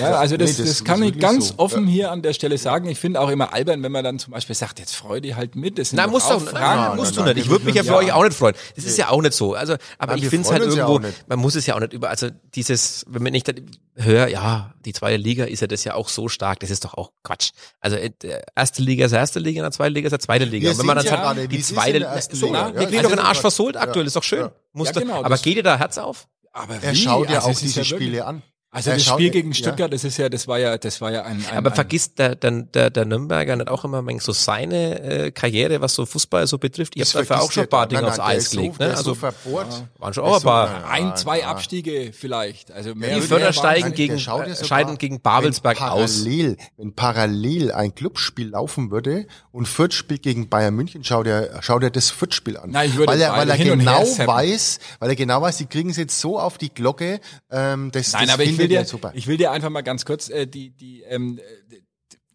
Ja, 0.00 0.14
also 0.18 0.36
das, 0.36 0.58
Nee, 0.58 0.64
das 0.64 0.78
das, 0.78 0.84
kann 0.84 1.02
ich 1.02 1.18
ganz 1.18 1.48
so. 1.48 1.54
offen 1.58 1.86
hier 1.86 2.10
an 2.10 2.22
der 2.22 2.32
Stelle 2.32 2.58
sagen. 2.58 2.88
Ich 2.88 2.98
finde 2.98 3.20
auch 3.20 3.28
immer 3.28 3.52
albern, 3.52 3.82
wenn 3.82 3.92
man 3.92 4.04
dann 4.04 4.18
zum 4.18 4.32
Beispiel 4.32 4.54
sagt, 4.54 4.78
jetzt 4.78 4.94
freu 4.96 5.20
dich 5.20 5.34
halt 5.36 5.56
mit. 5.56 5.78
Das 5.78 5.90
sind 5.90 5.96
Nein, 5.96 6.06
doch 6.06 6.12
musst 6.12 6.30
auch 6.30 6.38
du, 6.40 6.46
Fragen. 6.46 6.80
nein, 6.80 6.96
musst 6.96 7.16
nein, 7.16 7.26
du 7.26 7.34
nicht. 7.34 7.44
Ich 7.44 7.50
würde 7.50 7.64
mich 7.64 7.74
ja 7.74 7.82
für 7.82 7.88
ja. 7.90 7.96
euch 7.96 8.12
auch 8.12 8.24
nicht 8.24 8.36
freuen. 8.36 8.54
Das 8.76 8.84
ist 8.84 8.98
ja 8.98 9.08
auch 9.10 9.22
nicht 9.22 9.34
so. 9.34 9.54
Also, 9.54 9.74
aber 9.98 10.12
Nein, 10.14 10.22
ich 10.22 10.28
finde 10.28 10.46
es 10.46 10.52
halt 10.52 10.62
ja 10.64 10.68
irgendwo, 10.70 10.98
nicht. 10.98 11.28
man 11.28 11.38
muss 11.38 11.54
es 11.54 11.66
ja 11.66 11.74
auch 11.76 11.80
nicht 11.80 11.92
über, 11.92 12.08
also 12.10 12.28
dieses, 12.54 13.04
wenn 13.08 13.22
man 13.22 13.32
nicht 13.32 13.52
höre, 13.96 14.28
ja, 14.28 14.74
die 14.84 14.92
zweite 14.92 15.16
Liga 15.16 15.44
ist 15.44 15.60
ja 15.60 15.66
das 15.66 15.84
ja 15.84 15.94
auch 15.94 16.08
so 16.08 16.28
stark, 16.28 16.60
das 16.60 16.70
ist 16.70 16.84
doch 16.84 16.94
auch 16.94 17.12
Quatsch. 17.22 17.50
Also, 17.80 17.96
äh, 17.96 18.10
der 18.22 18.42
erste 18.56 18.82
Liga 18.82 19.06
ist 19.06 19.12
erste 19.12 19.38
Liga, 19.38 19.58
in 19.58 19.64
der 19.64 19.70
zweiten 19.72 19.94
Liga 19.94 20.06
ist 20.06 20.12
der 20.12 20.18
zweite 20.20 20.44
Liga. 20.44 20.64
Wir 20.64 20.72
Und 20.72 20.78
wenn 20.78 20.86
man 20.86 20.96
dann 20.96 21.06
ja 21.06 21.34
sagt, 21.34 21.52
die 21.52 21.60
zweite, 21.62 22.00
ersten 22.00 22.36
so, 22.36 22.46
Liga, 22.46 22.72
wir 22.74 22.82
ja. 22.82 22.86
kriegen 22.88 22.98
Also 22.98 23.10
doch 23.10 23.16
den 23.16 23.24
Arsch 23.24 23.40
versohlt 23.40 23.74
ja, 23.76 23.80
aktuell, 23.82 24.06
ist 24.06 24.16
doch 24.16 24.22
schön. 24.22 24.50
ja. 24.74 24.84
Ja, 24.84 24.92
genau, 24.92 25.22
aber 25.24 25.38
geht 25.38 25.56
dir 25.56 25.62
da 25.62 25.78
Herz 25.78 25.98
auf? 25.98 26.26
Aber 26.52 26.74
Er 26.80 26.92
wie? 26.92 26.96
schaut 26.96 27.28
ja 27.30 27.36
Also 27.38 27.50
auch 27.50 27.58
diese 27.58 27.80
ja 27.80 27.84
Spiele 27.84 28.24
an. 28.26 28.42
Also 28.74 28.90
das 28.90 29.04
Spiel 29.04 29.30
gegen 29.30 29.50
ja. 29.50 29.54
Stuttgart, 29.54 29.92
das 29.92 30.02
ist 30.02 30.16
ja, 30.16 30.28
das 30.28 30.48
war 30.48 30.58
ja, 30.58 30.76
das 30.76 31.00
war 31.00 31.12
ja 31.12 31.22
ein, 31.22 31.44
ein 31.48 31.58
Aber 31.58 31.70
ein, 31.70 31.74
vergisst 31.76 32.18
der, 32.18 32.34
der, 32.34 32.90
der, 32.90 33.04
Nürnberger 33.04 33.54
nicht 33.54 33.68
auch 33.68 33.84
immer 33.84 34.02
so 34.18 34.32
seine 34.32 35.00
äh, 35.00 35.30
Karriere, 35.30 35.80
was 35.80 35.94
so 35.94 36.04
Fußball 36.04 36.46
so 36.48 36.58
betrifft? 36.58 36.94
Ich 36.96 37.14
habe 37.14 37.24
dafür 37.24 37.44
auch 37.44 37.52
schon 37.52 37.62
ein 37.62 37.68
paar. 37.68 37.86
Dinge 37.86 38.06
aufs 38.06 38.18
Eis 38.18 38.50
so- 38.50 38.56
gelegt. 38.56 38.80
Ne? 38.80 38.90
Also 38.90 39.02
so 39.02 39.14
verbohrt. 39.14 39.84
waren 39.98 40.12
schon 40.12 40.24
auch 40.24 40.36
ein 40.36 40.42
paar. 40.42 40.90
ein, 40.90 41.16
zwei. 41.16 41.44
Abstiege 41.44 42.12
vielleicht. 42.12 42.72
Also 42.72 42.94
mehr 42.94 43.10
Die 43.10 43.16
oder 43.16 43.22
Förder 43.22 43.44
weniger 43.44 43.52
steigen 43.52 43.88
Nein, 43.88 43.94
gegen, 43.94 44.14
äh, 44.16 44.64
scheiden 44.64 44.98
gegen 44.98 45.20
Babelsberg 45.20 45.80
wenn 45.80 45.86
aus. 45.86 46.16
parallel, 46.24 46.56
Wenn 46.76 46.94
parallel 46.94 47.72
ein 47.72 47.94
Clubspiel 47.94 48.48
laufen 48.48 48.90
würde 48.90 49.26
und 49.52 49.66
Fürth 49.66 49.92
spielt 49.94 50.22
gegen 50.22 50.48
Bayern 50.48 50.74
München, 50.74 51.04
schaut 51.04 51.26
er, 51.26 51.62
schaut 51.62 51.82
er 51.82 51.90
das 51.90 52.10
Fürth-Spiel 52.10 52.56
an. 52.56 52.70
Nein, 52.70 52.90
ich 52.90 52.96
würde 52.96 53.12
weil 53.12 53.20
er, 53.20 53.32
weil 53.32 53.48
er 53.48 53.58
genau 53.58 54.02
weiß, 54.02 54.78
weil 54.98 55.10
er 55.10 55.16
genau 55.16 55.42
weiß, 55.42 55.58
die 55.58 55.66
kriegen 55.66 55.90
es 55.90 55.96
jetzt 55.96 56.18
so 56.18 56.38
auf 56.38 56.58
die 56.58 56.72
Glocke, 56.72 57.20
ähm, 57.50 57.90
das, 57.92 58.12
Nein, 58.12 58.26
das 58.26 58.34
aber 58.34 58.44
ich 58.44 58.58
will 58.70 58.76
dir, 58.78 58.84
super. 58.84 59.12
ich 59.14 59.26
will 59.26 59.36
dir 59.36 59.50
einfach 59.50 59.70
mal 59.70 59.82
ganz 59.82 60.04
kurz 60.04 60.28
äh, 60.28 60.46
die 60.46 60.70
die 60.70 61.02
ähm, 61.02 61.40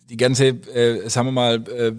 die, 0.09 0.17
ganze, 0.17 0.47
äh, 0.47 1.07
sagen 1.09 1.27
wir 1.27 1.31
mal, 1.31 1.55
äh, 1.69 1.93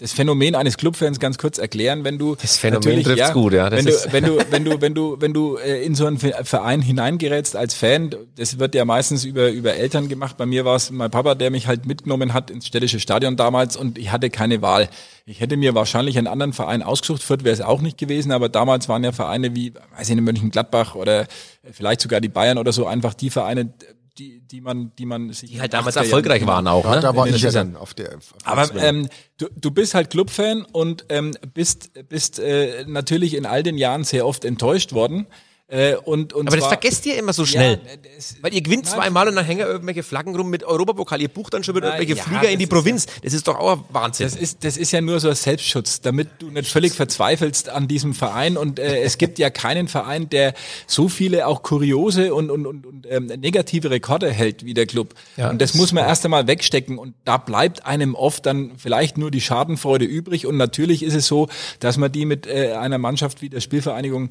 das 0.00 0.12
Phänomen 0.12 0.54
eines 0.54 0.76
Clubfans 0.76 1.18
ganz 1.18 1.38
kurz 1.38 1.58
erklären, 1.58 2.04
wenn 2.04 2.18
du 2.18 2.36
Das 2.36 2.56
Phänomen 2.56 2.84
natürlich, 2.84 3.04
trifft's 3.04 3.32
gut, 3.32 3.52
ja, 3.52 3.68
das 3.68 3.84
wenn 3.84 3.86
du, 3.86 4.12
wenn 4.12 4.24
du 4.24 4.38
wenn 4.50 4.64
du 4.64 4.80
wenn 4.80 4.94
du 4.94 5.16
wenn 5.18 5.32
du 5.34 5.56
äh, 5.56 5.82
in 5.84 5.96
so 5.96 6.06
einen 6.06 6.22
Ve- 6.22 6.44
Verein 6.44 6.80
hineingerätst 6.80 7.56
als 7.56 7.74
Fan, 7.74 8.14
das 8.36 8.60
wird 8.60 8.76
ja 8.76 8.84
meistens 8.84 9.24
über 9.24 9.50
über 9.50 9.74
Eltern 9.74 10.08
gemacht. 10.08 10.36
Bei 10.36 10.46
mir 10.46 10.64
war 10.64 10.76
es 10.76 10.92
mein 10.92 11.10
Papa, 11.10 11.34
der 11.34 11.50
mich 11.50 11.66
halt 11.66 11.84
mitgenommen 11.86 12.32
hat 12.32 12.48
ins 12.48 12.68
städtische 12.68 13.00
Stadion 13.00 13.36
damals 13.36 13.76
und 13.76 13.98
ich 13.98 14.12
hatte 14.12 14.30
keine 14.30 14.62
Wahl. 14.62 14.88
Ich 15.26 15.40
hätte 15.40 15.56
mir 15.56 15.74
wahrscheinlich 15.74 16.16
einen 16.16 16.28
anderen 16.28 16.52
Verein 16.52 16.84
ausgesucht, 16.84 17.24
Fürth 17.24 17.42
wäre 17.42 17.52
es 17.54 17.60
auch 17.60 17.80
nicht 17.80 17.98
gewesen, 17.98 18.30
aber 18.30 18.48
damals 18.48 18.88
waren 18.88 19.02
ja 19.02 19.10
Vereine 19.10 19.56
wie, 19.56 19.74
weiß 19.96 20.08
ich 20.08 20.14
nicht, 20.14 20.24
Mönchengladbach 20.24 20.94
oder 20.94 21.26
vielleicht 21.72 22.02
sogar 22.02 22.20
die 22.20 22.28
Bayern 22.28 22.56
oder 22.56 22.72
so 22.72 22.86
einfach 22.86 23.14
die 23.14 23.30
Vereine, 23.30 23.72
die, 24.18 24.40
die 24.40 24.60
man, 24.60 24.92
die 24.98 25.06
man 25.06 25.32
sich 25.32 25.50
Die 25.50 25.60
halt 25.60 25.72
damals 25.72 25.94
80er 25.96 26.00
Jahren- 26.00 26.04
erfolgreich 26.06 26.46
waren 26.46 26.66
auch. 26.66 26.84
ja, 26.84 26.96
ne? 26.96 27.00
da 27.00 27.16
war 27.16 27.26
ich 27.26 27.40
ja 27.40 27.48
60ern. 27.50 27.52
dann 27.54 27.76
auf 27.76 27.94
der. 27.94 28.16
Auf 28.16 28.34
Aber 28.44 28.74
ähm, 28.82 29.08
du, 29.38 29.46
du 29.56 29.70
bist 29.70 29.94
halt 29.94 30.10
Clubfan 30.10 30.64
und 30.64 31.04
ähm, 31.08 31.34
bist, 31.54 31.90
bist 32.08 32.38
äh, 32.38 32.84
natürlich 32.86 33.34
in 33.34 33.46
all 33.46 33.62
den 33.62 33.78
Jahren 33.78 34.04
sehr 34.04 34.26
oft 34.26 34.44
enttäuscht 34.44 34.92
worden. 34.92 35.26
Äh, 35.70 35.96
und, 35.96 36.32
und 36.32 36.46
Aber 36.46 36.56
das 36.56 36.60
zwar, 36.64 36.80
vergesst 36.80 37.04
ihr 37.04 37.18
immer 37.18 37.34
so 37.34 37.44
schnell. 37.44 37.72
Ja, 37.72 37.96
das- 38.16 38.36
Weil 38.40 38.54
ihr 38.54 38.62
gewinnt 38.62 38.86
Nein. 38.86 38.94
zweimal 38.94 39.28
und 39.28 39.36
dann 39.36 39.44
hängen 39.44 39.66
irgendwelche 39.66 40.02
Flaggen 40.02 40.34
rum 40.34 40.48
mit 40.48 40.64
Europapokal. 40.64 41.20
Ihr 41.20 41.28
bucht 41.28 41.52
dann 41.52 41.62
schon 41.62 41.76
wieder 41.76 41.88
irgendwelche 41.88 42.14
ja, 42.14 42.22
Flieger 42.22 42.48
in 42.48 42.58
die 42.58 42.64
das 42.64 42.74
Provinz. 42.74 43.06
Das 43.22 43.34
ist 43.34 43.46
doch 43.46 43.56
auch 43.58 43.84
Wahnsinn. 43.90 44.24
Das 44.26 44.34
ist, 44.34 44.64
das 44.64 44.78
ist 44.78 44.92
ja 44.92 45.02
nur 45.02 45.20
so 45.20 45.28
ein 45.28 45.34
Selbstschutz, 45.34 46.00
damit 46.00 46.28
du 46.38 46.50
nicht 46.50 46.70
völlig 46.70 46.94
verzweifelst 46.94 47.68
an 47.68 47.86
diesem 47.86 48.14
Verein. 48.14 48.56
Und 48.56 48.78
äh, 48.78 49.02
es 49.02 49.18
gibt 49.18 49.38
ja 49.38 49.50
keinen 49.50 49.88
Verein, 49.88 50.30
der 50.30 50.54
so 50.86 51.08
viele 51.10 51.46
auch 51.46 51.62
kuriose 51.62 52.34
und, 52.34 52.50
und, 52.50 52.66
und, 52.66 52.86
und 52.86 53.06
ähm, 53.10 53.26
negative 53.26 53.90
Rekorde 53.90 54.30
hält 54.32 54.64
wie 54.64 54.72
der 54.72 54.86
Club. 54.86 55.14
Ja, 55.36 55.50
und 55.50 55.60
das, 55.60 55.72
das 55.72 55.78
muss 55.78 55.92
man 55.92 56.04
erst 56.06 56.24
einmal 56.24 56.46
wegstecken. 56.46 56.96
Und 56.96 57.12
da 57.26 57.36
bleibt 57.36 57.84
einem 57.84 58.14
oft 58.14 58.46
dann 58.46 58.72
vielleicht 58.78 59.18
nur 59.18 59.30
die 59.30 59.42
Schadenfreude 59.42 60.06
übrig. 60.06 60.46
Und 60.46 60.56
natürlich 60.56 61.02
ist 61.02 61.14
es 61.14 61.26
so, 61.26 61.50
dass 61.80 61.98
man 61.98 62.10
die 62.10 62.24
mit 62.24 62.46
äh, 62.46 62.72
einer 62.72 62.96
Mannschaft 62.96 63.42
wie 63.42 63.50
der 63.50 63.60
Spielvereinigung 63.60 64.30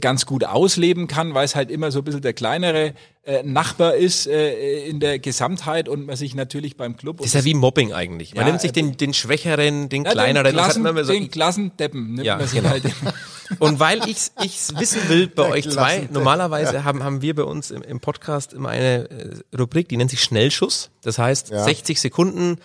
ganz 0.00 0.26
gut 0.26 0.44
ausleben 0.44 1.06
kann, 1.06 1.34
weil 1.34 1.44
es 1.44 1.54
halt 1.54 1.70
immer 1.70 1.90
so 1.90 2.00
ein 2.00 2.04
bisschen 2.04 2.22
der 2.22 2.32
kleinere 2.32 2.94
äh, 3.22 3.42
Nachbar 3.42 3.94
ist 3.94 4.26
äh, 4.26 4.86
in 4.86 5.00
der 5.00 5.18
Gesamtheit 5.18 5.88
und 5.88 6.06
man 6.06 6.16
sich 6.16 6.34
natürlich 6.34 6.76
beim 6.76 6.96
Club... 6.96 7.18
Das 7.18 7.26
ist 7.26 7.34
ja 7.34 7.44
wie 7.44 7.54
Mobbing 7.54 7.92
eigentlich. 7.92 8.34
Man 8.34 8.42
ja, 8.42 8.48
nimmt 8.48 8.60
sich 8.60 8.72
den, 8.72 8.96
den 8.96 9.14
Schwächeren, 9.14 9.88
den 9.88 10.04
ja, 10.04 10.12
kleineren... 10.12 10.46
Den, 10.46 10.54
Klassen, 10.54 11.04
so, 11.04 11.12
den 11.12 11.30
Klassendeppen 11.30 12.14
nimmt 12.14 12.26
ja, 12.26 12.36
man 12.36 12.46
sich 12.46 12.58
genau. 12.58 12.70
halt 12.70 12.84
Und 13.58 13.78
weil 13.78 14.08
ich 14.08 14.16
es 14.16 14.74
wissen 14.76 15.08
will 15.08 15.28
bei 15.28 15.48
euch 15.48 15.70
zwei, 15.70 16.08
normalerweise 16.10 16.74
ja. 16.74 16.84
haben, 16.84 17.04
haben 17.04 17.22
wir 17.22 17.34
bei 17.34 17.44
uns 17.44 17.70
im, 17.70 17.82
im 17.82 18.00
Podcast 18.00 18.52
immer 18.52 18.70
eine 18.70 19.08
äh, 19.10 19.56
Rubrik, 19.56 19.88
die 19.88 19.96
nennt 19.96 20.10
sich 20.10 20.20
Schnellschuss. 20.20 20.90
Das 21.02 21.18
heißt, 21.18 21.50
ja. 21.50 21.62
60 21.62 22.00
Sekunden, 22.00 22.58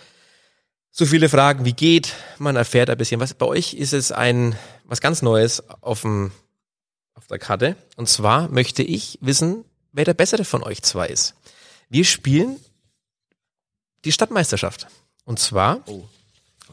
so 0.90 1.06
viele 1.06 1.28
Fragen 1.28 1.64
wie 1.64 1.72
geht, 1.72 2.14
man 2.38 2.56
erfährt 2.56 2.90
ein 2.90 2.98
bisschen 2.98 3.20
was. 3.20 3.34
Bei 3.34 3.46
euch 3.46 3.74
ist 3.74 3.92
es 3.92 4.12
ein 4.12 4.56
was 4.84 5.00
ganz 5.00 5.22
Neues 5.22 5.62
auf 5.80 6.02
dem 6.02 6.32
auf 7.14 7.26
der 7.26 7.38
Karte. 7.38 7.76
Und 7.96 8.08
zwar 8.08 8.48
möchte 8.48 8.82
ich 8.82 9.18
wissen, 9.20 9.64
wer 9.92 10.04
der 10.04 10.14
bessere 10.14 10.44
von 10.44 10.62
euch 10.62 10.82
zwei 10.82 11.08
ist. 11.08 11.34
Wir 11.88 12.04
spielen 12.04 12.58
die 14.04 14.12
Stadtmeisterschaft. 14.12 14.86
Und 15.24 15.38
zwar. 15.38 15.80
Oh. 15.86 16.04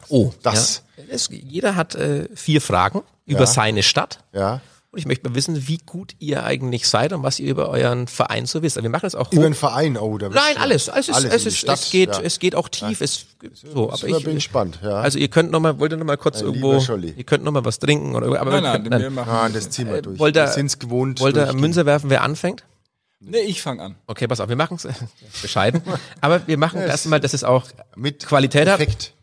Oh, 0.08 0.32
das. 0.42 0.82
Ja, 0.96 1.04
es, 1.10 1.28
jeder 1.30 1.76
hat 1.76 1.94
äh, 1.94 2.28
vier 2.34 2.60
Fragen 2.60 3.02
über 3.26 3.40
ja. 3.40 3.46
seine 3.46 3.82
Stadt. 3.82 4.24
Ja. 4.32 4.60
Und 4.92 4.98
ich 4.98 5.06
möchte 5.06 5.28
mal 5.28 5.36
wissen, 5.36 5.68
wie 5.68 5.78
gut 5.78 6.16
ihr 6.18 6.42
eigentlich 6.42 6.88
seid 6.88 7.12
und 7.12 7.22
was 7.22 7.38
ihr 7.38 7.48
über 7.48 7.68
euren 7.68 8.08
Verein 8.08 8.46
so 8.46 8.60
wisst. 8.62 8.82
Wir 8.82 8.88
machen 8.88 9.06
es 9.06 9.14
auch 9.14 9.30
Über 9.30 9.44
den 9.44 9.54
Verein, 9.54 9.96
oh, 9.96 10.18
da 10.18 10.28
Nein, 10.28 10.56
alles. 10.56 10.88
Es, 10.88 11.08
ist, 11.08 11.14
alles 11.14 11.32
es, 11.32 11.46
ist, 11.46 11.58
Stadt, 11.58 11.78
es, 11.78 11.90
geht, 11.90 12.08
ja. 12.08 12.20
es 12.22 12.40
geht 12.40 12.56
auch 12.56 12.68
tief. 12.68 12.98
Ja. 12.98 13.04
Es, 13.04 13.26
so, 13.54 13.92
aber 13.92 14.08
ich 14.08 14.24
bin 14.24 14.34
gespannt. 14.34 14.80
Ja. 14.82 14.96
Also 14.96 15.20
ihr 15.20 15.28
könnt 15.28 15.52
noch 15.52 15.60
mal, 15.60 15.78
wollt 15.78 15.92
ihr 15.92 15.96
noch 15.96 16.06
mal 16.06 16.16
kurz 16.16 16.40
Ein 16.40 16.46
irgendwo, 16.46 16.76
ihr 16.76 17.22
könnt 17.22 17.44
noch 17.44 17.52
mal 17.52 17.64
was 17.64 17.78
trinken 17.78 18.16
oder. 18.16 18.40
Aber 18.40 18.60
nein, 18.60 18.82
nein, 18.82 18.90
wir, 18.90 18.98
wir 18.98 19.10
machen. 19.10 19.30
Ah, 19.30 19.48
das 19.48 19.70
ziehen 19.70 19.88
wir 19.88 20.02
durch. 20.02 20.18
Wollt 20.18 20.36
ihr, 20.36 20.42
wir 20.42 20.48
sind's 20.48 20.80
gewohnt. 20.80 21.20
Wollt 21.20 21.36
ihr 21.36 21.52
Münze 21.52 21.86
werfen, 21.86 22.10
wer 22.10 22.22
anfängt? 22.22 22.64
Nee, 23.20 23.40
ich 23.40 23.62
fange 23.62 23.82
an. 23.82 23.96
Okay, 24.08 24.26
pass 24.26 24.40
auf, 24.40 24.48
wir 24.48 24.56
machen 24.56 24.76
es 24.76 24.88
bescheiden. 25.40 25.82
aber 26.20 26.46
wir 26.48 26.58
machen 26.58 26.80
erstmal, 26.80 27.20
dass 27.20 27.32
es 27.32 27.44
auch 27.44 27.66
mit 27.94 28.26
Qualität 28.26 28.66
Effekt. 28.66 29.02
hat. 29.02 29.19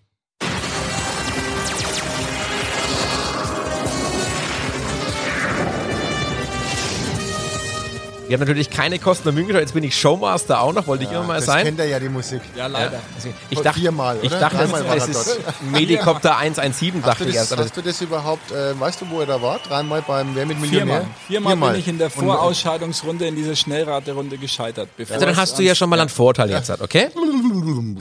Wir 8.27 8.33
haben 8.33 8.41
natürlich 8.41 8.69
keine 8.69 8.99
Kosten 8.99 9.29
und 9.29 9.35
Mühen 9.35 9.55
Jetzt 9.55 9.73
bin 9.73 9.83
ich 9.83 9.97
Showmaster 9.97 10.61
auch 10.61 10.73
noch, 10.73 10.85
wollte 10.87 11.05
ja, 11.05 11.11
ich 11.11 11.15
immer 11.15 11.25
mal 11.25 11.41
sein. 11.41 11.65
kennt 11.65 11.79
er 11.79 11.85
ja 11.85 11.99
die 11.99 12.09
Musik. 12.09 12.41
Ja, 12.55 12.67
leider. 12.67 12.97
Ja, 12.97 13.31
ich 13.49 13.61
dachte, 13.61 13.79
viermal, 13.79 14.17
ich 14.21 14.31
dachte, 14.31 14.67
es 14.97 15.07
ist 15.07 15.39
Medikopter 15.71 16.37
117, 16.37 17.01
dachte 17.01 17.25
ich 17.25 17.35
erst. 17.35 17.55
Hast 17.55 17.77
du 17.77 17.81
das 17.81 18.01
überhaupt, 18.01 18.51
äh, 18.51 18.77
weißt 18.77 19.01
du, 19.01 19.09
wo 19.09 19.21
er 19.21 19.27
da 19.27 19.41
war? 19.41 19.59
Dreimal 19.59 20.01
beim 20.01 20.35
Wer 20.35 20.45
mit 20.45 20.59
Millionär? 20.59 20.85
Viermal. 20.85 21.05
Viermal, 21.27 21.51
Viermal. 21.53 21.71
bin 21.71 21.79
ich 21.79 21.87
in 21.87 21.97
der 21.97 22.09
Vorausscheidungsrunde 22.09 23.27
in 23.27 23.35
dieser 23.35 23.55
Schnellraterunde 23.55 24.37
gescheitert. 24.37 24.89
Also 24.97 25.25
dann 25.25 25.37
hast 25.37 25.57
du 25.57 25.63
ja 25.63 25.73
schon 25.73 25.89
mal 25.89 25.99
einen 25.99 26.09
Vorteil 26.09 26.49
jetzt, 26.49 26.69
okay? 26.81 27.09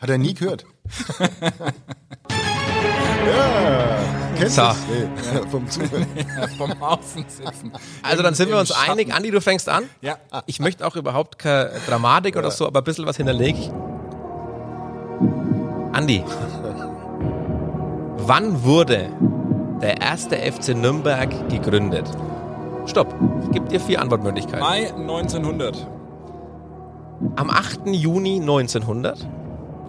Hat 0.00 0.10
er 0.10 0.18
nie 0.18 0.34
gehört. 0.34 0.66
ja. 3.26 4.10
Kennst 4.36 4.56
so. 4.56 4.62
Nee, 4.62 5.40
vom 5.50 5.68
Zuhören. 5.68 6.06
Ja, 6.16 6.46
vom 6.56 6.82
Außensitzen. 6.82 7.72
Also 8.02 8.22
dann 8.22 8.34
sind 8.34 8.48
wir 8.48 8.58
uns 8.58 8.72
einig. 8.72 9.12
Andi, 9.12 9.30
du 9.30 9.40
fängst 9.40 9.68
an. 9.68 9.84
Ja. 10.00 10.16
Ich 10.46 10.60
möchte 10.60 10.86
auch 10.86 10.96
überhaupt 10.96 11.38
keine 11.38 11.70
Dramatik 11.86 12.36
oder 12.36 12.50
so, 12.50 12.66
aber 12.66 12.80
ein 12.80 12.84
bisschen 12.84 13.06
was 13.06 13.16
hinterlege 13.16 13.58
ich. 13.58 13.70
Andi. 15.92 16.24
Wann 18.18 18.64
wurde 18.64 19.10
der 19.82 20.00
erste 20.00 20.36
FC 20.36 20.74
Nürnberg 20.74 21.30
gegründet? 21.50 22.08
Stopp. 22.86 23.14
Ich 23.44 23.50
gebe 23.50 23.68
dir 23.68 23.80
vier 23.80 24.00
Antwortmöglichkeiten. 24.00 24.60
Mai 24.60 24.90
1900. 24.90 25.86
Am 27.36 27.50
8. 27.50 27.80
Juni 27.86 28.40
1900. 28.40 29.26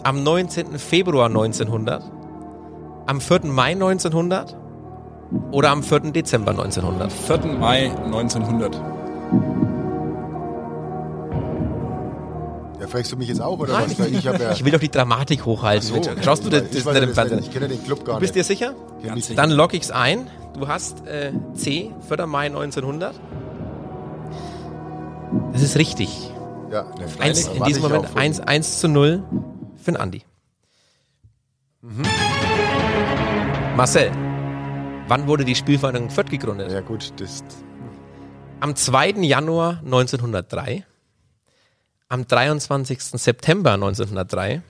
Am 0.04 0.24
19. 0.24 0.78
Februar 0.78 1.28
1900 1.28 2.04
am 3.12 3.20
4. 3.20 3.42
Mai 3.44 3.72
1900 3.74 4.56
oder 5.52 5.72
am 5.72 5.84
4. 5.84 6.12
Dezember 6.12 6.52
1900? 6.52 7.12
4. 7.12 7.38
Mai 7.60 7.92
1900. 8.06 8.74
Ja, 12.80 12.88
fragst 12.88 13.12
du 13.12 13.18
mich 13.18 13.28
jetzt 13.28 13.42
auch 13.42 13.60
oder 13.60 13.74
Nein, 13.74 13.94
was? 13.98 14.08
Ich, 14.08 14.24
ja 14.24 14.52
ich, 14.52 14.64
will 14.64 14.72
doch 14.72 14.80
die 14.80 14.90
Dramatik 14.90 15.46
hochhalten. 15.46 15.88
So, 15.88 16.02
Schaust 16.22 16.46
du 16.46 16.50
das, 16.50 16.70
das, 16.72 16.84
das, 16.86 16.98
im 16.98 17.14
Fernsehen? 17.14 17.40
Ich 17.40 17.52
kenne 17.52 17.68
den 17.68 17.84
Club 17.84 18.06
gar 18.06 18.14
nicht. 18.14 18.22
Bist 18.22 18.36
du 18.36 18.40
dir 18.40 18.44
sicher? 18.46 18.76
sicher. 19.16 19.36
Dann 19.36 19.52
log 19.52 19.74
ich's 19.74 19.92
ein. 19.92 20.28
Du 20.58 20.70
hast 20.70 21.06
äh, 21.06 21.34
C, 21.54 21.92
4. 22.08 22.26
Mai 22.28 22.46
1900. 22.46 23.14
Das 25.52 25.62
ist 25.62 25.78
richtig. 25.78 26.32
Ja, 26.72 26.84
ne, 26.84 27.06
eins, 27.20 27.48
in 27.48 27.64
diesem 27.66 27.82
Moment 27.82 28.16
1, 28.16 28.40
1 28.40 28.80
zu 28.80 28.88
0 28.88 29.22
für 29.76 29.92
den 29.92 29.98
Andi. 29.98 30.22
Mhm. 31.82 32.04
Marcel, 33.76 34.12
wann 35.08 35.28
wurde 35.28 35.46
die 35.46 35.56
Spielvereinigung 35.56 36.10
Fürth 36.10 36.30
gegründet? 36.30 36.72
Ja 36.72 36.82
gut, 36.82 37.14
das... 37.18 37.42
Am 38.60 38.76
2. 38.76 39.12
Januar 39.22 39.80
1903, 39.86 40.86
am 42.10 42.28
23. 42.28 43.02
September 43.02 43.74
1903, 43.74 44.62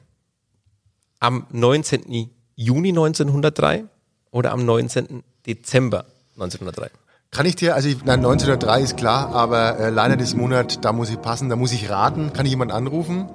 am 1.20 1.48
19. 1.52 2.30
Juni 2.56 2.90
1903 2.90 3.86
oder 4.30 4.52
am 4.52 4.66
19. 4.66 5.24
Dezember 5.48 6.06
1903? 6.36 6.92
Kann 7.32 7.46
ich 7.48 7.56
dir, 7.56 7.76
also 7.76 7.90
ich, 7.90 8.06
nein, 8.06 8.20
1903 8.20 8.82
ist 8.82 8.98
klar, 8.98 9.34
aber 9.34 9.80
äh, 9.80 9.90
leider 9.90 10.16
des 10.16 10.36
Monats, 10.36 10.80
da 10.80 10.94
muss 10.94 11.10
ich 11.10 11.20
passen, 11.20 11.50
da 11.50 11.56
muss 11.56 11.74
ich 11.74 11.90
raten. 11.90 12.34
Kann 12.34 12.46
ich 12.46 12.52
jemanden 12.52 12.74
anrufen? 12.74 13.28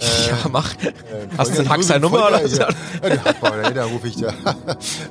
Äh, 0.00 0.30
ja, 0.30 0.48
mach. 0.50 0.72
Äh, 0.82 0.92
Hast 1.36 1.58
du 1.58 1.70
eine 1.70 1.82
seine 1.82 2.00
Nummer 2.00 2.28
oder 2.28 2.46
so? 2.48 2.60
Ja, 2.60 2.68
ja, 3.02 3.34
man, 3.42 3.74
da 3.74 3.84
rufe 3.84 4.08
ich 4.08 4.16
da. 4.16 4.32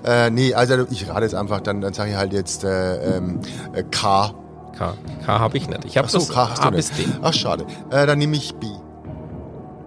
äh, 0.26 0.30
nee, 0.32 0.54
also 0.54 0.86
ich 0.90 1.08
rate 1.08 1.22
jetzt 1.22 1.36
einfach, 1.36 1.62
dann, 1.62 1.82
dann 1.82 1.94
sage 1.94 2.12
ich 2.12 2.18
halt 2.18 2.34
jetzt 2.34 2.64
äh, 2.64 3.18
ähm, 3.18 3.40
äh, 3.74 3.84
K. 3.84 4.34
K. 4.78 4.94
K 5.26 5.40
habe 5.40 5.58
ich 5.58 5.68
nicht. 5.68 5.86
Ich 5.86 5.98
habe 5.98 6.08
so, 6.08 6.20
K 6.26 6.50
hast 6.50 6.62
A 6.62 6.70
bis 6.70 6.92
D. 6.92 7.06
Ach, 7.22 7.34
schade. 7.34 7.66
Äh, 7.92 8.08
dann 8.08 8.18
nehme 8.18 8.36
ich 8.36 8.56
B. 8.56 8.68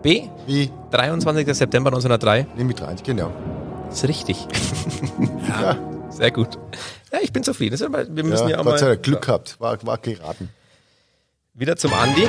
B? 0.02 0.28
Wie? 0.46 0.70
23. 0.90 1.46
September 1.56 1.88
1903. 1.88 2.46
Nehme 2.56 2.70
ich 2.70 2.76
30, 2.76 3.02
genau. 3.02 3.32
Das 3.88 4.02
ist 4.02 4.08
richtig. 4.08 4.46
ja. 5.48 5.76
Sehr 6.10 6.30
gut. 6.30 6.58
Ja, 7.12 7.18
ich 7.22 7.32
bin 7.32 7.42
zufrieden. 7.42 7.78
Wir 7.78 8.24
müssen 8.24 8.48
ja, 8.48 8.56
ja 8.56 8.58
auch 8.60 8.64
Gott 8.64 8.78
sei 8.78 8.88
Dank 8.88 9.02
Glück 9.02 9.22
gehabt. 9.22 9.58
War, 9.60 9.78
war 9.84 9.98
geraten. 9.98 10.50
Wieder 11.54 11.76
zum 11.76 11.92
Andi. 11.92 12.28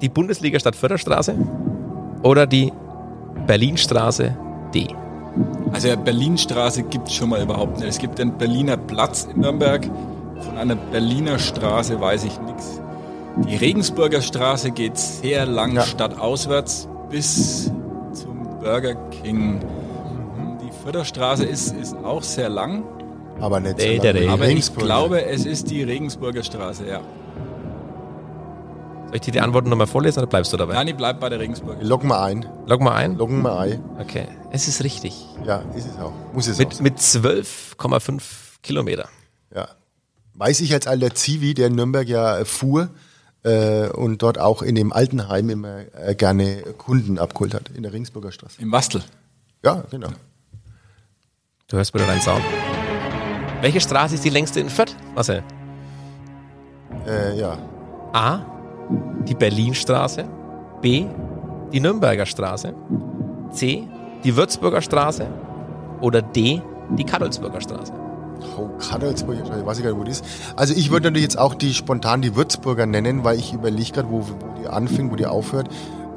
Die 0.00 0.08
Bundesliga-Stadt 0.08 0.76
Förderstraße. 0.76 1.34
Oder 2.22 2.46
die 2.46 2.72
Berlinstraße 3.46 4.36
D. 4.74 4.88
Also 5.72 5.96
Berlinstraße 5.96 6.82
gibt 6.84 7.08
es 7.08 7.14
schon 7.14 7.30
mal 7.30 7.42
überhaupt 7.42 7.78
nicht. 7.78 7.88
Es 7.88 7.98
gibt 7.98 8.18
den 8.18 8.36
Berliner 8.36 8.76
Platz 8.76 9.28
in 9.32 9.40
Nürnberg. 9.40 9.88
Von 10.40 10.58
einer 10.58 10.74
Berliner 10.74 11.38
Straße 11.38 12.00
weiß 12.00 12.24
ich 12.24 12.40
nichts. 12.40 12.80
Die 13.48 13.56
Regensburger 13.56 14.22
Straße 14.22 14.70
geht 14.70 14.96
sehr 14.96 15.44
lang 15.44 15.74
ja. 15.74 15.82
stadtauswärts 15.82 16.88
bis 17.10 17.70
zum 18.12 18.58
Burger 18.60 18.94
King. 19.10 19.60
Die 20.62 20.72
Förderstraße 20.82 21.44
ist, 21.44 21.74
ist 21.76 21.94
auch 22.02 22.22
sehr 22.22 22.48
lang. 22.48 22.82
Aber 23.40 23.60
nicht 23.60 23.80
so 23.80 23.86
lang. 23.86 24.28
Aber 24.28 24.48
ich 24.48 24.74
glaube, 24.74 25.24
es 25.24 25.44
ist 25.44 25.70
die 25.70 25.82
Regensburger 25.82 26.42
Straße, 26.42 26.86
ja. 26.86 27.00
Soll 29.06 29.14
ich 29.14 29.20
dir 29.20 29.30
die 29.30 29.40
Antworten 29.40 29.70
nochmal 29.70 29.86
vorlesen 29.86 30.18
oder 30.18 30.26
bleibst 30.26 30.52
du 30.52 30.56
dabei? 30.56 30.74
Nein, 30.74 30.88
ich 30.88 30.96
bleib 30.96 31.20
bei 31.20 31.28
der 31.28 31.38
Regensburger. 31.38 31.82
Log 31.82 32.02
mal 32.02 32.24
ein. 32.24 32.44
Log 32.66 32.80
mal 32.80 32.94
ein? 32.94 33.16
Loggen 33.16 33.40
mal 33.40 33.58
ein. 33.58 33.84
Okay, 34.00 34.26
es 34.50 34.66
ist 34.66 34.82
richtig. 34.82 35.24
Ja, 35.44 35.62
ist 35.76 35.86
es 35.86 35.96
auch. 35.98 36.12
Muss 36.32 36.48
es 36.48 36.58
mit, 36.58 36.74
auch. 36.74 36.80
Mit 36.80 36.98
12,5 36.98 38.22
Kilometer. 38.62 39.08
Ja. 39.54 39.68
Weiß 40.34 40.60
ich 40.60 40.72
als 40.74 40.86
alter 40.86 41.14
Zivi, 41.14 41.54
der 41.54 41.68
in 41.68 41.76
Nürnberg 41.76 42.08
ja 42.08 42.44
fuhr, 42.44 42.90
äh, 43.44 43.88
und 43.90 44.22
dort 44.22 44.38
auch 44.38 44.60
in 44.60 44.74
dem 44.74 44.92
Altenheim 44.92 45.50
immer 45.50 45.84
äh, 45.94 46.14
gerne 46.16 46.62
Kunden 46.76 47.18
abgeholt 47.18 47.54
hat, 47.54 47.70
in 47.70 47.84
der 47.84 47.92
Ringsburger 47.92 48.32
Straße. 48.32 48.60
Im 48.60 48.72
Bastel? 48.72 49.04
Ja, 49.64 49.84
genau. 49.90 50.08
Du 51.68 51.76
hörst 51.76 51.92
bitte 51.92 52.06
deinen 52.06 52.20
Sound. 52.20 52.42
Welche 53.60 53.80
Straße 53.80 54.14
ist 54.14 54.24
die 54.24 54.30
längste 54.30 54.60
in 54.60 54.68
Fürth, 54.68 54.94
Marcel? 55.14 55.42
Äh, 57.06 57.38
ja. 57.38 57.56
A. 58.12 58.40
Die 59.26 59.34
Berlinstraße. 59.34 60.24
B. 60.82 61.06
Die 61.72 61.80
Nürnberger 61.80 62.26
Straße. 62.26 62.74
C. 63.50 63.88
Die 64.24 64.36
Würzburger 64.36 64.82
Straße. 64.82 65.26
Oder 66.00 66.22
D. 66.22 66.60
Die 66.90 67.04
Kadolsburger 67.04 67.60
Straße. 67.60 67.92
Oh, 68.58 68.68
Kadelsburg, 68.78 69.36
ich 69.42 69.66
weiß 69.66 69.82
gar 69.82 69.90
nicht, 69.90 69.98
wo 69.98 70.04
die 70.04 70.10
ist. 70.10 70.24
Also 70.56 70.74
ich 70.74 70.90
würde 70.90 71.06
natürlich 71.06 71.24
jetzt 71.24 71.38
auch 71.38 71.54
die 71.54 71.72
spontan 71.72 72.22
die 72.22 72.36
Würzburger 72.36 72.86
nennen, 72.86 73.24
weil 73.24 73.38
ich 73.38 73.54
überlege 73.54 73.92
gerade, 73.92 74.10
wo, 74.10 74.20
wo 74.20 74.60
die 74.60 74.68
anfängt, 74.68 75.10
wo 75.10 75.16
die 75.16 75.26
aufhört. 75.26 75.68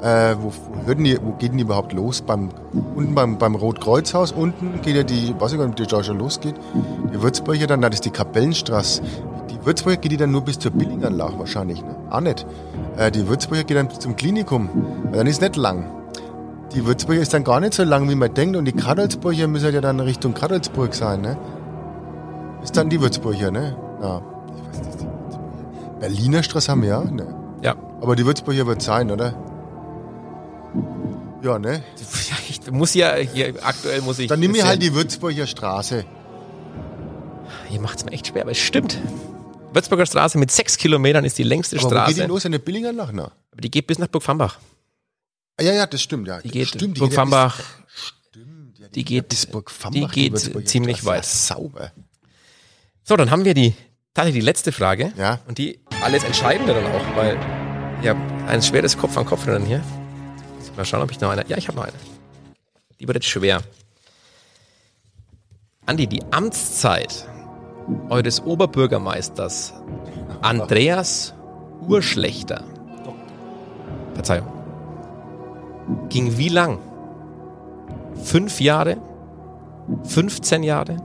Äh, 0.02 0.36
wo, 0.40 0.52
wo, 0.86 0.94
die, 0.94 1.18
wo 1.22 1.32
geht 1.32 1.50
denn 1.50 1.58
die 1.58 1.64
überhaupt 1.64 1.92
los? 1.92 2.22
Beim, 2.22 2.48
unten 2.94 3.14
beim, 3.14 3.36
beim 3.36 3.54
Rotkreuzhaus, 3.54 4.32
unten 4.32 4.80
geht 4.80 4.96
ja 4.96 5.02
die, 5.02 5.34
weiß 5.38 5.52
ich 5.52 5.58
gar 5.58 5.66
nicht, 5.66 5.80
ob 5.80 5.88
die 5.88 6.04
schon 6.04 6.18
losgeht. 6.18 6.54
Die 7.12 7.20
Würzburger 7.20 7.66
dann, 7.66 7.82
das 7.82 7.94
ist 7.94 8.06
die 8.06 8.10
Kapellenstraße. 8.10 9.02
Die 9.50 9.66
Würzburger 9.66 9.98
geht 9.98 10.12
die 10.12 10.16
dann 10.16 10.30
nur 10.30 10.40
bis 10.40 10.58
zur 10.58 10.70
Billinganlage 10.70 11.38
wahrscheinlich, 11.38 11.82
ne? 11.82 11.96
Auch 12.08 12.20
nicht. 12.20 12.46
Äh, 12.96 13.10
die 13.10 13.28
Würzburger 13.28 13.64
geht 13.64 13.76
dann 13.76 13.88
bis 13.88 13.98
zum 13.98 14.16
Klinikum. 14.16 14.70
Weil 15.04 15.18
dann 15.18 15.26
ist 15.26 15.42
nicht 15.42 15.56
lang. 15.56 15.84
Die 16.74 16.86
Würzburger 16.86 17.20
ist 17.20 17.34
dann 17.34 17.44
gar 17.44 17.60
nicht 17.60 17.74
so 17.74 17.82
lang, 17.82 18.08
wie 18.08 18.14
man 18.14 18.32
denkt. 18.32 18.56
Und 18.56 18.64
die 18.64 18.72
Kadelsburger 18.72 19.48
müssen 19.48 19.74
ja 19.74 19.82
dann 19.82 20.00
Richtung 20.00 20.32
Kadelsburg 20.32 20.94
sein, 20.94 21.20
ne? 21.20 21.36
Ist 22.62 22.76
dann 22.76 22.88
die 22.88 23.00
Würzburger, 23.02 23.50
ne? 23.50 23.76
Ja. 24.00 24.22
Ich 24.46 24.78
weiß 24.78 24.86
nicht, 24.86 25.00
die 25.00 25.04
Würzburger. 25.04 25.98
Berliner 26.00 26.42
Straße 26.42 26.70
haben 26.72 26.82
wir 26.82 26.88
ja, 26.88 27.04
ne? 27.04 27.34
Ja. 27.62 27.74
Aber 28.00 28.16
die 28.16 28.24
Würzburger 28.24 28.66
wird 28.66 28.80
sein, 28.80 29.10
oder? 29.10 29.34
Ja, 31.42 31.58
ne? 31.58 31.82
Ich 32.48 32.70
muss 32.70 32.94
ja, 32.94 33.14
hier, 33.16 33.54
aktuell 33.64 34.00
muss 34.02 34.18
ich. 34.18 34.28
Dann 34.28 34.40
nimm 34.40 34.52
mir 34.52 34.66
halt 34.66 34.82
die 34.82 34.92
Würzburger 34.92 35.46
Straße. 35.46 36.04
Ihr 37.70 37.80
macht 37.80 37.98
es 37.98 38.04
mir 38.04 38.12
echt 38.12 38.26
schwer, 38.26 38.42
aber 38.42 38.50
es 38.50 38.58
stimmt. 38.58 38.98
Würzburger 39.72 40.06
Straße 40.06 40.36
mit 40.36 40.50
sechs 40.50 40.76
Kilometern 40.76 41.24
ist 41.24 41.38
die 41.38 41.44
längste 41.44 41.76
aber 41.76 41.88
Straße. 41.88 42.10
Wo 42.10 42.14
geht 42.16 42.24
die 42.24 42.28
los? 42.28 42.46
Eine 42.46 42.58
Billinger 42.58 42.92
nach, 42.92 43.12
ne? 43.12 43.30
Aber 43.52 43.60
die 43.60 43.70
geht 43.70 43.86
bis 43.86 43.98
nach 43.98 44.08
Burgfambach. 44.08 44.58
Ah, 45.56 45.62
ja, 45.62 45.72
ja, 45.72 45.86
das 45.86 46.02
stimmt, 46.02 46.26
ja. 46.26 46.40
Die 46.40 46.50
geht 46.50 46.68
stimmt, 46.68 46.96
die 46.96 47.00
Burgfambach. 47.00 47.60
Stimmt, 48.30 48.78
ja, 48.78 48.88
die, 48.88 48.92
die 48.92 49.04
geht, 49.04 49.32
die 49.94 50.10
geht 50.10 50.68
ziemlich 50.68 51.04
weit. 51.04 51.24
Sauber. 51.24 51.92
So, 53.04 53.16
dann 53.16 53.30
haben 53.30 53.44
wir 53.44 53.54
die, 53.54 53.74
tatsächlich 54.14 54.42
die 54.42 54.46
letzte 54.46 54.72
Frage. 54.72 55.12
Ja. 55.16 55.40
Und 55.46 55.58
die 55.58 55.80
alles 56.02 56.24
Entscheidende 56.24 56.74
dann 56.74 56.86
auch, 56.86 57.16
weil 57.16 57.38
ja 58.02 58.14
ein 58.48 58.62
schweres 58.62 58.96
Kopf 58.96 59.16
an 59.16 59.26
Kopf 59.26 59.46
dann 59.46 59.64
hier. 59.64 59.82
Mal 60.76 60.84
schauen, 60.84 61.02
ob 61.02 61.10
ich 61.10 61.20
noch 61.20 61.30
eine. 61.30 61.46
Ja, 61.46 61.56
ich 61.56 61.68
habe 61.68 61.76
noch 61.76 61.84
eine. 61.84 61.92
Die 62.98 63.06
wird 63.06 63.16
jetzt 63.16 63.28
schwer. 63.28 63.62
Andi, 65.86 66.06
die 66.06 66.22
Amtszeit 66.30 67.26
eures 68.08 68.44
Oberbürgermeisters 68.44 69.74
Andreas 70.42 71.34
Urschlechter. 71.88 72.62
Verzeihung. 74.14 74.46
Ging 76.08 76.36
wie 76.36 76.48
lang? 76.48 76.78
Fünf 78.22 78.60
Jahre? 78.60 78.98
15 80.04 80.62
Jahre? 80.62 80.96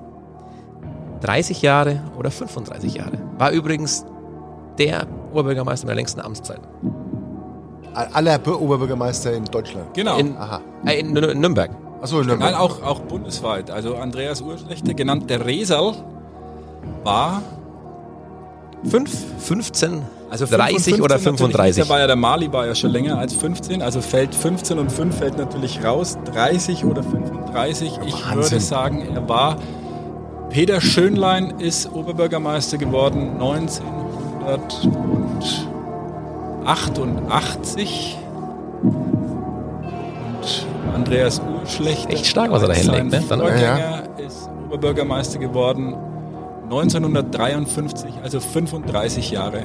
30 1.22 1.62
Jahre 1.62 2.02
oder 2.18 2.30
35 2.30 2.96
Jahre. 2.96 3.18
War 3.38 3.52
übrigens 3.52 4.06
der 4.78 5.08
Oberbürgermeister 5.32 5.86
mit 5.86 5.90
der 5.90 5.96
längsten 5.96 6.22
Amtszeit. 6.22 6.60
Aller 7.96 8.40
Oberbürgermeister 8.48 9.34
in 9.34 9.46
Deutschland? 9.46 9.94
Genau. 9.94 10.18
In, 10.18 10.36
Aha. 10.38 10.62
Äh, 10.86 11.00
in 11.00 11.14
Nürnberg. 11.14 11.72
Achso, 12.02 12.20
in 12.20 12.28
Nürnberg. 12.28 12.52
Nein, 12.52 12.60
auch, 12.60 12.82
auch 12.84 13.00
bundesweit. 13.00 13.72
Also 13.72 13.96
Andreas 13.96 14.42
Urschlechter, 14.42 14.94
genannt 14.94 15.30
der 15.30 15.46
Resal, 15.46 15.94
war 17.04 17.42
5, 18.84 19.12
15, 19.40 20.02
also 20.30 20.46
30 20.46 21.02
oder 21.02 21.18
35. 21.18 21.84
Da 21.84 21.90
war 21.90 22.00
ja 22.00 22.08
der 22.08 22.16
Mali 22.16 22.52
war 22.52 22.68
ja 22.68 22.76
schon 22.76 22.92
länger 22.92 23.18
als 23.18 23.34
15, 23.34 23.82
also 23.82 24.02
fällt 24.02 24.36
15 24.36 24.78
und 24.78 24.92
5 24.92 25.18
fällt 25.18 25.38
natürlich 25.38 25.84
raus, 25.84 26.18
30 26.34 26.86
oder 26.86 27.02
35. 27.02 27.96
Ja, 27.96 28.04
ich 28.06 28.36
würde 28.36 28.60
sagen, 28.60 29.08
er 29.14 29.28
war 29.28 29.58
Peter 30.50 30.80
Schönlein 30.80 31.60
ist 31.60 31.92
Oberbürgermeister 31.92 32.78
geworden 32.78 33.32
1988 33.34 34.86
und 34.86 35.75
Andreas 40.94 41.42
Urschlecht, 41.62 42.10
echt 42.10 42.26
stark, 42.26 42.52
was 42.52 42.62
er 42.62 42.70
da 42.70 42.74
hinlegt, 42.74 43.12
ne? 43.12 43.24
Dann 43.28 43.40
Vorgänger 43.40 43.80
ja. 43.80 44.00
ist 44.18 44.50
Oberbürgermeister 44.68 45.40
geworden 45.40 45.96
1953, 46.64 48.16
also 48.24 48.40
35 48.40 49.32
Jahre. 49.32 49.64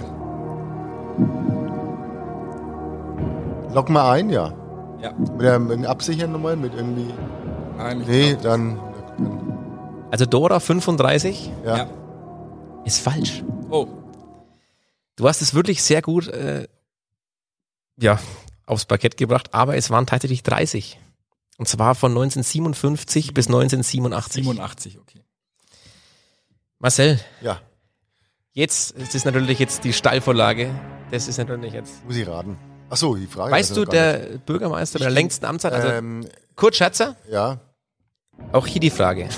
Lock 3.72 3.88
mal 3.88 4.12
ein, 4.12 4.30
ja. 4.30 4.52
Ja. 5.00 5.12
Mit 5.18 5.46
einem 5.46 5.84
Absichern 5.86 6.32
nochmal, 6.32 6.56
mit 6.56 6.74
irgendwie. 6.74 7.14
Nein, 7.78 8.04
nee, 8.06 8.36
dann, 8.42 8.78
dann 9.18 9.40
also 10.10 10.26
Dora 10.26 10.60
35 10.60 11.50
ja. 11.64 11.76
ja. 11.76 11.86
ist 12.84 13.00
falsch. 13.00 13.42
Oh. 13.70 13.86
Du 15.16 15.28
hast 15.28 15.40
es 15.40 15.54
wirklich 15.54 15.82
sehr 15.82 16.02
gut 16.02 16.28
äh, 16.28 16.66
ja, 18.00 18.18
aufs 18.66 18.86
Parkett 18.86 19.16
gebracht, 19.16 19.52
aber 19.52 19.76
es 19.76 19.90
waren 19.90 20.06
tatsächlich 20.06 20.42
30. 20.42 20.98
Und 21.58 21.66
zwar 21.68 21.94
von 21.94 22.12
1957 22.12 23.34
bis 23.34 23.46
1987. 23.46 24.44
87, 24.44 24.98
okay. 24.98 25.22
Marcel. 26.78 27.20
Ja. 27.42 27.60
Jetzt 28.52 28.92
ist 28.92 29.14
es 29.14 29.24
natürlich 29.24 29.58
jetzt 29.58 29.84
die 29.84 29.92
Steilvorlage. 29.92 30.70
Das 31.10 31.28
ist 31.28 31.36
natürlich 31.38 31.74
jetzt. 31.74 32.04
Muss 32.06 32.16
ich 32.16 32.26
raten. 32.26 32.58
Ach 32.88 32.96
so, 32.96 33.14
die 33.14 33.26
Frage. 33.26 33.52
Weißt 33.52 33.76
du, 33.76 33.84
der 33.84 34.18
nicht. 34.18 34.46
Bürgermeister 34.46 34.98
mit 34.98 35.04
der 35.04 35.12
längsten 35.12 35.44
Amtszeit, 35.44 35.72
also 35.72 35.88
ähm, 35.88 36.26
Kurt 36.56 36.74
Schatzer? 36.74 37.16
Ja. 37.30 37.60
Auch 38.52 38.66
hier 38.66 38.80
die 38.80 38.90
Frage. 38.90 39.28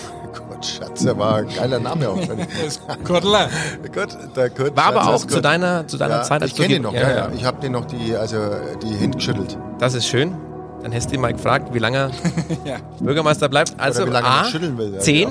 Kurt 0.62 0.66
Schatzer 0.66 1.18
war 1.18 1.36
ein 1.36 1.48
geiler 1.48 1.80
Name 1.80 2.09
auch. 2.09 2.18
Kurtler. 3.05 3.48
Kurt, 3.93 4.16
der 4.36 4.51
Kurt 4.51 4.76
war 4.76 4.84
aber 4.84 5.09
auch 5.09 5.24
zu 5.26 5.40
deiner, 5.40 5.86
zu 5.86 5.97
deiner 5.97 6.18
ja, 6.18 6.22
Zeit. 6.22 6.43
Als 6.43 6.52
ich 6.52 6.56
kenne 6.56 6.76
ihn 6.76 6.82
noch, 6.82 6.94
ja, 6.94 7.10
ja. 7.10 7.30
Ich 7.34 7.44
habe 7.44 7.60
den 7.60 7.72
noch 7.72 7.84
die, 7.84 8.14
also 8.14 8.36
die 8.80 8.94
Hände 8.94 9.18
geschüttelt. 9.18 9.59
Das 9.78 9.94
ist 9.94 10.06
schön. 10.06 10.34
Dann 10.82 10.94
hast 10.94 11.10
du 11.10 11.14
ihn 11.14 11.20
mal 11.20 11.32
gefragt, 11.32 11.74
wie 11.74 11.78
lange 11.78 12.10
ja. 12.64 12.76
Bürgermeister 13.01 13.48
bleibt. 13.48 13.74
Also 13.78 14.02
Oder 14.02 14.10
wie 14.10 14.14
lange 14.14 14.26
A, 14.28 14.44
schütteln 14.44 14.78
will, 14.78 14.98
10, 14.98 15.30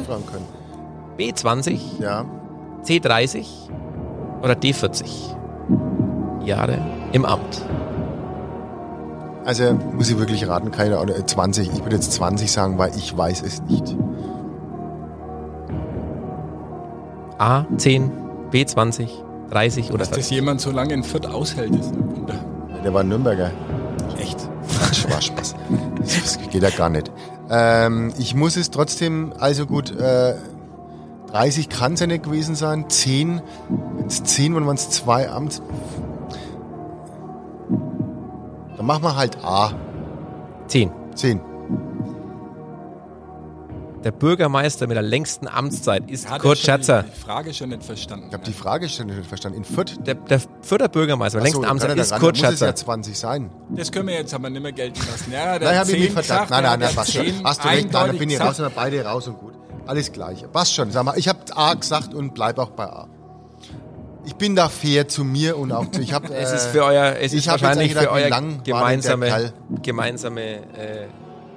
B 1.17 1.33
20, 1.33 1.99
ja. 1.99 2.25
C30 2.83 3.45
oder 4.41 4.53
D40 4.53 5.05
Jahre 6.45 6.77
im 7.13 7.25
Amt? 7.25 7.61
Also 9.45 9.73
muss 9.73 10.09
ich 10.09 10.17
wirklich 10.19 10.47
raten, 10.47 10.71
keine 10.71 10.99
Ahnung, 10.99 11.15
20. 11.25 11.71
Ich 11.71 11.83
würde 11.83 11.95
jetzt 11.95 12.11
20 12.13 12.51
sagen, 12.51 12.77
weil 12.77 12.95
ich 12.95 13.17
weiß 13.17 13.41
es 13.43 13.61
nicht. 13.63 13.95
A 17.41 17.65
10, 17.75 18.11
B 18.51 18.63
20, 18.63 19.09
30 19.49 19.89
oder 19.89 19.97
Dass 19.97 20.11
das 20.11 20.29
jemand 20.29 20.61
so 20.61 20.69
lange 20.69 20.93
in 20.93 21.03
Fürth 21.03 21.25
aushält, 21.25 21.75
ist 21.75 21.91
ein 21.91 22.15
Wunder. 22.15 22.35
Der 22.83 22.93
war 22.93 23.03
Nürnberger. 23.03 23.49
Echt? 24.19 24.37
Quatsch, 24.77 25.09
war 25.09 25.19
Spaß. 25.19 25.55
Das 25.97 26.37
geht 26.51 26.61
ja 26.61 26.69
gar 26.69 26.89
nicht. 26.89 27.11
Ähm, 27.49 28.13
ich 28.19 28.35
muss 28.35 28.57
es 28.57 28.69
trotzdem, 28.69 29.33
also 29.39 29.65
gut, 29.65 29.89
äh, 29.89 30.35
30 31.31 31.69
kann 31.69 31.93
es 31.93 32.01
ja 32.01 32.05
nicht 32.05 32.25
gewesen 32.25 32.53
sein, 32.53 32.87
10, 32.87 33.41
wenn 33.97 34.05
es 34.05 34.23
10 34.23 34.53
und 34.53 34.67
wenn 34.67 34.75
es 34.75 34.91
zwei 34.91 35.27
Amts... 35.27 35.63
Dann 38.77 38.85
machen 38.85 39.03
wir 39.03 39.15
halt 39.15 39.43
A. 39.43 39.71
10. 40.67 40.91
10 41.15 41.50
der 44.03 44.11
Bürgermeister 44.11 44.87
mit 44.87 44.95
der 44.95 45.03
längsten 45.03 45.47
Amtszeit 45.47 46.09
ist 46.09 46.29
Hat 46.29 46.41
Kurt 46.41 46.57
Schatzer. 46.57 47.05
Ich 47.07 47.13
die 47.13 47.21
Frage 47.21 47.53
schon 47.53 47.69
nicht 47.69 47.83
verstanden. 47.83 48.27
Ich 48.29 48.33
habe 48.33 48.43
die 48.43 48.53
Frage 48.53 48.89
schon 48.89 49.07
nicht 49.07 49.25
verstanden. 49.25 49.59
In 49.59 49.65
Fürth? 49.65 49.95
Der, 50.05 50.15
der 50.15 50.41
Fürther 50.61 50.87
Bürgermeister 50.87 51.37
mit 51.37 51.47
der 51.47 51.53
längsten 51.53 51.65
Amtszeit 51.65 51.97
ist 51.97 52.15
Kurt 52.15 52.37
Schatzer. 52.37 52.67
Muss 52.67 52.75
es 52.75 52.81
ja 52.81 52.85
20 52.85 53.17
sein. 53.17 53.49
Das 53.69 53.91
können 53.91 54.07
wir 54.07 54.15
jetzt 54.15 54.33
aber 54.33 54.49
nicht 54.49 54.61
mehr 54.61 54.71
gelten 54.71 54.99
lassen. 54.99 55.31
Ja, 55.31 55.59
nein, 55.59 55.77
habe 55.77 55.91
ich 55.91 55.99
mich 55.99 56.11
verdammt. 56.11 56.49
Nein, 56.49 56.63
nein, 56.63 56.79
nein, 56.79 56.95
passt 56.95 57.13
schon. 57.13 57.25
Hast 57.43 57.63
du 57.63 57.67
recht, 57.67 57.91
nein, 57.91 58.07
dann 58.07 58.17
bin 58.17 58.29
ich 58.29 58.39
raus 58.39 58.59
und 58.59 58.75
beide 58.75 59.05
raus 59.05 59.27
und 59.27 59.37
gut. 59.37 59.53
Alles 59.85 60.11
gleich. 60.11 60.45
Passt 60.51 60.73
schon. 60.73 60.91
Sag 60.91 61.03
mal, 61.03 61.17
ich 61.17 61.27
habe 61.27 61.39
A 61.55 61.73
gesagt 61.73 62.13
und 62.13 62.33
bleib 62.33 62.57
auch 62.59 62.71
bei 62.71 62.85
A. 62.85 63.07
Ich 64.23 64.35
bin 64.35 64.55
da 64.55 64.69
fair 64.69 65.07
zu 65.07 65.23
mir 65.23 65.57
und 65.57 65.71
auch 65.71 65.89
zu. 65.89 66.01
Ich 66.01 66.13
hab, 66.13 66.29
es 66.29 66.51
ist 66.51 66.67
für 66.67 66.83
euer, 66.83 67.15
es 67.19 67.33
ist 67.33 67.47
wahrscheinlich 67.47 67.89
gedacht, 67.89 68.05
für 68.05 68.11
euer 68.11 68.29
gemeinsame, 68.63 69.53
gemeinsame 69.81 70.41
äh, 70.41 71.07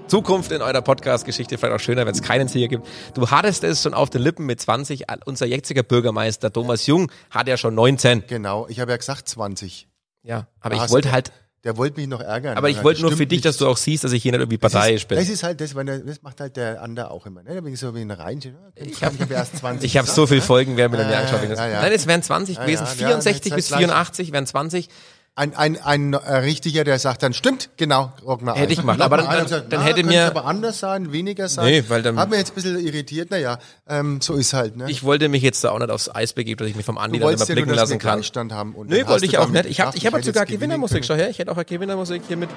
Zukunft 0.06 0.52
in 0.52 0.60
eurer 0.60 0.82
Podcast-Geschichte 0.82 1.56
vielleicht 1.56 1.74
auch 1.74 1.80
schöner, 1.80 2.04
wenn 2.06 2.14
es 2.14 2.22
keinen 2.22 2.46
Sieger 2.46 2.68
gibt. 2.68 2.86
Du 3.14 3.30
hattest 3.30 3.64
es 3.64 3.82
schon 3.82 3.94
auf 3.94 4.10
den 4.10 4.20
Lippen 4.22 4.44
mit 4.44 4.60
20. 4.60 5.04
Unser 5.24 5.46
jetziger 5.46 5.82
Bürgermeister 5.82 6.52
Thomas 6.52 6.86
Jung 6.86 7.10
hat 7.30 7.48
ja 7.48 7.56
schon 7.56 7.74
19. 7.74 8.24
Genau, 8.26 8.66
ich 8.68 8.80
habe 8.80 8.90
ja 8.90 8.96
gesagt 8.98 9.28
20. 9.28 9.88
Ja, 10.22 10.46
aber 10.60 10.76
ich 10.76 10.90
wollte 10.90 11.10
halt 11.10 11.32
der 11.64 11.78
wollte 11.78 11.98
mich 11.98 12.08
noch 12.08 12.20
ärgern. 12.20 12.58
Aber 12.58 12.68
ich 12.68 12.84
wollte 12.84 13.00
nur 13.00 13.12
für 13.12 13.26
dich, 13.26 13.40
dass 13.40 13.56
du 13.56 13.66
auch 13.66 13.78
siehst, 13.78 14.04
dass 14.04 14.12
ich 14.12 14.22
hier 14.22 14.32
nicht 14.32 14.40
irgendwie 14.40 14.58
parteiisch 14.58 15.06
bin. 15.06 15.16
Das 15.16 15.30
ist 15.30 15.42
halt 15.42 15.62
das, 15.62 15.74
weil 15.74 15.86
der, 15.86 16.00
das 16.00 16.20
macht 16.20 16.38
halt 16.38 16.58
der 16.58 16.82
andere 16.82 17.10
auch 17.10 17.24
immer. 17.24 17.42
Ne? 17.42 17.54
Da 17.54 17.60
bin 17.62 17.72
ich 17.72 17.80
so 17.80 17.94
wie 17.94 18.02
ein 18.02 18.10
rein. 18.10 18.38
Ich 18.74 19.02
habe 19.02 19.18
hab 19.18 19.30
erst 19.30 19.56
20. 19.56 19.82
Ich 19.90 19.96
habe 19.96 20.06
so 20.06 20.26
viel 20.26 20.42
Folgen, 20.42 20.76
wer 20.76 20.90
mir 20.90 20.98
dann 20.98 21.10
ja, 21.10 21.20
angeschaut. 21.20 21.40
Ja, 21.56 21.68
ja. 21.68 21.80
Nein, 21.80 21.92
es 21.92 22.06
wären 22.06 22.22
20 22.22 22.60
gewesen. 22.60 22.86
64 22.86 23.54
bis 23.54 23.74
84 23.74 24.32
wären 24.32 24.46
20 24.46 24.90
ein, 25.36 25.56
ein, 25.56 25.76
ein 25.82 26.14
Richtiger, 26.14 26.84
der 26.84 26.98
sagt 27.00 27.24
dann, 27.24 27.32
stimmt, 27.32 27.70
genau, 27.76 28.12
Rockner. 28.24 28.54
Hätte 28.54 28.72
ich 28.72 28.80
gemacht, 28.80 29.00
aber 29.00 29.16
dann, 29.18 29.26
dann, 29.26 29.48
sagt, 29.48 29.72
dann 29.72 29.80
na, 29.80 29.86
hätte 29.86 30.04
mir... 30.04 30.26
aber 30.26 30.44
anders 30.44 30.78
sein, 30.78 31.12
weniger 31.12 31.48
sein. 31.48 31.66
Nee, 31.66 31.84
weil 31.88 32.02
dann... 32.02 32.16
Hat 32.18 32.30
mir 32.30 32.36
jetzt 32.36 32.52
ein 32.52 32.54
bisschen 32.54 32.78
irritiert, 32.78 33.32
naja, 33.32 33.58
ähm, 33.88 34.20
so 34.20 34.34
ist 34.34 34.52
halt, 34.52 34.76
ne? 34.76 34.88
Ich 34.88 35.02
wollte 35.02 35.28
mich 35.28 35.42
jetzt 35.42 35.64
da 35.64 35.70
auch 35.70 35.78
nicht 35.80 35.90
aufs 35.90 36.08
Eis 36.08 36.34
begeben, 36.34 36.58
dass 36.58 36.68
ich 36.68 36.76
mich 36.76 36.86
vom 36.86 36.98
Andi 36.98 37.18
dann 37.18 37.34
immer 37.34 37.46
blicken 37.46 37.70
lassen 37.70 37.98
kann. 37.98 38.22
Stand 38.22 38.52
haben 38.52 38.74
und 38.74 38.90
nee, 38.90 39.04
wollte 39.06 39.26
ich 39.26 39.38
auch 39.38 39.48
nicht. 39.48 39.66
Ich 39.66 39.80
habe 39.80 39.96
ich 39.96 40.06
hab 40.06 40.24
sogar 40.24 40.46
Gewinnermusik, 40.46 41.04
schau 41.04 41.14
her, 41.14 41.28
ich 41.30 41.38
hätte 41.40 41.50
auch 41.50 41.56
eine 41.56 41.64
Gewinnermusik 41.64 42.22
hier 42.28 42.36
mit, 42.36 42.50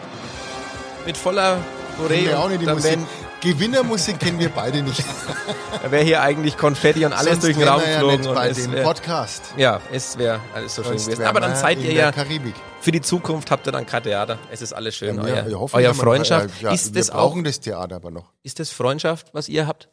mit 1.05 1.17
voller 1.17 1.57
Boré. 1.99 2.35
auch 2.35 2.49
nicht 2.49 2.61
die 2.61 2.67
Musik. 2.67 2.99
Gewinnermusik 3.41 4.19
kennen 4.19 4.39
wir 4.39 4.49
beide 4.49 4.81
nicht. 4.81 5.03
da 5.83 5.91
wäre 5.91 6.03
hier 6.03 6.21
eigentlich 6.21 6.57
Konfetti 6.57 7.05
und 7.05 7.13
alles 7.13 7.33
Sonst 7.33 7.43
durch 7.43 7.57
den 7.57 7.67
Raum 7.67 7.81
geflogen. 7.81 8.23
Ja 8.23 8.33
bei 8.33 8.51
dem 8.51 8.83
Podcast. 8.83 9.53
Ja, 9.57 9.79
es 9.91 10.17
wäre 10.17 10.39
alles 10.55 10.73
so 10.73 10.81
Sonst 10.81 11.03
schön 11.03 11.13
gewesen. 11.13 11.27
Aber 11.27 11.39
dann 11.39 11.55
seid 11.55 11.79
ihr 11.79 11.93
ja 11.93 12.11
Karibik. 12.11 12.55
für 12.81 12.91
die 12.91 13.01
Zukunft 13.01 13.51
habt 13.51 13.67
ihr 13.67 13.71
dann 13.71 13.85
kein 13.85 14.01
Theater. 14.01 14.39
Es 14.51 14.63
ist 14.63 14.73
alles 14.73 14.95
schön. 14.95 15.17
Ja, 15.17 15.21
euer, 15.21 15.47
ja, 15.47 15.57
euer 15.71 15.93
Freundschaft. 15.93 16.61
Ja, 16.61 16.71
ist 16.71 16.95
wir 16.95 17.01
das 17.01 17.11
brauchen 17.11 17.41
auch, 17.41 17.43
das 17.43 17.59
Theater 17.59 17.95
aber 17.95 18.09
noch. 18.09 18.31
Ist 18.41 18.59
das 18.59 18.71
Freundschaft, 18.71 19.33
was 19.33 19.49
ihr 19.49 19.67
habt? 19.67 19.87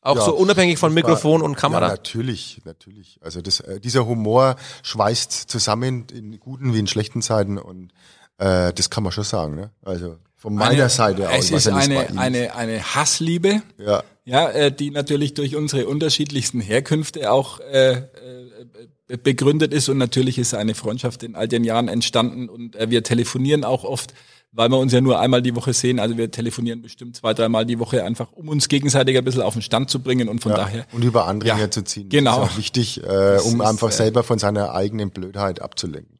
Auch 0.00 0.16
ja, 0.16 0.24
so 0.24 0.34
unabhängig 0.34 0.78
von 0.78 0.92
Mikrofon 0.92 1.42
und 1.42 1.56
Kamera? 1.56 1.86
Ja, 1.86 1.88
natürlich, 1.88 2.60
natürlich. 2.64 3.18
Also 3.22 3.40
das, 3.42 3.60
äh, 3.60 3.80
dieser 3.80 4.06
Humor 4.06 4.56
schweißt 4.82 5.32
zusammen 5.32 6.06
in 6.12 6.38
guten 6.40 6.72
wie 6.72 6.78
in 6.78 6.86
schlechten 6.86 7.22
Zeiten 7.22 7.58
und 7.58 7.92
äh, 8.38 8.72
das 8.72 8.90
kann 8.90 9.02
man 9.02 9.12
schon 9.12 9.24
sagen. 9.24 9.54
Ne? 9.54 9.70
Also 9.84 10.16
von 10.38 10.54
meiner 10.54 10.70
eine, 10.70 10.88
Seite 10.88 11.28
aus. 11.28 11.50
Es 11.50 11.50
ist 11.50 11.68
eine, 11.68 12.16
eine, 12.16 12.54
eine 12.54 12.94
Hassliebe, 12.94 13.60
ja. 13.76 14.02
Ja, 14.24 14.50
äh, 14.50 14.70
die 14.70 14.90
natürlich 14.90 15.34
durch 15.34 15.56
unsere 15.56 15.88
unterschiedlichsten 15.88 16.60
Herkünfte 16.60 17.32
auch 17.32 17.60
äh, 17.60 17.92
äh, 17.92 19.16
begründet 19.16 19.72
ist 19.72 19.88
und 19.88 19.96
natürlich 19.96 20.38
ist 20.38 20.54
eine 20.54 20.74
Freundschaft 20.74 21.22
in 21.22 21.34
all 21.34 21.48
den 21.48 21.64
Jahren 21.64 21.88
entstanden 21.88 22.48
und 22.48 22.76
äh, 22.76 22.90
wir 22.90 23.02
telefonieren 23.02 23.64
auch 23.64 23.84
oft, 23.84 24.12
weil 24.52 24.68
wir 24.68 24.78
uns 24.78 24.92
ja 24.92 25.00
nur 25.00 25.18
einmal 25.18 25.40
die 25.40 25.56
Woche 25.56 25.72
sehen. 25.72 25.98
Also 25.98 26.18
wir 26.18 26.30
telefonieren 26.30 26.82
bestimmt 26.82 27.16
zwei, 27.16 27.32
dreimal 27.32 27.64
die 27.64 27.78
Woche 27.78 28.04
einfach, 28.04 28.30
um 28.32 28.48
uns 28.48 28.68
gegenseitig 28.68 29.16
ein 29.16 29.24
bisschen 29.24 29.42
auf 29.42 29.54
den 29.54 29.62
Stand 29.62 29.88
zu 29.90 30.02
bringen 30.02 30.28
und 30.28 30.40
von 30.40 30.52
ja, 30.52 30.58
daher. 30.58 30.86
Und 30.92 31.02
über 31.02 31.26
andere 31.26 31.48
ja, 31.48 31.56
herzuziehen. 31.56 32.10
Genau. 32.10 32.40
Das 32.40 32.48
ist 32.48 32.52
auch 32.52 32.58
wichtig, 32.58 33.02
äh, 33.02 33.38
um 33.44 33.60
einfach 33.62 33.88
ist, 33.88 33.94
äh, 33.94 34.04
selber 34.04 34.22
von 34.22 34.38
seiner 34.38 34.74
eigenen 34.74 35.10
Blödheit 35.10 35.62
abzulenken. 35.62 36.17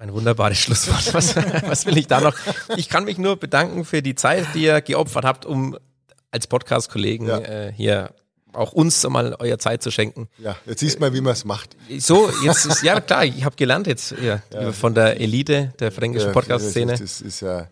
Ein 0.00 0.14
wunderbares 0.14 0.58
Schlusswort. 0.62 1.12
Was, 1.12 1.36
was 1.36 1.84
will 1.84 1.98
ich 1.98 2.06
da 2.06 2.22
noch? 2.22 2.34
Ich 2.76 2.88
kann 2.88 3.04
mich 3.04 3.18
nur 3.18 3.36
bedanken 3.36 3.84
für 3.84 4.00
die 4.00 4.14
Zeit, 4.14 4.46
die 4.54 4.62
ihr 4.62 4.80
geopfert 4.80 5.26
habt, 5.26 5.44
um 5.44 5.76
als 6.30 6.46
Podcast-Kollegen 6.46 7.28
ja. 7.28 7.38
äh, 7.38 7.72
hier 7.72 8.14
auch 8.54 8.72
uns 8.72 9.06
mal 9.06 9.36
euer 9.38 9.58
Zeit 9.58 9.82
zu 9.82 9.90
schenken. 9.90 10.28
Ja, 10.38 10.56
jetzt 10.64 10.80
siehst 10.80 10.96
du 10.96 11.00
mal, 11.00 11.12
wie 11.12 11.20
man 11.20 11.34
es 11.34 11.44
macht. 11.44 11.76
So, 11.98 12.30
jetzt 12.42 12.64
ist, 12.64 12.82
ja 12.82 12.98
klar, 13.00 13.26
ich 13.26 13.44
habe 13.44 13.56
gelernt 13.56 13.86
jetzt 13.86 14.12
ja, 14.22 14.42
ja, 14.52 14.72
von 14.72 14.94
der 14.94 15.20
Elite 15.20 15.74
der 15.78 15.92
fränkischen 15.92 16.32
Podcast-Szene. 16.32 16.96
Das 16.96 17.20
ist 17.20 17.40
ja 17.40 17.68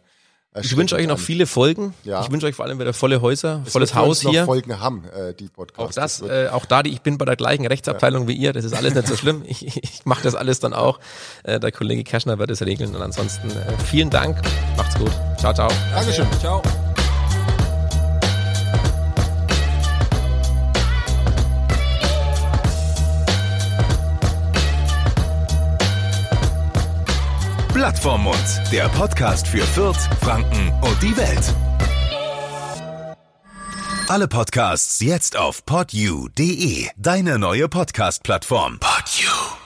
ich 0.60 0.76
wünsche 0.76 0.96
euch 0.96 1.06
noch 1.06 1.18
viele 1.18 1.46
Folgen. 1.46 1.94
Ja. 2.04 2.22
Ich 2.22 2.30
wünsche 2.30 2.46
euch 2.46 2.54
vor 2.54 2.64
allem 2.64 2.78
wieder 2.78 2.92
volle 2.92 3.20
Häuser, 3.20 3.62
es 3.66 3.72
volles 3.72 3.94
Haus 3.94 4.20
hier. 4.20 4.40
Noch 4.40 4.46
Folgen 4.46 4.80
haben, 4.80 5.04
äh, 5.04 5.34
die 5.34 5.48
Podcasts. 5.48 5.98
Auch 5.98 6.02
das, 6.02 6.18
das 6.18 6.28
äh, 6.28 6.48
auch 6.48 6.64
da, 6.64 6.82
die, 6.82 6.90
ich 6.90 7.02
bin 7.02 7.18
bei 7.18 7.24
der 7.24 7.36
gleichen 7.36 7.66
Rechtsabteilung 7.66 8.22
ja. 8.22 8.28
wie 8.28 8.34
ihr. 8.34 8.52
Das 8.52 8.64
ist 8.64 8.74
alles 8.74 8.94
nicht 8.94 9.06
so 9.06 9.16
schlimm. 9.16 9.42
Ich, 9.46 9.66
ich 9.66 10.04
mache 10.04 10.22
das 10.22 10.34
alles 10.34 10.60
dann 10.60 10.72
auch. 10.72 11.00
Äh, 11.44 11.60
der 11.60 11.72
Kollege 11.72 12.04
Kerschner 12.04 12.38
wird 12.38 12.50
es 12.50 12.62
regeln. 12.62 12.94
Und 12.94 13.02
ansonsten 13.02 13.50
äh, 13.50 13.78
vielen 13.84 14.10
Dank. 14.10 14.40
Macht's 14.76 14.96
gut. 14.96 15.12
Ciao, 15.38 15.52
ciao. 15.52 15.70
Dankeschön. 15.92 16.26
Ciao. 16.40 16.62
Blatt 27.78 27.96
vorm 27.96 28.24
Mund, 28.24 28.62
der 28.72 28.88
Podcast 28.88 29.46
für 29.46 29.62
Fürth, 29.62 30.00
Franken 30.20 30.72
und 30.82 31.00
die 31.00 31.16
Welt. 31.16 31.54
Alle 34.08 34.26
Podcasts 34.26 34.98
jetzt 34.98 35.36
auf 35.36 35.64
podyou.de, 35.64 36.88
deine 36.96 37.38
neue 37.38 37.68
Podcast-Plattform. 37.68 38.80
Podyou. 38.80 39.57